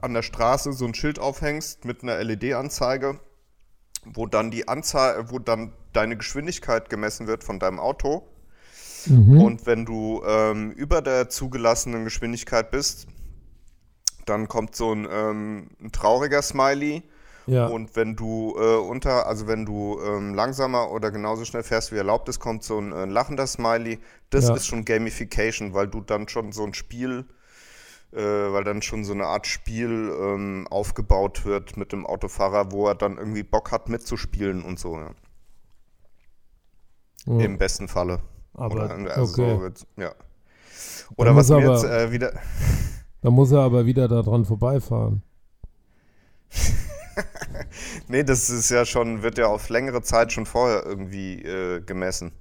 an 0.00 0.14
der 0.14 0.22
Straße 0.22 0.72
so 0.72 0.84
ein 0.84 0.94
Schild 0.94 1.18
aufhängst 1.18 1.84
mit 1.84 2.02
einer 2.02 2.22
LED-Anzeige, 2.22 3.20
wo 4.04 4.26
dann 4.26 4.50
die 4.50 4.66
Anzahl, 4.66 5.30
wo 5.30 5.38
dann 5.38 5.72
deine 5.92 6.16
Geschwindigkeit 6.16 6.90
gemessen 6.90 7.26
wird 7.26 7.44
von 7.44 7.58
deinem 7.58 7.78
Auto. 7.78 8.28
Mhm. 9.06 9.40
Und 9.40 9.66
wenn 9.66 9.84
du 9.84 10.22
ähm, 10.26 10.72
über 10.72 11.02
der 11.02 11.28
zugelassenen 11.28 12.04
Geschwindigkeit 12.04 12.70
bist, 12.72 13.06
dann 14.24 14.48
kommt 14.48 14.74
so 14.74 14.92
ein, 14.92 15.06
ähm, 15.08 15.68
ein 15.80 15.92
trauriger 15.92 16.42
Smiley. 16.42 17.04
Ja. 17.46 17.66
Und 17.66 17.94
wenn 17.96 18.16
du 18.16 18.54
äh, 18.58 18.76
unter, 18.76 19.26
also 19.26 19.46
wenn 19.46 19.64
du 19.66 20.00
ähm, 20.02 20.34
langsamer 20.34 20.90
oder 20.90 21.10
genauso 21.10 21.44
schnell 21.44 21.62
fährst 21.62 21.92
wie 21.92 21.96
erlaubt 21.96 22.28
ist, 22.28 22.40
kommt 22.40 22.62
so 22.64 22.78
ein 22.78 22.92
äh, 22.92 23.04
lachender 23.04 23.46
Smiley. 23.46 23.98
Das 24.30 24.48
Ja. 24.48 24.54
ist 24.54 24.66
schon 24.66 24.84
Gamification, 24.84 25.72
weil 25.74 25.88
du 25.88 26.00
dann 26.00 26.28
schon 26.28 26.52
so 26.52 26.64
ein 26.64 26.74
Spiel, 26.74 27.24
äh, 28.12 28.18
weil 28.20 28.64
dann 28.64 28.82
schon 28.82 29.04
so 29.04 29.12
eine 29.12 29.26
Art 29.26 29.46
Spiel 29.46 30.12
ähm, 30.20 30.66
aufgebaut 30.70 31.44
wird 31.44 31.76
mit 31.76 31.92
dem 31.92 32.06
Autofahrer, 32.06 32.72
wo 32.72 32.88
er 32.88 32.94
dann 32.94 33.16
irgendwie 33.18 33.42
Bock 33.42 33.70
hat 33.72 33.88
mitzuspielen 33.88 34.62
und 34.64 34.78
so. 34.78 34.96
Ja. 34.96 35.10
Ja. 37.26 37.40
Im 37.44 37.58
besten 37.58 37.88
Falle. 37.88 38.20
Aber 38.54 38.74
Oder, 38.84 38.90
also 39.16 39.32
okay. 39.42 39.54
so 39.56 39.60
wird's- 39.60 39.86
ja. 39.96 40.12
Oder 41.16 41.34
was 41.36 41.48
mir 41.48 41.56
aber- 41.56 41.74
jetzt 41.74 41.84
äh, 41.84 42.10
wieder. 42.12 42.32
Da 43.22 43.30
muss 43.30 43.50
er 43.50 43.60
aber 43.60 43.86
wieder 43.86 44.06
daran 44.08 44.44
vorbeifahren. 44.44 45.22
Nee, 48.08 48.24
das 48.24 48.50
ist 48.50 48.70
ja 48.70 48.84
schon, 48.84 49.22
wird 49.22 49.38
ja 49.38 49.46
auf 49.46 49.68
längere 49.68 50.02
Zeit 50.02 50.32
schon 50.32 50.46
vorher 50.46 50.84
irgendwie 50.84 51.42
äh, 51.42 51.80
gemessen. 51.80 52.32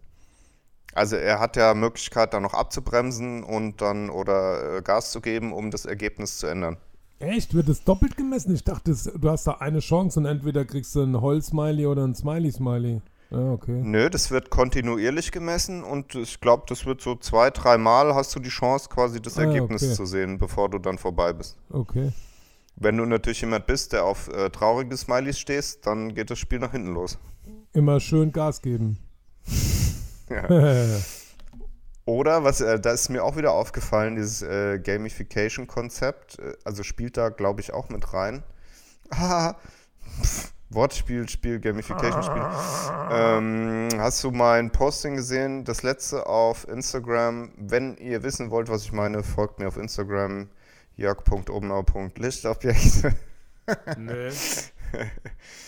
Also 0.94 1.18
er 1.18 1.40
hat 1.40 1.58
ja 1.58 1.74
Möglichkeit, 1.74 2.34
da 2.34 2.40
noch 2.40 2.54
abzubremsen 2.54 3.44
und 3.44 3.82
dann 3.82 4.10
oder 4.10 4.78
äh, 4.78 4.82
Gas 4.82 5.12
zu 5.12 5.20
geben, 5.20 5.52
um 5.52 5.72
das 5.72 5.86
Ergebnis 5.86 6.38
zu 6.38 6.48
ändern. 6.48 6.78
Echt? 7.20 7.54
Wird 7.54 7.68
es 7.70 7.84
doppelt 7.84 8.16
gemessen? 8.18 8.54
Ich 8.54 8.64
dachte, 8.64 8.94
du 8.94 9.30
hast 9.30 9.48
da 9.48 9.54
eine 9.54 9.80
Chance 9.80 10.20
und 10.20 10.26
entweder 10.26 10.64
kriegst 10.66 10.96
du 10.96 11.02
ein 11.04 11.22
Heul-Smiley 11.22 11.86
oder 11.86 12.06
ein 12.06 12.16
Smiley-Smiley. 12.16 13.02
Ja, 13.32 13.52
okay. 13.52 13.82
Nö, 13.84 14.10
das 14.10 14.32
wird 14.32 14.50
kontinuierlich 14.50 15.32
gemessen 15.32 15.84
und 15.84 16.16
ich 16.16 16.40
glaube, 16.40 16.64
das 16.68 16.86
wird 16.86 17.02
so 17.02 17.16
zwei, 17.16 17.50
dreimal 17.50 18.14
hast 18.14 18.36
du 18.36 18.40
die 18.40 18.50
Chance, 18.50 18.88
quasi 18.90 19.22
das 19.22 19.38
Ah, 19.38 19.44
Ergebnis 19.44 19.84
okay. 19.84 19.94
zu 19.94 20.06
sehen, 20.06 20.38
bevor 20.38 20.70
du 20.70 20.78
dann 20.78 20.98
vorbei 20.98 21.34
bist. 21.34 21.58
Okay. 21.70 22.12
Wenn 22.76 22.98
du 22.98 23.06
natürlich 23.06 23.42
jemand 23.42 23.68
bist, 23.68 23.94
der 23.94 24.04
auf 24.06 24.28
äh, 24.28 24.50
traurige 24.50 24.98
Smileys 24.98 25.40
stehst, 25.40 25.86
dann 25.86 26.14
geht 26.14 26.30
das 26.30 26.40
Spiel 26.40 26.60
nach 26.60 26.72
hinten 26.72 26.94
los. 26.94 27.18
Immer 27.74 28.00
schön 28.00 28.32
Gas 28.32 28.62
geben. 28.62 28.98
Ja. 30.28 30.48
Oder, 32.06 32.44
was, 32.44 32.62
äh, 32.62 32.80
da 32.80 32.92
ist 32.92 33.10
mir 33.10 33.24
auch 33.24 33.36
wieder 33.36 33.52
aufgefallen, 33.52 34.16
dieses 34.16 34.44
äh, 34.44 34.80
Gamification-Konzept, 34.80 36.40
äh, 36.40 36.54
also 36.64 36.84
spielt 36.84 37.18
da, 37.18 37.30
glaube 37.30 37.62
ich, 37.62 37.74
auch 37.74 37.90
mit 37.90 38.14
rein. 38.14 38.44
Haha, 39.12 39.58
Wortspiel, 40.70 41.28
Spiel, 41.30 41.60
Gamification-Spiel. 41.60 42.44
Ähm, 43.12 43.90
hast 43.98 44.24
du 44.24 44.30
mein 44.30 44.72
Posting 44.72 45.16
gesehen, 45.16 45.64
das 45.64 45.82
letzte 45.82 46.28
auf 46.28 46.68
Instagram? 46.68 47.52
Wenn 47.58 47.98
ihr 47.98 48.22
wissen 48.22 48.52
wollt, 48.52 48.70
was 48.70 48.84
ich 48.84 48.92
meine, 48.92 49.24
folgt 49.24 49.58
mir 49.58 49.68
auf 49.68 49.78
Instagram, 49.78 50.50
jörg.obenau.lichtobjekte. 50.96 53.16
nee. 53.98 54.32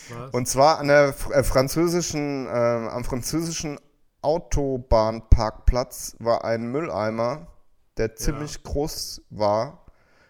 Was? 0.10 0.32
Und 0.32 0.48
zwar 0.48 0.80
an 0.80 0.88
der 0.88 1.14
äh, 1.32 1.44
französischen, 1.44 2.48
ähm, 2.48 2.88
am 2.88 3.04
französischen 3.04 3.78
Autobahnparkplatz 4.22 6.16
war 6.20 6.46
ein 6.46 6.72
Mülleimer, 6.72 7.48
der 7.98 8.16
ziemlich 8.16 8.64
groß 8.64 9.24
war, 9.30 9.86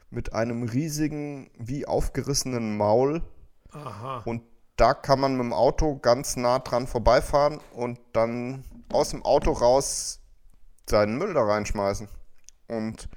mit 0.09 0.33
einem 0.33 0.63
riesigen, 0.63 1.51
wie 1.57 1.85
aufgerissenen 1.85 2.77
Maul. 2.77 3.21
Aha. 3.71 4.23
Und 4.25 4.41
da 4.77 4.93
kann 4.93 5.19
man 5.19 5.33
mit 5.33 5.41
dem 5.41 5.53
Auto 5.53 5.97
ganz 5.97 6.37
nah 6.37 6.59
dran 6.59 6.87
vorbeifahren 6.87 7.59
und 7.73 7.99
dann 8.13 8.63
aus 8.91 9.09
dem 9.09 9.23
Auto 9.23 9.51
raus 9.51 10.21
seinen 10.89 11.17
Müll 11.17 11.33
da 11.33 11.43
reinschmeißen. 11.43 12.07
Und 12.67 13.09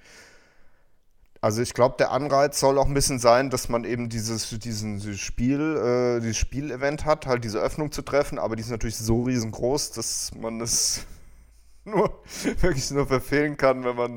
also 1.40 1.62
ich 1.62 1.74
glaube, 1.74 1.96
der 1.98 2.10
Anreiz 2.10 2.60
soll 2.60 2.78
auch 2.78 2.86
ein 2.86 2.94
bisschen 2.94 3.18
sein, 3.18 3.50
dass 3.50 3.68
man 3.68 3.84
eben 3.84 4.08
dieses, 4.08 4.50
diesen, 4.58 4.98
dieses 4.98 5.20
Spiel, 5.20 5.76
äh, 5.76 6.20
dieses 6.20 6.36
Spielevent 6.36 7.04
hat, 7.04 7.26
halt 7.26 7.44
diese 7.44 7.58
Öffnung 7.58 7.92
zu 7.92 8.02
treffen, 8.02 8.38
aber 8.38 8.56
die 8.56 8.62
ist 8.62 8.70
natürlich 8.70 8.98
so 8.98 9.22
riesengroß, 9.22 9.92
dass 9.92 10.34
man 10.34 10.58
das 10.58 11.06
nur 11.84 12.22
wirklich 12.60 12.90
nur 12.90 13.06
verfehlen 13.06 13.56
kann, 13.56 13.84
wenn 13.84 13.96
man 13.96 14.10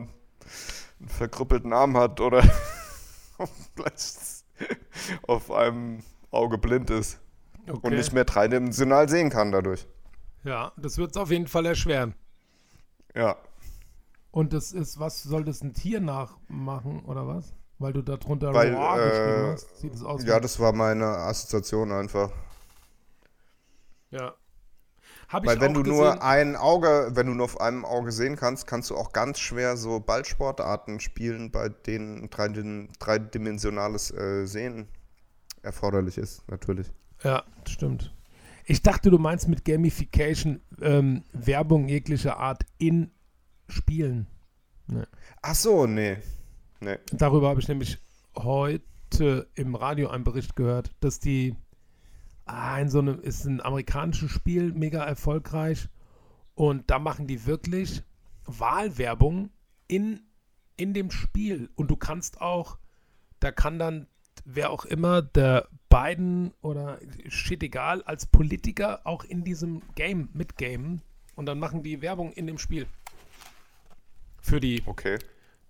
einen 0.99 1.09
verkrüppelten 1.09 1.71
Arm 1.73 1.97
hat 1.97 2.19
oder 2.19 2.43
auf 5.27 5.51
einem 5.51 6.03
Auge 6.31 6.57
blind 6.57 6.89
ist 6.89 7.19
Okay. 7.65 7.79
und 7.87 7.95
nicht 7.95 8.11
mehr 8.11 8.25
dreidimensional 8.25 9.07
sehen 9.07 9.29
kann 9.29 9.51
dadurch. 9.51 9.87
Ja, 10.43 10.73
das 10.75 10.97
wird 10.97 11.11
es 11.11 11.17
auf 11.17 11.31
jeden 11.31 11.47
Fall 11.47 11.65
erschweren. 11.65 12.13
Ja. 13.15 13.37
Und 14.33 14.51
das 14.53 14.73
ist, 14.73 14.99
was 14.99 15.23
soll 15.23 15.45
das 15.45 15.61
ein 15.63 15.73
Tier 15.73 16.01
nachmachen 16.01 17.05
oder 17.05 17.27
was? 17.27 17.55
Weil 17.79 17.93
du 17.93 18.01
da 18.01 18.17
drunter 18.17 18.53
Weil, 18.53 18.73
Roar 18.73 18.99
geschrieben 19.01 19.45
äh, 19.45 19.51
hast. 19.53 19.77
Sieht 19.77 19.93
es 19.93 20.03
aus 20.03 20.25
Ja, 20.25 20.39
das 20.41 20.59
war 20.59 20.73
meine 20.73 21.05
Assoziation 21.05 21.91
einfach. 21.93 22.31
ja. 24.11 24.35
Hab 25.29 25.45
ich 25.45 25.49
Weil 25.51 25.59
wenn 25.61 25.71
auch 25.71 25.73
du 25.73 25.83
nur 25.83 26.05
gesehen. 26.05 26.21
ein 26.21 26.55
Auge, 26.55 27.11
wenn 27.13 27.27
du 27.27 27.33
nur 27.33 27.45
auf 27.45 27.59
einem 27.61 27.85
Auge 27.85 28.11
sehen 28.11 28.35
kannst, 28.35 28.67
kannst 28.67 28.89
du 28.89 28.95
auch 28.95 29.13
ganz 29.13 29.39
schwer 29.39 29.77
so 29.77 29.99
Ballsportarten 29.99 30.99
spielen, 30.99 31.51
bei 31.51 31.69
denen 31.69 32.29
dreidim- 32.29 32.89
dreidimensionales 32.99 34.11
äh, 34.11 34.45
Sehen 34.47 34.87
erforderlich 35.63 36.17
ist, 36.17 36.49
natürlich. 36.49 36.91
Ja, 37.23 37.43
stimmt. 37.67 38.13
Ich 38.65 38.81
dachte, 38.81 39.09
du 39.11 39.17
meinst 39.17 39.47
mit 39.47 39.65
Gamification 39.65 40.61
ähm, 40.81 41.23
Werbung 41.33 41.87
jeglicher 41.87 42.37
Art 42.37 42.63
in 42.77 43.11
Spielen. 43.73 44.27
Ach 45.41 45.55
so, 45.55 45.85
nee. 45.87 46.17
Nee. 46.79 46.97
Darüber 47.11 47.49
habe 47.49 47.61
ich 47.61 47.67
nämlich 47.67 47.97
heute 48.35 49.47
im 49.55 49.75
Radio 49.75 50.09
einen 50.09 50.23
Bericht 50.23 50.55
gehört, 50.55 50.91
dass 50.99 51.19
die 51.19 51.55
ah, 52.45 52.77
in 52.79 52.89
so 52.89 52.99
einem 52.99 53.19
ist 53.21 53.45
ein 53.45 53.61
amerikanisches 53.61 54.31
Spiel 54.31 54.73
mega 54.73 55.03
erfolgreich 55.03 55.87
und 56.55 56.89
da 56.89 56.99
machen 56.99 57.27
die 57.27 57.45
wirklich 57.45 58.03
Wahlwerbung 58.45 59.49
in, 59.87 60.21
in 60.75 60.93
dem 60.93 61.11
Spiel 61.11 61.69
und 61.75 61.89
du 61.89 61.95
kannst 61.95 62.41
auch, 62.41 62.77
da 63.39 63.51
kann 63.51 63.79
dann 63.79 64.07
wer 64.45 64.71
auch 64.71 64.85
immer 64.85 65.21
der 65.21 65.69
Biden 65.89 66.53
oder 66.61 66.99
shit 67.27 67.63
egal 67.63 68.03
als 68.03 68.25
Politiker 68.25 69.01
auch 69.05 69.23
in 69.23 69.43
diesem 69.43 69.81
Game 69.95 70.29
mitgamen 70.33 71.01
und 71.35 71.45
dann 71.45 71.59
machen 71.59 71.83
die 71.83 72.01
Werbung 72.01 72.33
in 72.33 72.47
dem 72.47 72.57
Spiel 72.57 72.87
für 74.43 74.59
die 74.59 74.83
Okay. 74.85 75.17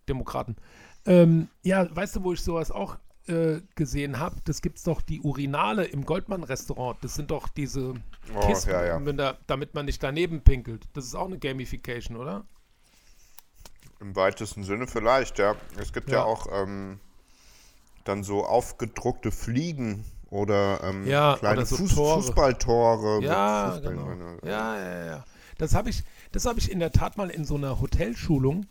Demokraten. 0.10 0.58
Ähm, 1.06 1.48
ja, 1.62 1.88
weißt 1.96 2.18
du, 2.18 2.24
wo 2.24 2.34
ich 2.34 2.42
sowas 2.42 2.72
auch 2.72 2.98
äh, 3.28 3.62
gesehen 3.76 4.20
habe? 4.20 4.36
Das 4.44 4.62
gibt's 4.62 4.84
doch 4.84 5.02
die 5.02 5.22
Urinale 5.22 5.86
im 5.86 6.04
Goldmann-Restaurant. 6.06 6.98
Das 7.02 7.14
sind 7.16 7.32
doch 7.32 7.48
diese 7.48 7.94
Oh, 8.36 8.40
Kisten, 8.48 8.72
ja, 8.72 8.86
ja. 8.86 9.00
Da, 9.00 9.38
damit 9.48 9.74
man 9.76 9.86
nicht 9.86 10.02
daneben 10.04 10.42
pinkelt. 10.42 10.88
Das 10.94 11.06
ist 11.06 11.16
auch 11.16 11.28
eine 11.28 11.38
Gamification, 11.40 12.18
oder? 12.18 12.46
Im 14.02 14.16
weitesten 14.16 14.64
Sinne 14.64 14.88
vielleicht, 14.88 15.40
ja. 15.40 15.56
Es 15.78 15.94
gibt 15.94 16.10
ja, 16.10 16.18
Ja. 16.20 16.24
auch 16.24 16.48
ähm, 16.52 17.00
dann 18.04 18.24
so 18.24 18.46
aufgedruckte 18.46 19.32
Fliegen 19.32 20.04
oder 20.30 20.84
ähm, 20.84 21.04
kleine 21.06 21.38
oder 21.42 21.66
so 21.66 21.78
Fuß 21.78 21.96
Tore. 21.96 22.22
Fußballtore. 22.22 23.24
Ja, 23.24 23.80
genau. 23.80 24.10
Ja, 24.44 24.78
ja, 24.78 25.06
ja. 25.06 25.26
Das 25.58 25.76
habe 25.76 25.90
ich, 25.90 26.04
das 26.34 26.46
habe 26.46 26.60
ich 26.60 26.70
in 26.70 26.80
der 26.80 26.92
Tat 26.92 27.16
mal 27.16 27.30
in 27.30 27.46
so 27.46 27.56
einer 27.56 27.80
Hotelschulung 27.80 28.66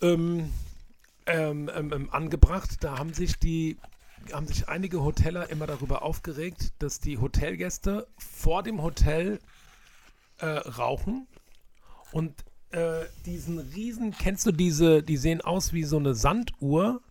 ähm, 0.00 0.52
ähm, 1.26 1.70
ähm, 1.74 1.92
ähm, 1.92 2.08
angebracht. 2.10 2.78
Da 2.80 2.98
haben 2.98 3.12
sich 3.12 3.38
die, 3.38 3.76
haben 4.32 4.46
sich 4.46 4.68
einige 4.68 5.02
Hoteller 5.02 5.50
immer 5.50 5.66
darüber 5.66 6.02
aufgeregt, 6.02 6.72
dass 6.78 7.00
die 7.00 7.18
Hotelgäste 7.18 8.06
vor 8.16 8.62
dem 8.62 8.80
Hotel 8.80 9.40
äh, 10.38 10.46
rauchen 10.46 11.26
und 12.12 12.32
äh, 12.70 13.04
diesen 13.26 13.58
riesen, 13.58 14.14
kennst 14.16 14.46
du 14.46 14.52
diese, 14.52 15.02
die 15.02 15.16
sehen 15.16 15.40
aus 15.40 15.72
wie 15.72 15.84
so 15.84 15.98
eine 15.98 16.14
Sanduhr, 16.14 17.02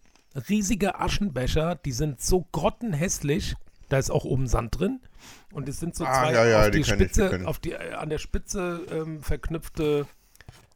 riesige 0.48 1.00
Aschenbecher, 1.00 1.76
die 1.76 1.92
sind 1.92 2.22
so 2.22 2.46
grottenhässlich, 2.54 3.56
da 3.90 3.98
ist 3.98 4.10
auch 4.12 4.24
oben 4.24 4.48
Sand 4.48 4.80
drin 4.80 5.00
und 5.52 5.68
es 5.68 5.80
sind 5.80 5.96
so 5.96 6.06
Ah, 6.06 6.14
zwei 6.24 6.34
ja, 6.34 6.46
ja, 6.48 6.60
auf 6.62 6.72
die 6.72 6.78
die 6.78 6.84
Spitze, 6.84 7.42
auf 7.46 7.60
die, 7.60 7.72
äh, 7.74 7.94
an 7.94 8.10
der 8.10 8.20
Spitze 8.20 8.82
ähm, 8.92 9.22
verknüpfte, 9.22 10.06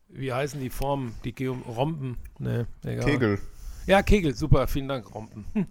wie 0.10 0.34
heißen 0.34 0.60
die 0.60 0.70
Formen, 0.70 1.16
die 1.24 1.34
Geom 1.34 1.62
Romben, 1.62 2.18
ne, 2.40 2.68
egal. 2.84 3.06
Kegel. 3.06 3.40
Ja, 3.86 4.02
Kegel, 4.02 4.36
super, 4.36 4.68
vielen 4.68 4.88
Dank, 4.88 5.14
Rompen. 5.14 5.46
Hm. 5.54 5.68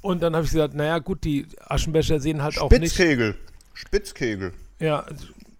Und 0.00 0.22
dann 0.22 0.34
habe 0.34 0.44
ich 0.44 0.52
gesagt, 0.52 0.74
naja 0.74 0.98
gut, 1.00 1.24
die 1.24 1.46
Aschenbecher 1.66 2.20
sehen 2.20 2.42
halt 2.42 2.58
auch 2.58 2.70
nicht 2.70 2.94
Spitzkegel. 2.94 3.34
Spitzkegel. 3.74 4.52
ja, 4.78 5.04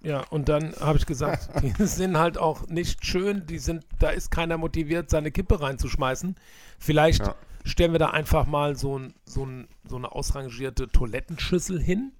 ja, 0.01 0.21
und 0.31 0.49
dann 0.49 0.75
habe 0.81 0.97
ich 0.99 1.07
gesagt, 1.07 1.51
die 1.63 1.85
sind 1.85 2.17
halt 2.17 2.39
auch 2.39 2.69
nicht 2.69 3.05
schön, 3.05 3.47
die 3.47 3.59
sind, 3.59 3.85
da 3.99 4.11
ist 4.11 4.31
keiner 4.31 4.57
motiviert, 4.57 5.11
seine 5.11 5.31
Kippe 5.33 5.61
reinzuschmeißen. 5.61 6.37
Vielleicht 6.79 7.27
Ja. 7.27 7.35
Stellen 7.69 7.93
wir 7.93 7.99
da 7.99 8.11
einfach 8.11 8.47
mal 8.47 8.77
so, 8.77 8.99
ein, 8.99 9.15
so, 9.25 9.45
ein, 9.45 9.69
so 9.89 9.97
eine 9.97 10.13
ausrangierte 10.13 10.89
Toilettenschüssel 10.89 11.81
hin 11.81 12.13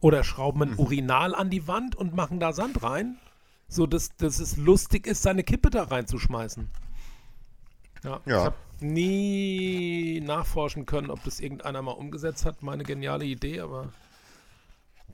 oder 0.00 0.24
schrauben 0.24 0.58
Mhm. 0.58 0.62
ein 0.74 0.78
Urinal 0.78 1.34
an 1.34 1.50
die 1.50 1.66
Wand 1.68 1.94
und 1.94 2.14
machen 2.14 2.40
da 2.40 2.52
Sand 2.52 2.82
rein, 2.82 3.18
so 3.68 3.86
dass, 3.86 4.14
dass 4.16 4.38
es 4.40 4.56
lustig 4.56 5.06
ist, 5.06 5.22
seine 5.22 5.44
Kippe 5.44 5.70
da 5.70 5.84
reinzuschmeißen. 5.84 6.68
Ja, 8.04 8.20
Ja. 8.26 8.38
ich 8.38 8.44
habe 8.46 8.56
nie 8.80 10.20
nachforschen 10.20 10.86
können, 10.86 11.10
ob 11.10 11.22
das 11.24 11.38
irgendeiner 11.38 11.82
mal 11.82 11.92
umgesetzt 11.92 12.44
hat, 12.44 12.62
meine 12.62 12.82
geniale 12.82 13.24
Idee, 13.24 13.60
aber 13.60 13.92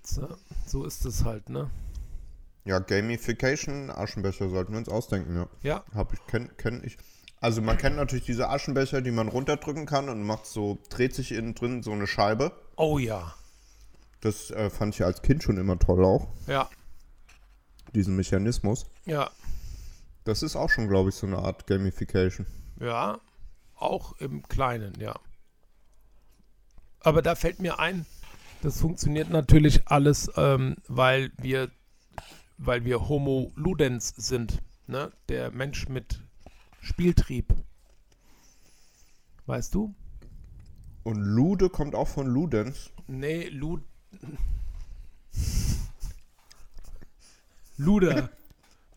so, 0.03 0.27
so 0.67 0.85
ist 0.85 1.05
es 1.05 1.25
halt, 1.25 1.51
ne? 1.51 1.71
Ja, 2.65 2.79
Gamification, 2.79 3.91
Aschenbecher 3.91 4.49
sollten 4.49 4.73
wir 4.73 4.79
uns 4.79 4.89
ausdenken, 4.89 5.37
ja. 5.37 5.47
Ja, 5.63 5.85
Hab 5.95 6.13
ich, 6.15 6.27
kenn, 6.27 6.51
kenn 6.57 6.83
ich. 6.85 6.97
Also 7.41 7.63
man 7.63 7.79
kennt 7.79 7.97
natürlich 7.97 8.25
diese 8.25 8.49
Aschenbecher, 8.49 9.01
die 9.01 9.13
man 9.13 9.29
runterdrücken 9.29 9.87
kann 9.87 10.09
und 10.09 10.23
macht 10.25 10.47
so, 10.47 10.79
dreht 10.91 11.15
sich 11.15 11.33
innen 11.33 11.55
drin 11.55 11.83
so 11.83 11.93
eine 11.93 12.07
Scheibe. 12.07 12.53
oh 12.77 12.99
ja, 12.99 13.35
Das 14.21 14.51
äh, 14.51 14.71
fand 14.71 14.95
ich 14.95 15.05
als 15.05 15.23
Kind 15.23 15.43
schon 15.45 15.57
immer 15.57 15.79
toll 15.79 16.05
auch, 16.05 16.29
ja, 16.49 16.69
diesen 17.95 18.17
Mechanismus. 18.17 18.87
ja, 19.07 19.31
Das 20.25 20.43
ist 20.43 20.57
auch 20.57 20.69
schon, 20.71 20.89
glaube 20.89 21.11
ich, 21.11 21.15
so 21.15 21.27
eine 21.27 21.39
Art 21.39 21.67
Gamification. 21.67 22.47
ja, 22.81 23.19
auch 23.77 24.17
im 24.19 24.43
Kleinen, 24.49 24.99
ja. 24.99 25.15
Aber 27.01 27.23
da 27.23 27.37
fällt 27.37 27.61
mir 27.61 27.79
ein, 27.79 28.05
das 28.63 28.81
funktioniert 28.81 29.31
natürlich 29.31 29.87
alles, 29.87 30.29
ähm, 30.37 30.77
weil 30.89 31.31
wir, 31.39 31.71
weil 32.57 32.85
wir 32.85 33.09
Homo 33.09 33.53
Ludens 33.55 34.09
sind, 34.17 34.61
ne? 34.89 35.13
Der 35.29 35.53
Mensch 35.53 35.89
mit 35.89 36.21
Spieltrieb. 36.81 37.53
Weißt 39.47 39.75
du? 39.75 39.95
Und 41.05 41.17
Lude 41.21 41.71
kommt 41.71 41.95
auch 41.95 42.09
von 42.09 42.27
Ludens. 42.27 42.91
Nee, 43.07 43.49
Lud. 43.49 43.83
Luder. 47.77 48.31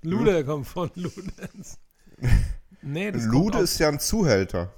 Luder 0.01 0.43
kommt 0.43 0.67
von 0.67 0.89
Ludens. 0.95 1.77
Nee, 2.81 3.11
das 3.11 3.23
Lude 3.25 3.59
ist 3.59 3.77
ja 3.79 3.89
ein 3.89 3.99
Zuhälter. 3.99 4.73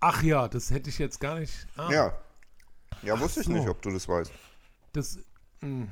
Ach 0.00 0.22
ja, 0.22 0.46
das 0.48 0.70
hätte 0.70 0.90
ich 0.90 0.98
jetzt 0.98 1.18
gar 1.20 1.38
nicht. 1.40 1.66
Ah, 1.76 1.90
Ja. 1.90 2.18
Ja, 3.02 3.18
wusste 3.20 3.40
ich 3.40 3.46
so. 3.46 3.52
nicht, 3.52 3.68
ob 3.68 3.80
du 3.82 3.90
das 3.90 4.06
weißt. 4.08 4.30
Das, 4.92 5.18
mh, 5.60 5.88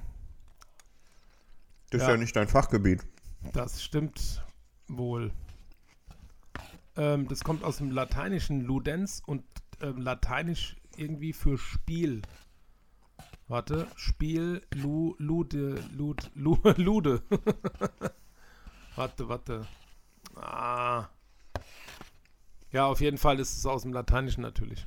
Das 1.91 2.01
ist 2.03 2.07
Ja. 2.07 2.11
ja 2.13 2.17
nicht 2.17 2.35
dein 2.37 2.49
Fachgebiet. 2.49 3.05
das 3.53 3.83
stimmt 3.83 4.43
wohl. 4.89 5.31
Ähm, 6.97 7.29
das 7.29 7.45
kommt 7.45 7.65
aus 7.65 7.79
dem 7.79 7.91
lateinischen 7.91 8.63
Ludens 8.63 9.23
und 9.27 9.45
ähm, 9.81 9.99
lateinisch 9.99 10.77
irgendwie 10.97 11.33
für 11.33 11.59
Spiel. 11.59 12.23
Warte, 13.49 13.87
Spiel, 13.97 14.63
Lu, 14.75 15.15
Lude, 15.19 15.83
Lud, 15.97 16.31
Lu, 16.35 16.57
Lude. 16.77 17.23
warte, 18.97 19.29
warte. 19.29 19.67
Ah. 20.35 21.09
Ja, 22.71 22.87
auf 22.87 23.01
jeden 23.01 23.19
Fall 23.19 23.39
ist 23.39 23.57
es 23.57 23.67
aus 23.67 23.83
dem 23.83 23.93
Lateinischen 23.93 24.43
natürlich. 24.43 24.87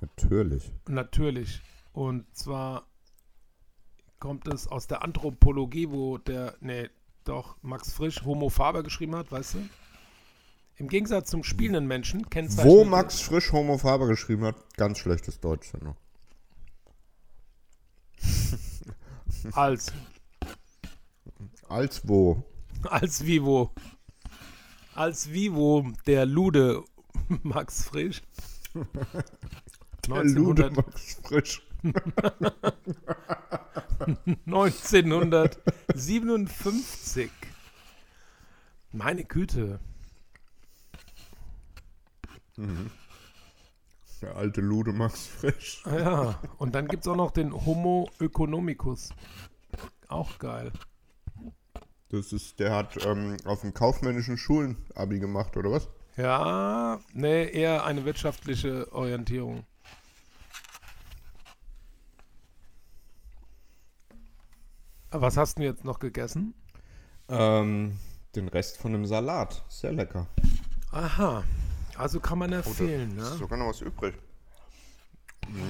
Natürlich. 0.00 0.72
Natürlich. 0.88 1.60
Und 1.92 2.24
zwar 2.34 2.86
kommt 4.18 4.48
es 4.48 4.66
aus 4.66 4.86
der 4.86 5.02
Anthropologie, 5.02 5.90
wo 5.90 6.18
der, 6.18 6.56
nee, 6.60 6.88
doch, 7.24 7.56
Max 7.62 7.92
Frisch 7.92 8.24
Homo 8.24 8.48
Faber 8.48 8.82
geschrieben 8.82 9.16
hat, 9.16 9.30
weißt 9.30 9.54
du? 9.54 9.68
Im 10.78 10.88
Gegensatz 10.88 11.30
zum 11.30 11.42
spielenden 11.42 11.86
Menschen 11.86 12.28
kennzeichnet 12.28 12.70
Wo 12.70 12.84
Max 12.84 13.20
Frisch 13.20 13.50
Homo 13.52 13.78
Faber 13.78 14.08
geschrieben 14.08 14.44
hat, 14.44 14.56
ganz 14.76 14.98
schlechtes 14.98 15.40
Deutsch. 15.40 15.72
Ja, 15.72 15.80
noch. 15.82 15.96
als, 19.52 19.92
Als 21.68 22.06
wo? 22.06 22.44
als 22.84 23.24
Vivo. 23.24 23.72
Als 24.94 25.32
Vivo 25.32 25.90
der 26.06 26.26
Lude 26.26 26.84
Max 27.42 27.84
Frisch. 27.84 28.20
Der 30.06 30.24
Lude 30.24 30.66
1900, 30.66 30.76
Max 30.76 31.20
Frisch. 31.24 31.62
1957. 34.46 37.30
Meine 38.92 39.24
Güte. 39.24 39.80
Der 44.22 44.34
alte 44.36 44.60
Lude 44.60 44.92
Max 44.92 45.26
Frisch. 45.26 45.82
Ah 45.84 45.98
Ja, 45.98 46.42
und 46.58 46.74
dann 46.74 46.88
gibt 46.88 47.04
es 47.04 47.08
auch 47.08 47.16
noch 47.16 47.30
den 47.30 47.52
Homo 47.52 48.08
economicus. 48.18 49.10
Auch 50.08 50.38
geil. 50.38 50.72
Das 52.08 52.32
ist, 52.32 52.60
der 52.60 52.74
hat 52.74 53.04
ähm, 53.04 53.36
auf 53.44 53.62
den 53.62 53.74
kaufmännischen 53.74 54.38
Schulen 54.38 54.76
Abi 54.94 55.18
gemacht, 55.18 55.56
oder 55.56 55.72
was? 55.72 55.88
Ja, 56.16 57.00
nee, 57.12 57.46
eher 57.50 57.84
eine 57.84 58.04
wirtschaftliche 58.04 58.90
Orientierung. 58.92 59.66
Was 65.10 65.36
hast 65.36 65.58
du 65.58 65.62
jetzt 65.62 65.84
noch 65.84 65.98
gegessen? 65.98 66.54
Ähm, 67.28 67.98
den 68.34 68.48
Rest 68.48 68.78
von 68.78 68.92
dem 68.92 69.04
Salat. 69.04 69.64
Sehr 69.68 69.92
lecker. 69.92 70.26
Aha, 70.90 71.44
also 71.98 72.20
kann 72.20 72.38
man 72.38 72.52
empfehlen, 72.52 73.10
Ist 73.10 73.16
ne? 73.16 73.36
sogar 73.38 73.58
noch 73.58 73.68
was 73.68 73.80
übrig. 73.80 74.14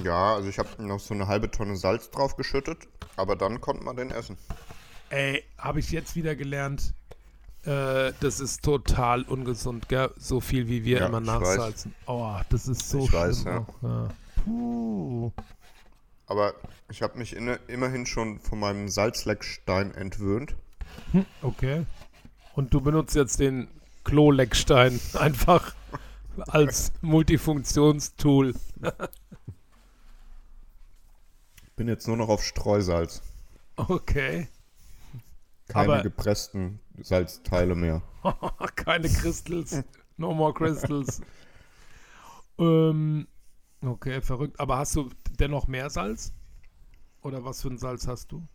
Ja, 0.03 0.35
also 0.35 0.49
ich 0.49 0.57
habe 0.57 0.69
noch 0.83 0.99
so 0.99 1.13
eine 1.13 1.27
halbe 1.27 1.51
Tonne 1.51 1.75
Salz 1.75 2.09
drauf 2.09 2.35
geschüttet, 2.35 2.87
aber 3.15 3.35
dann 3.35 3.61
konnte 3.61 3.83
man 3.83 3.95
den 3.95 4.09
essen. 4.11 4.37
Ey, 5.09 5.43
habe 5.57 5.79
ich 5.79 5.91
jetzt 5.91 6.15
wieder 6.15 6.35
gelernt. 6.35 6.93
Äh, 7.63 8.13
das 8.19 8.39
ist 8.39 8.63
total 8.63 9.23
ungesund, 9.23 9.87
gell? 9.89 10.09
So 10.17 10.39
viel 10.41 10.67
wie 10.67 10.83
wir 10.83 10.99
Ja, 10.99 11.05
immer 11.07 11.21
ich 11.21 11.27
weiß. 11.27 11.39
nachsalzen. 11.57 11.93
Oh, 12.07 12.35
das 12.49 12.67
ist 12.67 12.89
so 12.89 12.99
Ich 13.03 13.09
schlimm. 13.09 13.21
weiß, 13.21 13.43
ja. 13.43 13.67
ja. 13.83 14.07
Puh. 14.43 15.31
Aber 16.27 16.53
ich 16.89 17.01
habe 17.01 17.17
mich 17.17 17.35
inne, 17.35 17.59
immerhin 17.67 18.05
schon 18.05 18.39
von 18.39 18.59
meinem 18.59 18.89
Salzleckstein 18.89 19.93
entwöhnt. 19.93 20.55
Okay. 21.41 21.85
Und 22.55 22.73
du 22.73 22.81
benutzt 22.81 23.15
jetzt 23.15 23.39
den 23.39 23.67
Kloleckstein 24.03 24.99
einfach 25.13 25.73
als 26.47 26.91
Multifunktionstool. 27.01 28.53
Bin 31.75 31.87
jetzt 31.87 32.07
nur 32.07 32.17
noch 32.17 32.29
auf 32.29 32.43
Streusalz. 32.43 33.21
Okay. 33.75 34.47
Keine 35.67 35.93
Aber- 35.93 36.03
gepressten 36.03 36.79
Salzteile 37.01 37.75
mehr. 37.75 38.01
Keine 38.75 39.09
Crystals. 39.09 39.83
No 40.17 40.33
more 40.33 40.53
Crystals. 40.53 41.21
ähm, 42.57 43.27
okay, 43.81 44.21
verrückt. 44.21 44.59
Aber 44.59 44.77
hast 44.77 44.95
du 44.95 45.09
dennoch 45.39 45.67
mehr 45.67 45.89
Salz? 45.89 46.31
Oder 47.21 47.43
was 47.43 47.61
für 47.61 47.67
ein 47.69 47.77
Salz 47.77 48.07
hast 48.07 48.31
du? 48.31 48.47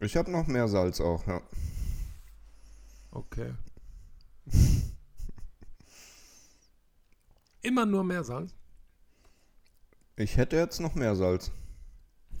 Ich 0.00 0.16
habe 0.16 0.30
noch 0.30 0.46
mehr 0.46 0.66
Salz 0.68 1.00
auch, 1.00 1.26
ja. 1.26 1.40
Okay. 3.10 3.52
Immer 7.62 7.86
nur 7.86 8.04
mehr 8.04 8.24
Salz? 8.24 8.54
Ich 10.16 10.36
hätte 10.36 10.56
jetzt 10.56 10.80
noch 10.80 10.94
mehr 10.94 11.14
Salz. 11.16 11.50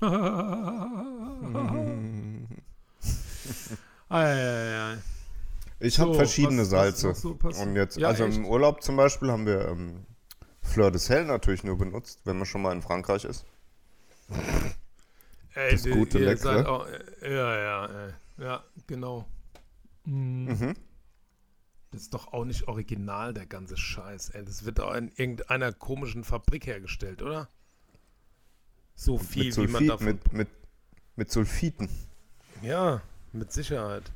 Ich 5.80 5.98
habe 6.00 6.10
So, 6.12 6.14
verschiedene 6.14 6.62
was- 6.62 6.70
was 6.72 7.00
Salze. 7.00 7.08
noch 7.08 7.14
so? 7.16 7.62
Und 7.62 7.76
jetzt, 7.76 7.96
Ja, 7.98 8.08
also 8.08 8.24
echt? 8.24 8.36
im 8.36 8.44
Urlaub 8.46 8.82
zum 8.82 8.96
Beispiel 8.96 9.30
haben 9.30 9.46
wir 9.46 9.68
ähm, 9.68 10.04
Fleur 10.62 10.90
de 10.90 10.98
Sel 10.98 11.24
natürlich 11.24 11.62
nur 11.64 11.78
benutzt, 11.78 12.20
wenn 12.24 12.36
man 12.36 12.46
schon 12.46 12.62
mal 12.62 12.72
in 12.72 12.82
Frankreich 12.82 13.24
ist. 13.24 13.44
Ey, 15.54 15.72
Das 15.72 15.82
die- 15.82 15.90
gute 15.90 16.18
ihr 16.18 16.26
Leck, 16.26 16.38
seid 16.38 16.66
auch, 16.66 16.86
äh, 16.86 17.32
ja, 17.34 17.56
ja, 17.58 17.86
äh, 17.86 18.12
ja, 18.38 18.64
genau. 18.86 19.24
Mhm. 20.04 20.44
Mhm. 20.46 20.74
Das 21.90 22.02
ist 22.02 22.14
doch 22.14 22.32
auch 22.32 22.44
nicht 22.44 22.68
original, 22.68 23.32
der 23.32 23.46
ganze 23.46 23.76
Scheiß. 23.76 24.30
Ey. 24.30 24.44
Das 24.44 24.64
wird 24.64 24.80
auch 24.80 24.94
in 24.94 25.10
irgendeiner 25.16 25.72
komischen 25.72 26.24
Fabrik 26.24 26.66
hergestellt, 26.66 27.22
oder? 27.22 27.48
So 28.94 29.16
viel, 29.16 29.46
Mit, 29.46 29.56
wie 29.56 29.72
man 29.72 29.86
davon... 29.86 30.06
mit, 30.06 30.32
mit, 30.32 30.48
mit 31.16 31.30
Sulfiten. 31.30 31.88
Ja, 32.62 33.00
mit 33.32 33.52
Sicherheit. 33.52 34.12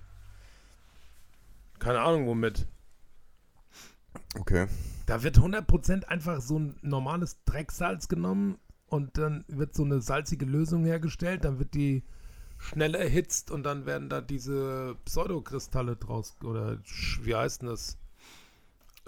Keine 1.79 2.01
Ahnung, 2.01 2.27
womit. 2.27 2.67
Okay. 4.39 4.67
Da 5.07 5.23
wird 5.23 5.39
100% 5.39 6.05
einfach 6.05 6.41
so 6.41 6.59
ein 6.59 6.77
normales 6.83 7.43
Drecksalz 7.45 8.09
genommen 8.09 8.59
und 8.87 9.17
dann 9.19 9.45
wird 9.49 9.75
so 9.75 9.85
eine 9.85 10.01
salzige 10.01 10.45
Lösung 10.45 10.85
hergestellt, 10.85 11.45
dann 11.45 11.59
wird 11.59 11.75
die 11.75 12.03
schnell 12.63 12.95
erhitzt 12.95 13.51
und 13.51 13.65
dann 13.65 13.87
werden 13.87 14.09
da 14.09 14.21
diese 14.23 14.97
Pseudokristalle 15.05 15.97
draus, 15.97 16.37
oder 16.45 16.79
wie 17.23 17.35
heißt 17.35 17.63
denn 17.63 17.69
das? 17.69 17.99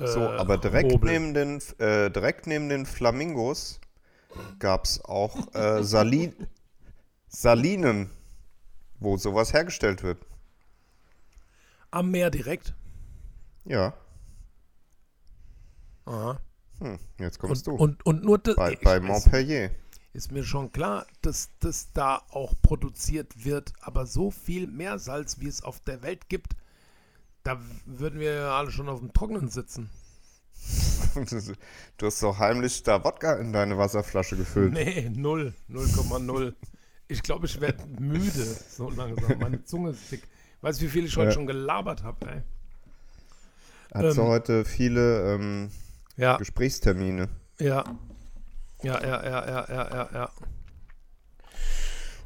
So, 0.03 0.33
Äh, 0.33 0.37
aber 0.37 0.57
direkt 0.59 0.93
Hobel. 0.93 1.03
neben, 1.03 1.35
den, 1.35 1.61
äh, 1.79 2.11
direkt 2.11 2.47
neben 2.47 2.69
den 2.69 2.87
Flamingos 2.87 3.81
gab 4.61 4.85
es 4.87 5.05
auch 5.05 5.55
äh, 5.55 5.83
Sali 5.85 6.35
Salinen, 7.29 8.11
wo 9.01 9.17
sowas 9.19 9.53
hergestellt 9.55 10.03
wird. 10.03 10.27
Am 11.93 12.11
Meer 12.11 12.29
direkt. 12.31 12.75
Ja, 13.65 13.95
Aha. 16.07 16.39
hm, 16.81 16.99
jetzt 17.19 17.39
kommst 17.39 17.67
Und, 17.67 17.67
du. 17.67 17.81
und, 17.81 18.05
und 18.07 18.25
nur 18.25 18.41
bei, 18.55 18.77
bei 18.83 19.01
Montpellier. 19.01 19.71
Ist 20.15 20.33
mir 20.33 20.45
schon 20.45 20.73
klar, 20.73 21.07
dass 21.23 21.51
das 21.61 21.93
da 21.93 22.23
auch 22.31 22.55
produziert 22.63 23.45
wird, 23.45 23.73
aber 23.81 24.07
so 24.07 24.31
viel 24.31 24.67
Meersalz, 24.69 25.41
wie 25.41 25.49
es 25.49 25.63
auf 25.63 25.81
der 25.81 26.03
Welt 26.03 26.29
gibt, 26.29 26.55
da 27.43 27.61
würden 27.85 28.21
wir 28.21 28.33
ja 28.35 28.57
alle 28.59 28.71
schon 28.71 28.89
auf 28.89 29.01
dem 29.01 29.13
Trockenen 29.13 29.49
sitzen. 29.51 29.91
Du 31.99 32.07
hast 32.07 32.23
doch 32.23 32.39
heimlich 32.39 32.83
da 32.83 33.05
Wodka 33.05 33.35
in 33.35 33.53
deine 33.53 33.77
Wasserflasche 33.79 34.37
gefüllt. 34.37 34.73
Nee, 34.73 35.11
null. 35.15 35.53
0,0. 35.71 36.55
Ich 37.07 37.23
glaube, 37.23 37.47
ich 37.47 37.61
werde 37.61 37.85
müde 38.01 38.45
so 38.69 38.89
langsam. 38.91 39.39
Meine 39.39 39.63
Zunge 39.65 39.91
ist 39.91 40.11
dick. 40.11 40.23
Weißt 40.63 40.81
du, 40.81 40.87
wie 40.87 40.89
viel 40.89 41.05
ich 41.05 41.17
heute 41.17 41.27
Ja. 41.29 41.33
schon 41.33 41.47
gelabert 41.47 42.03
habe, 42.03 42.31
ey? 42.31 42.43
Hast 43.93 44.17
du 44.17 44.23
Ähm, 44.23 44.27
heute 44.29 44.65
viele 44.65 45.35
ähm, 45.35 45.71
Ja, 46.17 46.37
Gesprächstermine? 46.39 47.29
ja. 47.59 47.85
Ja, 48.85 49.01
ja, 49.03 49.25
ja, 49.25 49.47
ja, 49.49 49.67
ja, 49.69 49.89
ja, 49.91 50.09
ja. 50.13 50.31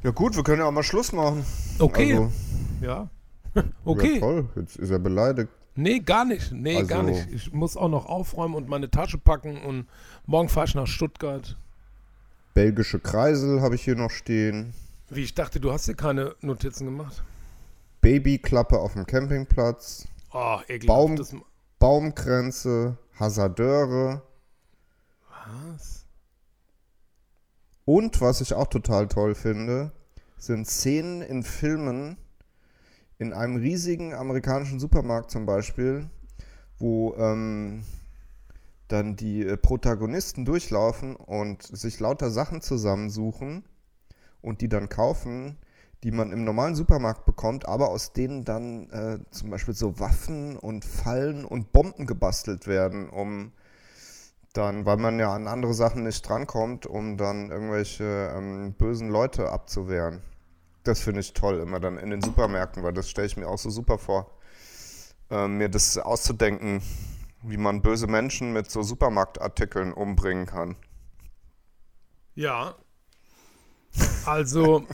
Ja 0.03 0.11
gut, 0.11 0.35
wir 0.35 0.43
können 0.43 0.59
ja 0.61 0.65
auch 0.67 0.71
mal 0.71 0.83
Schluss 0.83 1.11
machen. 1.11 1.45
Okay. 1.79 2.13
Also, 2.13 2.31
Ja. 2.81 3.09
Ja, 3.55 3.63
Okay. 3.83 4.19
toll, 4.19 4.47
jetzt 4.55 4.75
ist 4.77 4.91
er 4.91 4.99
beleidigt. 4.99 5.49
Nee, 5.75 5.99
gar 5.99 6.23
nicht. 6.25 6.51
Nee, 6.51 6.83
gar 6.83 6.99
Also- 6.99 7.11
nicht. 7.11 7.31
Ich 7.31 7.51
muss 7.53 7.75
auch 7.75 7.89
noch 7.89 8.05
aufräumen 8.05 8.53
und 8.55 8.67
meine 8.69 8.91
Tasche 8.91 9.17
packen 9.17 9.57
und 9.63 9.87
morgen 10.27 10.49
fahre 10.49 10.67
ich 10.67 10.75
nach 10.75 10.85
Stuttgart. 10.87 11.57
Belgische 12.53 12.99
Kreisel 12.99 13.61
habe 13.61 13.75
ich 13.75 13.83
hier 13.83 13.95
noch 13.95 14.11
stehen. 14.11 14.73
Wie 15.09 15.21
ich 15.23 15.33
dachte, 15.33 15.59
du 15.59 15.71
hast 15.71 15.87
dir 15.87 15.95
keine 15.95 16.35
Notizen 16.41 16.85
gemacht. 16.85 17.23
Babyklappe 18.01 18.77
auf 18.77 18.93
dem 18.93 19.05
Campingplatz. 19.05 20.07
Oh, 20.31 20.59
ekelhaft. 20.67 20.87
Baum- 20.87 21.43
Baumkränze, 21.79 22.97
Hasardeure. 23.19 24.21
was? 25.75 25.98
Und 27.89 28.21
was 28.21 28.39
ich 28.39 28.53
auch 28.53 28.67
total 28.67 29.07
toll 29.07 29.33
finde, 29.33 29.91
sind 30.37 30.67
Szenen 30.67 31.23
in 31.23 31.41
Filmen, 31.41 32.17
in 33.17 33.33
einem 33.33 33.55
riesigen 33.55 34.13
amerikanischen 34.13 34.79
Supermarkt 34.79 35.31
zum 35.31 35.47
Beispiel, 35.47 36.07
wo 36.77 37.15
ähm, 37.15 37.83
dann 38.89 39.15
die 39.15 39.41
äh, 39.41 39.57
Protagonisten 39.57 40.45
durchlaufen 40.45 41.15
und 41.15 41.63
sich 41.63 41.99
lauter 41.99 42.29
Sachen 42.29 42.61
zusammensuchen 42.61 43.63
und 44.43 44.61
die 44.61 44.69
dann 44.69 44.89
kaufen, 44.89 45.57
die 46.03 46.11
man 46.11 46.31
im 46.31 46.43
normalen 46.43 46.75
Supermarkt 46.75 47.25
bekommt, 47.25 47.67
aber 47.67 47.89
aus 47.89 48.13
denen 48.13 48.45
dann 48.45 48.87
äh, 48.91 49.17
zum 49.31 49.49
Beispiel 49.49 49.73
so 49.73 49.99
Waffen 49.99 50.57
und 50.57 50.85
Fallen 50.85 51.43
und 51.43 51.71
Bomben 51.71 52.05
gebastelt 52.05 52.67
werden, 52.67 53.09
um 53.09 53.51
dann, 54.59 54.85
weil 54.85 54.97
man 54.97 55.19
ja 55.19 55.33
an 55.33 55.47
andere 55.47 55.73
Sachen 55.73 56.03
nicht 56.03 56.27
drankommt, 56.27 56.85
um 56.85 57.15
dann 57.15 57.49
irgendwelche 57.49 58.33
ähm, 58.35 58.73
bösen 58.73 59.09
Leute 59.09 59.49
abzuwehren. 59.49 60.21
Das 60.83 60.99
finde 60.99 61.21
ich 61.21 61.33
toll, 61.33 61.59
immer 61.59 61.79
dann 61.79 61.97
in 61.97 62.09
den 62.09 62.21
Supermärkten, 62.21 62.83
weil 62.83 62.91
das 62.91 63.09
stelle 63.09 63.27
ich 63.27 63.37
mir 63.37 63.47
auch 63.47 63.57
so 63.57 63.69
super 63.69 63.97
vor, 63.97 64.31
ähm, 65.29 65.57
mir 65.57 65.69
das 65.69 65.97
auszudenken, 65.97 66.81
wie 67.41 67.55
man 67.55 67.81
böse 67.81 68.07
Menschen 68.07 68.51
mit 68.51 68.69
so 68.69 68.83
Supermarktartikeln 68.83 69.93
umbringen 69.93 70.45
kann. 70.45 70.75
Ja. 72.35 72.75
Also, 74.25 74.85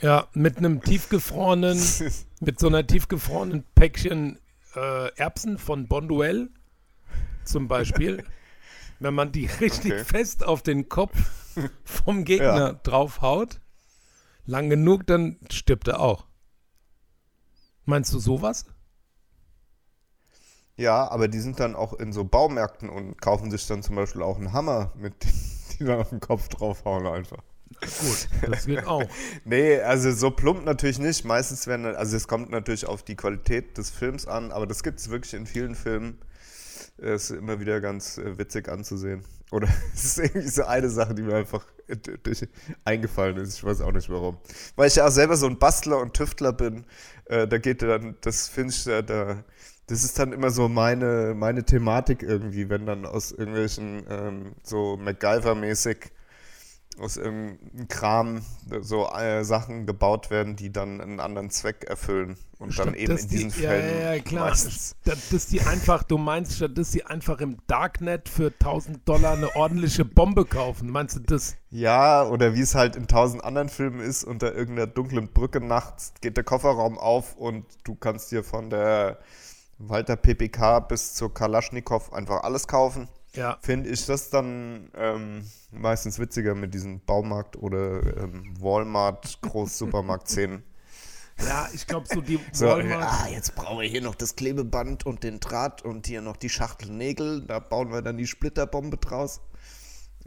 ja, 0.00 0.26
mit 0.32 0.56
einem 0.56 0.82
tiefgefrorenen, 0.82 1.78
mit 2.40 2.58
so 2.58 2.68
einer 2.68 2.86
tiefgefrorenen 2.86 3.64
Päckchen 3.74 4.38
äh, 4.74 5.14
Erbsen 5.16 5.58
von 5.58 5.86
Bonduelle 5.86 6.48
zum 7.44 7.68
Beispiel, 7.68 8.24
wenn 9.00 9.14
man 9.14 9.32
die 9.32 9.46
richtig 9.60 9.92
Okay. 9.92 10.04
fest 10.04 10.44
auf 10.44 10.62
den 10.62 10.88
Kopf 10.88 11.16
vom 11.84 12.24
Gegner 12.24 12.68
Ja. 12.68 12.72
draufhaut, 12.74 13.60
lang 14.44 14.70
genug, 14.70 15.06
dann 15.06 15.38
stirbt 15.50 15.88
er 15.88 16.00
auch. 16.00 16.26
Meinst 17.84 18.12
du 18.12 18.18
sowas? 18.20 18.66
Ja, 20.76 21.08
aber 21.10 21.28
die 21.28 21.40
sind 21.40 21.60
dann 21.60 21.76
auch 21.76 21.92
in 21.92 22.12
so 22.12 22.24
Baumärkten 22.24 22.88
und 22.88 23.20
kaufen 23.20 23.50
sich 23.50 23.66
dann 23.66 23.82
zum 23.82 23.96
Beispiel 23.96 24.22
auch 24.22 24.36
einen 24.38 24.52
Hammer, 24.52 24.92
mit 24.96 25.14
die 25.78 25.84
dann 25.84 26.00
auf 26.00 26.08
den 26.10 26.20
Kopf 26.20 26.48
draufhauen 26.48 27.06
einfach. 27.06 27.42
Gut, 27.98 28.28
das 28.46 28.66
geht 28.66 28.84
auch. 28.84 29.04
Nee, 29.44 29.80
also 29.80 30.12
so 30.12 30.30
plump 30.30 30.64
natürlich 30.64 30.98
nicht. 30.98 31.24
Meistens 31.24 31.66
werden, 31.66 31.86
also 31.86 32.16
es 32.16 32.28
kommt 32.28 32.50
natürlich 32.50 32.86
auf 32.86 33.02
die 33.02 33.16
Qualität 33.16 33.78
des 33.78 33.90
Films 33.90 34.26
an, 34.26 34.52
aber 34.52 34.66
das 34.66 34.82
gibt 34.82 34.98
es 35.00 35.08
wirklich 35.10 35.34
in 35.34 35.46
vielen 35.46 35.74
Filmen. 35.74 36.18
Ist 37.00 37.30
immer 37.30 37.60
wieder 37.60 37.80
ganz 37.80 38.18
äh, 38.18 38.38
witzig 38.38 38.68
anzusehen. 38.68 39.22
Oder 39.50 39.68
es 39.94 40.04
ist 40.04 40.18
irgendwie 40.18 40.48
so 40.48 40.64
eine 40.64 40.90
Sache, 40.90 41.14
die 41.14 41.22
mir 41.22 41.34
einfach 41.34 41.64
eingefallen 42.84 43.36
ist. 43.38 43.54
Ich 43.54 43.64
weiß 43.64 43.80
auch 43.80 43.92
nicht 43.92 44.10
warum. 44.10 44.36
Weil 44.76 44.88
ich 44.88 44.96
ja 44.96 45.06
auch 45.06 45.10
selber 45.10 45.36
so 45.36 45.46
ein 45.46 45.58
Bastler 45.58 45.98
und 45.98 46.14
Tüftler 46.14 46.52
bin. 46.52 46.84
Äh, 47.24 47.48
da 47.48 47.58
geht 47.58 47.82
dann, 47.82 48.16
das 48.20 48.48
finde 48.48 48.74
ich, 48.74 48.86
äh, 48.86 49.02
da, 49.02 49.42
das 49.86 50.04
ist 50.04 50.18
dann 50.18 50.32
immer 50.32 50.50
so 50.50 50.68
meine, 50.68 51.34
meine 51.34 51.64
Thematik 51.64 52.22
irgendwie, 52.22 52.68
wenn 52.68 52.86
dann 52.86 53.06
aus 53.06 53.32
irgendwelchen 53.32 54.04
ähm, 54.08 54.52
so 54.62 54.98
MacGyver-mäßig 55.02 56.10
aus 56.98 57.16
irgendeinem 57.16 57.88
Kram 57.88 58.42
so 58.80 59.08
äh, 59.08 59.44
Sachen 59.44 59.86
gebaut 59.86 60.30
werden, 60.30 60.56
die 60.56 60.72
dann 60.72 61.00
einen 61.00 61.20
anderen 61.20 61.50
Zweck 61.50 61.84
erfüllen. 61.84 62.36
Und 62.58 62.78
dann 62.78 62.88
Statt 62.88 62.96
eben 62.96 63.12
dass 63.12 63.22
in 63.22 63.28
diesen 63.28 63.50
die, 63.50 63.60
Fällen 63.60 64.00
Ja, 64.00 64.14
ja, 64.14 64.22
klar. 64.22 64.48
meistens. 64.48 64.94
Statt 65.00 65.18
dass 65.30 65.46
die 65.46 65.62
einfach, 65.62 66.02
du 66.02 66.18
meinst, 66.18 66.56
statt 66.56 66.76
dass 66.76 66.90
die 66.90 67.06
einfach 67.06 67.40
im 67.40 67.56
Darknet 67.66 68.28
für 68.28 68.48
1000 68.48 69.08
Dollar 69.08 69.32
eine 69.32 69.56
ordentliche 69.56 70.04
Bombe 70.04 70.44
kaufen. 70.44 70.90
Meinst 70.90 71.16
du 71.16 71.20
das? 71.20 71.56
Ja, 71.70 72.24
oder 72.24 72.54
wie 72.54 72.60
es 72.60 72.74
halt 72.74 72.96
in 72.96 73.08
tausend 73.08 73.44
anderen 73.44 73.70
Filmen 73.70 74.00
ist, 74.00 74.24
unter 74.24 74.54
irgendeiner 74.54 74.86
dunklen 74.86 75.28
Brücke 75.32 75.60
nachts 75.60 76.12
geht 76.20 76.36
der 76.36 76.44
Kofferraum 76.44 76.98
auf 76.98 77.36
und 77.36 77.64
du 77.84 77.94
kannst 77.94 78.30
dir 78.30 78.44
von 78.44 78.68
der 78.68 79.18
Walter 79.78 80.16
PPK 80.16 80.80
bis 80.80 81.14
zur 81.14 81.32
Kalaschnikow 81.32 82.12
einfach 82.12 82.42
alles 82.42 82.68
kaufen. 82.68 83.08
Ja. 83.34 83.58
Finde 83.62 83.90
ich 83.90 84.06
das 84.06 84.30
dann 84.30 84.90
ähm, 84.94 85.44
meistens 85.70 86.18
witziger 86.18 86.54
mit 86.54 86.72
diesen 86.74 87.00
Baumarkt- 87.04 87.56
oder 87.56 88.16
ähm, 88.16 88.54
Walmart-Groß-Supermarkt-Szenen. 88.60 90.64
Ja, 91.42 91.70
ich 91.72 91.86
glaube, 91.86 92.06
so 92.06 92.20
die 92.20 92.38
So, 92.52 92.66
Walmart. 92.66 93.02
ah, 93.02 93.26
jetzt 93.30 93.54
brauchen 93.54 93.80
wir 93.80 93.88
hier 93.88 94.02
noch 94.02 94.14
das 94.14 94.36
Klebeband 94.36 95.06
und 95.06 95.22
den 95.22 95.40
Draht 95.40 95.80
und 95.82 96.06
hier 96.06 96.20
noch 96.20 96.36
die 96.36 96.50
Schachtel 96.50 96.90
Nägel. 96.90 97.40
Da 97.46 97.60
bauen 97.60 97.90
wir 97.90 98.02
dann 98.02 98.18
die 98.18 98.26
Splitterbombe 98.26 98.98
draus. 98.98 99.40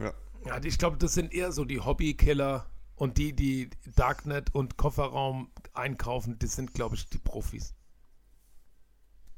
Ja. 0.00 0.12
Ja, 0.44 0.60
ich 0.64 0.76
glaube, 0.76 0.96
das 0.96 1.14
sind 1.14 1.32
eher 1.32 1.52
so 1.52 1.64
die 1.64 1.78
Hobbykiller 1.78 2.68
und 2.96 3.16
die, 3.16 3.32
die 3.32 3.70
Darknet 3.94 4.52
und 4.56 4.76
Kofferraum 4.76 5.52
einkaufen, 5.72 6.36
das 6.40 6.56
sind, 6.56 6.74
glaube 6.74 6.96
ich, 6.96 7.08
die 7.08 7.18
Profis. 7.18 7.76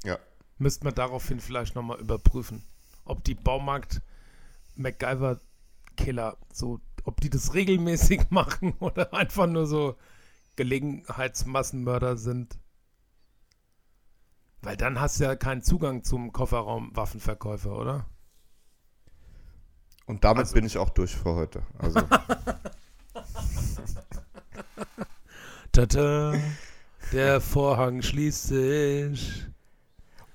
Ja. 0.03 0.19
Müsste 0.57 0.83
man 0.85 0.95
daraufhin 0.95 1.41
vielleicht 1.41 1.75
nochmal 1.75 2.01
überprüfen, 2.01 2.65
ob 3.07 3.25
die 3.25 3.35
Baumarkt 3.35 4.03
MacGyver-Killer 4.77 6.37
so, 6.53 6.81
ob 7.05 7.21
die 7.21 7.31
das 7.31 7.55
regelmäßig 7.55 8.27
machen 8.31 8.75
oder 8.81 9.15
einfach 9.15 9.47
nur 9.47 9.67
so 9.67 9.97
Gelegenheitsmassenmörder 10.57 12.17
sind. 12.17 12.59
Weil 14.63 14.77
dann 14.77 15.01
hast 15.01 15.21
du 15.21 15.25
ja 15.25 15.37
keinen 15.37 15.63
Zugang 15.63 16.03
zum 16.03 16.33
Kofferraum-Waffenverkäufer, 16.33 17.77
oder? 17.77 18.07
Und 20.07 20.25
damit 20.25 20.45
Also- 20.45 20.55
bin 20.55 20.65
ich 20.67 20.77
auch 20.79 20.91
durch 20.91 21.15
für 21.15 21.35
heute. 21.35 21.63
Also, 21.79 22.01
Tada, 25.73 26.35
der 27.13 27.41
Vorhang 27.41 28.03
schließt 28.03 28.45
sich. 28.49 29.45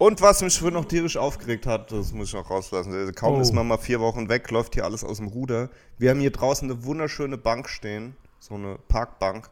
Und 0.01 0.19
was 0.19 0.41
mich 0.41 0.59
noch 0.59 0.85
tierisch 0.85 1.15
aufgeregt 1.15 1.67
hat, 1.67 1.91
das 1.91 2.11
muss 2.11 2.29
ich 2.29 2.33
noch 2.33 2.49
rauslassen. 2.49 2.91
Also 2.91 3.11
kaum 3.11 3.35
Oh. 3.35 3.39
ist 3.39 3.53
man 3.53 3.67
mal 3.67 3.77
vier 3.77 3.99
Wochen 3.99 4.29
weg, 4.29 4.49
läuft 4.49 4.73
hier 4.73 4.83
alles 4.83 5.03
aus 5.03 5.17
dem 5.17 5.27
Ruder. 5.27 5.69
Wir 5.99 6.09
haben 6.09 6.19
hier 6.19 6.31
draußen 6.31 6.67
eine 6.67 6.83
wunderschöne 6.83 7.37
Bank 7.37 7.69
stehen, 7.69 8.15
so 8.39 8.55
eine 8.55 8.79
Parkbank. 8.87 9.51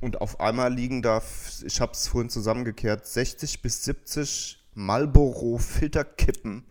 Und 0.00 0.22
auf 0.22 0.40
einmal 0.40 0.72
liegen 0.72 1.02
da, 1.02 1.20
ich 1.62 1.78
habe 1.82 1.92
es 1.92 2.08
vorhin 2.08 2.30
zusammengekehrt, 2.30 3.06
60 3.06 3.60
bis 3.60 3.84
70 3.84 4.64
Marlboro-Filterkippen 4.72 6.64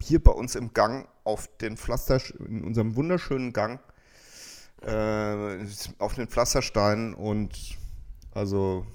hier 0.00 0.24
bei 0.24 0.32
uns 0.32 0.54
im 0.54 0.72
Gang 0.72 1.06
auf 1.22 1.48
den 1.58 1.76
Pflaster, 1.76 2.18
in 2.48 2.64
unserem 2.64 2.96
wunderschönen 2.96 3.52
Gang, 3.52 3.78
äh, 4.80 5.58
auf 5.98 6.14
den 6.14 6.28
Pflastersteinen 6.28 7.12
und 7.12 7.76
also, 8.32 8.86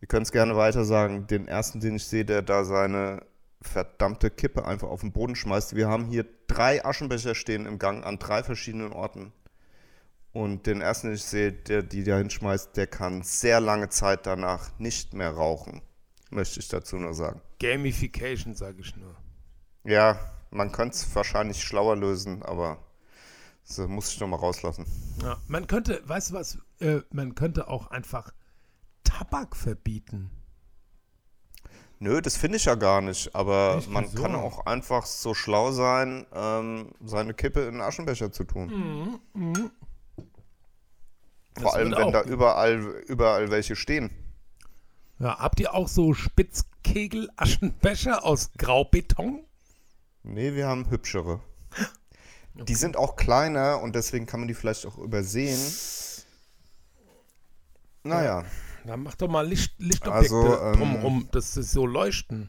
ihr 0.00 0.08
könnt 0.08 0.26
es 0.26 0.32
gerne 0.32 0.56
weiter 0.56 0.84
sagen, 0.84 1.26
den 1.26 1.48
ersten, 1.48 1.80
den 1.80 1.96
ich 1.96 2.04
sehe, 2.04 2.24
der 2.24 2.42
da 2.42 2.64
seine 2.64 3.22
verdammte 3.62 4.30
Kippe 4.30 4.64
einfach 4.64 4.88
auf 4.88 5.00
den 5.00 5.12
Boden 5.12 5.36
schmeißt. 5.36 5.76
Wir 5.76 5.88
haben 5.88 6.06
hier 6.06 6.24
drei 6.46 6.84
Aschenbecher 6.84 7.34
stehen 7.34 7.66
im 7.66 7.78
Gang 7.78 8.04
an 8.04 8.18
drei 8.18 8.42
verschiedenen 8.42 8.92
Orten. 8.92 9.32
Und 10.32 10.66
den 10.66 10.80
ersten, 10.80 11.08
den 11.08 11.16
ich 11.16 11.24
sehe, 11.24 11.52
der 11.52 11.82
die 11.82 12.04
da 12.04 12.16
hinschmeißt, 12.16 12.76
der 12.76 12.86
kann 12.86 13.22
sehr 13.22 13.60
lange 13.60 13.88
Zeit 13.88 14.26
danach 14.26 14.78
nicht 14.78 15.12
mehr 15.12 15.30
rauchen. 15.30 15.82
Möchte 16.30 16.60
ich 16.60 16.68
dazu 16.68 16.96
nur 16.96 17.14
sagen. 17.14 17.40
Gamification, 17.58 18.54
sage 18.54 18.80
ich 18.80 18.96
nur. 18.96 19.16
Ja, 19.84 20.18
man 20.50 20.70
könnte 20.70 20.96
es 20.96 21.14
wahrscheinlich 21.14 21.62
schlauer 21.62 21.96
lösen, 21.96 22.42
aber 22.42 22.78
das 23.66 23.78
muss 23.88 24.12
ich 24.12 24.20
noch 24.20 24.28
mal 24.28 24.36
rauslassen. 24.36 24.86
Ja, 25.22 25.38
man 25.48 25.66
könnte, 25.66 26.00
weißt 26.06 26.30
du 26.30 26.34
was, 26.34 26.58
äh, 26.78 27.00
man 27.10 27.34
könnte 27.34 27.68
auch 27.68 27.88
einfach 27.88 28.32
Tabak 29.10 29.56
verbieten. 29.56 30.30
Nö, 31.98 32.22
das 32.22 32.36
finde 32.36 32.56
ich 32.56 32.64
ja 32.64 32.76
gar 32.76 33.02
nicht, 33.02 33.34
aber 33.34 33.76
Echt? 33.78 33.90
man 33.90 34.04
Wieso? 34.04 34.22
kann 34.22 34.34
auch 34.34 34.64
einfach 34.64 35.04
so 35.04 35.34
schlau 35.34 35.70
sein, 35.72 36.24
ähm, 36.32 36.92
seine 37.04 37.34
Kippe 37.34 37.60
in 37.62 37.74
einen 37.74 37.80
Aschenbecher 37.82 38.32
zu 38.32 38.44
tun. 38.44 39.20
Vor 39.34 39.70
Das 41.54 41.74
allem, 41.74 41.94
wenn 41.94 42.12
da 42.12 42.22
überall, 42.22 42.78
überall 43.06 43.50
welche 43.50 43.76
stehen. 43.76 44.10
Ja, 45.18 45.38
habt 45.38 45.60
ihr 45.60 45.74
auch 45.74 45.88
so 45.88 46.14
Spitzkegel-Aschenbecher 46.14 48.24
aus 48.24 48.50
Graubeton? 48.56 49.44
Nee, 50.22 50.54
wir 50.54 50.66
haben 50.68 50.88
hübschere. 50.88 51.40
Die 52.54 52.74
sind 52.74 52.96
auch 52.96 53.16
kleiner 53.16 53.82
und 53.82 53.94
deswegen 53.94 54.24
kann 54.26 54.40
man 54.40 54.48
die 54.48 54.54
vielleicht 54.54 54.86
auch 54.86 54.96
übersehen. 54.98 55.58
Naja, 58.02 58.44
Dann 58.86 59.02
mach 59.02 59.14
doch 59.14 59.28
mal 59.28 59.46
Licht, 59.46 59.74
Lichtobjekte 59.78 60.34
Also, 60.34 60.60
ähm, 60.62 60.72
drumrum, 60.74 61.28
dass 61.32 61.54
sie 61.54 61.62
so 61.62 61.86
leuchten. 61.86 62.48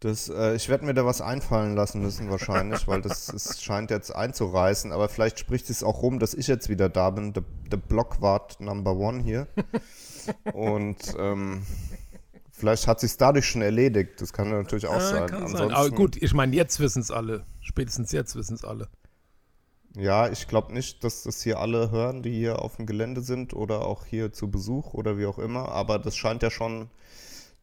das, 0.00 0.28
äh, 0.28 0.54
ich 0.54 0.68
werde 0.68 0.84
mir 0.84 0.94
da 0.94 1.06
was 1.06 1.20
einfallen 1.20 1.74
lassen 1.74 2.02
müssen 2.02 2.30
wahrscheinlich, 2.30 2.86
weil 2.86 3.00
das, 3.02 3.28
es 3.32 3.62
scheint 3.62 3.90
jetzt 3.90 4.14
einzureißen. 4.14 4.92
Aber 4.92 5.08
vielleicht 5.08 5.38
spricht 5.38 5.70
es 5.70 5.82
auch 5.82 6.02
rum, 6.02 6.18
dass 6.18 6.34
ich 6.34 6.46
jetzt 6.48 6.68
wieder 6.68 6.88
da 6.88 7.10
bin, 7.10 7.32
der 7.32 7.44
der 7.70 7.78
Blockwart 7.78 8.60
Number 8.60 8.94
One 8.96 9.22
hier. 9.22 9.48
Und 10.52 11.14
ähm, 11.18 11.62
vielleicht 12.50 12.86
hat 12.86 13.00
sich 13.00 13.16
dadurch 13.16 13.46
schon 13.46 13.62
erledigt. 13.62 14.20
Das 14.20 14.32
kann 14.32 14.50
natürlich 14.50 14.86
auch 14.86 14.94
Ah, 14.94 15.00
sein. 15.00 15.26
kann 15.26 15.40
sein. 15.42 15.50
Ansonsten, 15.52 15.74
Aber 15.74 15.90
gut, 15.90 16.16
ich 16.22 16.34
meine, 16.34 16.54
jetzt 16.54 16.78
wissen 16.80 17.00
es 17.02 17.10
alle. 17.10 17.44
Spätestens 17.60 18.12
jetzt 18.12 18.36
wissen 18.36 18.54
es 18.54 18.64
alle. 18.64 18.88
Ja, 19.98 20.28
ich 20.28 20.46
glaube 20.46 20.74
nicht, 20.74 21.02
dass 21.04 21.22
das 21.22 21.42
hier 21.42 21.58
alle 21.58 21.90
hören, 21.90 22.22
die 22.22 22.30
hier 22.32 22.60
auf 22.60 22.76
dem 22.76 22.84
Gelände 22.86 23.22
sind 23.22 23.54
oder 23.54 23.86
auch 23.86 24.04
hier 24.04 24.32
zu 24.32 24.50
Besuch 24.50 24.92
oder 24.92 25.16
wie 25.18 25.24
auch 25.26 25.38
immer. 25.38 25.70
Aber 25.70 25.98
das 25.98 26.16
scheint 26.16 26.42
ja 26.42 26.50
schon 26.50 26.90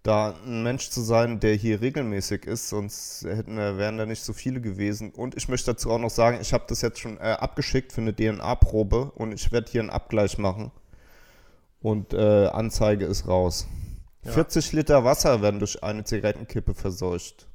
da 0.02 0.34
ein 0.46 0.64
Mensch 0.64 0.90
zu 0.90 1.02
sein, 1.02 1.40
der 1.40 1.54
hier 1.56 1.80
regelmäßig 1.82 2.46
ist, 2.46 2.70
sonst 2.70 3.24
hätten, 3.26 3.56
wir- 3.56 3.78
wären 3.78 3.98
da 3.98 4.06
nicht 4.06 4.24
so 4.24 4.34
viele 4.34 4.60
gewesen. 4.62 5.12
Und 5.12 5.36
ich 5.38 5.48
möchte 5.48 5.72
dazu 5.72 5.92
auch 5.92 6.00
noch 6.00 6.10
sagen, 6.10 6.40
ich 6.42 6.52
habe 6.54 6.66
das 6.68 6.82
jetzt 6.82 7.00
schon 7.00 7.18
äh, 7.20 7.38
abgeschickt 7.40 7.94
für 7.94 8.02
eine 8.02 8.14
DNA-Probe 8.16 9.12
und 9.16 9.32
ich 9.32 9.52
werde 9.52 9.72
hier 9.72 9.82
einen 9.82 9.92
Abgleich 9.92 10.38
machen. 10.40 10.72
Und 11.82 12.14
äh, 12.14 12.48
Anzeige 12.48 13.06
ist 13.06 13.28
raus. 13.28 13.68
Ja. 14.24 14.32
40 14.32 14.72
Liter 14.74 15.04
Wasser 15.04 15.42
werden 15.42 15.60
durch 15.60 15.84
eine 15.84 16.04
Zigarettenkippe 16.04 16.74
verseucht, 16.74 17.48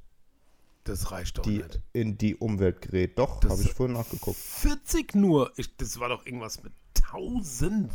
Das 0.88 1.10
reicht 1.12 1.38
doch 1.38 1.42
die 1.42 1.58
nicht. 1.58 1.80
in 1.92 2.18
die 2.18 2.34
Umwelt 2.36 2.80
gerät. 2.82 3.18
Doch, 3.18 3.40
Das- 3.40 3.52
habe 3.52 3.62
ich 3.62 3.72
vorhin 3.72 3.94
nachgeguckt. 3.96 4.36
40 4.38 5.14
nur. 5.14 5.52
Ich, 5.56 5.76
das 5.76 5.98
war 6.00 6.08
doch 6.08 6.26
irgendwas 6.26 6.62
mit 6.62 6.72
1000. 6.96 7.90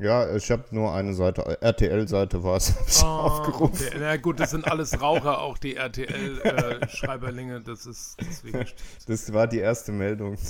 Ja, 0.00 0.36
ich 0.36 0.48
habe 0.52 0.64
nur 0.70 0.92
eine 0.94 1.12
Seite, 1.12 1.42
RTL-Seite 1.60 2.44
war 2.44 2.56
es, 2.58 2.72
hab 2.78 2.88
ich 2.88 3.02
aufgerufen. 3.02 3.84
Ah, 3.84 3.86
Okay. 3.88 3.96
Na 3.98 4.16
gut, 4.16 4.38
das 4.38 4.52
sind 4.52 4.64
alles 4.68 5.00
Raucher, 5.00 5.40
auch 5.40 5.58
die 5.58 5.74
RTL-Schreiberlinge. 5.74 7.62
das 7.62 7.84
ist 7.84 8.16
deswegen. 8.20 8.64
Das 9.08 9.32
war 9.32 9.48
die 9.48 9.58
erste 9.58 9.90
Meldung. 9.90 10.36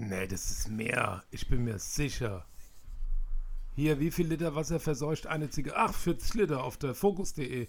Nee, 0.00 0.28
das 0.28 0.50
ist 0.50 0.68
mehr. 0.70 1.24
Ich 1.32 1.48
bin 1.48 1.64
mir 1.64 1.78
sicher. 1.80 2.46
Hier, 3.74 3.98
wie 3.98 4.10
viel 4.12 4.28
Liter 4.28 4.54
Wasser 4.54 4.78
verseucht 4.78 5.26
eine 5.26 5.50
Zigarette? 5.50 5.80
Ach, 5.90 5.92
40 5.94 6.34
Liter 6.34 6.62
auf 6.62 6.76
der 6.76 6.94
Focus.de. 6.94 7.66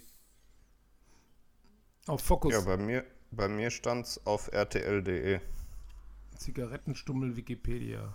Auf 2.06 2.22
Focus. 2.22 2.52
Ja, 2.52 2.60
bei 2.60 2.76
mir, 2.76 3.04
bei 3.30 3.48
mir 3.48 3.70
stand 3.70 4.06
es 4.06 4.26
auf 4.26 4.52
rtl.de. 4.52 5.40
Zigarettenstummel 6.36 7.36
Wikipedia. 7.36 8.14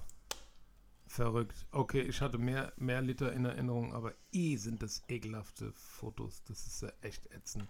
Verrückt. 1.07 1.66
Okay, 1.72 2.02
ich 2.02 2.22
hatte 2.22 2.38
mehr, 2.38 2.74
mehr 2.78 3.02
Liter 3.02 3.32
in 3.32 3.45
Erinnerung, 3.45 3.94
aber 3.94 4.14
eh 4.32 4.57
sind 4.57 4.82
das 4.82 5.03
ekelhafte 5.07 5.72
Fotos. 5.74 6.44
Das 6.48 6.66
ist 6.66 6.82
ja 6.82 6.91
echt 7.02 7.32
ätzend. 7.32 7.70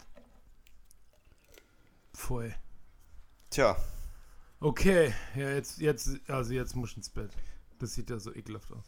Pfui. 2.14 2.54
Tja, 3.50 3.78
Okay, 4.60 5.14
ja, 5.36 5.50
jetzt, 5.52 5.80
jetzt, 5.80 6.20
also 6.28 6.54
jetzt 6.54 6.76
muss 6.76 6.92
ich 6.92 6.98
ins 6.98 7.10
Bett. 7.10 7.32
Das 7.78 7.94
sieht 7.94 8.10
ja 8.10 8.18
so 8.18 8.34
ekelhaft 8.34 8.72
aus. 8.72 8.86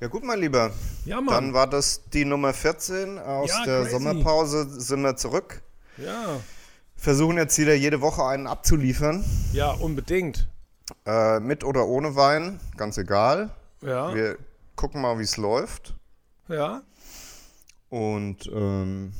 Ja 0.00 0.08
gut, 0.08 0.24
mein 0.24 0.40
Lieber. 0.40 0.72
Ja, 1.04 1.16
Dann 1.16 1.24
Mann. 1.24 1.52
war 1.54 1.66
das 1.68 2.02
die 2.12 2.24
Nummer 2.24 2.52
14. 2.54 3.18
Aus 3.18 3.50
Ja, 3.50 3.64
der 3.64 3.80
crazy. 3.82 3.90
Sommerpause 3.92 4.80
sind 4.80 5.02
wir 5.02 5.16
zurück. 5.16 5.62
Ja. 5.96 6.40
Versuchen 6.96 7.36
jetzt 7.36 7.56
wieder 7.58 7.74
jede 7.74 8.00
Woche 8.00 8.24
einen 8.24 8.46
abzuliefern. 8.46 9.24
Ja, 9.52 9.70
unbedingt. 9.72 10.48
Äh, 11.06 11.40
mit 11.40 11.64
oder 11.64 11.86
ohne 11.86 12.16
Wein, 12.16 12.60
ganz 12.76 12.98
egal. 12.98 13.50
Ja. 13.82 14.14
Wir 14.14 14.38
gucken 14.76 15.00
mal, 15.02 15.18
wie 15.18 15.22
es 15.24 15.36
läuft. 15.36 15.94
Ja. 16.48 16.82
Und 17.90 18.46
ähm, 18.52 19.12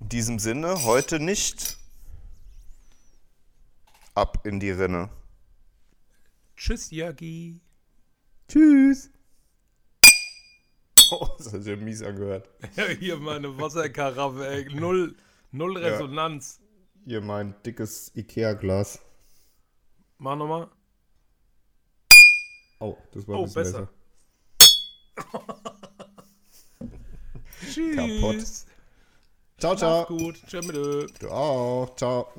in 0.00 0.08
diesem 0.08 0.38
Sinne, 0.38 0.84
heute 0.84 1.18
nicht 1.20 1.76
ab 4.14 4.46
in 4.46 4.60
die 4.60 4.70
Rinne. 4.70 5.08
Tschüss, 6.56 6.90
Jagi. 6.90 7.60
Tschüss. 8.48 9.10
Oh, 11.20 11.28
das 11.38 11.52
hat 11.52 11.62
sich 11.62 11.76
ja 11.76 11.76
mies 11.82 12.02
angehört. 12.02 12.48
Ja, 12.76 12.84
hier 12.86 13.16
meine 13.18 13.56
Wasserkaraffe, 13.60 14.46
ey. 14.48 14.74
Null, 14.74 15.14
null 15.52 15.76
Resonanz. 15.76 16.60
Hier 17.04 17.20
mein 17.20 17.54
dickes 17.64 18.10
Ikea-Glas. 18.14 19.00
Mach 20.18 20.36
nochmal. 20.36 20.68
Oh, 22.80 22.96
das 23.12 23.28
war 23.28 23.36
Oh, 23.38 23.44
ein 23.44 23.52
bisschen 23.52 23.62
besser. 23.62 23.88
Tschüss. 27.70 28.66
Ciao, 29.58 29.70
Mach's 29.72 29.80
ciao. 29.80 30.06
gut. 30.06 30.36
Tschö 30.46 30.60
mit 30.62 30.74
Ö. 30.76 31.06
Du 31.20 31.30
auch. 31.30 31.94
Ciao. 31.96 32.32